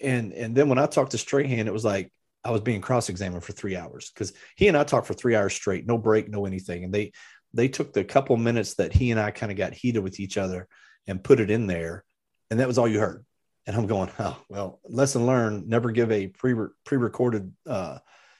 and 0.00 0.32
and 0.32 0.56
then 0.56 0.70
when 0.70 0.78
I 0.78 0.86
talked 0.86 1.10
to 1.10 1.18
Strahan, 1.18 1.68
it 1.68 1.72
was 1.72 1.84
like 1.84 2.10
I 2.44 2.50
was 2.50 2.62
being 2.62 2.80
cross-examined 2.80 3.44
for 3.44 3.52
three 3.52 3.76
hours 3.76 4.10
because 4.12 4.32
he 4.56 4.68
and 4.68 4.76
I 4.76 4.84
talked 4.84 5.06
for 5.06 5.14
three 5.14 5.36
hours 5.36 5.52
straight, 5.52 5.86
no 5.86 5.98
break, 5.98 6.30
no 6.30 6.46
anything. 6.46 6.84
And 6.84 6.94
they 6.94 7.12
they 7.52 7.68
took 7.68 7.92
the 7.92 8.04
couple 8.04 8.38
minutes 8.38 8.74
that 8.74 8.94
he 8.94 9.10
and 9.10 9.20
I 9.20 9.30
kind 9.30 9.52
of 9.52 9.58
got 9.58 9.74
heated 9.74 10.02
with 10.02 10.18
each 10.18 10.38
other 10.38 10.66
and 11.06 11.22
put 11.22 11.38
it 11.38 11.50
in 11.50 11.66
there, 11.66 12.04
and 12.50 12.58
that 12.58 12.68
was 12.68 12.78
all 12.78 12.88
you 12.88 13.00
heard. 13.00 13.24
And 13.66 13.76
I'm 13.76 13.86
going, 13.86 14.10
oh 14.18 14.40
well, 14.48 14.80
lesson 14.88 15.26
learned: 15.26 15.68
never 15.68 15.90
give 15.90 16.10
a 16.10 16.28
pre 16.28 16.54
pre-recorded 16.86 17.52
uh, 17.66 17.98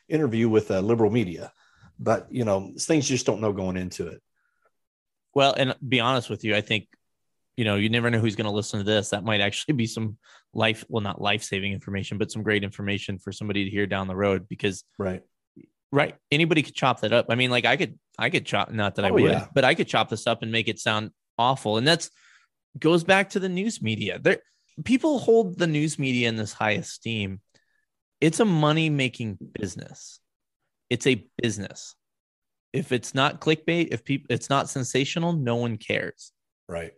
interview 0.09 0.49
with 0.49 0.71
a 0.71 0.81
liberal 0.81 1.11
media. 1.11 1.53
But 1.99 2.29
you 2.31 2.47
know, 2.47 2.73
things 2.79 3.11
you 3.11 3.15
just 3.15 3.27
don't 3.27 3.43
know 3.43 3.53
going 3.53 3.77
into 3.77 4.09
it. 4.09 4.23
Well, 5.35 5.55
and 5.57 5.75
be 5.87 6.01
honest 6.01 6.29
with 6.29 6.45
you, 6.45 6.55
I 6.55 6.61
think 6.61 6.89
you 7.57 7.65
know, 7.65 7.77
you 7.77 7.91
never 7.91 8.11
know 8.11 8.19
who's 8.19 8.37
going 8.37 8.47
to 8.47 8.51
listen 8.51 8.79
to 8.81 8.85
this. 8.85 9.11
That 9.11 9.25
might 9.25 9.41
actually 9.41 9.75
be 9.75 9.87
some 9.87 10.17
life, 10.55 10.85
well, 10.89 11.03
not 11.03 11.21
life 11.21 11.43
saving 11.43 11.73
information, 11.73 12.19
but 12.19 12.31
some 12.31 12.43
great 12.43 12.65
information 12.65 13.19
for 13.19 13.33
somebody 13.33 13.65
to 13.65 13.71
hear 13.71 13.87
down 13.87 14.09
the 14.09 14.17
road 14.17 14.49
because, 14.49 14.85
right, 14.99 15.23
right, 15.91 16.17
anybody 16.31 16.63
could 16.63 16.75
chop 16.75 17.01
that 17.01 17.13
up. 17.13 17.27
I 17.29 17.35
mean, 17.35 17.51
like 17.51 17.67
I 17.67 17.77
could, 17.77 17.99
I 18.19 18.31
could 18.31 18.47
chop, 18.47 18.73
not 18.73 18.95
that 18.95 19.05
I 19.05 19.11
Oh, 19.11 19.15
would, 19.15 19.25
yeah. 19.25 19.47
but 19.55 19.65
I 19.65 19.75
could 19.75 19.89
chop 19.89 20.09
this 20.09 20.27
up 20.27 20.43
and 20.43 20.51
make 20.51 20.69
it 20.69 20.79
sound 20.79 21.11
awful. 21.39 21.77
And 21.77 21.87
that's 21.87 22.11
goes 22.79 23.05
back 23.05 23.31
to 23.31 23.41
the 23.41 23.51
news 23.51 23.83
media. 23.83 24.19
There, 24.19 24.39
people 24.85 25.19
hold 25.19 25.59
the 25.59 25.67
news 25.67 25.99
media 25.99 26.29
in 26.31 26.37
this 26.37 26.55
high 26.55 26.73
esteem. 26.73 27.41
It's 28.21 28.41
a 28.41 28.47
money 28.47 28.89
making 28.89 29.39
business. 29.61 30.21
It's 30.89 31.07
a 31.07 31.27
business. 31.41 31.95
If 32.73 32.91
it's 32.93 33.15
not 33.15 33.41
clickbait, 33.41 33.89
if 33.91 34.05
people, 34.05 34.27
it's 34.31 34.49
not 34.49 34.69
sensational, 34.71 35.33
no 35.35 35.57
one 35.57 35.77
cares 35.77 36.33
right. 36.69 36.93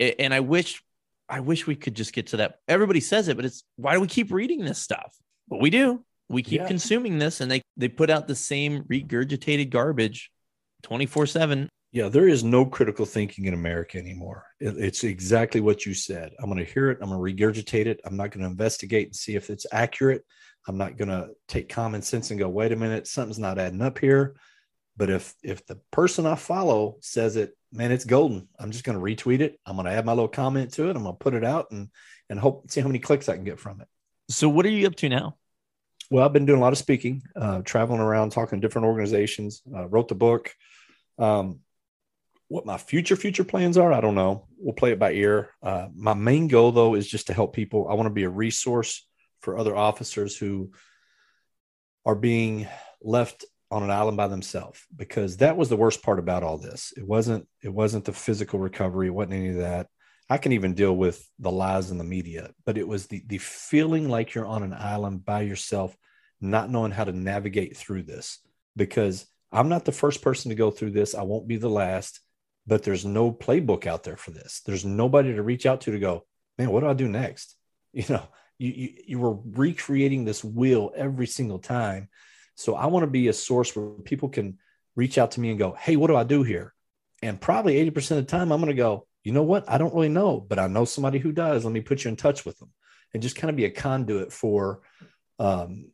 and 0.00 0.32
I 0.32 0.40
wish 0.40 0.82
I 1.28 1.40
wish 1.40 1.66
we 1.66 1.76
could 1.76 1.94
just 1.94 2.12
get 2.12 2.28
to 2.28 2.38
that. 2.38 2.56
Everybody 2.68 3.00
says 3.00 3.28
it, 3.28 3.36
but 3.36 3.44
it's 3.44 3.62
why 3.76 3.94
do 3.94 4.00
we 4.00 4.06
keep 4.06 4.32
reading 4.32 4.64
this 4.64 4.78
stuff? 4.78 5.14
But 5.48 5.60
we 5.60 5.70
do. 5.70 6.04
We 6.28 6.42
keep 6.42 6.60
Yeah. 6.62 6.66
consuming 6.68 7.18
this 7.18 7.40
and 7.40 7.50
they 7.50 7.62
they 7.76 7.88
put 7.88 8.10
out 8.10 8.26
the 8.26 8.34
same 8.34 8.84
regurgitated 8.84 9.70
garbage 9.70 10.30
24/7. 10.82 11.68
Yeah, 11.92 12.08
there 12.08 12.26
is 12.26 12.42
no 12.42 12.64
critical 12.64 13.04
thinking 13.04 13.44
in 13.44 13.52
America 13.54 13.98
anymore. 13.98 14.46
It- 14.60 14.78
it's 14.78 15.04
exactly 15.04 15.60
what 15.60 15.84
you 15.84 15.92
said. 15.92 16.32
I'm 16.38 16.46
going 16.50 16.64
to 16.64 16.70
hear 16.72 16.90
it. 16.90 16.98
I'm 17.02 17.10
going 17.10 17.36
to 17.36 17.44
regurgitate 17.44 17.84
it. 17.86 18.00
I'm 18.06 18.16
not 18.16 18.30
going 18.30 18.40
to 18.42 18.46
investigate 18.50 19.08
and 19.08 19.16
see 19.16 19.34
if 19.36 19.50
it's 19.50 19.66
accurate. 19.72 20.24
I'm 20.66 20.78
not 20.78 20.96
going 20.96 21.08
to 21.10 21.30
take 21.48 21.68
common 21.68 22.00
sense 22.00 22.30
and 22.30 22.38
go, 22.40 22.48
wait 22.48 22.72
a 22.72 22.76
minute, 22.76 23.06
something's 23.06 23.38
not 23.38 23.58
adding 23.58 23.82
up 23.82 23.98
here. 23.98 24.36
But 24.96 25.10
if 25.10 25.34
if 25.42 25.66
the 25.66 25.76
person 25.90 26.26
I 26.26 26.34
follow 26.34 26.96
says 27.00 27.36
it, 27.36 27.56
man, 27.72 27.92
it's 27.92 28.04
golden. 28.04 28.48
I'm 28.58 28.70
just 28.70 28.84
going 28.84 28.98
to 28.98 29.04
retweet 29.04 29.40
it. 29.40 29.58
I'm 29.64 29.76
going 29.76 29.86
to 29.86 29.92
add 29.92 30.04
my 30.04 30.12
little 30.12 30.28
comment 30.28 30.72
to 30.74 30.88
it. 30.88 30.96
I'm 30.96 31.02
going 31.02 31.14
to 31.14 31.18
put 31.18 31.34
it 31.34 31.44
out 31.44 31.70
and 31.70 31.88
and 32.28 32.38
hope 32.38 32.70
see 32.70 32.80
how 32.80 32.88
many 32.88 32.98
clicks 32.98 33.28
I 33.28 33.34
can 33.34 33.44
get 33.44 33.58
from 33.58 33.80
it. 33.80 33.88
So 34.28 34.48
what 34.48 34.66
are 34.66 34.70
you 34.70 34.86
up 34.86 34.96
to 34.96 35.08
now? 35.08 35.36
Well, 36.10 36.24
I've 36.24 36.32
been 36.32 36.46
doing 36.46 36.58
a 36.58 36.62
lot 36.62 36.72
of 36.72 36.78
speaking, 36.78 37.22
uh, 37.34 37.62
traveling 37.62 38.00
around, 38.00 38.30
talking 38.30 38.60
to 38.60 38.66
different 38.66 38.86
organizations. 38.86 39.62
Uh, 39.74 39.88
wrote 39.88 40.08
the 40.08 40.14
book. 40.14 40.54
Um, 41.18 41.60
what 42.48 42.66
my 42.66 42.76
future 42.76 43.16
future 43.16 43.44
plans 43.44 43.78
are, 43.78 43.94
I 43.94 44.02
don't 44.02 44.14
know. 44.14 44.46
We'll 44.58 44.74
play 44.74 44.92
it 44.92 44.98
by 44.98 45.12
ear. 45.12 45.48
Uh, 45.62 45.88
my 45.94 46.12
main 46.12 46.48
goal, 46.48 46.70
though, 46.70 46.94
is 46.94 47.08
just 47.08 47.28
to 47.28 47.32
help 47.32 47.54
people. 47.54 47.88
I 47.88 47.94
want 47.94 48.08
to 48.08 48.14
be 48.14 48.24
a 48.24 48.28
resource 48.28 49.06
for 49.40 49.56
other 49.56 49.74
officers 49.74 50.36
who 50.36 50.72
are 52.04 52.14
being 52.14 52.68
left 53.02 53.46
on 53.72 53.82
an 53.82 53.90
island 53.90 54.18
by 54.18 54.28
themselves 54.28 54.84
because 54.94 55.38
that 55.38 55.56
was 55.56 55.70
the 55.70 55.76
worst 55.76 56.02
part 56.02 56.18
about 56.18 56.42
all 56.42 56.58
this. 56.58 56.92
It 56.96 57.06
wasn't 57.06 57.48
it 57.62 57.72
wasn't 57.72 58.04
the 58.04 58.12
physical 58.12 58.58
recovery, 58.58 59.06
it 59.06 59.14
wasn't 59.14 59.34
any 59.34 59.48
of 59.48 59.56
that. 59.56 59.88
I 60.28 60.36
can 60.36 60.52
even 60.52 60.74
deal 60.74 60.94
with 60.94 61.26
the 61.38 61.50
lies 61.50 61.90
in 61.90 61.98
the 61.98 62.04
media, 62.04 62.50
but 62.66 62.76
it 62.76 62.86
was 62.86 63.06
the 63.06 63.22
the 63.26 63.38
feeling 63.38 64.08
like 64.08 64.34
you're 64.34 64.46
on 64.46 64.62
an 64.62 64.74
island 64.74 65.24
by 65.24 65.42
yourself, 65.42 65.96
not 66.40 66.70
knowing 66.70 66.92
how 66.92 67.04
to 67.04 67.12
navigate 67.12 67.76
through 67.76 68.02
this. 68.02 68.40
Because 68.76 69.26
I'm 69.50 69.68
not 69.68 69.84
the 69.84 69.92
first 69.92 70.22
person 70.22 70.50
to 70.50 70.54
go 70.54 70.70
through 70.70 70.92
this. 70.92 71.14
I 71.14 71.22
won't 71.22 71.48
be 71.48 71.56
the 71.56 71.70
last, 71.70 72.20
but 72.66 72.82
there's 72.82 73.04
no 73.04 73.32
playbook 73.32 73.86
out 73.86 74.02
there 74.02 74.16
for 74.16 74.32
this. 74.32 74.60
There's 74.66 74.84
nobody 74.84 75.34
to 75.34 75.42
reach 75.42 75.66
out 75.66 75.82
to 75.82 75.92
to 75.92 75.98
go, 75.98 76.24
man, 76.58 76.70
what 76.70 76.80
do 76.80 76.88
I 76.88 76.94
do 76.94 77.08
next? 77.08 77.56
You 77.94 78.04
know, 78.08 78.26
you 78.58 78.70
you, 78.70 78.88
you 79.06 79.18
were 79.18 79.36
recreating 79.44 80.24
this 80.24 80.42
wheel 80.42 80.92
every 80.96 81.26
single 81.26 81.58
time. 81.58 82.08
So 82.54 82.74
I 82.74 82.86
want 82.86 83.04
to 83.04 83.10
be 83.10 83.28
a 83.28 83.32
source 83.32 83.74
where 83.74 83.90
people 84.04 84.28
can 84.28 84.58
reach 84.94 85.18
out 85.18 85.32
to 85.32 85.40
me 85.40 85.50
and 85.50 85.58
go, 85.58 85.72
hey, 85.72 85.96
what 85.96 86.08
do 86.08 86.16
I 86.16 86.24
do 86.24 86.42
here? 86.42 86.74
And 87.22 87.40
probably 87.40 87.74
80% 87.90 88.10
of 88.12 88.16
the 88.18 88.22
time, 88.24 88.52
I'm 88.52 88.60
going 88.60 88.74
to 88.74 88.74
go, 88.74 89.06
you 89.24 89.32
know 89.32 89.42
what? 89.42 89.68
I 89.68 89.78
don't 89.78 89.94
really 89.94 90.08
know, 90.08 90.40
but 90.40 90.58
I 90.58 90.66
know 90.66 90.84
somebody 90.84 91.18
who 91.18 91.32
does. 91.32 91.64
Let 91.64 91.72
me 91.72 91.80
put 91.80 92.04
you 92.04 92.08
in 92.08 92.16
touch 92.16 92.44
with 92.44 92.58
them 92.58 92.72
and 93.14 93.22
just 93.22 93.36
kind 93.36 93.50
of 93.50 93.56
be 93.56 93.64
a 93.64 93.70
conduit 93.70 94.32
for 94.32 94.80
um, 95.38 95.90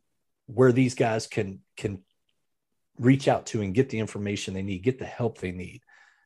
where 0.47 0.71
these 0.71 0.95
guys 0.95 1.27
can 1.27 1.59
can 1.77 2.03
reach 2.97 3.27
out 3.27 3.45
to 3.47 3.61
and 3.61 3.73
get 3.73 3.89
the 3.89 3.99
information 3.99 4.53
they 4.53 4.61
need, 4.61 4.83
get 4.83 4.99
the 4.99 5.05
help 5.05 5.37
they 5.37 5.51
need. 5.51 5.81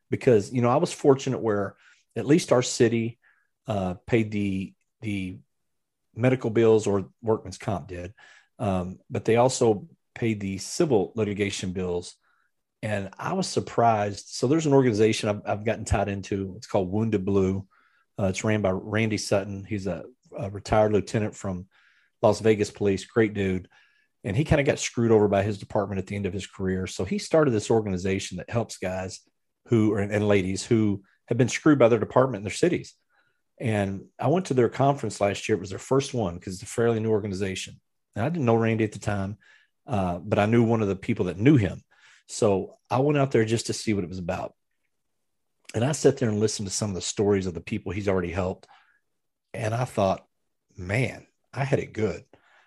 Because 0.09 0.51
you 0.51 0.61
know, 0.61 0.69
I 0.69 0.77
was 0.77 0.93
fortunate 0.93 1.41
where 1.41 1.75
at 2.15 2.25
least 2.25 2.51
our 2.51 2.61
city 2.61 3.19
uh, 3.67 3.95
paid 4.07 4.31
the 4.31 4.73
the 5.01 5.39
medical 6.15 6.49
bills 6.49 6.87
or 6.87 7.09
workman's 7.21 7.57
comp 7.57 7.87
did, 7.87 8.13
um, 8.59 8.99
but 9.09 9.25
they 9.25 9.35
also 9.35 9.87
paid 10.15 10.39
the 10.39 10.57
civil 10.57 11.11
litigation 11.15 11.71
bills. 11.71 12.15
And 12.81 13.09
I 13.17 13.33
was 13.33 13.47
surprised. 13.47 14.25
So 14.27 14.47
there's 14.47 14.65
an 14.65 14.73
organization 14.73 15.29
I've, 15.29 15.41
I've 15.45 15.65
gotten 15.65 15.85
tied 15.85 16.09
into. 16.09 16.53
It's 16.57 16.67
called 16.67 16.91
Wounded 16.91 17.25
Blue. 17.25 17.65
Uh, 18.19 18.25
it's 18.25 18.43
ran 18.43 18.61
by 18.61 18.71
Randy 18.71 19.17
Sutton. 19.17 19.65
He's 19.67 19.87
a, 19.87 20.03
a 20.37 20.49
retired 20.49 20.91
lieutenant 20.91 21.35
from 21.35 21.67
Las 22.21 22.39
Vegas 22.39 22.71
Police. 22.71 23.05
Great 23.05 23.33
dude. 23.33 23.67
And 24.25 24.35
he 24.35 24.43
kind 24.43 24.61
of 24.61 24.67
got 24.67 24.79
screwed 24.79 25.11
over 25.11 25.27
by 25.27 25.43
his 25.43 25.57
department 25.57 25.99
at 25.99 26.07
the 26.07 26.15
end 26.15 26.25
of 26.25 26.33
his 26.33 26.47
career. 26.47 26.87
So 26.87 27.03
he 27.05 27.17
started 27.17 27.51
this 27.51 27.71
organization 27.71 28.37
that 28.37 28.49
helps 28.49 28.77
guys 28.77 29.21
who 29.67 29.95
and, 29.95 30.11
and 30.11 30.27
ladies 30.27 30.65
who 30.65 31.03
have 31.27 31.37
been 31.37 31.49
screwed 31.49 31.79
by 31.79 31.87
their 31.87 31.99
department 31.99 32.41
in 32.41 32.43
their 32.43 32.51
cities. 32.51 32.95
And 33.59 34.05
I 34.19 34.27
went 34.27 34.47
to 34.47 34.53
their 34.53 34.69
conference 34.69 35.21
last 35.21 35.47
year. 35.47 35.57
It 35.57 35.61
was 35.61 35.69
their 35.69 35.79
first 35.79 36.13
one 36.13 36.35
because 36.35 36.55
it's 36.55 36.63
a 36.63 36.67
fairly 36.67 36.99
new 36.99 37.11
organization. 37.11 37.79
And 38.15 38.25
I 38.25 38.29
didn't 38.29 38.45
know 38.45 38.55
Randy 38.55 38.83
at 38.83 38.91
the 38.91 38.99
time, 38.99 39.37
uh, 39.87 40.19
but 40.19 40.39
I 40.39 40.45
knew 40.45 40.63
one 40.63 40.81
of 40.81 40.87
the 40.87 40.95
people 40.95 41.25
that 41.25 41.39
knew 41.39 41.57
him. 41.57 41.83
So 42.27 42.77
I 42.89 42.99
went 42.99 43.17
out 43.17 43.31
there 43.31 43.45
just 43.45 43.67
to 43.67 43.73
see 43.73 43.93
what 43.93 44.03
it 44.03 44.09
was 44.09 44.19
about. 44.19 44.53
And 45.75 45.83
I 45.83 45.91
sat 45.91 46.17
there 46.17 46.29
and 46.29 46.39
listened 46.39 46.67
to 46.67 46.73
some 46.73 46.89
of 46.89 46.95
the 46.95 47.01
stories 47.01 47.47
of 47.47 47.53
the 47.53 47.61
people 47.61 47.91
he's 47.91 48.07
already 48.07 48.31
helped. 48.31 48.67
And 49.53 49.73
I 49.73 49.85
thought, 49.85 50.25
man, 50.77 51.25
I 51.53 51.63
had 51.63 51.79
it 51.79 51.93
good. 51.93 52.23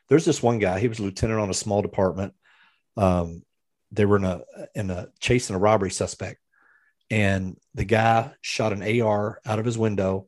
There's 0.09 0.25
this 0.25 0.43
one 0.43 0.59
guy, 0.59 0.79
he 0.79 0.89
was 0.89 0.99
a 0.99 1.03
lieutenant 1.03 1.41
on 1.41 1.51
a 1.51 1.55
small 1.55 1.83
department. 1.83 2.35
Um, 2.97 3.43
they 3.93 4.05
were 4.05 4.17
in 4.17 4.25
a 4.25 4.43
in 4.75 4.91
a 4.91 5.09
chasing 5.21 5.57
a 5.57 5.59
robbery 5.59 5.91
suspect. 5.91 6.41
And 7.11 7.57
the 7.75 7.85
guy 7.85 8.33
shot 8.41 8.73
an 8.73 9.01
AR 9.01 9.41
out 9.47 9.59
of 9.59 9.65
his 9.65 9.79
window, 9.79 10.27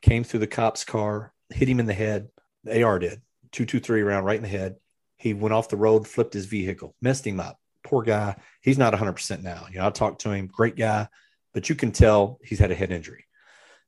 came 0.00 0.24
through 0.24 0.40
the 0.40 0.46
cop's 0.46 0.84
car, 0.84 1.32
hit 1.50 1.68
him 1.68 1.80
in 1.80 1.86
the 1.86 1.94
head. 1.94 2.28
The 2.64 2.82
AR 2.82 2.98
did, 2.98 3.20
223 3.52 4.02
round 4.02 4.24
right 4.24 4.36
in 4.36 4.42
the 4.42 4.48
head. 4.48 4.76
He 5.24 5.32
went 5.32 5.54
off 5.54 5.70
the 5.70 5.78
road, 5.78 6.06
flipped 6.06 6.34
his 6.34 6.44
vehicle, 6.44 6.94
messed 7.00 7.26
him 7.26 7.40
up. 7.40 7.58
Poor 7.82 8.02
guy. 8.02 8.36
He's 8.60 8.76
not 8.76 8.92
100% 8.92 9.42
now. 9.42 9.66
You 9.70 9.78
know, 9.78 9.86
I 9.86 9.90
talked 9.90 10.20
to 10.20 10.32
him, 10.32 10.48
great 10.48 10.76
guy. 10.76 11.08
but 11.54 11.70
you 11.70 11.74
can 11.74 11.92
tell 11.92 12.38
he's 12.44 12.58
had 12.58 12.70
a 12.70 12.74
head 12.74 12.92
injury. 12.92 13.24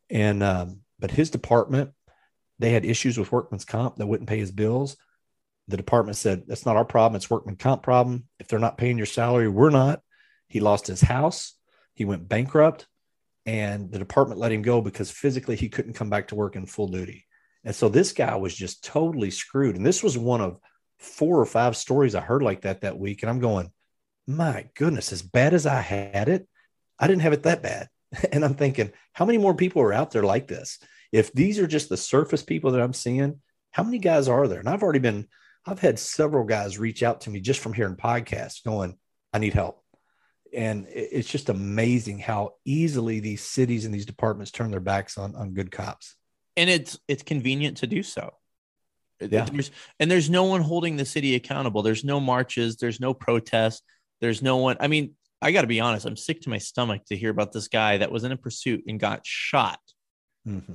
And 0.09 0.43
um, 0.43 0.81
but 0.99 1.11
his 1.11 1.29
department, 1.29 1.91
they 2.59 2.71
had 2.71 2.87
issues 2.87 3.19
with 3.19 3.33
workman's 3.33 3.67
comp 3.67 3.97
that 3.97 4.07
wouldn't 4.07 4.31
pay 4.31 4.39
his 4.39 4.51
bills. 4.51 4.97
The 5.69 5.77
department 5.77 6.17
said 6.17 6.45
that's 6.47 6.65
not 6.65 6.77
our 6.77 6.87
problem; 6.87 7.17
it's 7.17 7.29
workman 7.29 7.57
comp 7.57 7.83
problem. 7.83 8.25
If 8.41 8.49
they're 8.49 8.59
not 8.59 8.79
paying 8.79 8.97
your 8.97 9.05
salary, 9.05 9.49
we're 9.49 9.69
not. 9.69 10.01
He 10.49 10.61
lost 10.61 10.87
his 10.87 11.03
house. 11.03 11.53
He 11.93 12.07
went 12.07 12.31
bankrupt, 12.31 12.87
and 13.45 13.93
the 13.93 13.99
department 13.99 14.41
let 14.41 14.53
him 14.53 14.63
go 14.63 14.81
because 14.81 15.11
physically 15.11 15.57
he 15.57 15.69
couldn't 15.69 15.97
come 15.97 16.09
back 16.09 16.29
to 16.29 16.35
work 16.35 16.57
in 16.57 16.65
full 16.65 16.89
duty. 16.89 17.27
And 17.63 17.75
so 17.75 17.91
this 17.91 18.13
guy 18.13 18.37
was 18.37 18.55
just 18.55 18.83
totally 18.83 19.31
screwed. 19.31 19.77
And 19.77 19.85
this 19.85 20.03
was 20.03 20.17
one 20.17 20.41
of 20.41 20.59
four 20.99 21.41
or 21.41 21.47
five 21.47 21.77
stories 21.77 22.15
I 22.15 22.21
heard 22.21 22.43
like 22.43 22.63
that 22.63 22.83
that 22.83 22.99
week. 22.99 23.23
And 23.23 23.31
I'm 23.31 23.41
going, 23.41 23.71
my 24.27 24.69
goodness, 24.75 25.13
as 25.13 25.23
bad 25.23 25.55
as 25.55 25.67
I 25.67 25.81
had 25.81 26.29
it, 26.29 26.49
I 26.99 27.07
didn't 27.07 27.23
have 27.23 27.33
it 27.33 27.45
that 27.45 27.63
bad. 27.63 27.89
And 28.33 28.45
I'm 28.45 28.55
thinking, 28.55 28.93
how 29.13 29.25
many 29.25 29.37
more 29.37 29.55
people 29.55 29.83
are 29.83 29.93
out 29.93 30.13
there 30.13 30.23
like 30.23 30.47
this? 30.47 30.79
If 31.13 31.33
these 31.33 31.59
are 31.59 31.67
just 31.67 31.89
the 31.89 31.97
surface 31.97 32.43
people 32.43 32.71
that 32.71 32.81
I'm 32.81 32.93
seeing, 32.93 33.41
how 33.73 33.83
many 33.83 33.99
guys 33.99 34.29
are 34.29 34.49
there? 34.49 34.61
And 34.61 34.69
I've 34.69 34.83
already 34.83 35.01
been, 35.01 35.27
I've 35.67 35.81
had 35.81 35.99
several 35.99 36.45
guys 36.45 36.79
reach 36.79 37.03
out 37.03 37.23
to 37.23 37.31
me 37.31 37.41
just 37.41 37.61
from 37.61 37.75
hearing 37.75 37.97
podcasts 37.97 38.65
going, 38.65 38.97
I 39.33 39.39
need 39.39 39.53
help. 39.53 39.83
And 40.55 40.87
it's 40.89 41.29
just 41.29 41.49
amazing 41.49 42.21
how 42.21 42.55
easily 42.65 43.21
these 43.21 43.43
cities 43.43 43.85
and 43.85 43.95
these 43.95 44.07
departments 44.07 44.53
turn 44.53 44.71
their 44.71 44.81
backs 44.81 45.19
on, 45.19 45.35
on 45.35 45.53
good 45.53 45.71
cops. 45.71 46.15
And 46.57 46.71
it's 46.71 46.99
it's 47.07 47.23
convenient 47.23 47.79
to 47.79 47.87
do 47.87 48.03
so. 48.03 48.33
Yeah. 49.21 49.45
There's, 49.45 49.71
and 49.99 50.11
there's 50.11 50.29
no 50.29 50.45
one 50.45 50.61
holding 50.61 50.97
the 50.97 51.05
city 51.07 51.35
accountable. 51.35 51.83
There's 51.83 52.05
no 52.05 52.21
marches. 52.21 52.77
There's 52.77 53.01
no 53.01 53.15
protests. 53.15 53.83
There's 54.21 54.43
no 54.43 54.59
one. 54.59 54.77
I 54.81 54.89
mean, 54.89 55.15
I 55.41 55.53
got 55.53 55.63
to 55.63 55.67
be 55.67 55.81
honest. 55.81 56.07
I'm 56.07 56.17
sick 56.17 56.43
to 56.43 56.51
my 56.51 56.59
stomach 56.59 57.05
to 57.07 57.17
hear 57.17 57.31
about 57.31 57.53
this 57.53 57.69
guy 57.69 57.99
that 57.99 58.11
was 58.11 58.25
in 58.25 58.33
a 58.33 58.37
pursuit 58.37 58.85
and 58.87 59.01
got 59.01 59.27
shot, 59.27 59.81
Mm-hmm. 60.47 60.75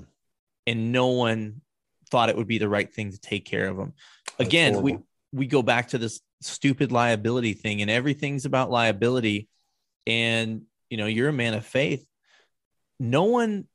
and 0.68 0.92
no 0.92 1.08
one 1.08 1.62
thought 2.10 2.28
it 2.28 2.36
would 2.36 2.48
be 2.48 2.58
the 2.58 2.68
right 2.68 2.94
thing 2.94 3.12
to 3.12 3.20
take 3.20 3.46
care 3.46 3.70
of 3.70 3.78
him. 3.78 3.94
Again, 4.38 4.82
we 4.82 4.98
we 5.32 5.48
go 5.48 5.62
back 5.62 5.90
to 5.90 5.98
this 5.98 6.20
stupid 6.42 6.92
liability 6.92 7.54
thing, 7.54 7.82
and 7.82 7.90
everything's 7.90 8.46
about 8.46 8.70
liability. 8.70 9.48
And 10.06 10.64
you 10.90 10.98
know, 10.98 11.06
you're 11.06 11.30
a 11.30 11.34
man 11.34 11.54
of 11.54 11.66
faith. 11.66 12.06
No 13.00 13.24
one, 13.24 13.66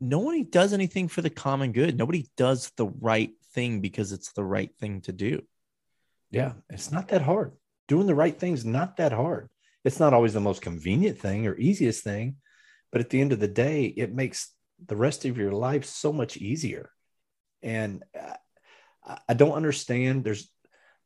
no 0.00 0.20
one 0.20 0.46
does 0.48 0.72
anything 0.72 1.08
for 1.08 1.22
the 1.22 1.30
common 1.30 1.72
good. 1.72 1.98
Nobody 1.98 2.28
does 2.36 2.70
the 2.76 2.86
right 2.86 3.32
thing 3.52 3.80
because 3.80 4.12
it's 4.12 4.32
the 4.32 4.44
right 4.44 4.70
thing 4.78 5.00
to 5.02 5.12
do. 5.12 5.42
Yeah, 6.30 6.52
it's 6.68 6.92
not 6.92 7.08
that 7.08 7.22
hard. 7.22 7.52
Doing 7.88 8.06
the 8.06 8.14
right 8.14 8.38
thing's 8.38 8.64
not 8.64 8.96
that 8.98 9.12
hard. 9.12 9.48
It's 9.84 9.98
not 9.98 10.14
always 10.14 10.34
the 10.34 10.40
most 10.40 10.62
convenient 10.62 11.18
thing 11.18 11.46
or 11.46 11.56
easiest 11.56 12.04
thing, 12.04 12.36
but 12.92 13.00
at 13.00 13.10
the 13.10 13.20
end 13.20 13.32
of 13.32 13.40
the 13.40 13.48
day, 13.48 13.86
it 13.86 14.14
makes 14.14 14.52
the 14.86 14.96
rest 14.96 15.24
of 15.24 15.36
your 15.36 15.52
life 15.52 15.84
so 15.84 16.12
much 16.12 16.36
easier. 16.36 16.90
And 17.62 18.04
uh, 18.18 18.34
I, 19.04 19.18
I 19.30 19.34
don't 19.34 19.52
understand. 19.52 20.24
There's 20.24 20.50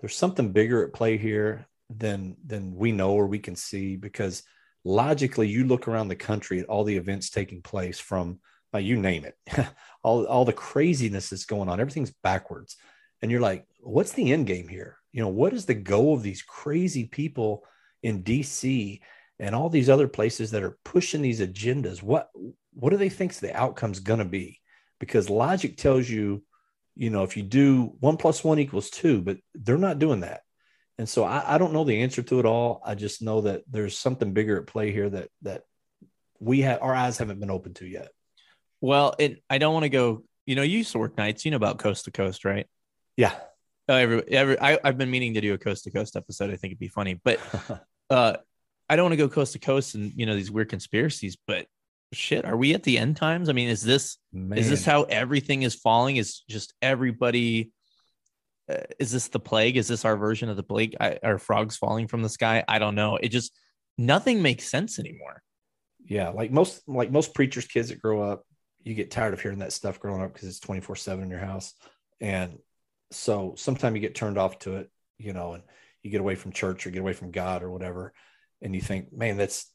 there's 0.00 0.16
something 0.16 0.52
bigger 0.52 0.84
at 0.84 0.92
play 0.92 1.16
here 1.16 1.66
than 1.88 2.36
than 2.44 2.74
we 2.74 2.92
know 2.92 3.12
or 3.12 3.26
we 3.26 3.38
can 3.38 3.56
see 3.56 3.96
because 3.96 4.42
logically, 4.84 5.48
you 5.48 5.64
look 5.64 5.88
around 5.88 6.08
the 6.08 6.16
country 6.16 6.60
at 6.60 6.66
all 6.66 6.84
the 6.84 6.96
events 6.96 7.30
taking 7.30 7.62
place 7.62 7.98
from 7.98 8.40
uh, 8.74 8.78
you 8.78 8.96
name 8.96 9.24
it, 9.24 9.36
all 10.02 10.24
all 10.24 10.44
the 10.44 10.52
craziness 10.52 11.30
that's 11.30 11.44
going 11.44 11.68
on. 11.68 11.80
Everything's 11.80 12.12
backwards 12.22 12.76
and 13.24 13.30
you're 13.30 13.40
like, 13.40 13.66
what's 13.80 14.12
the 14.12 14.32
end 14.32 14.46
game 14.46 14.68
here? 14.68 14.98
You 15.10 15.22
know, 15.22 15.30
what 15.30 15.54
is 15.54 15.64
the 15.64 15.72
goal 15.72 16.12
of 16.12 16.22
these 16.22 16.42
crazy 16.42 17.06
people 17.06 17.64
in 18.02 18.22
DC 18.22 19.00
and 19.38 19.54
all 19.54 19.70
these 19.70 19.88
other 19.88 20.08
places 20.08 20.50
that 20.50 20.62
are 20.62 20.76
pushing 20.84 21.22
these 21.22 21.40
agendas? 21.40 22.02
What 22.02 22.28
what 22.74 22.90
do 22.90 22.98
they 22.98 23.08
think 23.08 23.32
the 23.32 23.56
outcome's 23.56 24.00
going 24.00 24.18
to 24.18 24.26
be? 24.26 24.60
Because 25.00 25.30
logic 25.30 25.78
tells 25.78 26.06
you, 26.06 26.44
you 26.96 27.08
know, 27.08 27.22
if 27.22 27.34
you 27.38 27.42
do 27.42 27.94
one 27.98 28.18
plus 28.18 28.44
one 28.44 28.58
equals 28.58 28.90
two, 28.90 29.22
but 29.22 29.38
they're 29.54 29.78
not 29.78 29.98
doing 29.98 30.20
that. 30.20 30.42
And 30.98 31.08
so 31.08 31.24
I, 31.24 31.54
I 31.54 31.56
don't 31.56 31.72
know 31.72 31.84
the 31.84 32.02
answer 32.02 32.22
to 32.24 32.40
it 32.40 32.44
all. 32.44 32.82
I 32.84 32.94
just 32.94 33.22
know 33.22 33.40
that 33.40 33.62
there's 33.70 33.96
something 33.96 34.34
bigger 34.34 34.60
at 34.60 34.66
play 34.66 34.92
here 34.92 35.08
that 35.08 35.30
that 35.40 35.62
we 36.40 36.60
have 36.60 36.82
our 36.82 36.94
eyes 36.94 37.16
haven't 37.16 37.40
been 37.40 37.50
open 37.50 37.72
to 37.74 37.86
yet. 37.86 38.08
Well, 38.84 39.14
it, 39.18 39.42
I 39.48 39.56
don't 39.56 39.72
want 39.72 39.84
to 39.84 39.88
go. 39.88 40.24
You 40.44 40.56
know, 40.56 40.62
you 40.62 40.76
used 40.76 40.92
to 40.92 40.98
work 40.98 41.16
nights. 41.16 41.46
You 41.46 41.50
know 41.50 41.56
about 41.56 41.78
coast 41.78 42.04
to 42.04 42.10
coast, 42.10 42.44
right? 42.44 42.66
Yeah. 43.16 43.32
Uh, 43.88 43.94
every, 43.94 44.28
every, 44.28 44.60
I, 44.60 44.78
I've 44.84 44.98
been 44.98 45.10
meaning 45.10 45.32
to 45.34 45.40
do 45.40 45.54
a 45.54 45.58
coast 45.58 45.84
to 45.84 45.90
coast 45.90 46.16
episode. 46.16 46.50
I 46.50 46.56
think 46.56 46.72
it'd 46.72 46.78
be 46.78 46.88
funny, 46.88 47.18
but 47.24 47.40
uh, 48.10 48.36
I 48.90 48.96
don't 48.96 49.04
want 49.04 49.14
to 49.14 49.16
go 49.16 49.30
coast 49.30 49.54
to 49.54 49.58
coast 49.58 49.94
and 49.94 50.12
you 50.14 50.26
know 50.26 50.36
these 50.36 50.50
weird 50.50 50.68
conspiracies. 50.68 51.38
But 51.46 51.66
shit, 52.12 52.44
are 52.44 52.58
we 52.58 52.74
at 52.74 52.82
the 52.82 52.98
end 52.98 53.16
times? 53.16 53.48
I 53.48 53.54
mean, 53.54 53.70
is 53.70 53.82
this 53.82 54.18
is 54.54 54.68
this 54.68 54.84
how 54.84 55.04
everything 55.04 55.62
is 55.62 55.74
falling? 55.74 56.16
Is 56.18 56.42
just 56.50 56.74
everybody? 56.82 57.72
Uh, 58.70 58.80
is 58.98 59.10
this 59.10 59.28
the 59.28 59.40
plague? 59.40 59.78
Is 59.78 59.88
this 59.88 60.04
our 60.04 60.18
version 60.18 60.50
of 60.50 60.56
the 60.58 60.62
plague? 60.62 60.94
I, 61.00 61.18
are 61.22 61.38
frogs 61.38 61.78
falling 61.78 62.06
from 62.06 62.20
the 62.20 62.28
sky? 62.28 62.62
I 62.68 62.78
don't 62.78 62.96
know. 62.96 63.16
It 63.16 63.30
just 63.30 63.58
nothing 63.96 64.42
makes 64.42 64.68
sense 64.68 64.98
anymore. 64.98 65.42
yeah 66.04 66.28
like 66.28 66.50
most 66.50 66.82
like 66.86 67.10
most 67.10 67.34
preachers 67.34 67.64
kids 67.64 67.88
that 67.88 68.02
grow 68.02 68.20
up 68.20 68.44
you 68.84 68.94
get 68.94 69.10
tired 69.10 69.34
of 69.34 69.40
hearing 69.40 69.58
that 69.58 69.72
stuff 69.72 69.98
growing 69.98 70.22
up 70.22 70.32
because 70.32 70.48
it's 70.48 70.60
24 70.60 70.96
7 70.96 71.24
in 71.24 71.30
your 71.30 71.40
house. 71.40 71.74
And 72.20 72.58
so 73.10 73.54
sometimes 73.56 73.94
you 73.94 74.00
get 74.00 74.14
turned 74.14 74.38
off 74.38 74.58
to 74.60 74.76
it 74.76 74.90
you 75.18 75.32
know 75.32 75.52
and 75.52 75.62
you 76.02 76.10
get 76.10 76.20
away 76.20 76.34
from 76.34 76.52
church 76.52 76.86
or 76.86 76.90
get 76.90 77.00
away 77.00 77.12
from 77.12 77.30
god 77.30 77.62
or 77.62 77.70
whatever 77.70 78.12
and 78.60 78.74
you 78.74 78.80
think 78.80 79.12
man 79.12 79.36
that's 79.36 79.70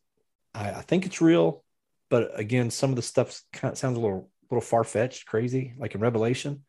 i, 0.54 0.70
I 0.70 0.82
think 0.82 1.06
it's 1.06 1.22
real. 1.22 1.64
But 2.10 2.38
again 2.40 2.72
some 2.72 2.90
of 2.90 2.96
the 2.96 3.02
stuff 3.02 3.42
kind 3.54 3.72
of 3.72 3.78
sounds 3.78 3.98
a 3.98 4.02
little 4.02 4.30
little 4.50 4.62
far-fetched 4.62 5.26
crazy 5.26 5.74
like 5.78 5.96
in 5.96 6.02
revelation. 6.02 6.64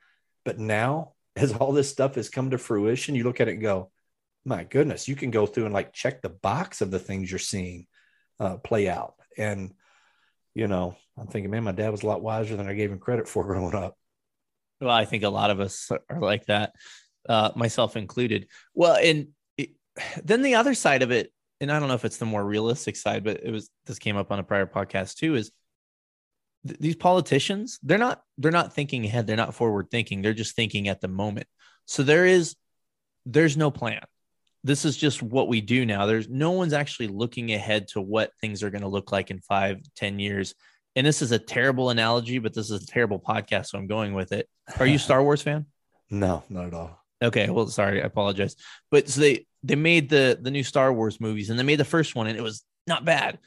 But 0.45 0.59
now 0.59 1.12
as 1.37 1.53
all 1.53 1.73
this 1.73 1.91
stuff 1.91 2.17
has 2.17 2.29
come 2.29 2.51
to 2.51 2.59
fruition 2.59 3.15
you 3.15 3.25
look 3.25 3.41
at 3.41 3.49
it 3.49 3.53
and 3.53 3.62
go 3.62 3.91
my 4.45 4.65
goodness 4.65 5.09
you 5.09 5.17
can 5.17 5.31
go 5.31 5.47
through 5.47 5.65
and 5.65 5.75
like 5.75 5.93
check 5.93 6.21
the 6.21 6.29
box 6.29 6.81
of 6.81 6.91
the 6.91 6.99
things 6.99 7.31
you're 7.31 7.39
seeing 7.39 7.87
uh, 8.41 8.57
play 8.57 8.89
out. 8.89 9.15
And, 9.37 9.75
you 10.55 10.67
know, 10.67 10.97
I'm 11.19 11.27
thinking, 11.27 11.51
man, 11.51 11.65
my 11.65 11.73
dad 11.73 11.91
was 11.91 12.03
a 12.03 12.07
lot 12.07 12.23
wiser 12.23 12.57
than 12.57 12.69
I 12.69 12.75
gave 12.75 12.91
him 12.91 12.99
credit 12.99 13.29
for 13.29 13.45
growing 13.47 13.75
up. 13.75 13.97
Well, 14.81 14.91
I 14.91 15.05
think 15.05 15.23
a 15.23 15.29
lot 15.29 15.51
of 15.51 15.61
us 15.61 15.91
are 16.09 16.21
like 16.21 16.47
that, 16.47 16.73
uh, 17.29 17.51
myself 17.55 17.97
included. 17.97 18.49
Well, 18.75 18.97
and 18.97 19.29
it, 19.57 19.71
then 20.25 20.43
the 20.43 20.55
other 20.57 20.75
side 20.75 21.03
of 21.03 21.11
it, 21.11 21.33
and 21.61 21.71
I 21.71 21.79
don't 21.79 21.89
know 21.89 21.95
if 21.95 22.07
it's 22.07 22.17
the 22.17 22.27
more 22.27 22.45
realistic 22.45 22.97
side, 22.97 23.23
but 23.23 23.45
it 23.45 23.51
was 23.51 23.69
this 23.85 23.99
came 23.99 24.17
up 24.17 24.33
on 24.33 24.39
a 24.39 24.43
prior 24.43 24.67
podcast 24.67 25.17
too. 25.17 25.35
Is 25.35 25.53
th- 26.67 26.81
these 26.81 26.97
politicians? 26.97 27.79
They're 27.83 27.99
not 27.99 28.23
they're 28.39 28.51
not 28.51 28.73
thinking 28.73 29.05
ahead. 29.05 29.27
They're 29.27 29.37
not 29.37 29.55
forward 29.55 29.91
thinking. 29.91 30.23
They're 30.23 30.33
just 30.33 30.57
thinking 30.57 30.89
at 30.89 31.03
the 31.03 31.09
moment. 31.09 31.49
So 31.85 32.03
there 32.03 32.25
is 32.25 32.57
there's 33.27 33.59
no 33.59 33.71
plan. 33.71 34.01
This 34.62 34.85
is 34.85 34.97
just 34.97 35.23
what 35.23 35.49
we 35.49 35.61
do 35.61 35.87
now. 35.87 36.07
There's 36.07 36.28
no 36.28 36.51
one's 36.53 36.73
actually 36.73 37.09
looking 37.09 37.53
ahead 37.53 37.89
to 37.89 38.01
what 38.01 38.32
things 38.41 38.62
are 38.62 38.70
going 38.70 38.82
to 38.82 38.89
look 38.89 39.11
like 39.12 39.31
in 39.31 39.41
five, 39.41 39.78
ten 39.97 40.19
years. 40.19 40.55
And 40.97 41.07
this 41.07 41.23
is 41.23 41.32
a 41.32 41.39
terrible 41.39 41.91
analogy, 41.91 42.39
but 42.39 42.53
this 42.53 42.70
is 42.70 42.82
a 42.82 42.87
terrible 42.87 43.19
podcast, 43.20 43.66
so 43.66 43.78
I'm 43.78 43.87
going 43.87 44.12
with 44.12 44.32
it. 44.32 44.49
Are 44.78 44.87
you 44.87 44.97
a 44.97 44.99
Star 44.99 45.23
Wars 45.23 45.43
fan? 45.43 45.66
No, 46.12 46.43
not 46.51 46.65
at 46.66 46.74
all. 46.74 46.99
Okay, 47.23 47.49
well, 47.51 47.69
sorry, 47.69 48.03
I 48.03 48.07
apologize. 48.07 48.57
But 48.91 49.09
so 49.09 49.20
they 49.20 49.47
they 49.62 49.77
made 49.77 50.09
the 50.11 50.37
the 50.43 50.51
new 50.51 50.65
Star 50.65 50.93
Wars 50.93 51.20
movies, 51.20 51.49
and 51.49 51.57
they 51.57 51.62
made 51.62 51.78
the 51.78 51.85
first 51.85 52.16
one, 52.16 52.27
and 52.27 52.37
it 52.37 52.43
was 52.43 52.65
not 52.89 53.05
bad. 53.05 53.39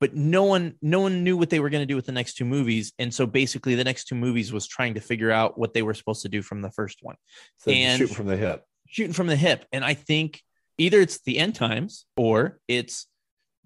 But 0.00 0.14
no 0.14 0.44
one 0.44 0.76
no 0.80 1.00
one 1.00 1.24
knew 1.24 1.36
what 1.36 1.50
they 1.50 1.60
were 1.60 1.68
going 1.68 1.82
to 1.82 1.86
do 1.86 1.94
with 1.94 2.06
the 2.06 2.12
next 2.12 2.36
two 2.38 2.46
movies, 2.46 2.94
and 2.98 3.12
so 3.12 3.26
basically, 3.26 3.74
the 3.74 3.84
next 3.84 4.04
two 4.06 4.14
movies 4.14 4.50
was 4.50 4.66
trying 4.66 4.94
to 4.94 5.00
figure 5.00 5.30
out 5.30 5.58
what 5.58 5.74
they 5.74 5.82
were 5.82 5.92
supposed 5.92 6.22
to 6.22 6.30
do 6.30 6.40
from 6.40 6.62
the 6.62 6.70
first 6.70 7.00
one, 7.02 7.16
So 7.58 7.70
And- 7.70 7.98
shooting 7.98 8.14
from 8.16 8.28
the 8.28 8.36
hip. 8.38 8.64
shooting 8.88 9.12
from 9.12 9.26
the 9.26 9.36
hip. 9.36 9.66
And 9.74 9.84
I 9.84 9.92
think 9.92 10.40
either 10.78 11.00
it's 11.00 11.20
the 11.22 11.38
end 11.38 11.54
times 11.54 12.06
or 12.16 12.60
it's 12.68 13.06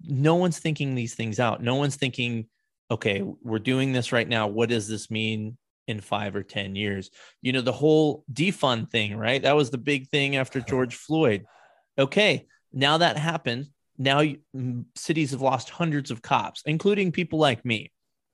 no 0.03 0.35
one's 0.35 0.59
thinking 0.59 0.95
these 0.95 1.15
things 1.15 1.39
out. 1.39 1.61
No 1.61 1.75
one's 1.75 1.95
thinking, 1.95 2.47
okay, 2.89 3.23
we're 3.43 3.59
doing 3.59 3.93
this 3.93 4.11
right 4.11 4.27
now. 4.27 4.47
What 4.47 4.69
does 4.69 4.87
this 4.87 5.11
mean 5.11 5.57
in 5.87 6.01
five 6.01 6.35
or 6.35 6.43
10 6.43 6.75
years? 6.75 7.09
You 7.41 7.53
know, 7.53 7.61
the 7.61 7.71
whole 7.71 8.23
defund 8.31 8.89
thing, 8.89 9.15
right? 9.15 9.41
That 9.41 9.55
was 9.55 9.69
the 9.69 9.77
big 9.77 10.09
thing 10.09 10.35
after 10.35 10.59
George 10.61 10.95
Floyd. 10.95 11.45
Okay, 11.97 12.47
now 12.73 12.97
that 12.99 13.17
happened. 13.17 13.67
Now 13.97 14.21
you- 14.21 14.39
cities 14.95 15.31
have 15.31 15.41
lost 15.41 15.69
hundreds 15.69 16.11
of 16.11 16.21
cops, 16.21 16.63
including 16.65 17.11
people 17.11 17.39
like 17.39 17.63
me. 17.65 17.91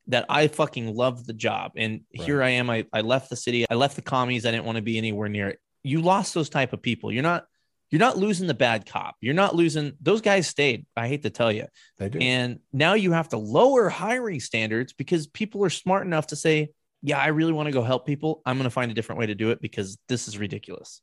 That 0.10 0.26
I 0.30 0.48
fucking 0.48 0.96
love 0.96 1.26
the 1.26 1.34
job. 1.34 1.74
And 1.76 2.02
here 2.12 2.42
I 2.42 2.52
am. 2.52 2.70
I, 2.70 2.86
I 2.94 3.02
left 3.02 3.30
the 3.30 3.36
city. 3.36 3.66
I 3.70 3.74
left 3.74 3.98
the 3.98 4.02
commies. 4.02 4.46
I 4.46 4.52
didn't 4.52 4.64
want 4.64 4.78
to 4.78 4.82
be 4.82 4.98
anywhere 4.98 5.28
near 5.28 5.50
it. 5.50 5.60
You 5.84 6.02
lost 6.02 6.34
those 6.34 6.48
type 6.50 6.72
of 6.72 6.82
people. 6.82 7.12
You're 7.12 7.24
not 7.24 7.44
you're 7.90 8.00
not 8.00 8.18
losing 8.18 8.48
the 8.48 8.54
bad 8.54 8.86
cop. 8.86 9.16
You're 9.22 9.34
not 9.34 9.56
losing 9.56 9.94
those 10.02 10.22
guys 10.22 10.48
stayed. 10.48 10.86
I 10.96 11.08
hate 11.08 11.24
to 11.24 11.30
tell 11.30 11.52
you. 11.52 11.68
They 11.98 12.10
do. 12.10 12.20
And 12.20 12.60
now 12.74 12.94
you 12.94 13.14
have 13.14 13.30
to 13.30 13.38
lower 13.38 13.90
hiring 13.90 14.40
standards 14.40 14.94
because 14.94 15.28
people 15.28 15.64
are 15.64 15.70
smart 15.70 16.06
enough 16.06 16.28
to 16.28 16.36
say, 16.36 16.70
yeah, 17.02 17.20
I 17.20 17.28
really 17.28 17.54
want 17.54 17.68
to 17.68 17.72
go 17.72 17.84
help 17.84 18.06
people. 18.06 18.42
I'm 18.46 18.58
going 18.58 18.66
to 18.66 18.70
find 18.72 18.92
a 18.92 18.94
different 18.94 19.20
way 19.20 19.28
to 19.28 19.36
do 19.36 19.52
it 19.52 19.62
because 19.62 19.98
this 20.10 20.28
is 20.28 20.38
ridiculous. 20.38 21.02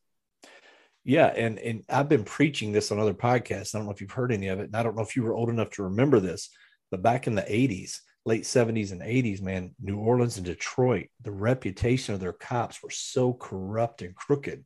yeah, 1.05 1.27
and 1.27 1.59
and 1.59 1.85
I've 1.89 2.09
been 2.09 2.25
preaching 2.25 2.73
this 2.73 2.91
on 2.91 2.99
other 2.99 3.15
podcasts. 3.15 3.75
I 3.75 3.79
don't 3.79 3.87
know 3.87 3.93
if 3.93 4.01
you've 4.01 4.11
heard 4.11 4.33
any 4.33 4.49
of 4.49 4.59
it, 4.61 4.65
and 4.65 4.77
I 4.77 4.83
don't 4.83 4.97
know 4.97 5.03
if 5.03 5.17
you 5.17 5.23
were 5.23 5.35
old 5.35 5.51
enough 5.51 5.71
to 5.73 5.85
remember 5.85 6.21
this. 6.21 6.51
But 6.91 7.03
back 7.03 7.27
in 7.27 7.35
the 7.35 7.43
80s, 7.43 7.99
late 8.27 8.45
70s 8.45 8.93
and 8.93 9.01
80s, 9.03 9.41
man, 9.43 9.75
New 9.81 9.99
Orleans 9.99 10.37
and 10.37 10.47
Detroit, 10.47 11.07
the 11.23 11.33
reputation 11.33 12.15
of 12.15 12.21
their 12.21 12.33
cops 12.33 12.83
were 12.83 12.91
so 12.91 13.33
corrupt 13.33 14.03
and 14.03 14.15
crooked 14.15 14.65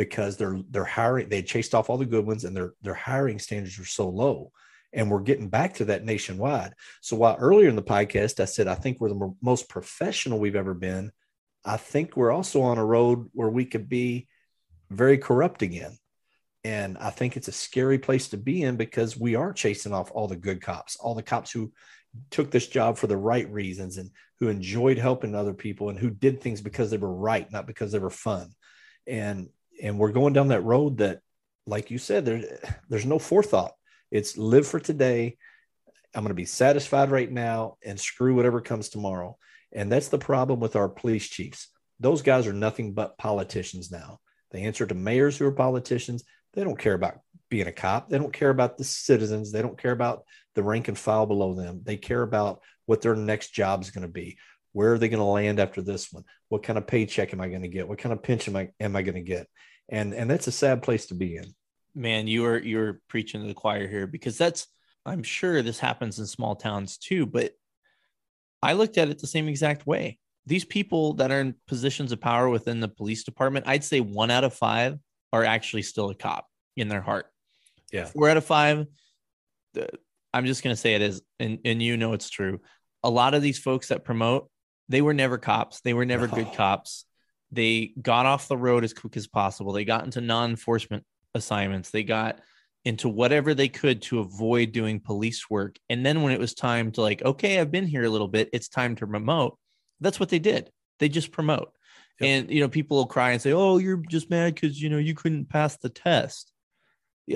because 0.00 0.38
they're 0.38 0.58
they're 0.70 0.82
hiring 0.82 1.28
they 1.28 1.42
chased 1.42 1.74
off 1.74 1.90
all 1.90 1.98
the 1.98 2.06
good 2.06 2.24
ones 2.24 2.46
and 2.46 2.56
their 2.56 2.72
their 2.80 2.94
hiring 2.94 3.38
standards 3.38 3.78
were 3.78 3.84
so 3.84 4.08
low. 4.08 4.50
And 4.94 5.10
we're 5.10 5.20
getting 5.20 5.50
back 5.50 5.74
to 5.74 5.84
that 5.84 6.06
nationwide. 6.06 6.72
So 7.02 7.16
while 7.16 7.36
earlier 7.38 7.68
in 7.68 7.76
the 7.76 7.82
podcast 7.82 8.40
i 8.40 8.46
said 8.46 8.66
i 8.66 8.74
think 8.74 8.98
we're 8.98 9.10
the 9.10 9.34
most 9.42 9.68
professional 9.68 10.38
we've 10.38 10.56
ever 10.56 10.72
been 10.72 11.12
i 11.66 11.76
think 11.76 12.16
we're 12.16 12.30
also 12.30 12.62
on 12.62 12.78
a 12.78 12.84
road 12.84 13.28
where 13.34 13.50
we 13.50 13.66
could 13.66 13.90
be 13.90 14.26
very 14.88 15.18
corrupt 15.18 15.60
again. 15.60 15.98
And 16.64 16.96
i 16.96 17.10
think 17.10 17.36
it's 17.36 17.48
a 17.48 17.52
scary 17.52 17.98
place 17.98 18.28
to 18.28 18.38
be 18.38 18.62
in 18.62 18.76
because 18.76 19.20
we 19.20 19.34
are 19.34 19.52
chasing 19.52 19.92
off 19.92 20.10
all 20.14 20.28
the 20.28 20.44
good 20.48 20.62
cops 20.62 20.96
all 20.96 21.14
the 21.14 21.22
cops 21.22 21.50
who 21.50 21.72
took 22.30 22.50
this 22.50 22.66
job 22.66 22.96
for 22.96 23.06
the 23.06 23.18
right 23.18 23.48
reasons 23.52 23.98
and 23.98 24.10
who 24.38 24.48
enjoyed 24.48 24.96
helping 24.96 25.34
other 25.34 25.52
people 25.52 25.90
and 25.90 25.98
who 25.98 26.08
did 26.08 26.40
things 26.40 26.62
because 26.62 26.90
they 26.90 26.96
were 26.96 27.14
right 27.14 27.52
not 27.52 27.66
because 27.66 27.92
they 27.92 27.98
were 27.98 28.08
fun. 28.28 28.48
And 29.06 29.50
and 29.82 29.98
we're 29.98 30.12
going 30.12 30.32
down 30.32 30.48
that 30.48 30.64
road 30.64 30.98
that 30.98 31.20
like 31.66 31.90
you 31.90 31.98
said 31.98 32.24
there 32.24 32.58
there's 32.88 33.06
no 33.06 33.18
forethought. 33.18 33.72
It's 34.10 34.36
live 34.36 34.66
for 34.66 34.80
today. 34.80 35.36
I'm 36.14 36.22
going 36.22 36.30
to 36.30 36.34
be 36.34 36.44
satisfied 36.44 37.10
right 37.10 37.30
now 37.30 37.76
and 37.84 37.98
screw 37.98 38.34
whatever 38.34 38.60
comes 38.60 38.88
tomorrow. 38.88 39.36
And 39.72 39.90
that's 39.90 40.08
the 40.08 40.18
problem 40.18 40.58
with 40.58 40.74
our 40.74 40.88
police 40.88 41.28
chiefs. 41.28 41.68
Those 42.00 42.22
guys 42.22 42.48
are 42.48 42.52
nothing 42.52 42.92
but 42.92 43.18
politicians 43.18 43.92
now. 43.92 44.18
They 44.50 44.62
answer 44.62 44.86
to 44.86 44.94
mayors 44.94 45.36
who 45.36 45.46
are 45.46 45.52
politicians. 45.52 46.24
They 46.54 46.64
don't 46.64 46.78
care 46.78 46.94
about 46.94 47.20
being 47.48 47.68
a 47.68 47.72
cop. 47.72 48.08
They 48.08 48.18
don't 48.18 48.32
care 48.32 48.50
about 48.50 48.78
the 48.78 48.84
citizens. 48.84 49.52
They 49.52 49.62
don't 49.62 49.78
care 49.78 49.92
about 49.92 50.24
the 50.56 50.62
rank 50.64 50.88
and 50.88 50.98
file 50.98 51.26
below 51.26 51.54
them. 51.54 51.82
They 51.84 51.96
care 51.96 52.22
about 52.22 52.60
what 52.86 53.02
their 53.02 53.14
next 53.14 53.54
job 53.54 53.82
is 53.82 53.90
going 53.90 54.06
to 54.06 54.12
be. 54.12 54.38
Where 54.72 54.94
are 54.94 54.98
they 54.98 55.08
going 55.08 55.18
to 55.18 55.24
land 55.24 55.60
after 55.60 55.82
this 55.82 56.12
one? 56.12 56.24
What 56.48 56.64
kind 56.64 56.78
of 56.78 56.86
paycheck 56.86 57.32
am 57.32 57.40
i 57.40 57.48
going 57.48 57.62
to 57.62 57.68
get? 57.68 57.86
What 57.86 57.98
kind 57.98 58.12
of 58.12 58.22
pension 58.22 58.56
am 58.56 58.68
i, 58.80 58.84
am 58.84 58.96
I 58.96 59.02
going 59.02 59.14
to 59.14 59.20
get 59.20 59.46
and 59.90 60.14
and 60.14 60.30
that's 60.30 60.46
a 60.46 60.52
sad 60.52 60.82
place 60.82 61.06
to 61.06 61.14
be 61.14 61.36
in. 61.36 61.52
Man 61.94 62.26
you 62.26 62.46
are 62.46 62.58
you're 62.58 63.00
preaching 63.08 63.42
to 63.42 63.48
the 63.48 63.54
choir 63.54 63.86
here 63.88 64.06
because 64.06 64.38
that's 64.38 64.68
i'm 65.04 65.22
sure 65.22 65.60
this 65.60 65.80
happens 65.80 66.18
in 66.18 66.26
small 66.26 66.54
towns 66.54 66.98
too 66.98 67.26
but 67.26 67.52
i 68.62 68.74
looked 68.74 68.96
at 68.96 69.08
it 69.08 69.18
the 69.18 69.26
same 69.26 69.48
exact 69.48 69.86
way. 69.86 70.18
These 70.46 70.64
people 70.64 71.14
that 71.14 71.30
are 71.30 71.40
in 71.40 71.54
positions 71.68 72.12
of 72.12 72.20
power 72.20 72.48
within 72.48 72.80
the 72.80 72.88
police 72.88 73.24
department 73.24 73.66
i'd 73.66 73.84
say 73.84 74.00
one 74.00 74.30
out 74.30 74.44
of 74.44 74.54
five 74.54 74.98
are 75.32 75.44
actually 75.44 75.82
still 75.82 76.10
a 76.10 76.14
cop 76.14 76.46
in 76.76 76.88
their 76.88 77.02
heart. 77.02 77.26
Yeah. 77.92 78.06
Four 78.06 78.30
out 78.30 78.36
of 78.36 78.44
five 78.44 78.86
i'm 80.32 80.46
just 80.46 80.62
going 80.64 80.74
to 80.74 80.80
say 80.80 80.94
it 80.94 81.02
is 81.02 81.22
and, 81.38 81.58
and 81.64 81.82
you 81.82 81.96
know 81.96 82.12
it's 82.12 82.30
true. 82.30 82.60
A 83.02 83.10
lot 83.10 83.34
of 83.34 83.42
these 83.42 83.58
folks 83.58 83.88
that 83.88 84.04
promote 84.04 84.48
they 84.88 85.02
were 85.02 85.14
never 85.14 85.38
cops. 85.38 85.80
They 85.80 85.94
were 85.94 86.04
never 86.04 86.28
no. 86.28 86.34
good 86.34 86.52
cops 86.52 87.04
they 87.52 87.92
got 88.00 88.26
off 88.26 88.48
the 88.48 88.56
road 88.56 88.84
as 88.84 88.92
quick 88.92 89.16
as 89.16 89.26
possible. 89.26 89.72
They 89.72 89.84
got 89.84 90.04
into 90.04 90.20
non 90.20 90.50
enforcement 90.50 91.04
assignments. 91.34 91.90
They 91.90 92.02
got 92.02 92.40
into 92.84 93.08
whatever 93.08 93.54
they 93.54 93.68
could 93.68 94.02
to 94.02 94.20
avoid 94.20 94.72
doing 94.72 95.00
police 95.00 95.50
work. 95.50 95.76
And 95.88 96.04
then 96.04 96.22
when 96.22 96.32
it 96.32 96.40
was 96.40 96.54
time 96.54 96.92
to, 96.92 97.02
like, 97.02 97.22
okay, 97.22 97.60
I've 97.60 97.70
been 97.70 97.86
here 97.86 98.04
a 98.04 98.10
little 98.10 98.28
bit, 98.28 98.48
it's 98.52 98.68
time 98.68 98.96
to 98.96 99.06
promote, 99.06 99.58
that's 100.00 100.18
what 100.18 100.30
they 100.30 100.38
did. 100.38 100.70
They 100.98 101.08
just 101.08 101.32
promote. 101.32 101.72
Yep. 102.20 102.28
And, 102.28 102.50
you 102.50 102.60
know, 102.60 102.68
people 102.68 102.96
will 102.96 103.06
cry 103.06 103.32
and 103.32 103.42
say, 103.42 103.52
oh, 103.52 103.78
you're 103.78 104.02
just 104.08 104.30
mad 104.30 104.54
because, 104.54 104.80
you 104.80 104.88
know, 104.88 104.98
you 104.98 105.14
couldn't 105.14 105.48
pass 105.48 105.76
the 105.76 105.88
test. 105.88 106.52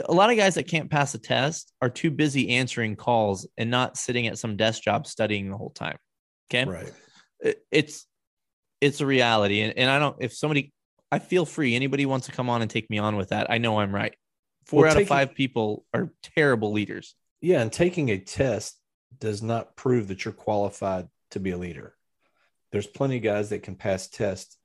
A 0.07 0.13
lot 0.13 0.31
of 0.31 0.37
guys 0.37 0.55
that 0.55 0.67
can't 0.67 0.91
pass 0.91 1.15
a 1.15 1.19
test 1.19 1.73
are 1.81 1.91
too 1.91 2.11
busy 2.11 2.51
answering 2.51 2.97
calls 2.97 3.47
and 3.57 3.71
not 3.71 3.97
sitting 3.97 4.27
at 4.27 4.39
some 4.39 4.57
desk 4.57 4.83
job 4.83 5.07
studying 5.07 5.51
the 5.51 5.57
whole 5.57 5.71
time. 5.71 5.97
Okay. 6.51 6.69
Right. 6.69 6.93
It's 7.71 8.07
it's 8.81 9.01
a 9.01 9.07
reality. 9.07 9.61
And, 9.61 9.77
and 9.79 9.91
I 9.91 9.99
don't, 9.99 10.17
if 10.21 10.33
somebody, 10.33 10.73
I 11.11 11.19
feel 11.19 11.47
free. 11.47 11.75
Anybody 11.75 12.07
wants 12.07 12.27
to 12.27 12.33
come 12.33 12.51
on 12.51 12.63
and 12.63 12.71
take 12.71 12.91
me 12.91 12.99
on 12.99 13.17
with 13.17 13.31
that. 13.31 13.51
I 13.51 13.59
know 13.59 13.81
I'm 13.81 13.95
right. 13.95 14.15
Four 14.67 14.83
well, 14.83 14.91
out 14.91 14.95
taking, 14.95 15.05
of 15.05 15.09
five 15.09 15.35
people 15.35 15.85
are 15.93 16.11
terrible 16.37 16.73
leaders. 16.73 17.15
Yeah. 17.41 17.61
And 17.61 17.73
taking 17.73 18.11
a 18.11 18.19
test 18.19 18.79
does 19.19 19.43
not 19.43 19.77
prove 19.77 20.09
that 20.09 20.25
you're 20.25 20.35
qualified 20.35 21.09
to 21.31 21.41
be 21.41 21.51
a 21.51 21.59
leader. 21.59 21.95
There's 22.73 22.87
plenty 22.87 23.19
of 23.19 23.23
guys 23.23 23.51
that 23.51 23.63
can 23.63 23.77
pass 23.77 24.09
tests 24.09 24.57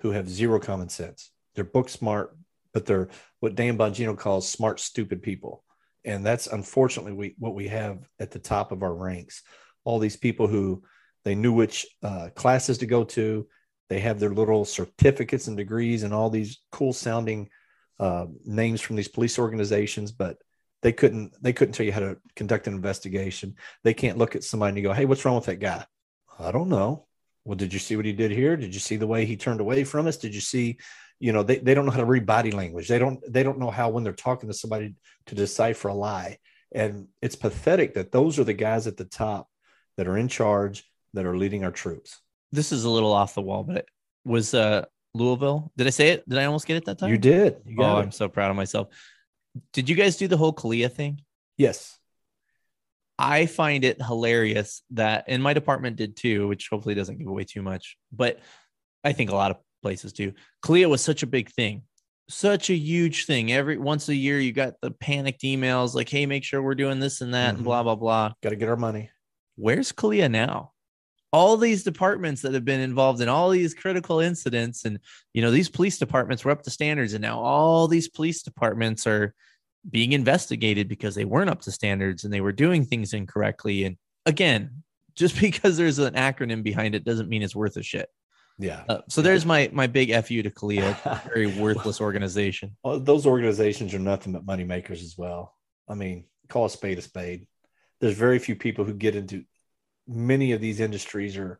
who 0.00 0.10
have 0.10 0.28
zero 0.28 0.58
common 0.58 0.88
sense. 0.88 1.30
They're 1.54 1.64
book 1.64 1.88
smart, 1.88 2.36
but 2.72 2.86
they're 2.86 3.08
what 3.40 3.54
Dan 3.54 3.78
Bongino 3.78 4.18
calls 4.18 4.48
smart, 4.48 4.80
stupid 4.80 5.22
people. 5.22 5.62
And 6.04 6.26
that's 6.26 6.48
unfortunately 6.48 7.12
we, 7.12 7.34
what 7.38 7.54
we 7.54 7.68
have 7.68 8.08
at 8.18 8.32
the 8.32 8.40
top 8.40 8.72
of 8.72 8.82
our 8.82 8.94
ranks. 8.94 9.42
All 9.84 10.00
these 10.00 10.16
people 10.16 10.48
who 10.48 10.82
they 11.24 11.34
knew 11.34 11.52
which 11.52 11.86
uh, 12.02 12.28
classes 12.34 12.78
to 12.78 12.86
go 12.86 13.04
to, 13.04 13.46
they 13.88 14.00
have 14.00 14.18
their 14.18 14.30
little 14.30 14.64
certificates 14.64 15.48
and 15.48 15.56
degrees 15.56 16.02
and 16.02 16.14
all 16.14 16.30
these 16.30 16.60
cool 16.70 16.92
sounding 16.92 17.48
uh, 18.00 18.26
names 18.44 18.80
from 18.80 18.96
these 18.96 19.08
police 19.08 19.38
organizations, 19.38 20.12
but 20.12 20.38
they 20.82 20.92
couldn't 20.92 21.34
they 21.42 21.52
couldn't 21.52 21.74
tell 21.74 21.86
you 21.86 21.92
how 21.92 22.00
to 22.00 22.18
conduct 22.34 22.66
an 22.66 22.74
investigation. 22.74 23.54
They 23.84 23.94
can't 23.94 24.18
look 24.18 24.34
at 24.34 24.44
somebody 24.44 24.78
and 24.78 24.84
go, 24.84 24.92
"Hey, 24.92 25.04
what's 25.04 25.24
wrong 25.24 25.36
with 25.36 25.46
that 25.46 25.60
guy?" 25.60 25.84
I 26.38 26.50
don't 26.50 26.68
know. 26.68 27.06
Well, 27.44 27.56
did 27.56 27.72
you 27.72 27.78
see 27.78 27.96
what 27.96 28.04
he 28.04 28.12
did 28.12 28.30
here? 28.30 28.56
Did 28.56 28.74
you 28.74 28.80
see 28.80 28.96
the 28.96 29.06
way 29.06 29.24
he 29.24 29.36
turned 29.36 29.60
away 29.60 29.84
from 29.84 30.06
us? 30.06 30.16
Did 30.16 30.34
you 30.34 30.40
see, 30.40 30.78
you 31.18 31.32
know, 31.32 31.42
they, 31.42 31.58
they 31.58 31.74
don't 31.74 31.84
know 31.84 31.92
how 31.92 31.98
to 31.98 32.04
read 32.04 32.24
body 32.24 32.50
language. 32.52 32.88
They 32.88 32.98
don't 32.98 33.20
they 33.30 33.42
don't 33.42 33.58
know 33.58 33.70
how 33.70 33.90
when 33.90 34.04
they're 34.04 34.12
talking 34.12 34.48
to 34.48 34.54
somebody 34.54 34.94
to 35.26 35.34
decipher 35.34 35.88
a 35.88 35.94
lie. 35.94 36.38
And 36.72 37.08
it's 37.20 37.36
pathetic 37.36 37.94
that 37.94 38.12
those 38.12 38.38
are 38.38 38.44
the 38.44 38.54
guys 38.54 38.86
at 38.86 38.96
the 38.96 39.04
top 39.04 39.48
that 39.96 40.08
are 40.08 40.16
in 40.16 40.28
charge 40.28 40.84
that 41.14 41.26
are 41.26 41.36
leading 41.36 41.64
our 41.64 41.70
troops 41.70 42.20
this 42.52 42.70
is 42.70 42.84
a 42.84 42.90
little 42.90 43.12
off 43.12 43.34
the 43.34 43.42
wall, 43.42 43.64
but 43.64 43.78
it 43.78 43.86
was 44.24 44.54
uh 44.54 44.84
Louisville. 45.14 45.72
Did 45.76 45.86
I 45.86 45.90
say 45.90 46.10
it? 46.10 46.28
Did 46.28 46.38
I 46.38 46.44
almost 46.44 46.66
get 46.66 46.76
it 46.76 46.84
that 46.84 46.98
time? 46.98 47.10
You 47.10 47.18
did. 47.18 47.56
You 47.66 47.82
oh, 47.82 47.98
it. 47.98 48.02
I'm 48.02 48.12
so 48.12 48.28
proud 48.28 48.50
of 48.50 48.56
myself. 48.56 48.88
Did 49.72 49.88
you 49.88 49.96
guys 49.96 50.16
do 50.16 50.28
the 50.28 50.36
whole 50.36 50.54
CALEA 50.54 50.90
thing? 50.90 51.20
Yes. 51.58 51.98
I 53.18 53.44
find 53.44 53.84
it 53.84 54.00
hilarious 54.00 54.82
that, 54.92 55.24
and 55.28 55.42
my 55.42 55.52
department 55.52 55.96
did 55.96 56.16
too, 56.16 56.48
which 56.48 56.68
hopefully 56.70 56.94
doesn't 56.94 57.18
give 57.18 57.26
away 57.26 57.44
too 57.44 57.60
much, 57.60 57.98
but 58.10 58.40
I 59.04 59.12
think 59.12 59.30
a 59.30 59.34
lot 59.34 59.50
of 59.50 59.58
places 59.82 60.14
do. 60.14 60.32
CALEA 60.64 60.88
was 60.88 61.02
such 61.02 61.22
a 61.22 61.26
big 61.26 61.50
thing, 61.50 61.82
such 62.30 62.70
a 62.70 62.74
huge 62.74 63.26
thing. 63.26 63.52
Every 63.52 63.76
once 63.76 64.08
a 64.08 64.14
year, 64.14 64.40
you 64.40 64.52
got 64.52 64.74
the 64.80 64.90
panicked 64.90 65.42
emails 65.42 65.94
like, 65.94 66.08
"Hey, 66.08 66.24
make 66.24 66.42
sure 66.42 66.62
we're 66.62 66.74
doing 66.74 67.00
this 67.00 67.20
and 67.20 67.34
that," 67.34 67.48
mm-hmm. 67.48 67.56
and 67.56 67.64
blah 67.64 67.82
blah 67.82 67.96
blah. 67.96 68.32
Got 68.42 68.50
to 68.50 68.56
get 68.56 68.70
our 68.70 68.76
money. 68.76 69.10
Where's 69.56 69.92
CALEA 69.92 70.30
now? 70.30 70.71
All 71.32 71.56
these 71.56 71.82
departments 71.82 72.42
that 72.42 72.52
have 72.52 72.64
been 72.64 72.80
involved 72.80 73.20
in 73.20 73.28
all 73.28 73.48
these 73.48 73.74
critical 73.74 74.20
incidents 74.20 74.84
and 74.84 74.98
you 75.32 75.40
know 75.42 75.50
these 75.50 75.68
police 75.68 75.98
departments 75.98 76.44
were 76.44 76.50
up 76.50 76.62
to 76.62 76.70
standards 76.70 77.14
and 77.14 77.22
now 77.22 77.38
all 77.38 77.88
these 77.88 78.08
police 78.08 78.42
departments 78.42 79.06
are 79.06 79.34
being 79.88 80.12
investigated 80.12 80.88
because 80.88 81.14
they 81.14 81.24
weren't 81.24 81.50
up 81.50 81.62
to 81.62 81.72
standards 81.72 82.24
and 82.24 82.32
they 82.32 82.40
were 82.40 82.52
doing 82.52 82.84
things 82.84 83.14
incorrectly. 83.14 83.84
And 83.84 83.96
again 84.26 84.82
just 85.14 85.38
because 85.38 85.76
there's 85.76 85.98
an 85.98 86.14
acronym 86.14 86.62
behind 86.62 86.94
it 86.94 87.04
doesn't 87.04 87.28
mean 87.28 87.42
it's 87.42 87.56
worth 87.56 87.76
a 87.76 87.82
shit. 87.82 88.08
Yeah. 88.58 88.84
Uh, 88.88 89.00
so 89.08 89.20
there's 89.22 89.44
my 89.44 89.68
my 89.72 89.86
big 89.86 90.10
fu 90.24 90.42
to 90.42 90.50
CALEA 90.50 91.24
very 91.24 91.46
worthless 91.46 92.00
organization. 92.00 92.76
Well, 92.84 93.00
those 93.00 93.26
organizations 93.26 93.94
are 93.94 93.98
nothing 93.98 94.32
but 94.32 94.46
money 94.46 94.64
makers 94.64 95.02
as 95.02 95.16
well. 95.16 95.54
I 95.88 95.94
mean 95.94 96.24
call 96.48 96.66
a 96.66 96.70
spade 96.70 96.98
a 96.98 97.02
spade. 97.02 97.46
There's 98.00 98.14
very 98.14 98.38
few 98.38 98.56
people 98.56 98.84
who 98.84 98.94
get 98.94 99.16
into 99.16 99.44
many 100.06 100.52
of 100.52 100.60
these 100.60 100.80
industries 100.80 101.36
or 101.36 101.58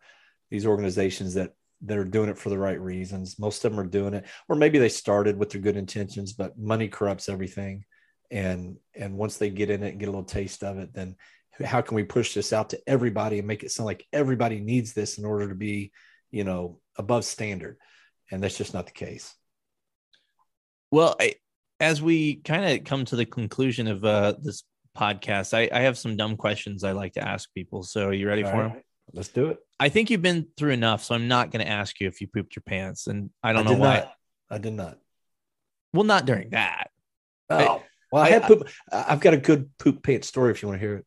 these 0.50 0.66
organizations 0.66 1.34
that 1.34 1.52
that 1.84 1.98
are 1.98 2.04
doing 2.04 2.28
it 2.28 2.38
for 2.38 2.48
the 2.48 2.58
right 2.58 2.80
reasons. 2.80 3.38
Most 3.38 3.64
of 3.64 3.72
them 3.72 3.80
are 3.80 3.88
doing 3.88 4.14
it, 4.14 4.24
or 4.48 4.56
maybe 4.56 4.78
they 4.78 4.88
started 4.88 5.36
with 5.36 5.50
their 5.50 5.60
good 5.60 5.76
intentions, 5.76 6.32
but 6.32 6.58
money 6.58 6.88
corrupts 6.88 7.28
everything. 7.28 7.84
And 8.30 8.76
and 8.94 9.16
once 9.16 9.36
they 9.36 9.50
get 9.50 9.70
in 9.70 9.82
it 9.82 9.90
and 9.90 10.00
get 10.00 10.08
a 10.08 10.12
little 10.12 10.24
taste 10.24 10.62
of 10.62 10.78
it, 10.78 10.94
then 10.94 11.16
how 11.64 11.80
can 11.80 11.96
we 11.96 12.04
push 12.04 12.34
this 12.34 12.52
out 12.52 12.70
to 12.70 12.80
everybody 12.86 13.38
and 13.38 13.46
make 13.46 13.62
it 13.62 13.70
sound 13.70 13.86
like 13.86 14.06
everybody 14.12 14.60
needs 14.60 14.92
this 14.92 15.18
in 15.18 15.24
order 15.24 15.48
to 15.48 15.54
be, 15.54 15.92
you 16.30 16.44
know, 16.44 16.78
above 16.96 17.24
standard? 17.24 17.76
And 18.30 18.42
that's 18.42 18.56
just 18.56 18.74
not 18.74 18.86
the 18.86 18.92
case. 18.92 19.34
Well, 20.90 21.16
I, 21.20 21.34
as 21.80 22.00
we 22.00 22.36
kind 22.36 22.64
of 22.78 22.84
come 22.84 23.04
to 23.06 23.16
the 23.16 23.26
conclusion 23.26 23.88
of 23.88 24.04
uh, 24.04 24.34
this 24.40 24.62
podcast. 24.96 25.54
I, 25.54 25.68
I 25.76 25.82
have 25.82 25.98
some 25.98 26.16
dumb 26.16 26.36
questions 26.36 26.84
I 26.84 26.92
like 26.92 27.14
to 27.14 27.26
ask 27.26 27.52
people. 27.54 27.82
So 27.82 28.08
are 28.08 28.12
you 28.12 28.28
ready 28.28 28.44
All 28.44 28.50
for 28.50 28.56
right. 28.58 28.72
them? 28.74 28.82
Let's 29.12 29.28
do 29.28 29.48
it. 29.48 29.58
I 29.78 29.88
think 29.88 30.10
you've 30.10 30.22
been 30.22 30.46
through 30.56 30.70
enough, 30.70 31.04
so 31.04 31.14
I'm 31.14 31.28
not 31.28 31.50
going 31.50 31.64
to 31.64 31.70
ask 31.70 32.00
you 32.00 32.06
if 32.08 32.20
you 32.20 32.28
pooped 32.28 32.56
your 32.56 32.62
pants, 32.64 33.08
and 33.08 33.30
I 33.42 33.52
don't 33.52 33.66
I 33.66 33.72
know 33.72 33.78
why. 33.78 33.94
Not. 33.96 34.14
I 34.50 34.58
did 34.58 34.72
not. 34.74 34.98
Well, 35.92 36.04
not 36.04 36.24
during 36.24 36.50
that. 36.50 36.90
Oh, 37.50 37.56
I, 37.56 37.82
well, 38.12 38.22
I, 38.22 38.30
had 38.30 38.44
poop. 38.44 38.68
I've 38.90 39.20
got 39.20 39.34
a 39.34 39.38
good 39.38 39.70
poop 39.78 40.02
pants 40.02 40.28
story 40.28 40.52
if 40.52 40.62
you 40.62 40.68
want 40.68 40.80
to 40.80 40.86
hear 40.86 40.96
it. 40.96 41.06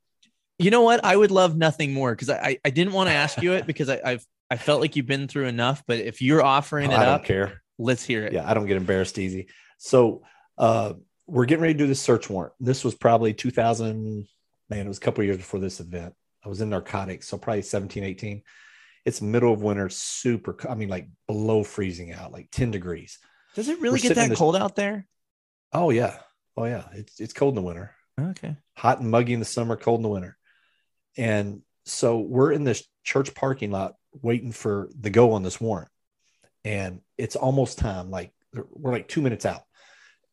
You 0.60 0.72
know 0.72 0.82
what? 0.82 1.04
I 1.04 1.16
would 1.16 1.32
love 1.32 1.56
nothing 1.56 1.94
more 1.94 2.12
because 2.12 2.30
I, 2.30 2.60
I 2.64 2.70
didn't 2.70 2.94
want 2.94 3.10
to 3.10 3.14
ask 3.14 3.42
you 3.42 3.54
it 3.54 3.66
because 3.68 3.90
I, 3.90 4.02
I've 4.04 4.26
I 4.50 4.58
felt 4.58 4.82
like 4.82 4.96
you've 4.96 5.08
been 5.08 5.28
through 5.28 5.46
enough. 5.46 5.84
But 5.88 6.00
if 6.00 6.22
you're 6.22 6.44
offering 6.44 6.92
it 6.92 6.96
I 6.96 7.06
up, 7.06 7.22
don't 7.22 7.28
care. 7.28 7.62
Let's 7.78 8.04
hear 8.04 8.26
it. 8.26 8.34
Yeah, 8.34 8.50
I 8.50 8.54
don't 8.54 8.68
get 8.68 8.78
embarrassed 8.78 9.18
easy. 9.18 9.48
So, 9.78 10.24
uh, 10.58 10.94
we're 11.28 11.46
getting 11.46 11.62
ready 11.62 11.74
to 11.74 11.78
do 11.80 11.88
this 11.88 12.02
search 12.02 12.30
warrant. 12.30 12.54
This 12.60 12.84
was 12.84 12.96
probably 12.96 13.34
2000, 13.34 14.28
man, 14.70 14.86
it 14.86 14.88
was 14.88 14.98
a 14.98 15.02
couple 15.02 15.24
years 15.24 15.38
before 15.38 15.60
this 15.60 15.80
event. 15.80 16.14
I 16.44 16.50
was 16.50 16.62
in 16.62 16.70
narcotics, 16.70 17.28
so 17.28 17.38
probably 17.38 17.64
17, 17.64 18.04
18. 18.04 18.44
It's 19.06 19.22
middle 19.22 19.54
of 19.54 19.62
winter, 19.62 19.90
super. 19.90 20.56
I 20.70 20.76
mean, 20.76 20.90
like 20.90 21.08
below 21.28 21.64
freezing 21.64 22.14
out, 22.14 22.32
like 22.32 22.50
10 22.52 22.72
degrees. 22.72 23.20
Does 23.56 23.70
it 23.70 23.78
We're 23.80 23.86
really 23.86 24.00
get 24.00 24.16
that 24.16 24.36
cold 24.36 24.56
out 24.56 24.76
there? 24.76 25.08
Oh 25.74 25.90
yeah, 25.90 26.18
oh 26.58 26.66
yeah. 26.66 26.86
It's 26.94 27.20
it's 27.20 27.34
cold 27.34 27.52
in 27.52 27.56
the 27.56 27.68
winter. 27.68 27.96
Okay. 28.20 28.56
hot 28.76 29.00
and 29.00 29.12
muggy 29.12 29.34
in 29.34 29.40
the 29.40 29.46
summer, 29.46 29.76
cold 29.76 30.00
in 30.00 30.04
the 30.04 30.10
winter. 30.10 30.38
And 31.18 31.62
so 31.86 32.20
we're 32.20 32.52
in 32.52 32.64
this 32.64 32.84
church 33.04 33.34
parking 33.36 33.72
lot 33.72 33.96
waiting 34.22 34.52
for 34.52 34.90
the 35.00 35.10
go 35.10 35.34
on 35.34 35.44
this 35.44 35.60
warrant. 35.60 35.90
And 36.64 37.02
it's 37.18 37.36
almost 37.36 37.78
time, 37.78 38.10
like 38.10 38.34
we're 38.54 38.92
like 38.92 39.08
two 39.08 39.22
minutes 39.22 39.46
out. 39.46 39.64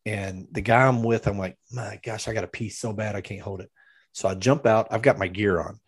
And 0.04 0.48
the 0.50 0.60
guy 0.60 0.86
I'm 0.86 1.02
with, 1.02 1.26
I'm 1.26 1.38
like, 1.38 1.56
my 1.70 2.00
gosh, 2.02 2.26
I 2.26 2.32
got 2.32 2.40
to 2.40 2.48
pee 2.48 2.68
so 2.68 2.92
bad 2.92 3.14
I 3.14 3.20
can't 3.20 3.40
hold 3.40 3.60
it. 3.60 3.70
So 4.12 4.28
I 4.28 4.34
jump 4.34 4.66
out. 4.66 4.88
I've 4.90 5.02
got 5.02 5.18
my 5.18 5.28
gear 5.28 5.60
on. 5.60 5.78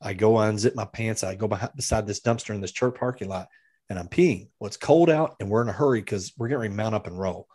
I 0.00 0.14
go 0.14 0.32
unzip 0.34 0.74
my 0.74 0.84
pants. 0.84 1.24
I 1.24 1.34
go 1.34 1.48
behind, 1.48 1.72
beside 1.74 2.06
this 2.06 2.20
dumpster 2.20 2.54
in 2.54 2.60
this 2.60 2.72
church 2.72 2.94
parking 2.94 3.28
lot 3.28 3.48
and 3.88 3.98
I'm 3.98 4.08
peeing. 4.08 4.48
Well, 4.58 4.68
it's 4.68 4.76
cold 4.76 5.10
out 5.10 5.36
and 5.40 5.48
we're 5.48 5.62
in 5.62 5.68
a 5.68 5.72
hurry 5.72 6.00
because 6.00 6.32
we're 6.36 6.48
getting 6.48 6.60
ready 6.60 6.72
to 6.72 6.76
mount 6.76 6.94
up 6.94 7.06
and 7.06 7.18
roll. 7.18 7.48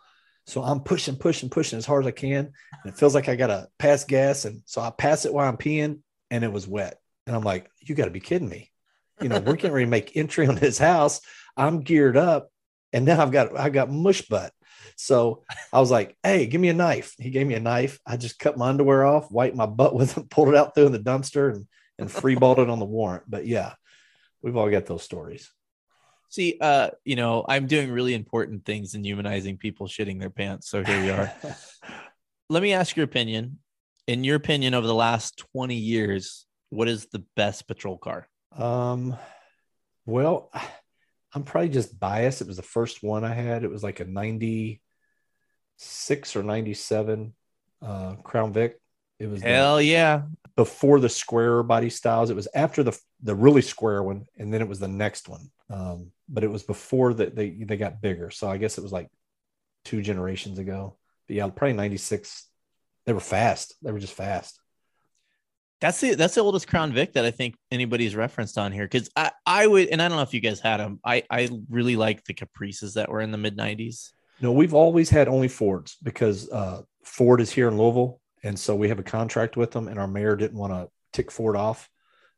So 0.46 0.62
I'm 0.62 0.80
pushing, 0.80 1.16
pushing, 1.16 1.48
pushing 1.48 1.78
as 1.78 1.86
hard 1.86 2.04
as 2.04 2.08
I 2.08 2.12
can 2.12 2.52
and 2.84 2.92
it 2.92 2.98
feels 2.98 3.14
like 3.14 3.28
I 3.28 3.36
got 3.36 3.48
to 3.48 3.68
pass 3.78 4.04
gas. 4.04 4.44
And 4.44 4.62
so 4.66 4.80
I 4.80 4.90
pass 4.90 5.24
it 5.24 5.32
while 5.32 5.48
I'm 5.48 5.56
peeing 5.56 6.00
and 6.30 6.44
it 6.44 6.52
was 6.52 6.66
wet. 6.66 6.98
And 7.26 7.36
I'm 7.36 7.42
like, 7.42 7.70
you 7.80 7.94
got 7.94 8.06
to 8.06 8.10
be 8.10 8.20
kidding 8.20 8.48
me. 8.48 8.70
You 9.20 9.28
know, 9.28 9.38
we're 9.38 9.54
getting 9.56 9.72
ready 9.72 9.86
to 9.86 9.90
make 9.90 10.16
entry 10.16 10.46
on 10.46 10.56
his 10.56 10.78
house. 10.78 11.20
I'm 11.56 11.80
geared 11.80 12.16
up 12.16 12.50
and 12.92 13.04
now 13.04 13.22
I've 13.22 13.32
got, 13.32 13.56
I've 13.56 13.72
got 13.72 13.90
mush 13.90 14.22
butt. 14.22 14.52
So 14.96 15.44
I 15.72 15.80
was 15.80 15.90
like, 15.90 16.16
hey, 16.22 16.46
give 16.46 16.60
me 16.60 16.68
a 16.68 16.74
knife. 16.74 17.14
He 17.18 17.30
gave 17.30 17.46
me 17.46 17.54
a 17.54 17.60
knife. 17.60 17.98
I 18.06 18.16
just 18.16 18.38
cut 18.38 18.58
my 18.58 18.68
underwear 18.68 19.04
off, 19.04 19.30
wiped 19.30 19.56
my 19.56 19.66
butt 19.66 19.94
with 19.94 20.18
it, 20.18 20.30
pulled 20.30 20.48
it 20.48 20.56
out, 20.56 20.72
it 20.76 20.82
in 20.82 20.92
the 20.92 20.98
dumpster 20.98 21.54
and, 21.54 21.66
and 21.98 22.08
freeballed 22.08 22.58
it 22.58 22.70
on 22.70 22.78
the 22.78 22.84
warrant. 22.84 23.24
But 23.28 23.46
yeah, 23.46 23.74
we've 24.42 24.56
all 24.56 24.70
got 24.70 24.86
those 24.86 25.02
stories. 25.02 25.50
See, 26.28 26.58
uh, 26.60 26.90
you 27.04 27.16
know, 27.16 27.44
I'm 27.48 27.66
doing 27.66 27.90
really 27.90 28.14
important 28.14 28.64
things 28.64 28.94
in 28.94 29.04
humanizing 29.04 29.56
people 29.56 29.88
shitting 29.88 30.20
their 30.20 30.30
pants. 30.30 30.68
So 30.70 30.84
here 30.84 31.00
we 31.02 31.10
are. 31.10 31.32
Let 32.48 32.62
me 32.62 32.72
ask 32.72 32.96
your 32.96 33.04
opinion. 33.04 33.58
In 34.06 34.22
your 34.24 34.36
opinion, 34.36 34.74
over 34.74 34.86
the 34.86 34.94
last 34.94 35.42
20 35.52 35.74
years, 35.74 36.46
what 36.70 36.88
is 36.88 37.06
the 37.06 37.24
best 37.36 37.66
patrol 37.66 37.98
car? 37.98 38.28
Um, 38.56 39.16
well, 40.06 40.50
I'm 41.32 41.44
probably 41.44 41.68
just 41.68 41.98
biased. 41.98 42.40
It 42.40 42.46
was 42.46 42.56
the 42.56 42.62
first 42.62 43.02
one 43.02 43.24
I 43.24 43.34
had. 43.34 43.62
It 43.64 43.70
was 43.70 43.82
like 43.82 44.00
a 44.00 44.04
96 44.04 44.80
or 46.36 46.42
97 46.42 47.34
uh, 47.82 48.14
Crown 48.16 48.52
Vic. 48.52 48.80
It 49.18 49.28
was 49.28 49.40
the- 49.42 49.48
Hell 49.48 49.80
yeah. 49.80 50.22
before 50.56 50.98
the 51.00 51.08
square 51.08 51.62
body 51.62 51.90
styles. 51.90 52.30
It 52.30 52.36
was 52.36 52.48
after 52.54 52.82
the 52.82 52.98
the 53.22 53.34
really 53.34 53.60
square 53.62 54.02
one, 54.02 54.24
and 54.38 54.52
then 54.52 54.62
it 54.62 54.68
was 54.68 54.80
the 54.80 54.88
next 54.88 55.28
one. 55.28 55.50
Um, 55.68 56.10
but 56.28 56.42
it 56.42 56.50
was 56.50 56.62
before 56.62 57.12
that 57.14 57.36
they 57.36 57.50
they 57.50 57.76
got 57.76 58.00
bigger. 58.00 58.30
So 58.30 58.48
I 58.48 58.56
guess 58.56 58.78
it 58.78 58.82
was 58.82 58.92
like 58.92 59.08
two 59.84 60.00
generations 60.02 60.58
ago. 60.58 60.96
But 61.28 61.36
yeah, 61.36 61.46
probably 61.48 61.74
96. 61.74 62.46
They 63.06 63.12
were 63.12 63.20
fast. 63.20 63.74
They 63.82 63.92
were 63.92 63.98
just 63.98 64.14
fast. 64.14 64.58
That's 65.80 66.00
the 66.00 66.14
that's 66.14 66.34
the 66.34 66.42
oldest 66.42 66.68
Crown 66.68 66.92
Vic 66.92 67.14
that 67.14 67.24
I 67.24 67.30
think 67.30 67.56
anybody's 67.70 68.14
referenced 68.14 68.58
on 68.58 68.70
here. 68.70 68.86
Cause 68.86 69.08
I, 69.16 69.30
I 69.46 69.66
would, 69.66 69.88
and 69.88 70.02
I 70.02 70.08
don't 70.08 70.18
know 70.18 70.22
if 70.22 70.34
you 70.34 70.40
guys 70.40 70.60
had 70.60 70.76
them. 70.76 71.00
I, 71.04 71.22
I 71.30 71.48
really 71.70 71.96
like 71.96 72.24
the 72.24 72.34
Caprices 72.34 72.94
that 72.94 73.08
were 73.08 73.22
in 73.22 73.30
the 73.30 73.38
mid 73.38 73.56
90s. 73.56 74.10
No, 74.42 74.52
we've 74.52 74.74
always 74.74 75.08
had 75.08 75.28
only 75.28 75.48
Fords 75.48 75.96
because 76.02 76.50
uh, 76.50 76.82
Ford 77.04 77.40
is 77.40 77.50
here 77.50 77.68
in 77.68 77.78
Louisville, 77.78 78.20
and 78.42 78.58
so 78.58 78.74
we 78.74 78.88
have 78.88 78.98
a 78.98 79.02
contract 79.02 79.56
with 79.56 79.70
them. 79.70 79.88
And 79.88 79.98
our 79.98 80.06
mayor 80.06 80.36
didn't 80.36 80.58
want 80.58 80.72
to 80.72 80.88
tick 81.12 81.30
Ford 81.30 81.56
off. 81.56 81.88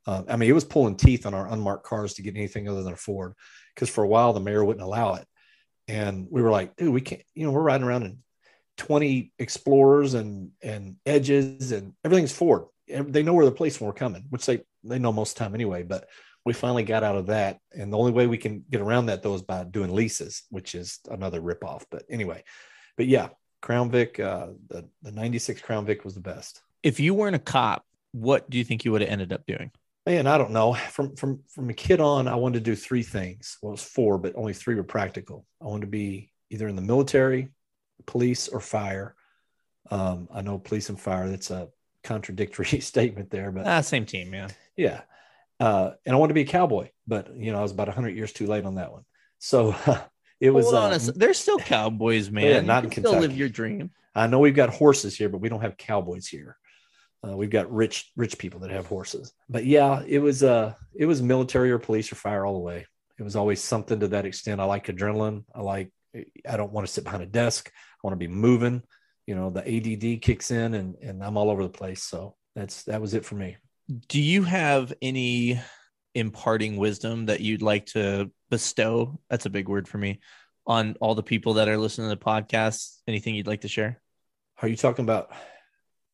Uh, 0.07 0.23
I 0.29 0.37
mean, 0.37 0.49
it 0.49 0.55
was 0.55 0.65
pulling 0.65 0.97
teeth 0.97 1.27
on 1.27 1.35
our 1.35 1.49
unmarked 1.49 1.85
cars 1.85 2.15
to 2.15 2.23
get 2.23 2.37
anything 2.37 2.69
other 2.69 2.83
than 2.83 2.93
a 2.93 2.97
Ford 2.97 3.35
because 3.75 3.89
for 3.89 4.05
a 4.05 4.09
while 4.09 4.33
the 4.33 4.41
mayor 4.41 4.65
wouldn't 4.65 4.85
allow 4.85 5.15
it, 5.15 5.27
and 5.89 6.27
we 6.31 6.43
were 6.43 6.51
like, 6.51 6.77
dude, 6.77 6.93
we 6.93 7.01
can't. 7.01 7.23
You 7.35 7.47
know, 7.47 7.53
we're 7.53 7.63
riding 7.63 7.87
around 7.87 8.05
in 8.05 8.19
twenty 8.77 9.33
Explorers 9.39 10.15
and 10.15 10.51
and 10.63 10.97
Edges 11.07 11.73
and 11.73 11.95
everything's 12.05 12.33
Ford. 12.33 12.65
They 12.93 13.23
know 13.23 13.35
where 13.35 13.45
the 13.45 13.53
place 13.53 13.81
when 13.81 13.87
we're 13.87 13.95
coming, 13.95 14.27
which 14.31 14.47
they 14.47 14.63
they 14.85 14.99
know 14.99 15.13
most 15.13 15.33
of 15.33 15.39
the 15.39 15.45
time 15.45 15.55
anyway. 15.55 15.83
But 15.83 16.09
we 16.45 16.53
finally 16.53 16.83
got 16.83 17.05
out 17.05 17.17
of 17.17 17.27
that, 17.27 17.59
and 17.73 17.93
the 17.93 17.99
only 17.99 18.13
way 18.13 18.27
we 18.27 18.39
can 18.39 18.65
get 18.71 18.81
around 18.81 19.07
that 19.07 19.23
though 19.23 19.35
is 19.35 19.43
by 19.43 19.65
doing 19.65 19.95
leases, 19.95 20.43
which 20.51 20.75
is 20.75 20.99
another 21.11 21.41
ripoff. 21.41 21.85
But 21.91 22.05
anyway, 22.11 22.45
but 22.97 23.07
yeah, 23.07 23.29
Crown 23.61 23.91
Vic, 23.91 24.19
uh, 24.19 24.49
the 24.69 24.89
the 25.03 25.13
'96 25.13 25.61
Crown 25.63 25.87
Vic 25.87 26.05
was 26.05 26.15
the 26.15 26.21
best. 26.21 26.63
If 26.83 26.99
you 26.99 27.15
weren't 27.15 27.37
a 27.37 27.41
cop, 27.41 27.85
what 28.13 28.51
do 28.51 28.59
you 28.59 28.65
think 28.65 28.85
you 28.85 28.93
would 28.93 29.03
have 29.03 29.11
ended 29.11 29.33
up 29.33 29.47
doing? 29.47 29.71
Man, 30.05 30.27
I 30.27 30.37
don't 30.37 30.51
know. 30.51 30.75
From 30.75 31.15
from 31.15 31.41
from 31.49 31.71
a 31.71 31.75
kid 31.75 32.01
on, 32.01 32.27
I 32.27 32.35
wanted 32.35 32.65
to 32.65 32.71
do 32.71 32.75
three 32.75 33.05
things. 33.05 33.59
Well, 33.63 33.71
it 33.71 33.75
was 33.75 33.85
four, 33.85 34.19
but 34.19 34.35
only 34.35 34.53
three 34.53 34.75
were 34.75 34.83
practical. 34.83 35.47
I 35.61 35.67
wanted 35.67 35.83
to 35.83 35.87
be 35.87 36.33
either 36.51 36.67
in 36.67 36.77
the 36.77 36.83
military, 36.83 37.49
police, 38.05 38.49
or 38.49 38.61
fire. 38.61 39.15
Um, 39.91 40.29
I 40.33 40.43
know 40.43 40.59
police 40.59 40.89
and 40.89 41.01
fire. 41.01 41.29
That's 41.29 41.51
a 41.51 41.69
contradictory 42.05 42.81
statement 42.81 43.31
there, 43.31 43.51
but 43.51 43.67
Ah, 43.67 43.81
same 43.81 44.07
team. 44.07 44.33
Yeah. 44.35 44.49
yeah. 44.77 45.01
Uh, 45.61 45.93
and 46.05 46.15
I 46.15 46.19
wanted 46.19 46.31
to 46.31 46.35
be 46.35 46.43
a 46.43 46.47
cowboy, 46.47 46.91
but 47.07 47.37
you 47.37 47.53
know, 47.53 47.59
I 47.59 47.63
was 47.63 47.73
about 47.73 47.89
100 47.89 48.17
years 48.17 48.33
too 48.33 48.47
late 48.47 48.65
on 48.65 48.77
that 48.77 48.93
one. 48.93 49.05
So 49.39 49.75
it 50.41 50.51
was. 50.51 50.65
Hold 50.67 50.77
on 50.77 50.93
uh, 50.93 50.99
They're 51.15 51.35
still 51.35 51.59
cowboys, 51.59 52.31
man. 52.33 52.45
Yeah, 52.45 52.61
You 52.61 52.67
not 52.67 52.85
in 52.85 52.91
can 52.91 53.05
still 53.05 53.21
live 53.21 53.37
your 53.37 53.49
dream. 53.49 53.91
I 54.15 54.27
know 54.27 54.41
we've 54.41 54.55
got 54.55 54.71
horses 54.71 55.17
here, 55.17 55.29
but 55.29 55.39
we 55.39 55.49
don't 55.49 55.63
have 55.63 55.77
cowboys 55.77 56.27
here. 56.27 56.57
Uh, 57.27 57.37
we've 57.37 57.51
got 57.51 57.73
rich, 57.73 58.11
rich 58.17 58.37
people 58.37 58.61
that 58.61 58.71
have 58.71 58.87
horses. 58.87 59.33
But 59.49 59.65
yeah, 59.65 60.03
it 60.07 60.19
was 60.19 60.43
uh 60.43 60.75
it 60.95 61.07
was 61.07 61.23
military 61.23 61.71
or 61.71 61.79
police 61.79 62.11
or 62.11 62.17
fire 62.17 62.45
all 62.45 62.55
the 62.55 62.59
way. 62.59 62.87
It 63.19 63.23
was 63.23 63.37
always 63.37 63.63
something 63.63 64.01
to 64.01 64.09
that 64.09 64.27
extent. 64.27 64.61
I 64.61 64.65
like 64.65 64.87
adrenaline. 64.87 65.45
I 65.55 65.61
like 65.61 65.93
I 66.15 66.57
don't 66.57 66.73
want 66.73 66.87
to 66.87 66.93
sit 66.93 67.05
behind 67.05 67.23
a 67.23 67.27
desk. 67.27 67.71
I 67.73 68.01
want 68.07 68.13
to 68.15 68.29
be 68.29 68.33
moving. 68.33 68.83
You 69.27 69.35
know, 69.35 69.51
the 69.51 69.61
ADD 69.61 70.21
kicks 70.23 70.51
in 70.51 70.75
and 70.75 70.97
and 71.03 71.23
I'm 71.23 71.37
all 71.37 71.51
over 71.51 71.63
the 71.63 71.69
place. 71.69 72.03
So 72.03 72.35
that's 72.55 72.85
that 72.85 73.01
was 73.01 73.15
it 73.15 73.25
for 73.25 73.35
me. 73.37 73.57
Do 74.09 74.21
you 74.21 74.43
have 74.43 74.93
any 75.03 75.61
imparting 76.15 76.77
wisdom 76.77 77.27
that 77.27 77.41
you'd 77.41 77.63
like 77.63 77.87
to 77.87 78.31
bestow? 78.51 79.19
That's 79.31 79.47
a 79.47 79.51
big 79.51 79.69
word 79.69 79.89
for 79.89 79.99
me 79.99 80.21
on 80.67 80.97
all 81.01 81.15
the 81.15 81.23
people 81.23 81.55
that 81.55 81.69
are 81.69 81.77
listening 81.77 82.09
to 82.11 82.15
the 82.17 82.21
podcast. 82.25 82.97
Anything 83.09 83.35
you'd 83.35 83.47
like 83.47 83.63
to 83.63 83.69
share? 83.69 84.01
Are 84.61 84.69
you 84.69 84.77
talking 84.77 85.05
about 85.05 85.33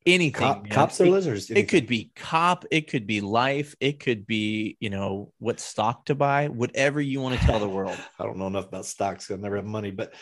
Anything. 0.07 0.33
cop, 0.33 0.71
cops 0.71 1.01
or 1.01 1.07
It- 1.07 1.11
lizards? 1.11 1.51
It 1.51 1.69
could 1.69 1.87
be 1.87 2.11
cop, 2.17 2.65
it 2.71 2.89
could 2.89 3.07
be 3.07 3.21
life, 3.21 3.75
it 3.81 4.01
could 4.01 4.27
be, 4.27 4.77
you 4.81 4.89
know, 4.89 5.33
what 5.39 5.61
stock 5.61 6.07
to 6.07 6.15
buy, 6.15 6.49
whatever 6.49 7.01
you 7.01 7.21
want 7.21 7.39
to 7.39 7.45
tell 7.47 7.59
the 7.59 7.69
world. 7.69 7.99
I 8.19 8.25
don't 8.25 8.39
know 8.39 8.47
enough 8.47 8.69
about 8.69 8.87
stocks 8.87 9.31
I 9.31 9.37
never 9.37 9.57
have 9.57 9.67
money, 9.67 9.91
but 9.91 10.15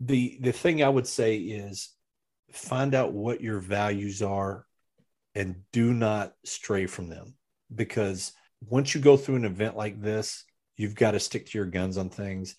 the 0.00 0.38
the 0.40 0.52
thing 0.52 0.82
I 0.82 0.88
would 0.88 1.06
say 1.06 1.36
is 1.36 1.90
find 2.52 2.94
out 2.94 3.12
what 3.12 3.40
your 3.40 3.60
values 3.60 4.22
are 4.22 4.64
and 5.34 5.62
do 5.72 5.92
not 5.92 6.32
stray 6.44 6.86
from 6.86 7.08
them. 7.08 7.34
Because 7.74 8.32
once 8.66 8.94
you 8.94 9.00
go 9.00 9.16
through 9.16 9.36
an 9.36 9.44
event 9.44 9.76
like 9.76 10.00
this, 10.00 10.44
you've 10.76 10.94
got 10.94 11.12
to 11.12 11.20
stick 11.20 11.46
to 11.46 11.58
your 11.58 11.66
guns 11.66 11.98
on 11.98 12.10
things. 12.10 12.56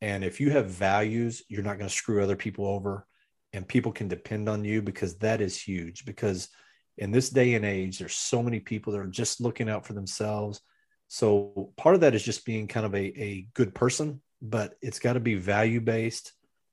And 0.00 0.24
if 0.24 0.40
you 0.40 0.50
have 0.50 0.66
values, 0.66 1.42
you're 1.48 1.62
not 1.62 1.78
going 1.78 1.88
to 1.88 1.94
screw 1.94 2.22
other 2.22 2.36
people 2.36 2.66
over 2.66 3.06
and 3.52 3.66
people 3.66 3.92
can 3.92 4.08
depend 4.08 4.48
on 4.48 4.64
you 4.64 4.82
because 4.82 5.18
that 5.18 5.40
is 5.40 5.60
huge. 5.60 6.04
Because 6.04 6.48
in 6.96 7.10
this 7.10 7.30
day 7.30 7.54
and 7.54 7.64
age 7.64 7.98
there's 7.98 8.14
so 8.14 8.42
many 8.42 8.60
people 8.60 8.92
that 8.92 9.00
are 9.00 9.06
just 9.06 9.40
looking 9.40 9.68
out 9.68 9.86
for 9.86 9.92
themselves. 9.92 10.60
So 11.08 11.72
part 11.76 11.94
of 11.94 12.00
that 12.02 12.14
is 12.14 12.22
just 12.22 12.46
being 12.46 12.68
kind 12.68 12.86
of 12.86 12.94
a, 12.94 13.20
a 13.20 13.46
good 13.54 13.74
person 13.74 14.20
but 14.42 14.74
it's 14.82 14.98
got 14.98 15.12
to 15.12 15.20
be 15.20 15.36
value 15.36 15.80
based 15.80 16.32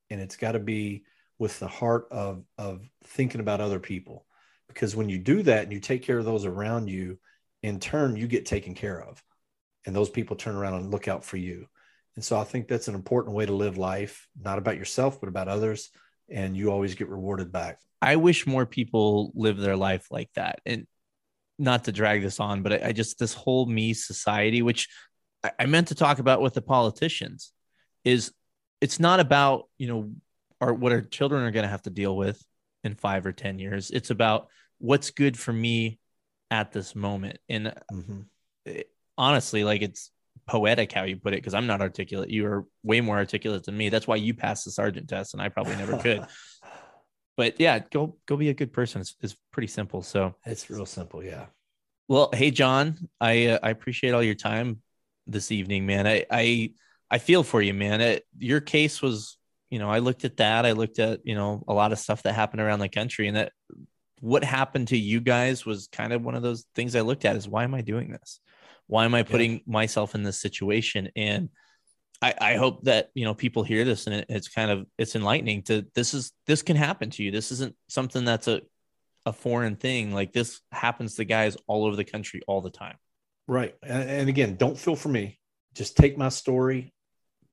and 0.09 0.19
it's 0.19 0.35
got 0.35 0.53
to 0.53 0.59
be 0.59 1.03
with 1.39 1.57
the 1.59 1.67
heart 1.67 2.07
of 2.11 2.43
of 2.57 2.87
thinking 3.05 3.41
about 3.41 3.61
other 3.61 3.79
people. 3.79 4.25
Because 4.67 4.95
when 4.95 5.09
you 5.09 5.17
do 5.17 5.41
that 5.43 5.63
and 5.63 5.73
you 5.73 5.79
take 5.79 6.03
care 6.03 6.19
of 6.19 6.25
those 6.25 6.45
around 6.45 6.89
you 6.89 7.17
in 7.63 7.79
turn 7.79 8.15
you 8.15 8.27
get 8.27 8.45
taken 8.45 8.75
care 8.75 9.01
of. 9.01 9.23
And 9.85 9.95
those 9.95 10.09
people 10.09 10.35
turn 10.35 10.55
around 10.55 10.75
and 10.75 10.91
look 10.91 11.07
out 11.07 11.25
for 11.25 11.37
you. 11.37 11.67
And 12.15 12.23
so 12.23 12.37
i 12.37 12.43
think 12.43 12.67
that's 12.67 12.89
an 12.89 12.95
important 12.95 13.35
way 13.35 13.45
to 13.45 13.53
live 13.53 13.77
life 13.77 14.27
not 14.39 14.57
about 14.57 14.77
yourself 14.77 15.19
but 15.19 15.29
about 15.29 15.47
others. 15.47 15.89
And 16.29 16.55
you 16.55 16.71
always 16.71 16.93
get 16.93 17.09
rewarded 17.09 17.51
back. 17.51 17.79
I 18.01 18.17
wish 18.17 18.45
more 18.45 18.65
people 18.65 19.31
live 19.33 19.57
their 19.57 19.75
life 19.75 20.07
like 20.11 20.29
that. 20.35 20.59
And 20.65 20.85
not 21.57 21.85
to 21.85 21.91
drag 21.91 22.21
this 22.21 22.39
on, 22.39 22.61
but 22.61 22.83
I, 22.83 22.91
just 22.93 23.19
this 23.19 23.33
whole 23.33 23.65
me 23.65 23.93
society, 23.93 24.61
which 24.61 24.87
I 25.57 25.65
meant 25.65 25.89
to 25.89 25.95
talk 25.95 26.19
about 26.19 26.41
with 26.41 26.53
the 26.53 26.61
politicians, 26.61 27.51
is 28.03 28.31
it's 28.81 28.99
not 28.99 29.19
about 29.19 29.63
you 29.77 29.87
know 29.87 30.11
our 30.61 30.73
what 30.73 30.91
our 30.91 31.01
children 31.01 31.43
are 31.43 31.51
going 31.51 31.63
to 31.63 31.69
have 31.69 31.83
to 31.83 31.89
deal 31.89 32.15
with 32.15 32.43
in 32.83 32.95
five 32.95 33.25
or 33.25 33.31
ten 33.31 33.59
years. 33.59 33.91
It's 33.91 34.09
about 34.09 34.47
what's 34.77 35.11
good 35.11 35.37
for 35.37 35.53
me 35.53 35.99
at 36.51 36.71
this 36.71 36.95
moment. 36.95 37.39
And 37.49 37.73
Mhm. 37.91 38.25
it- 38.65 38.89
honestly, 39.17 39.63
like 39.63 39.81
it's 39.81 40.11
poetic 40.47 40.91
how 40.91 41.03
you 41.03 41.17
put 41.17 41.33
it 41.33 41.37
because 41.37 41.53
I'm 41.53 41.67
not 41.67 41.81
articulate. 41.81 42.29
You 42.29 42.45
are 42.47 42.65
way 42.83 43.01
more 43.01 43.17
articulate 43.17 43.63
than 43.65 43.77
me. 43.77 43.89
That's 43.89 44.07
why 44.07 44.15
you 44.15 44.33
passed 44.33 44.65
the 44.65 44.71
sergeant 44.71 45.07
test, 45.09 45.33
and 45.33 45.41
I 45.41 45.49
probably 45.49 45.75
never 45.75 45.97
could. 45.97 46.25
But 47.37 47.57
yeah, 47.57 47.79
go 47.79 48.17
go 48.25 48.35
be 48.35 48.49
a 48.49 48.53
good 48.53 48.73
person. 48.73 48.99
It's, 48.99 49.15
it's 49.21 49.35
pretty 49.53 49.67
simple. 49.67 50.01
So 50.01 50.35
it's 50.45 50.69
real 50.69 50.85
simple 50.85 51.23
yeah 51.23 51.45
Well, 52.09 52.29
hey 52.33 52.51
John, 52.51 52.97
I 53.21 53.45
uh, 53.47 53.59
I 53.63 53.69
appreciate 53.69 54.11
all 54.11 54.21
your 54.23 54.35
time 54.35 54.81
this 55.25 55.49
evening, 55.49 55.85
man. 55.85 56.05
I 56.05 56.25
I 56.29 56.73
I 57.09 57.17
feel 57.17 57.43
for 57.43 57.61
you, 57.61 57.73
man. 57.73 58.01
It, 58.01 58.25
your 58.37 58.59
case 58.59 59.01
was, 59.01 59.37
you 59.69 59.79
know, 59.79 59.89
I 59.89 59.99
looked 59.99 60.25
at 60.25 60.37
that. 60.37 60.65
I 60.65 60.71
looked 60.71 60.99
at, 60.99 61.19
you 61.23 61.35
know, 61.35 61.63
a 61.67 61.73
lot 61.73 61.91
of 61.91 61.99
stuff 61.99 62.23
that 62.23 62.33
happened 62.33 62.61
around 62.61 62.79
the 62.79 62.89
country, 62.89 63.27
and 63.27 63.37
that 63.37 63.51
what 64.19 64.43
happened 64.43 64.89
to 64.89 64.97
you 64.97 65.21
guys 65.21 65.65
was 65.65 65.87
kind 65.91 66.13
of 66.13 66.23
one 66.23 66.35
of 66.35 66.41
those 66.41 66.65
things 66.75 66.95
I 66.95 67.01
looked 67.01 67.25
at 67.25 67.35
is 67.35 67.47
why 67.47 67.63
am 67.63 67.73
I 67.73 67.81
doing 67.81 68.11
this? 68.11 68.39
Why 68.87 69.05
am 69.05 69.13
I 69.13 69.23
putting 69.23 69.53
yeah. 69.53 69.59
myself 69.67 70.15
in 70.15 70.23
this 70.23 70.39
situation? 70.39 71.09
And 71.15 71.49
I, 72.21 72.33
I 72.39 72.55
hope 72.55 72.83
that 72.83 73.09
you 73.13 73.23
know 73.23 73.33
people 73.33 73.63
hear 73.63 73.85
this 73.85 74.07
and 74.07 74.15
it, 74.17 74.25
it's 74.27 74.49
kind 74.49 74.71
of 74.71 74.85
it's 74.97 75.15
enlightening 75.15 75.63
to 75.63 75.85
this 75.93 76.13
is 76.13 76.33
this 76.47 76.61
can 76.61 76.75
happen 76.75 77.09
to 77.11 77.23
you. 77.23 77.31
This 77.31 77.51
isn't 77.51 77.75
something 77.87 78.25
that's 78.25 78.47
a 78.47 78.61
a 79.25 79.33
foreign 79.33 79.75
thing. 79.75 80.13
Like 80.13 80.33
this 80.33 80.59
happens 80.71 81.15
to 81.15 81.25
guys 81.25 81.55
all 81.67 81.85
over 81.85 81.95
the 81.95 82.03
country 82.03 82.41
all 82.47 82.61
the 82.61 82.69
time. 82.69 82.97
Right. 83.47 83.75
And, 83.83 84.09
and 84.09 84.29
again, 84.29 84.55
don't 84.55 84.77
feel 84.77 84.95
for 84.95 85.09
me. 85.09 85.39
Just 85.73 85.97
take 85.97 86.17
my 86.17 86.29
story, 86.29 86.93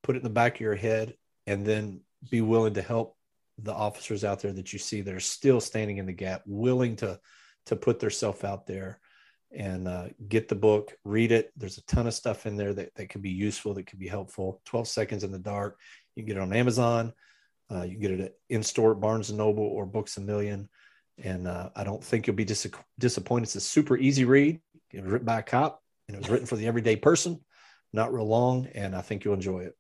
put 0.02 0.16
it 0.16 0.18
in 0.18 0.24
the 0.24 0.30
back 0.30 0.56
of 0.56 0.60
your 0.60 0.74
head, 0.74 1.14
and 1.46 1.64
then 1.64 2.00
be 2.30 2.40
willing 2.40 2.74
to 2.74 2.82
help 2.82 3.16
the 3.58 3.72
officers 3.72 4.24
out 4.24 4.40
there 4.40 4.52
that 4.52 4.72
you 4.72 4.78
see 4.78 5.00
that 5.00 5.14
are 5.14 5.20
still 5.20 5.60
standing 5.60 5.98
in 5.98 6.06
the 6.06 6.12
gap, 6.12 6.42
willing 6.46 6.96
to 6.96 7.18
to 7.66 7.76
put 7.76 7.98
themselves 7.98 8.44
out 8.44 8.66
there 8.66 9.00
and 9.52 9.88
uh, 9.88 10.06
get 10.28 10.48
the 10.48 10.54
book, 10.54 10.94
read 11.04 11.32
it. 11.32 11.52
There's 11.56 11.78
a 11.78 11.84
ton 11.84 12.06
of 12.06 12.14
stuff 12.14 12.46
in 12.46 12.56
there 12.56 12.72
that, 12.74 12.94
that 12.94 13.08
can 13.08 13.20
be 13.20 13.30
useful, 13.30 13.74
that 13.74 13.86
can 13.86 13.98
be 13.98 14.08
helpful. 14.08 14.60
12 14.66 14.88
Seconds 14.88 15.24
in 15.24 15.32
the 15.32 15.38
Dark. 15.38 15.78
You 16.14 16.22
can 16.22 16.28
get 16.28 16.36
it 16.36 16.42
on 16.42 16.52
Amazon. 16.52 17.12
Uh, 17.70 17.82
you 17.82 17.92
can 17.92 18.00
get 18.00 18.10
it 18.12 18.20
at 18.20 18.32
in 18.48 18.62
store 18.62 18.92
at 18.92 19.00
Barnes 19.00 19.30
and 19.30 19.38
Noble 19.38 19.64
or 19.64 19.86
Books 19.86 20.16
a 20.16 20.20
Million. 20.20 20.68
And 21.18 21.48
uh, 21.48 21.70
I 21.74 21.84
don't 21.84 22.02
think 22.02 22.26
you'll 22.26 22.36
be 22.36 22.44
dis- 22.44 22.70
disappointed. 22.98 23.44
It's 23.44 23.56
a 23.56 23.60
super 23.60 23.96
easy 23.96 24.24
read. 24.24 24.60
It 24.92 25.02
was 25.02 25.10
written 25.10 25.26
by 25.26 25.40
a 25.40 25.42
cop 25.42 25.82
and 26.06 26.16
it 26.16 26.20
was 26.20 26.30
written 26.30 26.46
for 26.46 26.56
the 26.56 26.66
everyday 26.66 26.96
person, 26.96 27.40
not 27.92 28.12
real 28.12 28.28
long. 28.28 28.66
And 28.74 28.94
I 28.94 29.00
think 29.00 29.24
you'll 29.24 29.34
enjoy 29.34 29.60
it. 29.60 29.76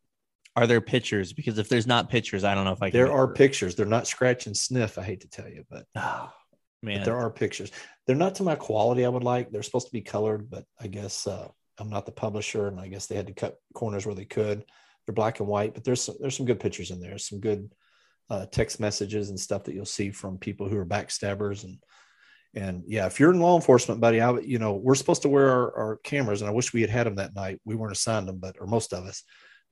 Are 0.56 0.66
there 0.66 0.80
pictures? 0.80 1.32
Because 1.32 1.58
if 1.58 1.68
there's 1.68 1.86
not 1.86 2.08
pictures, 2.08 2.42
I 2.42 2.54
don't 2.54 2.64
know 2.64 2.72
if 2.72 2.82
I 2.82 2.90
can. 2.90 2.98
There 2.98 3.12
are 3.12 3.28
pictures. 3.28 3.74
They're 3.74 3.86
not 3.86 4.06
scratch 4.06 4.46
and 4.46 4.56
sniff. 4.56 4.98
I 4.98 5.02
hate 5.02 5.20
to 5.20 5.28
tell 5.28 5.48
you, 5.48 5.64
but. 5.70 5.86
Oh, 5.96 6.32
man. 6.82 6.98
But 6.98 7.04
there 7.06 7.16
are 7.16 7.30
pictures. 7.30 7.72
They're 8.06 8.14
not 8.16 8.36
to 8.36 8.42
my 8.42 8.54
quality 8.54 9.04
I 9.04 9.08
would 9.08 9.24
like. 9.24 9.50
They're 9.50 9.62
supposed 9.62 9.86
to 9.86 9.92
be 9.92 10.02
colored, 10.02 10.50
but 10.50 10.64
I 10.80 10.86
guess 10.86 11.26
uh, 11.26 11.48
I'm 11.78 11.90
not 11.90 12.06
the 12.06 12.12
publisher, 12.12 12.68
and 12.68 12.78
I 12.78 12.88
guess 12.88 13.06
they 13.06 13.16
had 13.16 13.26
to 13.28 13.32
cut 13.32 13.56
corners 13.74 14.06
where 14.06 14.14
they 14.14 14.24
could. 14.24 14.64
They're 15.04 15.14
black 15.14 15.40
and 15.40 15.48
white, 15.48 15.74
but 15.74 15.84
there's 15.84 16.02
some, 16.02 16.16
there's 16.20 16.36
some 16.36 16.46
good 16.46 16.60
pictures 16.60 16.90
in 16.90 17.00
there. 17.00 17.18
Some 17.18 17.40
good 17.40 17.72
uh, 18.30 18.46
text 18.46 18.78
messages 18.78 19.30
and 19.30 19.40
stuff 19.40 19.64
that 19.64 19.74
you'll 19.74 19.84
see 19.84 20.10
from 20.10 20.38
people 20.38 20.68
who 20.68 20.78
are 20.78 20.86
backstabbers 20.86 21.64
and 21.64 21.78
and 22.56 22.84
yeah, 22.86 23.04
if 23.04 23.20
you're 23.20 23.32
in 23.32 23.38
law 23.38 23.54
enforcement, 23.54 24.00
buddy, 24.00 24.20
I 24.20 24.38
you 24.38 24.58
know 24.58 24.72
we're 24.72 24.94
supposed 24.94 25.22
to 25.22 25.28
wear 25.28 25.50
our, 25.50 25.76
our 25.76 25.96
cameras, 25.98 26.40
and 26.40 26.48
I 26.48 26.54
wish 26.54 26.72
we 26.72 26.80
had 26.80 26.88
had 26.88 27.06
them 27.06 27.16
that 27.16 27.34
night. 27.34 27.60
We 27.66 27.76
weren't 27.76 27.92
assigned 27.92 28.26
them, 28.26 28.38
but 28.38 28.56
or 28.58 28.66
most 28.66 28.94
of 28.94 29.04
us. 29.04 29.22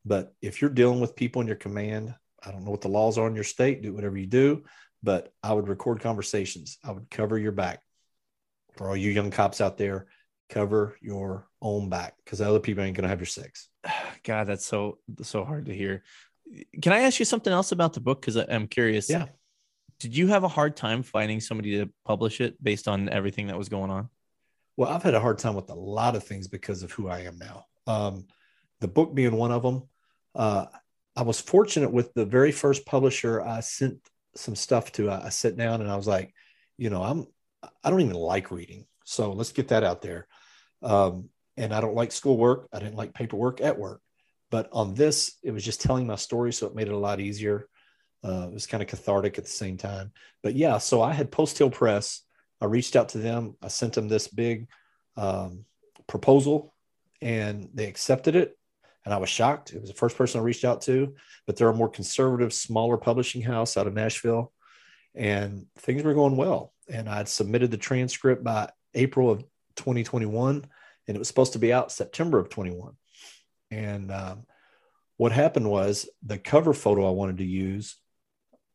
But 0.05 0.35
if 0.43 0.61
you're 0.61 0.71
dealing 0.71 1.01
with 1.01 1.17
people 1.17 1.41
in 1.41 1.47
your 1.47 1.57
command, 1.57 2.15
I 2.43 2.51
don't 2.51 2.65
know 2.65 2.71
what 2.71 2.83
the 2.83 2.89
laws 2.89 3.19
are 3.19 3.27
in 3.27 3.35
your 3.35 3.45
state. 3.45 3.83
Do 3.83 3.95
whatever 3.95 4.19
you 4.19 4.27
do, 4.27 4.65
but 5.03 5.33
I 5.43 5.53
would 5.53 5.69
record 5.69 6.01
conversations. 6.01 6.79
I 6.85 6.93
would 6.93 7.11
cover 7.11 7.39
your 7.39 7.53
back. 7.53 7.81
For 8.77 8.89
all 8.89 8.97
you 8.97 9.13
young 9.13 9.31
cops 9.31 9.61
out 9.61 9.79
there, 9.79 10.09
cover 10.51 10.97
your 11.01 11.49
own 11.63 11.89
back 11.89 12.15
because 12.25 12.41
other 12.41 12.61
people 12.61 12.83
ain't 12.83 12.97
gonna 12.97 13.09
have 13.09 13.21
your 13.21 13.27
sex. 13.27 13.69
God, 14.25 14.47
that's 14.47 14.67
so 14.67 14.99
so 15.23 15.45
hard 15.45 15.67
to 15.67 15.75
hear. 15.75 16.03
Can 16.83 16.93
I 16.93 17.01
ask 17.01 17.19
you 17.19 17.25
something 17.25 17.53
else 17.53 17.73
about 17.73 17.95
the 17.95 18.01
book? 18.01 18.21
Because 18.21 18.37
I'm 18.37 18.67
curious. 18.67 19.09
Yeah. 19.09 19.27
Did 20.01 20.17
you 20.17 20.27
have 20.29 20.45
a 20.45 20.49
hard 20.49 20.77
time 20.77 21.03
finding 21.03 21.41
somebody 21.41 21.79
to 21.79 21.89
publish 22.05 22.41
it 22.41 22.63
based 22.63 22.89
on 22.89 23.09
everything 23.09 23.47
that 23.47 23.57
was 23.57 23.69
going 23.69 23.91
on? 23.91 24.09
Well, 24.77 24.91
I've 24.91 25.03
had 25.03 25.15
a 25.15 25.21
hard 25.21 25.39
time 25.39 25.55
with 25.55 25.71
a 25.71 25.75
lot 25.75 26.17
of 26.17 26.25
things 26.25 26.49
because 26.49 26.83
of 26.83 26.91
who 26.91 27.09
I 27.09 27.21
am 27.21 27.39
now. 27.39 27.67
Um, 27.87 28.27
the 28.81 28.89
book 28.89 29.15
being 29.15 29.37
one 29.37 29.53
of 29.53 29.63
them. 29.63 29.85
Uh, 30.35 30.67
I 31.17 31.23
was 31.23 31.41
fortunate 31.41 31.93
with 31.93 32.13
the 32.15 32.25
very 32.25 32.53
first 32.53 32.87
publisher 32.87 33.41
I 33.41 33.61
sent 33.61 33.99
some 34.35 34.57
stuff 34.57 34.93
to. 34.93 35.11
I, 35.11 35.27
I 35.27 35.29
sit 35.29 35.57
down 35.57 35.81
and 35.81 35.91
I 35.91 35.97
was 35.97 36.07
like, 36.07 36.35
you 36.77 36.91
know, 36.91 37.03
I'm 37.03 37.27
I 37.83 37.91
don't 37.91 38.01
even 38.01 38.17
like 38.17 38.51
reading, 38.51 38.87
so 39.05 39.33
let's 39.33 39.53
get 39.53 39.69
that 39.69 39.85
out 39.85 40.03
there. 40.03 40.27
Um, 40.83 41.31
and 41.57 41.73
I 41.73 41.81
don't 41.81 41.95
like 41.95 42.13
schoolwork. 42.13 42.69
I 42.73 42.79
didn't 42.79 42.97
like 42.97 43.15
paperwork 43.15 43.61
at 43.61 43.79
work. 43.79 44.01
But 44.51 44.69
on 44.73 44.95
this, 44.95 45.39
it 45.43 45.53
was 45.53 45.65
just 45.65 45.81
telling 45.81 46.07
my 46.07 46.17
story, 46.17 46.53
so 46.53 46.67
it 46.67 46.75
made 46.75 46.89
it 46.89 46.95
a 46.95 46.99
lot 46.99 47.21
easier. 47.21 47.69
Uh, 48.23 48.49
it 48.49 48.53
was 48.53 48.67
kind 48.67 48.83
of 48.83 48.89
cathartic 48.89 49.39
at 49.39 49.45
the 49.45 49.51
same 49.51 49.77
time. 49.77 50.13
But 50.43 50.55
yeah, 50.55 50.79
so 50.79 51.01
I 51.01 51.13
had 51.13 51.31
Post 51.31 51.59
Hill 51.59 51.71
Press. 51.71 52.23
I 52.61 52.67
reached 52.67 52.97
out 52.97 53.11
to 53.11 53.19
them. 53.19 53.57
I 53.63 53.69
sent 53.69 53.95
them 53.95 54.09
this 54.09 54.29
big 54.29 54.69
um, 55.17 55.65
proposal, 56.07 56.75
and 57.21 57.69
they 57.75 57.87
accepted 57.87 58.37
it 58.37 58.57
and 59.05 59.13
I 59.13 59.19
was 59.19 59.29
shocked. 59.29 59.73
It 59.73 59.81
was 59.81 59.91
the 59.91 59.97
first 59.97 60.17
person 60.17 60.41
I 60.41 60.45
reached 60.45 60.65
out 60.65 60.83
to, 60.83 61.15
but 61.47 61.57
they're 61.57 61.69
a 61.69 61.75
more 61.75 61.89
conservative, 61.89 62.53
smaller 62.53 62.97
publishing 62.97 63.43
house 63.43 63.77
out 63.77 63.87
of 63.87 63.95
Nashville, 63.95 64.53
and 65.15 65.67
things 65.79 66.03
were 66.03 66.15
going 66.15 66.37
well. 66.37 66.73
And 66.89 67.09
I'd 67.09 67.29
submitted 67.29 67.71
the 67.71 67.77
transcript 67.77 68.43
by 68.43 68.71
April 68.95 69.31
of 69.31 69.45
2021, 69.77 70.65
and 71.07 71.17
it 71.17 71.19
was 71.19 71.29
supposed 71.29 71.53
to 71.55 71.59
be 71.59 71.73
out 71.73 71.93
September 71.93 72.39
of 72.39 72.49
21. 72.49 72.95
And 73.71 74.11
um, 74.11 74.47
what 75.17 75.33
happened 75.33 75.69
was 75.69 76.09
the 76.25 76.39
cover 76.39 76.73
photo 76.73 77.07
I 77.07 77.13
wanted 77.13 77.39
to 77.39 77.45
use, 77.45 77.97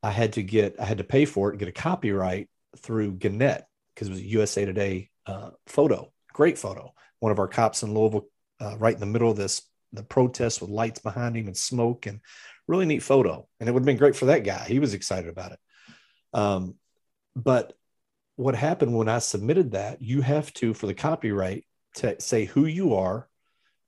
I 0.01 0.11
had 0.11 0.33
to 0.33 0.43
get, 0.43 0.79
I 0.79 0.85
had 0.85 0.99
to 0.99 1.03
pay 1.03 1.25
for 1.25 1.51
it 1.51 1.59
get 1.59 1.67
a 1.67 1.73
copyright 1.73 2.49
through 2.77 3.13
Gannett 3.13 3.65
because 3.93 4.07
it 4.07 4.11
was 4.11 4.19
a 4.19 4.27
USA 4.27 4.65
Today 4.65 5.09
uh, 5.25 5.51
photo, 5.67 6.11
great 6.31 6.57
photo. 6.57 6.93
One 7.19 7.31
of 7.31 7.39
our 7.39 7.47
cops 7.47 7.83
in 7.83 7.93
Louisville, 7.93 8.27
uh, 8.61 8.77
right 8.77 8.93
in 8.93 8.99
the 8.99 9.05
middle 9.05 9.29
of 9.29 9.37
this 9.37 9.61
the 9.93 10.03
protest 10.03 10.61
with 10.61 10.69
lights 10.69 10.99
behind 10.99 11.35
him 11.35 11.47
and 11.47 11.57
smoke 11.57 12.05
and 12.05 12.19
really 12.67 12.85
neat 12.85 13.03
photo. 13.03 13.47
And 13.59 13.67
it 13.67 13.71
would 13.71 13.81
have 13.81 13.85
been 13.85 13.97
great 13.97 14.15
for 14.15 14.25
that 14.25 14.43
guy. 14.43 14.65
He 14.65 14.79
was 14.79 14.93
excited 14.93 15.29
about 15.29 15.53
it. 15.53 15.59
Um, 16.33 16.75
but 17.35 17.73
what 18.35 18.55
happened 18.55 18.95
when 18.95 19.09
I 19.09 19.19
submitted 19.19 19.71
that, 19.71 20.01
you 20.01 20.21
have 20.21 20.53
to, 20.55 20.73
for 20.73 20.87
the 20.87 20.93
copyright, 20.93 21.65
to 21.95 22.21
say 22.21 22.45
who 22.45 22.65
you 22.65 22.95
are, 22.95 23.27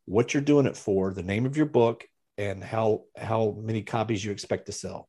what 0.06 0.34
you're 0.34 0.41
doing 0.41 0.65
it 0.65 0.76
for, 0.76 1.14
the 1.14 1.23
name 1.23 1.45
of 1.45 1.56
your 1.56 1.68
book, 1.68 2.06
and 2.38 2.64
how 2.64 3.03
how 3.15 3.56
many 3.61 3.84
copies 3.84 4.26
you 4.26 4.32
expect 4.32 4.65
to 4.65 4.72
sell. 4.72 5.07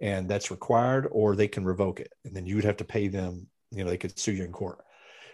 And 0.00 0.28
that's 0.28 0.50
required, 0.50 1.08
or 1.10 1.34
they 1.34 1.48
can 1.48 1.64
revoke 1.64 2.00
it. 2.00 2.12
And 2.24 2.34
then 2.34 2.46
you 2.46 2.54
would 2.54 2.64
have 2.64 2.76
to 2.78 2.84
pay 2.84 3.08
them, 3.08 3.48
you 3.72 3.82
know, 3.82 3.90
they 3.90 3.96
could 3.96 4.18
sue 4.18 4.32
you 4.32 4.44
in 4.44 4.52
court. 4.52 4.78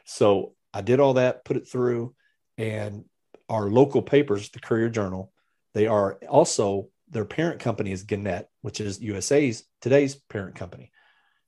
So 0.05 0.55
I 0.73 0.81
did 0.81 1.01
all 1.01 1.15
that, 1.15 1.45
put 1.45 1.57
it 1.57 1.69
through, 1.69 2.15
and 2.57 3.05
our 3.53 3.69
local 3.69 4.01
papers, 4.01 4.49
the 4.49 4.59
Courier 4.59 4.89
Journal. 4.89 5.31
They 5.75 5.87
are 5.87 6.15
also 6.29 6.89
their 7.11 7.27
parent 7.27 7.61
company 7.61 7.93
is 7.93 8.05
Gannett, 8.05 8.49
which 8.63 8.81
is 8.81 9.01
USA's 9.01 9.65
today's 9.83 10.15
parent 10.15 10.55
company. 10.55 10.91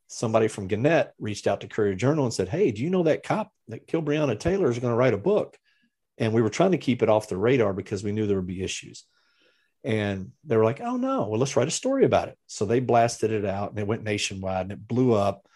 Somebody 0.09 0.49
from 0.49 0.69
Gannett 0.69 1.15
reached 1.19 1.47
out 1.47 1.63
to 1.63 1.67
Courier 1.67 1.95
Journal 1.95 2.25
and 2.25 2.35
said, 2.35 2.51
"Hey, 2.51 2.71
do 2.71 2.83
you 2.83 2.91
know 2.91 3.05
that 3.05 3.23
cop 3.23 3.51
that 3.69 3.87
killed 3.87 4.05
Breonna 4.05 4.39
Taylor 4.39 4.71
is 4.71 4.79
going 4.79 4.93
to 4.93 4.97
write 4.97 5.15
a 5.15 5.19
book?" 5.19 5.59
And 6.19 6.33
we 6.33 6.43
were 6.43 6.51
trying 6.51 6.73
to 6.73 6.79
keep 6.79 7.03
it 7.03 7.09
off 7.09 7.29
the 7.29 7.39
radar 7.39 7.73
because 7.73 8.05
we 8.05 8.13
knew 8.13 8.27
there 8.27 8.37
would 8.37 8.47
be 8.47 8.63
issues. 8.63 9.05
And 9.83 10.33
they 10.45 10.59
were 10.59 10.65
like, 10.65 10.83
"Oh 10.83 10.99
no, 10.99 11.27
well 11.29 11.41
let's 11.41 11.57
write 11.57 11.69
a 11.69 11.73
story 11.73 12.05
about 12.05 12.29
it." 12.29 12.39
So 12.47 12.67
they 12.67 12.81
blasted 12.81 13.33
it 13.33 13.47
out 13.47 13.71
and 13.71 13.79
it 13.79 13.87
went 13.87 14.05
nationwide 14.05 14.67
and 14.67 14.73
it 14.73 14.87
blew 14.87 15.15
up. 15.15 15.47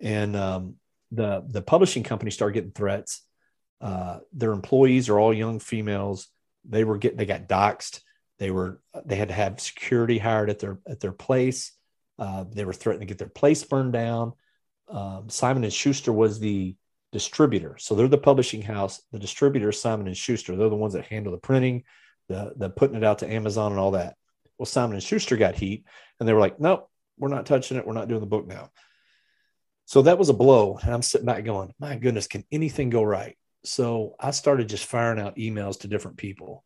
And 0.00 0.34
um, 0.34 0.74
the 1.12 1.44
the 1.46 1.62
publishing 1.62 2.02
company 2.02 2.32
started 2.32 2.54
getting 2.54 2.72
threats 2.72 3.24
uh, 3.82 4.20
their 4.32 4.52
employees 4.52 5.08
are 5.08 5.18
all 5.18 5.34
young 5.34 5.58
females. 5.58 6.28
They 6.64 6.84
were 6.84 6.98
getting 6.98 7.18
they 7.18 7.26
got 7.26 7.48
doxxed. 7.48 8.00
They 8.38 8.50
were 8.52 8.80
they 9.04 9.16
had 9.16 9.28
to 9.28 9.34
have 9.34 9.60
security 9.60 10.18
hired 10.18 10.50
at 10.50 10.60
their 10.60 10.78
at 10.88 11.00
their 11.00 11.12
place. 11.12 11.72
Uh, 12.18 12.44
they 12.50 12.64
were 12.64 12.72
threatening 12.72 13.08
to 13.08 13.10
get 13.12 13.18
their 13.18 13.28
place 13.28 13.64
burned 13.64 13.92
down. 13.92 14.34
Um, 14.88 15.28
Simon 15.28 15.64
and 15.64 15.72
Schuster 15.72 16.12
was 16.12 16.38
the 16.38 16.76
distributor, 17.10 17.76
so 17.78 17.94
they're 17.94 18.06
the 18.06 18.18
publishing 18.18 18.62
house. 18.62 19.02
The 19.10 19.18
distributor, 19.18 19.72
Simon 19.72 20.06
and 20.06 20.16
Schuster, 20.16 20.54
they're 20.54 20.68
the 20.68 20.76
ones 20.76 20.94
that 20.94 21.06
handle 21.06 21.32
the 21.32 21.38
printing, 21.38 21.82
the 22.28 22.52
the 22.56 22.70
putting 22.70 22.96
it 22.96 23.04
out 23.04 23.18
to 23.18 23.30
Amazon 23.30 23.72
and 23.72 23.80
all 23.80 23.92
that. 23.92 24.16
Well, 24.58 24.66
Simon 24.66 24.94
and 24.94 25.02
Schuster 25.02 25.36
got 25.36 25.56
heat, 25.56 25.84
and 26.20 26.28
they 26.28 26.32
were 26.32 26.40
like, 26.40 26.60
"Nope, 26.60 26.88
we're 27.18 27.28
not 27.28 27.46
touching 27.46 27.78
it. 27.78 27.86
We're 27.86 27.94
not 27.94 28.08
doing 28.08 28.20
the 28.20 28.26
book 28.26 28.46
now." 28.46 28.70
So 29.86 30.02
that 30.02 30.18
was 30.18 30.28
a 30.28 30.34
blow. 30.34 30.78
And 30.80 30.94
I'm 30.94 31.02
sitting 31.02 31.26
back 31.26 31.44
going, 31.44 31.74
"My 31.80 31.96
goodness, 31.96 32.28
can 32.28 32.44
anything 32.52 32.90
go 32.90 33.02
right?" 33.02 33.36
So 33.64 34.14
I 34.18 34.30
started 34.32 34.68
just 34.68 34.86
firing 34.86 35.20
out 35.20 35.36
emails 35.36 35.80
to 35.80 35.88
different 35.88 36.16
people. 36.16 36.64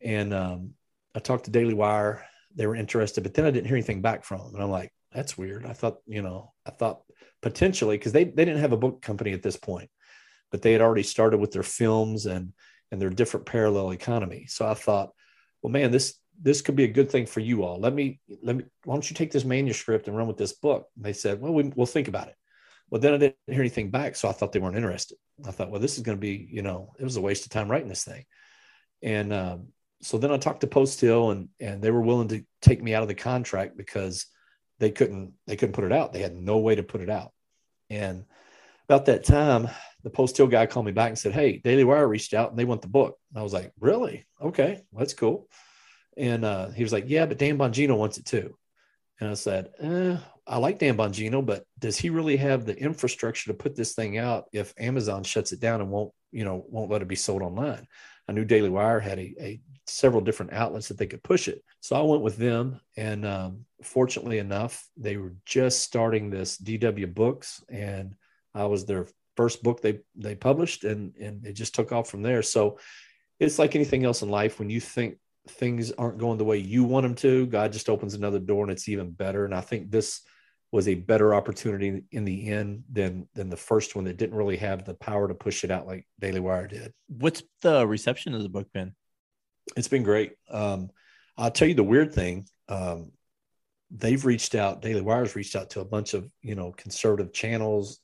And 0.00 0.32
um, 0.32 0.74
I 1.14 1.18
talked 1.18 1.44
to 1.46 1.50
Daily 1.50 1.74
Wire. 1.74 2.24
They 2.54 2.66
were 2.66 2.76
interested, 2.76 3.22
but 3.22 3.34
then 3.34 3.44
I 3.44 3.50
didn't 3.50 3.66
hear 3.66 3.76
anything 3.76 4.02
back 4.02 4.24
from 4.24 4.38
them. 4.38 4.54
And 4.54 4.62
I'm 4.62 4.70
like, 4.70 4.92
that's 5.12 5.36
weird. 5.36 5.66
I 5.66 5.72
thought, 5.72 5.98
you 6.06 6.22
know, 6.22 6.52
I 6.64 6.70
thought 6.70 7.02
potentially 7.42 7.96
because 7.96 8.12
they, 8.12 8.24
they 8.24 8.44
didn't 8.44 8.60
have 8.60 8.72
a 8.72 8.76
book 8.76 9.02
company 9.02 9.32
at 9.32 9.42
this 9.42 9.56
point, 9.56 9.90
but 10.50 10.62
they 10.62 10.72
had 10.72 10.82
already 10.82 11.02
started 11.02 11.38
with 11.38 11.52
their 11.52 11.62
films 11.62 12.26
and 12.26 12.52
and 12.92 13.00
their 13.00 13.10
different 13.10 13.46
parallel 13.46 13.92
economy. 13.92 14.46
So 14.48 14.66
I 14.66 14.74
thought, 14.74 15.10
well, 15.62 15.72
man, 15.72 15.90
this 15.90 16.14
this 16.40 16.60
could 16.60 16.76
be 16.76 16.84
a 16.84 16.88
good 16.88 17.10
thing 17.10 17.26
for 17.26 17.40
you 17.40 17.64
all. 17.64 17.80
Let 17.80 17.94
me 17.94 18.20
let 18.42 18.56
me 18.56 18.64
why 18.84 18.94
don't 18.94 19.08
you 19.08 19.16
take 19.16 19.32
this 19.32 19.44
manuscript 19.44 20.06
and 20.06 20.16
run 20.16 20.28
with 20.28 20.36
this 20.36 20.52
book? 20.52 20.86
And 20.96 21.04
they 21.04 21.12
said, 21.12 21.40
well, 21.40 21.52
we, 21.52 21.72
we'll 21.74 21.86
think 21.86 22.08
about 22.08 22.28
it. 22.28 22.36
Well, 22.90 23.00
then 23.00 23.14
I 23.14 23.18
didn't 23.18 23.36
hear 23.46 23.60
anything 23.60 23.90
back, 23.90 24.16
so 24.16 24.28
I 24.28 24.32
thought 24.32 24.52
they 24.52 24.60
weren't 24.60 24.76
interested. 24.76 25.18
I 25.46 25.50
thought, 25.50 25.70
well, 25.70 25.80
this 25.80 25.96
is 25.96 26.04
going 26.04 26.16
to 26.16 26.20
be, 26.20 26.48
you 26.50 26.62
know, 26.62 26.92
it 26.98 27.04
was 27.04 27.16
a 27.16 27.20
waste 27.20 27.44
of 27.44 27.50
time 27.50 27.70
writing 27.70 27.88
this 27.88 28.04
thing. 28.04 28.24
And 29.02 29.32
um, 29.32 29.68
so 30.02 30.18
then 30.18 30.30
I 30.30 30.38
talked 30.38 30.60
to 30.60 30.66
Post 30.66 31.00
Hill, 31.00 31.30
and 31.30 31.48
and 31.60 31.82
they 31.82 31.90
were 31.90 32.00
willing 32.02 32.28
to 32.28 32.44
take 32.62 32.82
me 32.82 32.94
out 32.94 33.02
of 33.02 33.08
the 33.08 33.14
contract 33.14 33.76
because 33.76 34.26
they 34.78 34.90
couldn't 34.90 35.34
they 35.46 35.56
couldn't 35.56 35.74
put 35.74 35.84
it 35.84 35.92
out. 35.92 36.12
They 36.12 36.22
had 36.22 36.34
no 36.34 36.58
way 36.58 36.74
to 36.74 36.82
put 36.82 37.00
it 37.00 37.10
out. 37.10 37.32
And 37.90 38.24
about 38.88 39.06
that 39.06 39.24
time, 39.24 39.68
the 40.02 40.10
Post 40.10 40.36
Hill 40.36 40.46
guy 40.46 40.66
called 40.66 40.86
me 40.86 40.92
back 40.92 41.08
and 41.08 41.18
said, 41.18 41.32
"Hey, 41.32 41.58
Daily 41.58 41.84
Wire 41.84 42.06
reached 42.06 42.34
out 42.34 42.50
and 42.50 42.58
they 42.58 42.64
want 42.64 42.82
the 42.82 42.88
book." 42.88 43.18
And 43.30 43.38
I 43.40 43.42
was 43.42 43.52
like, 43.52 43.72
"Really? 43.80 44.26
Okay, 44.40 44.82
well, 44.90 45.00
that's 45.00 45.14
cool." 45.14 45.48
And 46.16 46.44
uh, 46.44 46.70
he 46.70 46.82
was 46.82 46.92
like, 46.92 47.04
"Yeah, 47.08 47.26
but 47.26 47.38
Dan 47.38 47.58
Bongino 47.58 47.96
wants 47.96 48.18
it 48.18 48.26
too." 48.26 48.56
And 49.20 49.30
I 49.30 49.34
said, 49.34 49.70
eh, 49.80 50.16
I 50.46 50.58
like 50.58 50.78
Dan 50.78 50.96
Bongino, 50.96 51.44
but 51.44 51.64
does 51.78 51.96
he 51.96 52.10
really 52.10 52.36
have 52.36 52.64
the 52.64 52.76
infrastructure 52.78 53.50
to 53.50 53.56
put 53.56 53.74
this 53.74 53.94
thing 53.94 54.18
out 54.18 54.44
if 54.52 54.74
Amazon 54.78 55.24
shuts 55.24 55.52
it 55.52 55.60
down 55.60 55.80
and 55.80 55.90
won't, 55.90 56.12
you 56.32 56.44
know, 56.44 56.64
won't 56.68 56.90
let 56.90 57.02
it 57.02 57.08
be 57.08 57.16
sold 57.16 57.42
online? 57.42 57.86
I 58.28 58.32
knew 58.32 58.44
Daily 58.44 58.68
Wire 58.68 59.00
had 59.00 59.18
a, 59.18 59.34
a 59.40 59.60
several 59.86 60.20
different 60.20 60.52
outlets 60.52 60.88
that 60.88 60.98
they 60.98 61.06
could 61.06 61.22
push 61.22 61.48
it. 61.48 61.62
So 61.80 61.96
I 61.96 62.02
went 62.02 62.22
with 62.22 62.36
them, 62.36 62.80
and 62.96 63.24
um, 63.24 63.64
fortunately 63.82 64.38
enough, 64.38 64.86
they 64.96 65.16
were 65.16 65.34
just 65.44 65.80
starting 65.80 66.28
this 66.28 66.58
DW 66.58 67.14
Books, 67.14 67.62
and 67.68 68.14
I 68.54 68.66
was 68.66 68.84
their 68.84 69.06
first 69.36 69.62
book 69.62 69.80
they 69.80 70.00
they 70.16 70.34
published, 70.34 70.84
and 70.84 71.14
and 71.16 71.46
it 71.46 71.52
just 71.52 71.74
took 71.74 71.92
off 71.92 72.08
from 72.08 72.22
there. 72.22 72.42
So 72.42 72.78
it's 73.38 73.58
like 73.58 73.74
anything 73.74 74.04
else 74.04 74.22
in 74.22 74.28
life 74.28 74.58
when 74.58 74.70
you 74.70 74.80
think 74.80 75.18
things 75.48 75.92
aren't 75.92 76.18
going 76.18 76.38
the 76.38 76.44
way 76.44 76.58
you 76.58 76.84
want 76.84 77.04
them 77.04 77.14
to, 77.16 77.46
God 77.46 77.72
just 77.72 77.88
opens 77.88 78.14
another 78.14 78.38
door 78.38 78.62
and 78.62 78.72
it's 78.72 78.88
even 78.88 79.10
better. 79.10 79.44
And 79.44 79.54
I 79.54 79.60
think 79.60 79.90
this 79.90 80.22
was 80.72 80.88
a 80.88 80.94
better 80.94 81.34
opportunity 81.34 82.02
in 82.10 82.24
the 82.24 82.48
end 82.48 82.84
than 82.90 83.28
than 83.34 83.48
the 83.48 83.56
first 83.56 83.94
one 83.94 84.04
that 84.04 84.16
didn't 84.16 84.36
really 84.36 84.56
have 84.56 84.84
the 84.84 84.94
power 84.94 85.28
to 85.28 85.34
push 85.34 85.64
it 85.64 85.70
out 85.70 85.86
like 85.86 86.06
Daily 86.18 86.40
Wire 86.40 86.66
did. 86.66 86.92
What's 87.08 87.42
the 87.62 87.86
reception 87.86 88.34
of 88.34 88.42
the 88.42 88.48
book 88.48 88.72
been? 88.72 88.94
It's 89.76 89.88
been 89.88 90.02
great. 90.02 90.32
Um, 90.50 90.90
I'll 91.36 91.50
tell 91.50 91.68
you 91.68 91.74
the 91.74 91.82
weird 91.82 92.12
thing. 92.12 92.46
Um, 92.68 93.12
they've 93.90 94.24
reached 94.24 94.54
out. 94.54 94.82
Daily 94.82 95.00
Wire's 95.00 95.36
reached 95.36 95.56
out 95.56 95.70
to 95.70 95.80
a 95.80 95.84
bunch 95.84 96.14
of 96.14 96.28
you 96.42 96.54
know 96.54 96.72
conservative 96.72 97.32
channels, 97.32 98.00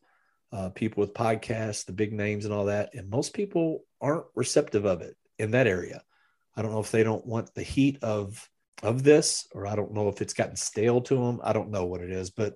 uh, 0.52 0.70
people 0.70 1.00
with 1.00 1.14
podcasts, 1.14 1.84
the 1.84 1.92
big 1.92 2.12
names, 2.12 2.44
and 2.44 2.54
all 2.54 2.66
that. 2.66 2.94
And 2.94 3.10
most 3.10 3.34
people 3.34 3.84
aren't 4.00 4.26
receptive 4.34 4.84
of 4.84 5.02
it 5.02 5.16
in 5.38 5.50
that 5.52 5.66
area. 5.66 6.02
I 6.56 6.62
don't 6.62 6.72
know 6.72 6.80
if 6.80 6.90
they 6.90 7.02
don't 7.02 7.26
want 7.26 7.54
the 7.54 7.62
heat 7.62 8.02
of 8.02 8.48
of 8.82 9.02
this, 9.02 9.46
or 9.52 9.66
I 9.66 9.76
don't 9.76 9.92
know 9.92 10.08
if 10.08 10.20
it's 10.20 10.34
gotten 10.34 10.56
stale 10.56 11.00
to 11.02 11.14
them. 11.14 11.40
I 11.42 11.52
don't 11.52 11.70
know 11.70 11.86
what 11.86 12.00
it 12.00 12.10
is, 12.10 12.30
but 12.30 12.54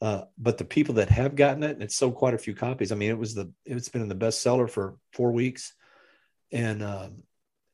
uh, 0.00 0.22
but 0.36 0.58
the 0.58 0.64
people 0.64 0.96
that 0.96 1.08
have 1.08 1.34
gotten 1.34 1.62
it, 1.62 1.72
and 1.72 1.82
it's 1.82 1.96
sold 1.96 2.14
quite 2.14 2.34
a 2.34 2.38
few 2.38 2.54
copies. 2.54 2.92
I 2.92 2.94
mean, 2.94 3.10
it 3.10 3.18
was 3.18 3.34
the 3.34 3.52
it's 3.64 3.88
been 3.88 4.02
in 4.02 4.08
the 4.08 4.14
bestseller 4.14 4.70
for 4.70 4.96
four 5.12 5.32
weeks, 5.32 5.74
and 6.52 6.82
um, 6.82 7.22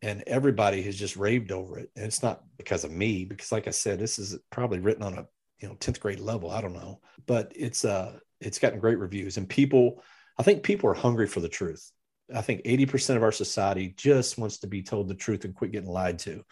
and 0.00 0.22
everybody 0.26 0.82
has 0.82 0.98
just 0.98 1.16
raved 1.16 1.52
over 1.52 1.78
it. 1.78 1.90
And 1.96 2.04
it's 2.04 2.22
not 2.22 2.42
because 2.56 2.84
of 2.84 2.90
me, 2.90 3.24
because 3.24 3.52
like 3.52 3.68
I 3.68 3.72
said, 3.72 3.98
this 3.98 4.18
is 4.18 4.38
probably 4.50 4.78
written 4.78 5.02
on 5.02 5.14
a 5.14 5.26
you 5.60 5.68
know 5.68 5.74
10th 5.74 6.00
grade 6.00 6.20
level. 6.20 6.50
I 6.50 6.60
don't 6.60 6.72
know, 6.72 7.00
but 7.26 7.52
it's 7.54 7.84
uh 7.84 8.18
it's 8.40 8.58
gotten 8.58 8.80
great 8.80 8.98
reviews, 8.98 9.36
and 9.36 9.48
people. 9.48 10.02
I 10.36 10.42
think 10.42 10.64
people 10.64 10.90
are 10.90 10.94
hungry 10.94 11.28
for 11.28 11.38
the 11.38 11.48
truth. 11.48 11.92
I 12.32 12.40
think 12.40 12.62
80% 12.64 13.16
of 13.16 13.22
our 13.22 13.32
society 13.32 13.94
just 13.96 14.38
wants 14.38 14.58
to 14.58 14.66
be 14.66 14.82
told 14.82 15.08
the 15.08 15.14
truth 15.14 15.44
and 15.44 15.54
quit 15.54 15.72
getting 15.72 15.90
lied 15.90 16.18
to. 16.20 16.44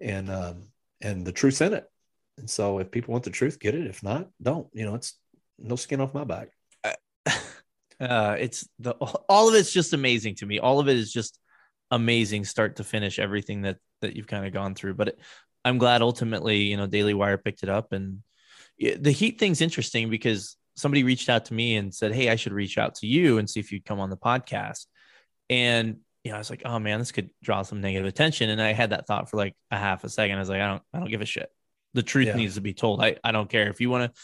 And 0.00 0.30
um, 0.30 0.68
and 1.00 1.24
the 1.24 1.32
truth's 1.32 1.60
in 1.60 1.74
it. 1.74 1.86
And 2.38 2.50
so 2.50 2.78
if 2.78 2.90
people 2.90 3.12
want 3.12 3.24
the 3.24 3.30
truth, 3.30 3.60
get 3.60 3.74
it. 3.74 3.86
If 3.86 4.02
not, 4.02 4.28
don't. 4.42 4.66
You 4.72 4.86
know, 4.86 4.94
it's 4.94 5.14
no 5.58 5.76
skin 5.76 6.00
off 6.00 6.14
my 6.14 6.24
back. 6.24 6.48
Uh, 8.00 8.36
it's 8.40 8.68
the 8.80 8.92
all 8.92 9.48
of 9.48 9.54
it's 9.54 9.72
just 9.72 9.92
amazing 9.92 10.34
to 10.36 10.46
me. 10.46 10.58
All 10.58 10.80
of 10.80 10.88
it 10.88 10.96
is 10.96 11.12
just 11.12 11.38
amazing, 11.90 12.44
start 12.44 12.76
to 12.76 12.84
finish. 12.84 13.18
Everything 13.18 13.62
that 13.62 13.78
that 14.00 14.16
you've 14.16 14.26
kind 14.26 14.46
of 14.46 14.52
gone 14.52 14.74
through, 14.74 14.94
but 14.94 15.08
it, 15.08 15.20
I'm 15.64 15.78
glad 15.78 16.02
ultimately, 16.02 16.58
you 16.58 16.76
know, 16.76 16.86
Daily 16.86 17.14
Wire 17.14 17.38
picked 17.38 17.62
it 17.62 17.68
up, 17.68 17.92
and 17.92 18.18
the 18.78 19.12
Heat 19.12 19.38
thing's 19.38 19.60
interesting 19.60 20.10
because 20.10 20.56
somebody 20.76 21.04
reached 21.04 21.28
out 21.28 21.46
to 21.46 21.54
me 21.54 21.76
and 21.76 21.94
said, 21.94 22.12
"Hey, 22.12 22.28
I 22.30 22.36
should 22.36 22.52
reach 22.52 22.78
out 22.78 22.96
to 22.96 23.06
you 23.06 23.38
and 23.38 23.48
see 23.48 23.60
if 23.60 23.70
you'd 23.70 23.84
come 23.84 24.00
on 24.00 24.10
the 24.10 24.16
podcast." 24.16 24.86
And 25.50 25.98
you 26.24 26.30
know, 26.30 26.36
I 26.36 26.38
was 26.38 26.50
like, 26.50 26.62
oh 26.64 26.78
man, 26.78 26.98
this 26.98 27.12
could 27.12 27.30
draw 27.42 27.62
some 27.62 27.82
negative 27.82 28.06
attention. 28.06 28.48
And 28.48 28.60
I 28.60 28.72
had 28.72 28.90
that 28.90 29.06
thought 29.06 29.28
for 29.28 29.36
like 29.36 29.54
a 29.70 29.76
half 29.76 30.04
a 30.04 30.08
second. 30.08 30.36
I 30.36 30.40
was 30.40 30.48
like, 30.48 30.60
I 30.60 30.68
don't, 30.68 30.82
I 30.92 30.98
don't 30.98 31.10
give 31.10 31.20
a 31.20 31.26
shit. 31.26 31.50
The 31.92 32.02
truth 32.02 32.28
yeah. 32.28 32.34
needs 32.34 32.54
to 32.54 32.62
be 32.62 32.72
told. 32.72 33.04
I, 33.04 33.16
I 33.22 33.30
don't 33.30 33.48
care 33.48 33.68
if 33.68 33.80
you 33.80 33.90
want 33.90 34.12
to, 34.12 34.20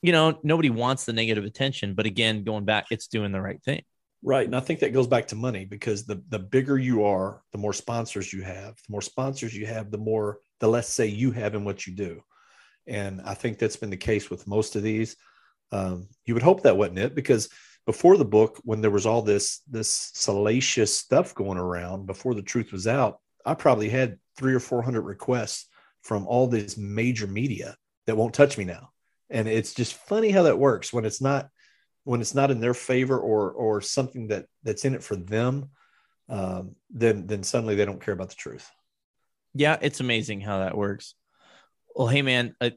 you 0.00 0.12
know, 0.12 0.38
nobody 0.42 0.70
wants 0.70 1.04
the 1.04 1.12
negative 1.12 1.44
attention. 1.44 1.94
But 1.94 2.06
again, 2.06 2.42
going 2.42 2.64
back, 2.64 2.86
it's 2.90 3.06
doing 3.06 3.32
the 3.32 3.40
right 3.40 3.62
thing. 3.62 3.82
Right. 4.24 4.46
And 4.46 4.56
I 4.56 4.60
think 4.60 4.80
that 4.80 4.94
goes 4.94 5.06
back 5.06 5.28
to 5.28 5.36
money 5.36 5.64
because 5.64 6.04
the 6.04 6.22
the 6.28 6.38
bigger 6.38 6.78
you 6.78 7.04
are, 7.04 7.42
the 7.52 7.58
more 7.58 7.72
sponsors 7.72 8.32
you 8.32 8.42
have. 8.42 8.76
The 8.76 8.90
more 8.90 9.02
sponsors 9.02 9.54
you 9.54 9.66
have, 9.66 9.90
the 9.90 9.98
more 9.98 10.38
the 10.60 10.68
less 10.68 10.88
say 10.88 11.06
you 11.06 11.32
have 11.32 11.54
in 11.54 11.64
what 11.64 11.86
you 11.86 11.94
do. 11.94 12.22
And 12.86 13.20
I 13.22 13.34
think 13.34 13.58
that's 13.58 13.76
been 13.76 13.90
the 13.90 13.96
case 13.96 14.30
with 14.30 14.46
most 14.46 14.74
of 14.74 14.82
these. 14.82 15.16
Um, 15.70 16.08
you 16.24 16.34
would 16.34 16.42
hope 16.42 16.62
that 16.62 16.76
wasn't 16.76 16.98
it 16.98 17.14
because 17.14 17.48
before 17.86 18.16
the 18.16 18.24
book 18.24 18.60
when 18.64 18.80
there 18.80 18.90
was 18.90 19.06
all 19.06 19.22
this 19.22 19.60
this 19.68 20.10
salacious 20.14 20.96
stuff 20.96 21.34
going 21.34 21.58
around 21.58 22.06
before 22.06 22.34
the 22.34 22.42
truth 22.42 22.72
was 22.72 22.86
out 22.86 23.18
i 23.44 23.54
probably 23.54 23.88
had 23.88 24.18
three 24.36 24.54
or 24.54 24.60
four 24.60 24.82
hundred 24.82 25.02
requests 25.02 25.68
from 26.02 26.26
all 26.26 26.46
this 26.46 26.76
major 26.76 27.26
media 27.26 27.76
that 28.06 28.16
won't 28.16 28.34
touch 28.34 28.58
me 28.58 28.64
now. 28.64 28.90
And 29.30 29.48
it's 29.48 29.72
just 29.72 29.94
funny 29.94 30.30
how 30.30 30.42
that 30.44 30.58
works 30.58 30.92
when 30.92 31.04
it's 31.04 31.22
not 31.22 31.48
when 32.04 32.20
it's 32.20 32.34
not 32.34 32.50
in 32.50 32.60
their 32.60 32.74
favor 32.74 33.18
or 33.18 33.52
or 33.52 33.80
something 33.80 34.28
that 34.28 34.46
that's 34.62 34.84
in 34.84 34.94
it 34.94 35.02
for 35.02 35.16
them 35.16 35.70
um, 36.28 36.74
then 36.90 37.26
then 37.26 37.42
suddenly 37.42 37.74
they 37.74 37.84
don't 37.84 38.02
care 38.02 38.14
about 38.14 38.28
the 38.28 38.34
truth. 38.34 38.68
Yeah 39.54 39.78
it's 39.80 40.00
amazing 40.00 40.40
how 40.40 40.58
that 40.58 40.76
works. 40.76 41.14
Well 41.94 42.08
hey 42.08 42.22
man 42.22 42.54
uh, 42.60 42.70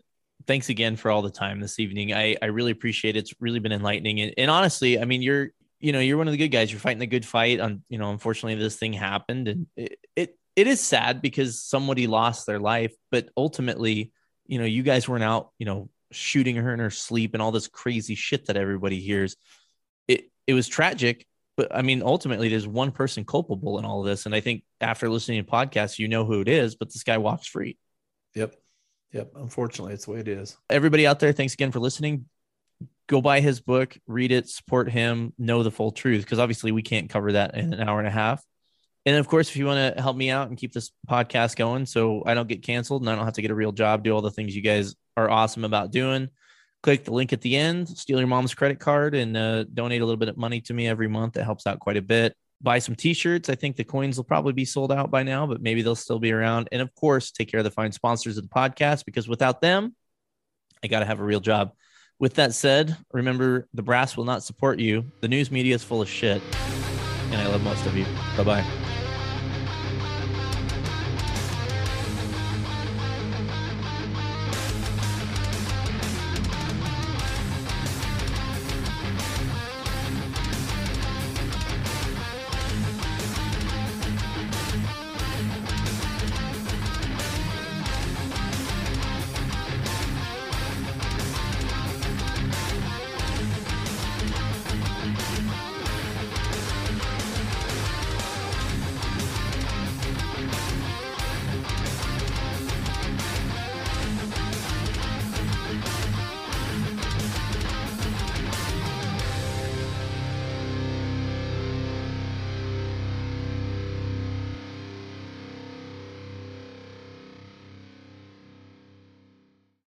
thanks 0.48 0.70
again 0.70 0.96
for 0.96 1.12
all 1.12 1.22
the 1.22 1.30
time 1.30 1.60
this 1.60 1.80
evening. 1.80 2.14
I, 2.14 2.36
I 2.42 2.48
really 2.48 2.72
appreciate 2.72 3.16
it. 3.16 3.20
It's 3.20 3.34
really 3.40 3.60
been 3.60 3.72
enlightening. 3.72 4.22
And, 4.22 4.34
and 4.38 4.52
honestly, 4.52 5.00
I 5.00 5.06
mean, 5.06 5.22
you're, 5.22 5.50
you 5.80 5.92
know, 5.92 6.00
you're 6.00 6.18
one 6.18 6.28
of 6.28 6.32
the 6.32 6.38
good 6.38 6.50
guys. 6.50 6.72
You're 6.72 6.80
fighting 6.80 7.00
the 7.00 7.08
good 7.08 7.26
fight 7.26 7.60
on, 7.60 7.84
you 7.90 7.98
know, 7.98 8.12
unfortunately 8.12 8.56
this 8.56 8.78
thing 8.78 8.94
happened 8.94 9.48
and 9.48 9.68
it, 9.76 10.00
it, 10.16 10.38
it 10.56 10.68
is 10.68 10.82
sad 10.82 11.22
because 11.22 11.62
somebody 11.62 12.08
lost 12.08 12.46
their 12.46 12.60
life, 12.60 12.94
but 13.12 13.30
ultimately, 13.36 14.12
you 14.48 14.58
know, 14.58 14.66
you 14.66 14.84
guys 14.84 15.08
weren't 15.10 15.24
out, 15.24 15.52
you 15.60 15.66
know, 15.66 15.90
shooting 16.12 16.56
her 16.56 16.74
in 16.74 16.80
her 16.80 16.90
sleep 16.90 17.34
and 17.34 17.42
all 17.42 17.52
this 17.52 17.68
crazy 17.68 18.16
shit 18.16 18.46
that 18.46 18.56
everybody 18.56 19.02
hears. 19.02 19.36
It, 20.08 20.32
it 20.48 20.54
was 20.54 20.68
tragic, 20.68 21.26
but 21.58 21.76
I 21.76 21.82
mean, 21.82 22.02
ultimately 22.04 22.50
there's 22.50 22.68
one 22.68 22.92
person 22.92 23.26
culpable 23.26 23.80
in 23.80 23.86
all 23.86 24.00
of 24.00 24.06
this. 24.06 24.26
And 24.26 24.34
I 24.34 24.40
think 24.40 24.64
after 24.80 25.10
listening 25.10 25.44
to 25.44 25.52
podcasts, 25.52 26.00
you 26.00 26.08
know 26.08 26.24
who 26.24 26.42
it 26.42 26.48
is, 26.48 26.76
but 26.76 26.94
this 26.94 27.04
guy 27.04 27.18
walks 27.18 27.48
free. 27.48 27.78
Yep. 28.36 28.56
Yep. 29.12 29.32
Unfortunately, 29.36 29.94
it's 29.94 30.06
the 30.06 30.12
way 30.12 30.20
it 30.20 30.28
is. 30.28 30.58
Everybody 30.70 31.08
out 31.08 31.20
there, 31.20 31.32
thanks 31.32 31.54
again 31.54 31.72
for 31.72 31.80
listening. 31.80 32.26
Go 33.08 33.22
buy 33.22 33.40
his 33.40 33.62
book, 33.62 33.98
read 34.08 34.32
it, 34.32 34.50
support 34.50 34.90
him, 34.90 35.34
know 35.38 35.64
the 35.64 35.72
full 35.72 35.92
truth, 35.92 36.24
because 36.24 36.40
obviously 36.40 36.72
we 36.72 36.82
can't 36.82 37.10
cover 37.10 37.34
that 37.34 37.56
in 37.56 37.74
an 37.74 37.88
hour 37.88 38.00
and 38.00 38.08
a 38.08 38.12
half. 38.12 38.44
And 39.06 39.16
of 39.18 39.28
course, 39.28 39.50
if 39.50 39.56
you 39.56 39.68
want 39.68 39.96
to 39.96 40.02
help 40.02 40.18
me 40.18 40.32
out 40.32 40.50
and 40.50 40.58
keep 40.58 40.74
this 40.74 40.92
podcast 41.08 41.56
going 41.56 41.86
so 41.86 42.24
I 42.26 42.34
don't 42.34 42.50
get 42.50 42.64
canceled 42.64 43.04
and 43.04 43.10
I 43.10 43.16
don't 43.16 43.26
have 43.26 43.36
to 43.36 43.42
get 43.44 43.52
a 43.52 43.56
real 43.56 43.72
job, 43.72 44.04
do 44.04 44.12
all 44.12 44.22
the 44.22 44.32
things 44.32 44.56
you 44.56 44.64
guys 44.64 44.96
are 45.16 45.30
awesome 45.30 45.64
about 45.64 45.92
doing, 45.92 46.30
click 46.82 47.04
the 47.04 47.14
link 47.14 47.32
at 47.32 47.42
the 47.42 47.56
end, 47.56 47.88
steal 47.88 48.18
your 48.18 48.28
mom's 48.28 48.56
credit 48.56 48.80
card, 48.80 49.14
and 49.14 49.38
uh, 49.38 49.64
donate 49.66 50.02
a 50.02 50.06
little 50.06 50.18
bit 50.18 50.30
of 50.30 50.38
money 50.38 50.60
to 50.62 50.74
me 50.74 50.88
every 50.88 51.08
month. 51.08 51.38
It 51.38 51.44
helps 51.44 51.68
out 51.68 51.80
quite 51.80 51.98
a 51.98 52.02
bit 52.02 52.36
buy 52.62 52.80
some 52.80 52.96
t-shirts. 52.96 53.50
I 53.50 53.56
think 53.56 53.76
the 53.76 53.84
coins 53.84 54.18
will 54.18 54.24
probably 54.24 54.54
be 54.54 54.66
sold 54.66 54.92
out 54.92 55.12
by 55.12 55.24
now, 55.24 55.46
but 55.46 55.62
maybe 55.62 55.82
they'll 55.82 55.96
still 55.96 56.20
be 56.20 56.32
around. 56.32 56.70
And 56.72 56.82
of 56.82 56.94
course, 56.96 57.32
take 57.32 57.50
care 57.50 57.60
of 57.60 57.64
the 57.64 57.72
fine 57.72 57.92
sponsors 57.92 58.38
of 58.38 58.44
the 58.44 58.50
podcast 58.50 59.06
because 59.06 59.28
without 59.28 59.62
them, 59.62 59.96
I 60.84 60.88
got 60.88 61.00
to 61.00 61.06
have 61.06 61.20
a 61.20 61.24
real 61.24 61.40
job. 61.40 61.72
With 62.20 62.36
that 62.36 62.54
said, 62.54 62.96
remember 63.12 63.68
the 63.74 63.84
brass 63.84 64.16
will 64.16 64.24
not 64.24 64.44
support 64.44 64.80
you. 64.80 65.12
The 65.22 65.28
news 65.28 65.52
media 65.52 65.76
is 65.76 65.84
full 65.84 66.02
of 66.02 66.10
shit. 66.10 66.42
And 67.32 67.36
I 67.36 67.48
love 67.48 67.64
most 67.64 67.86
of 67.86 67.96
you. 67.98 68.06
Bye 68.38 68.44
bye. 68.44 68.85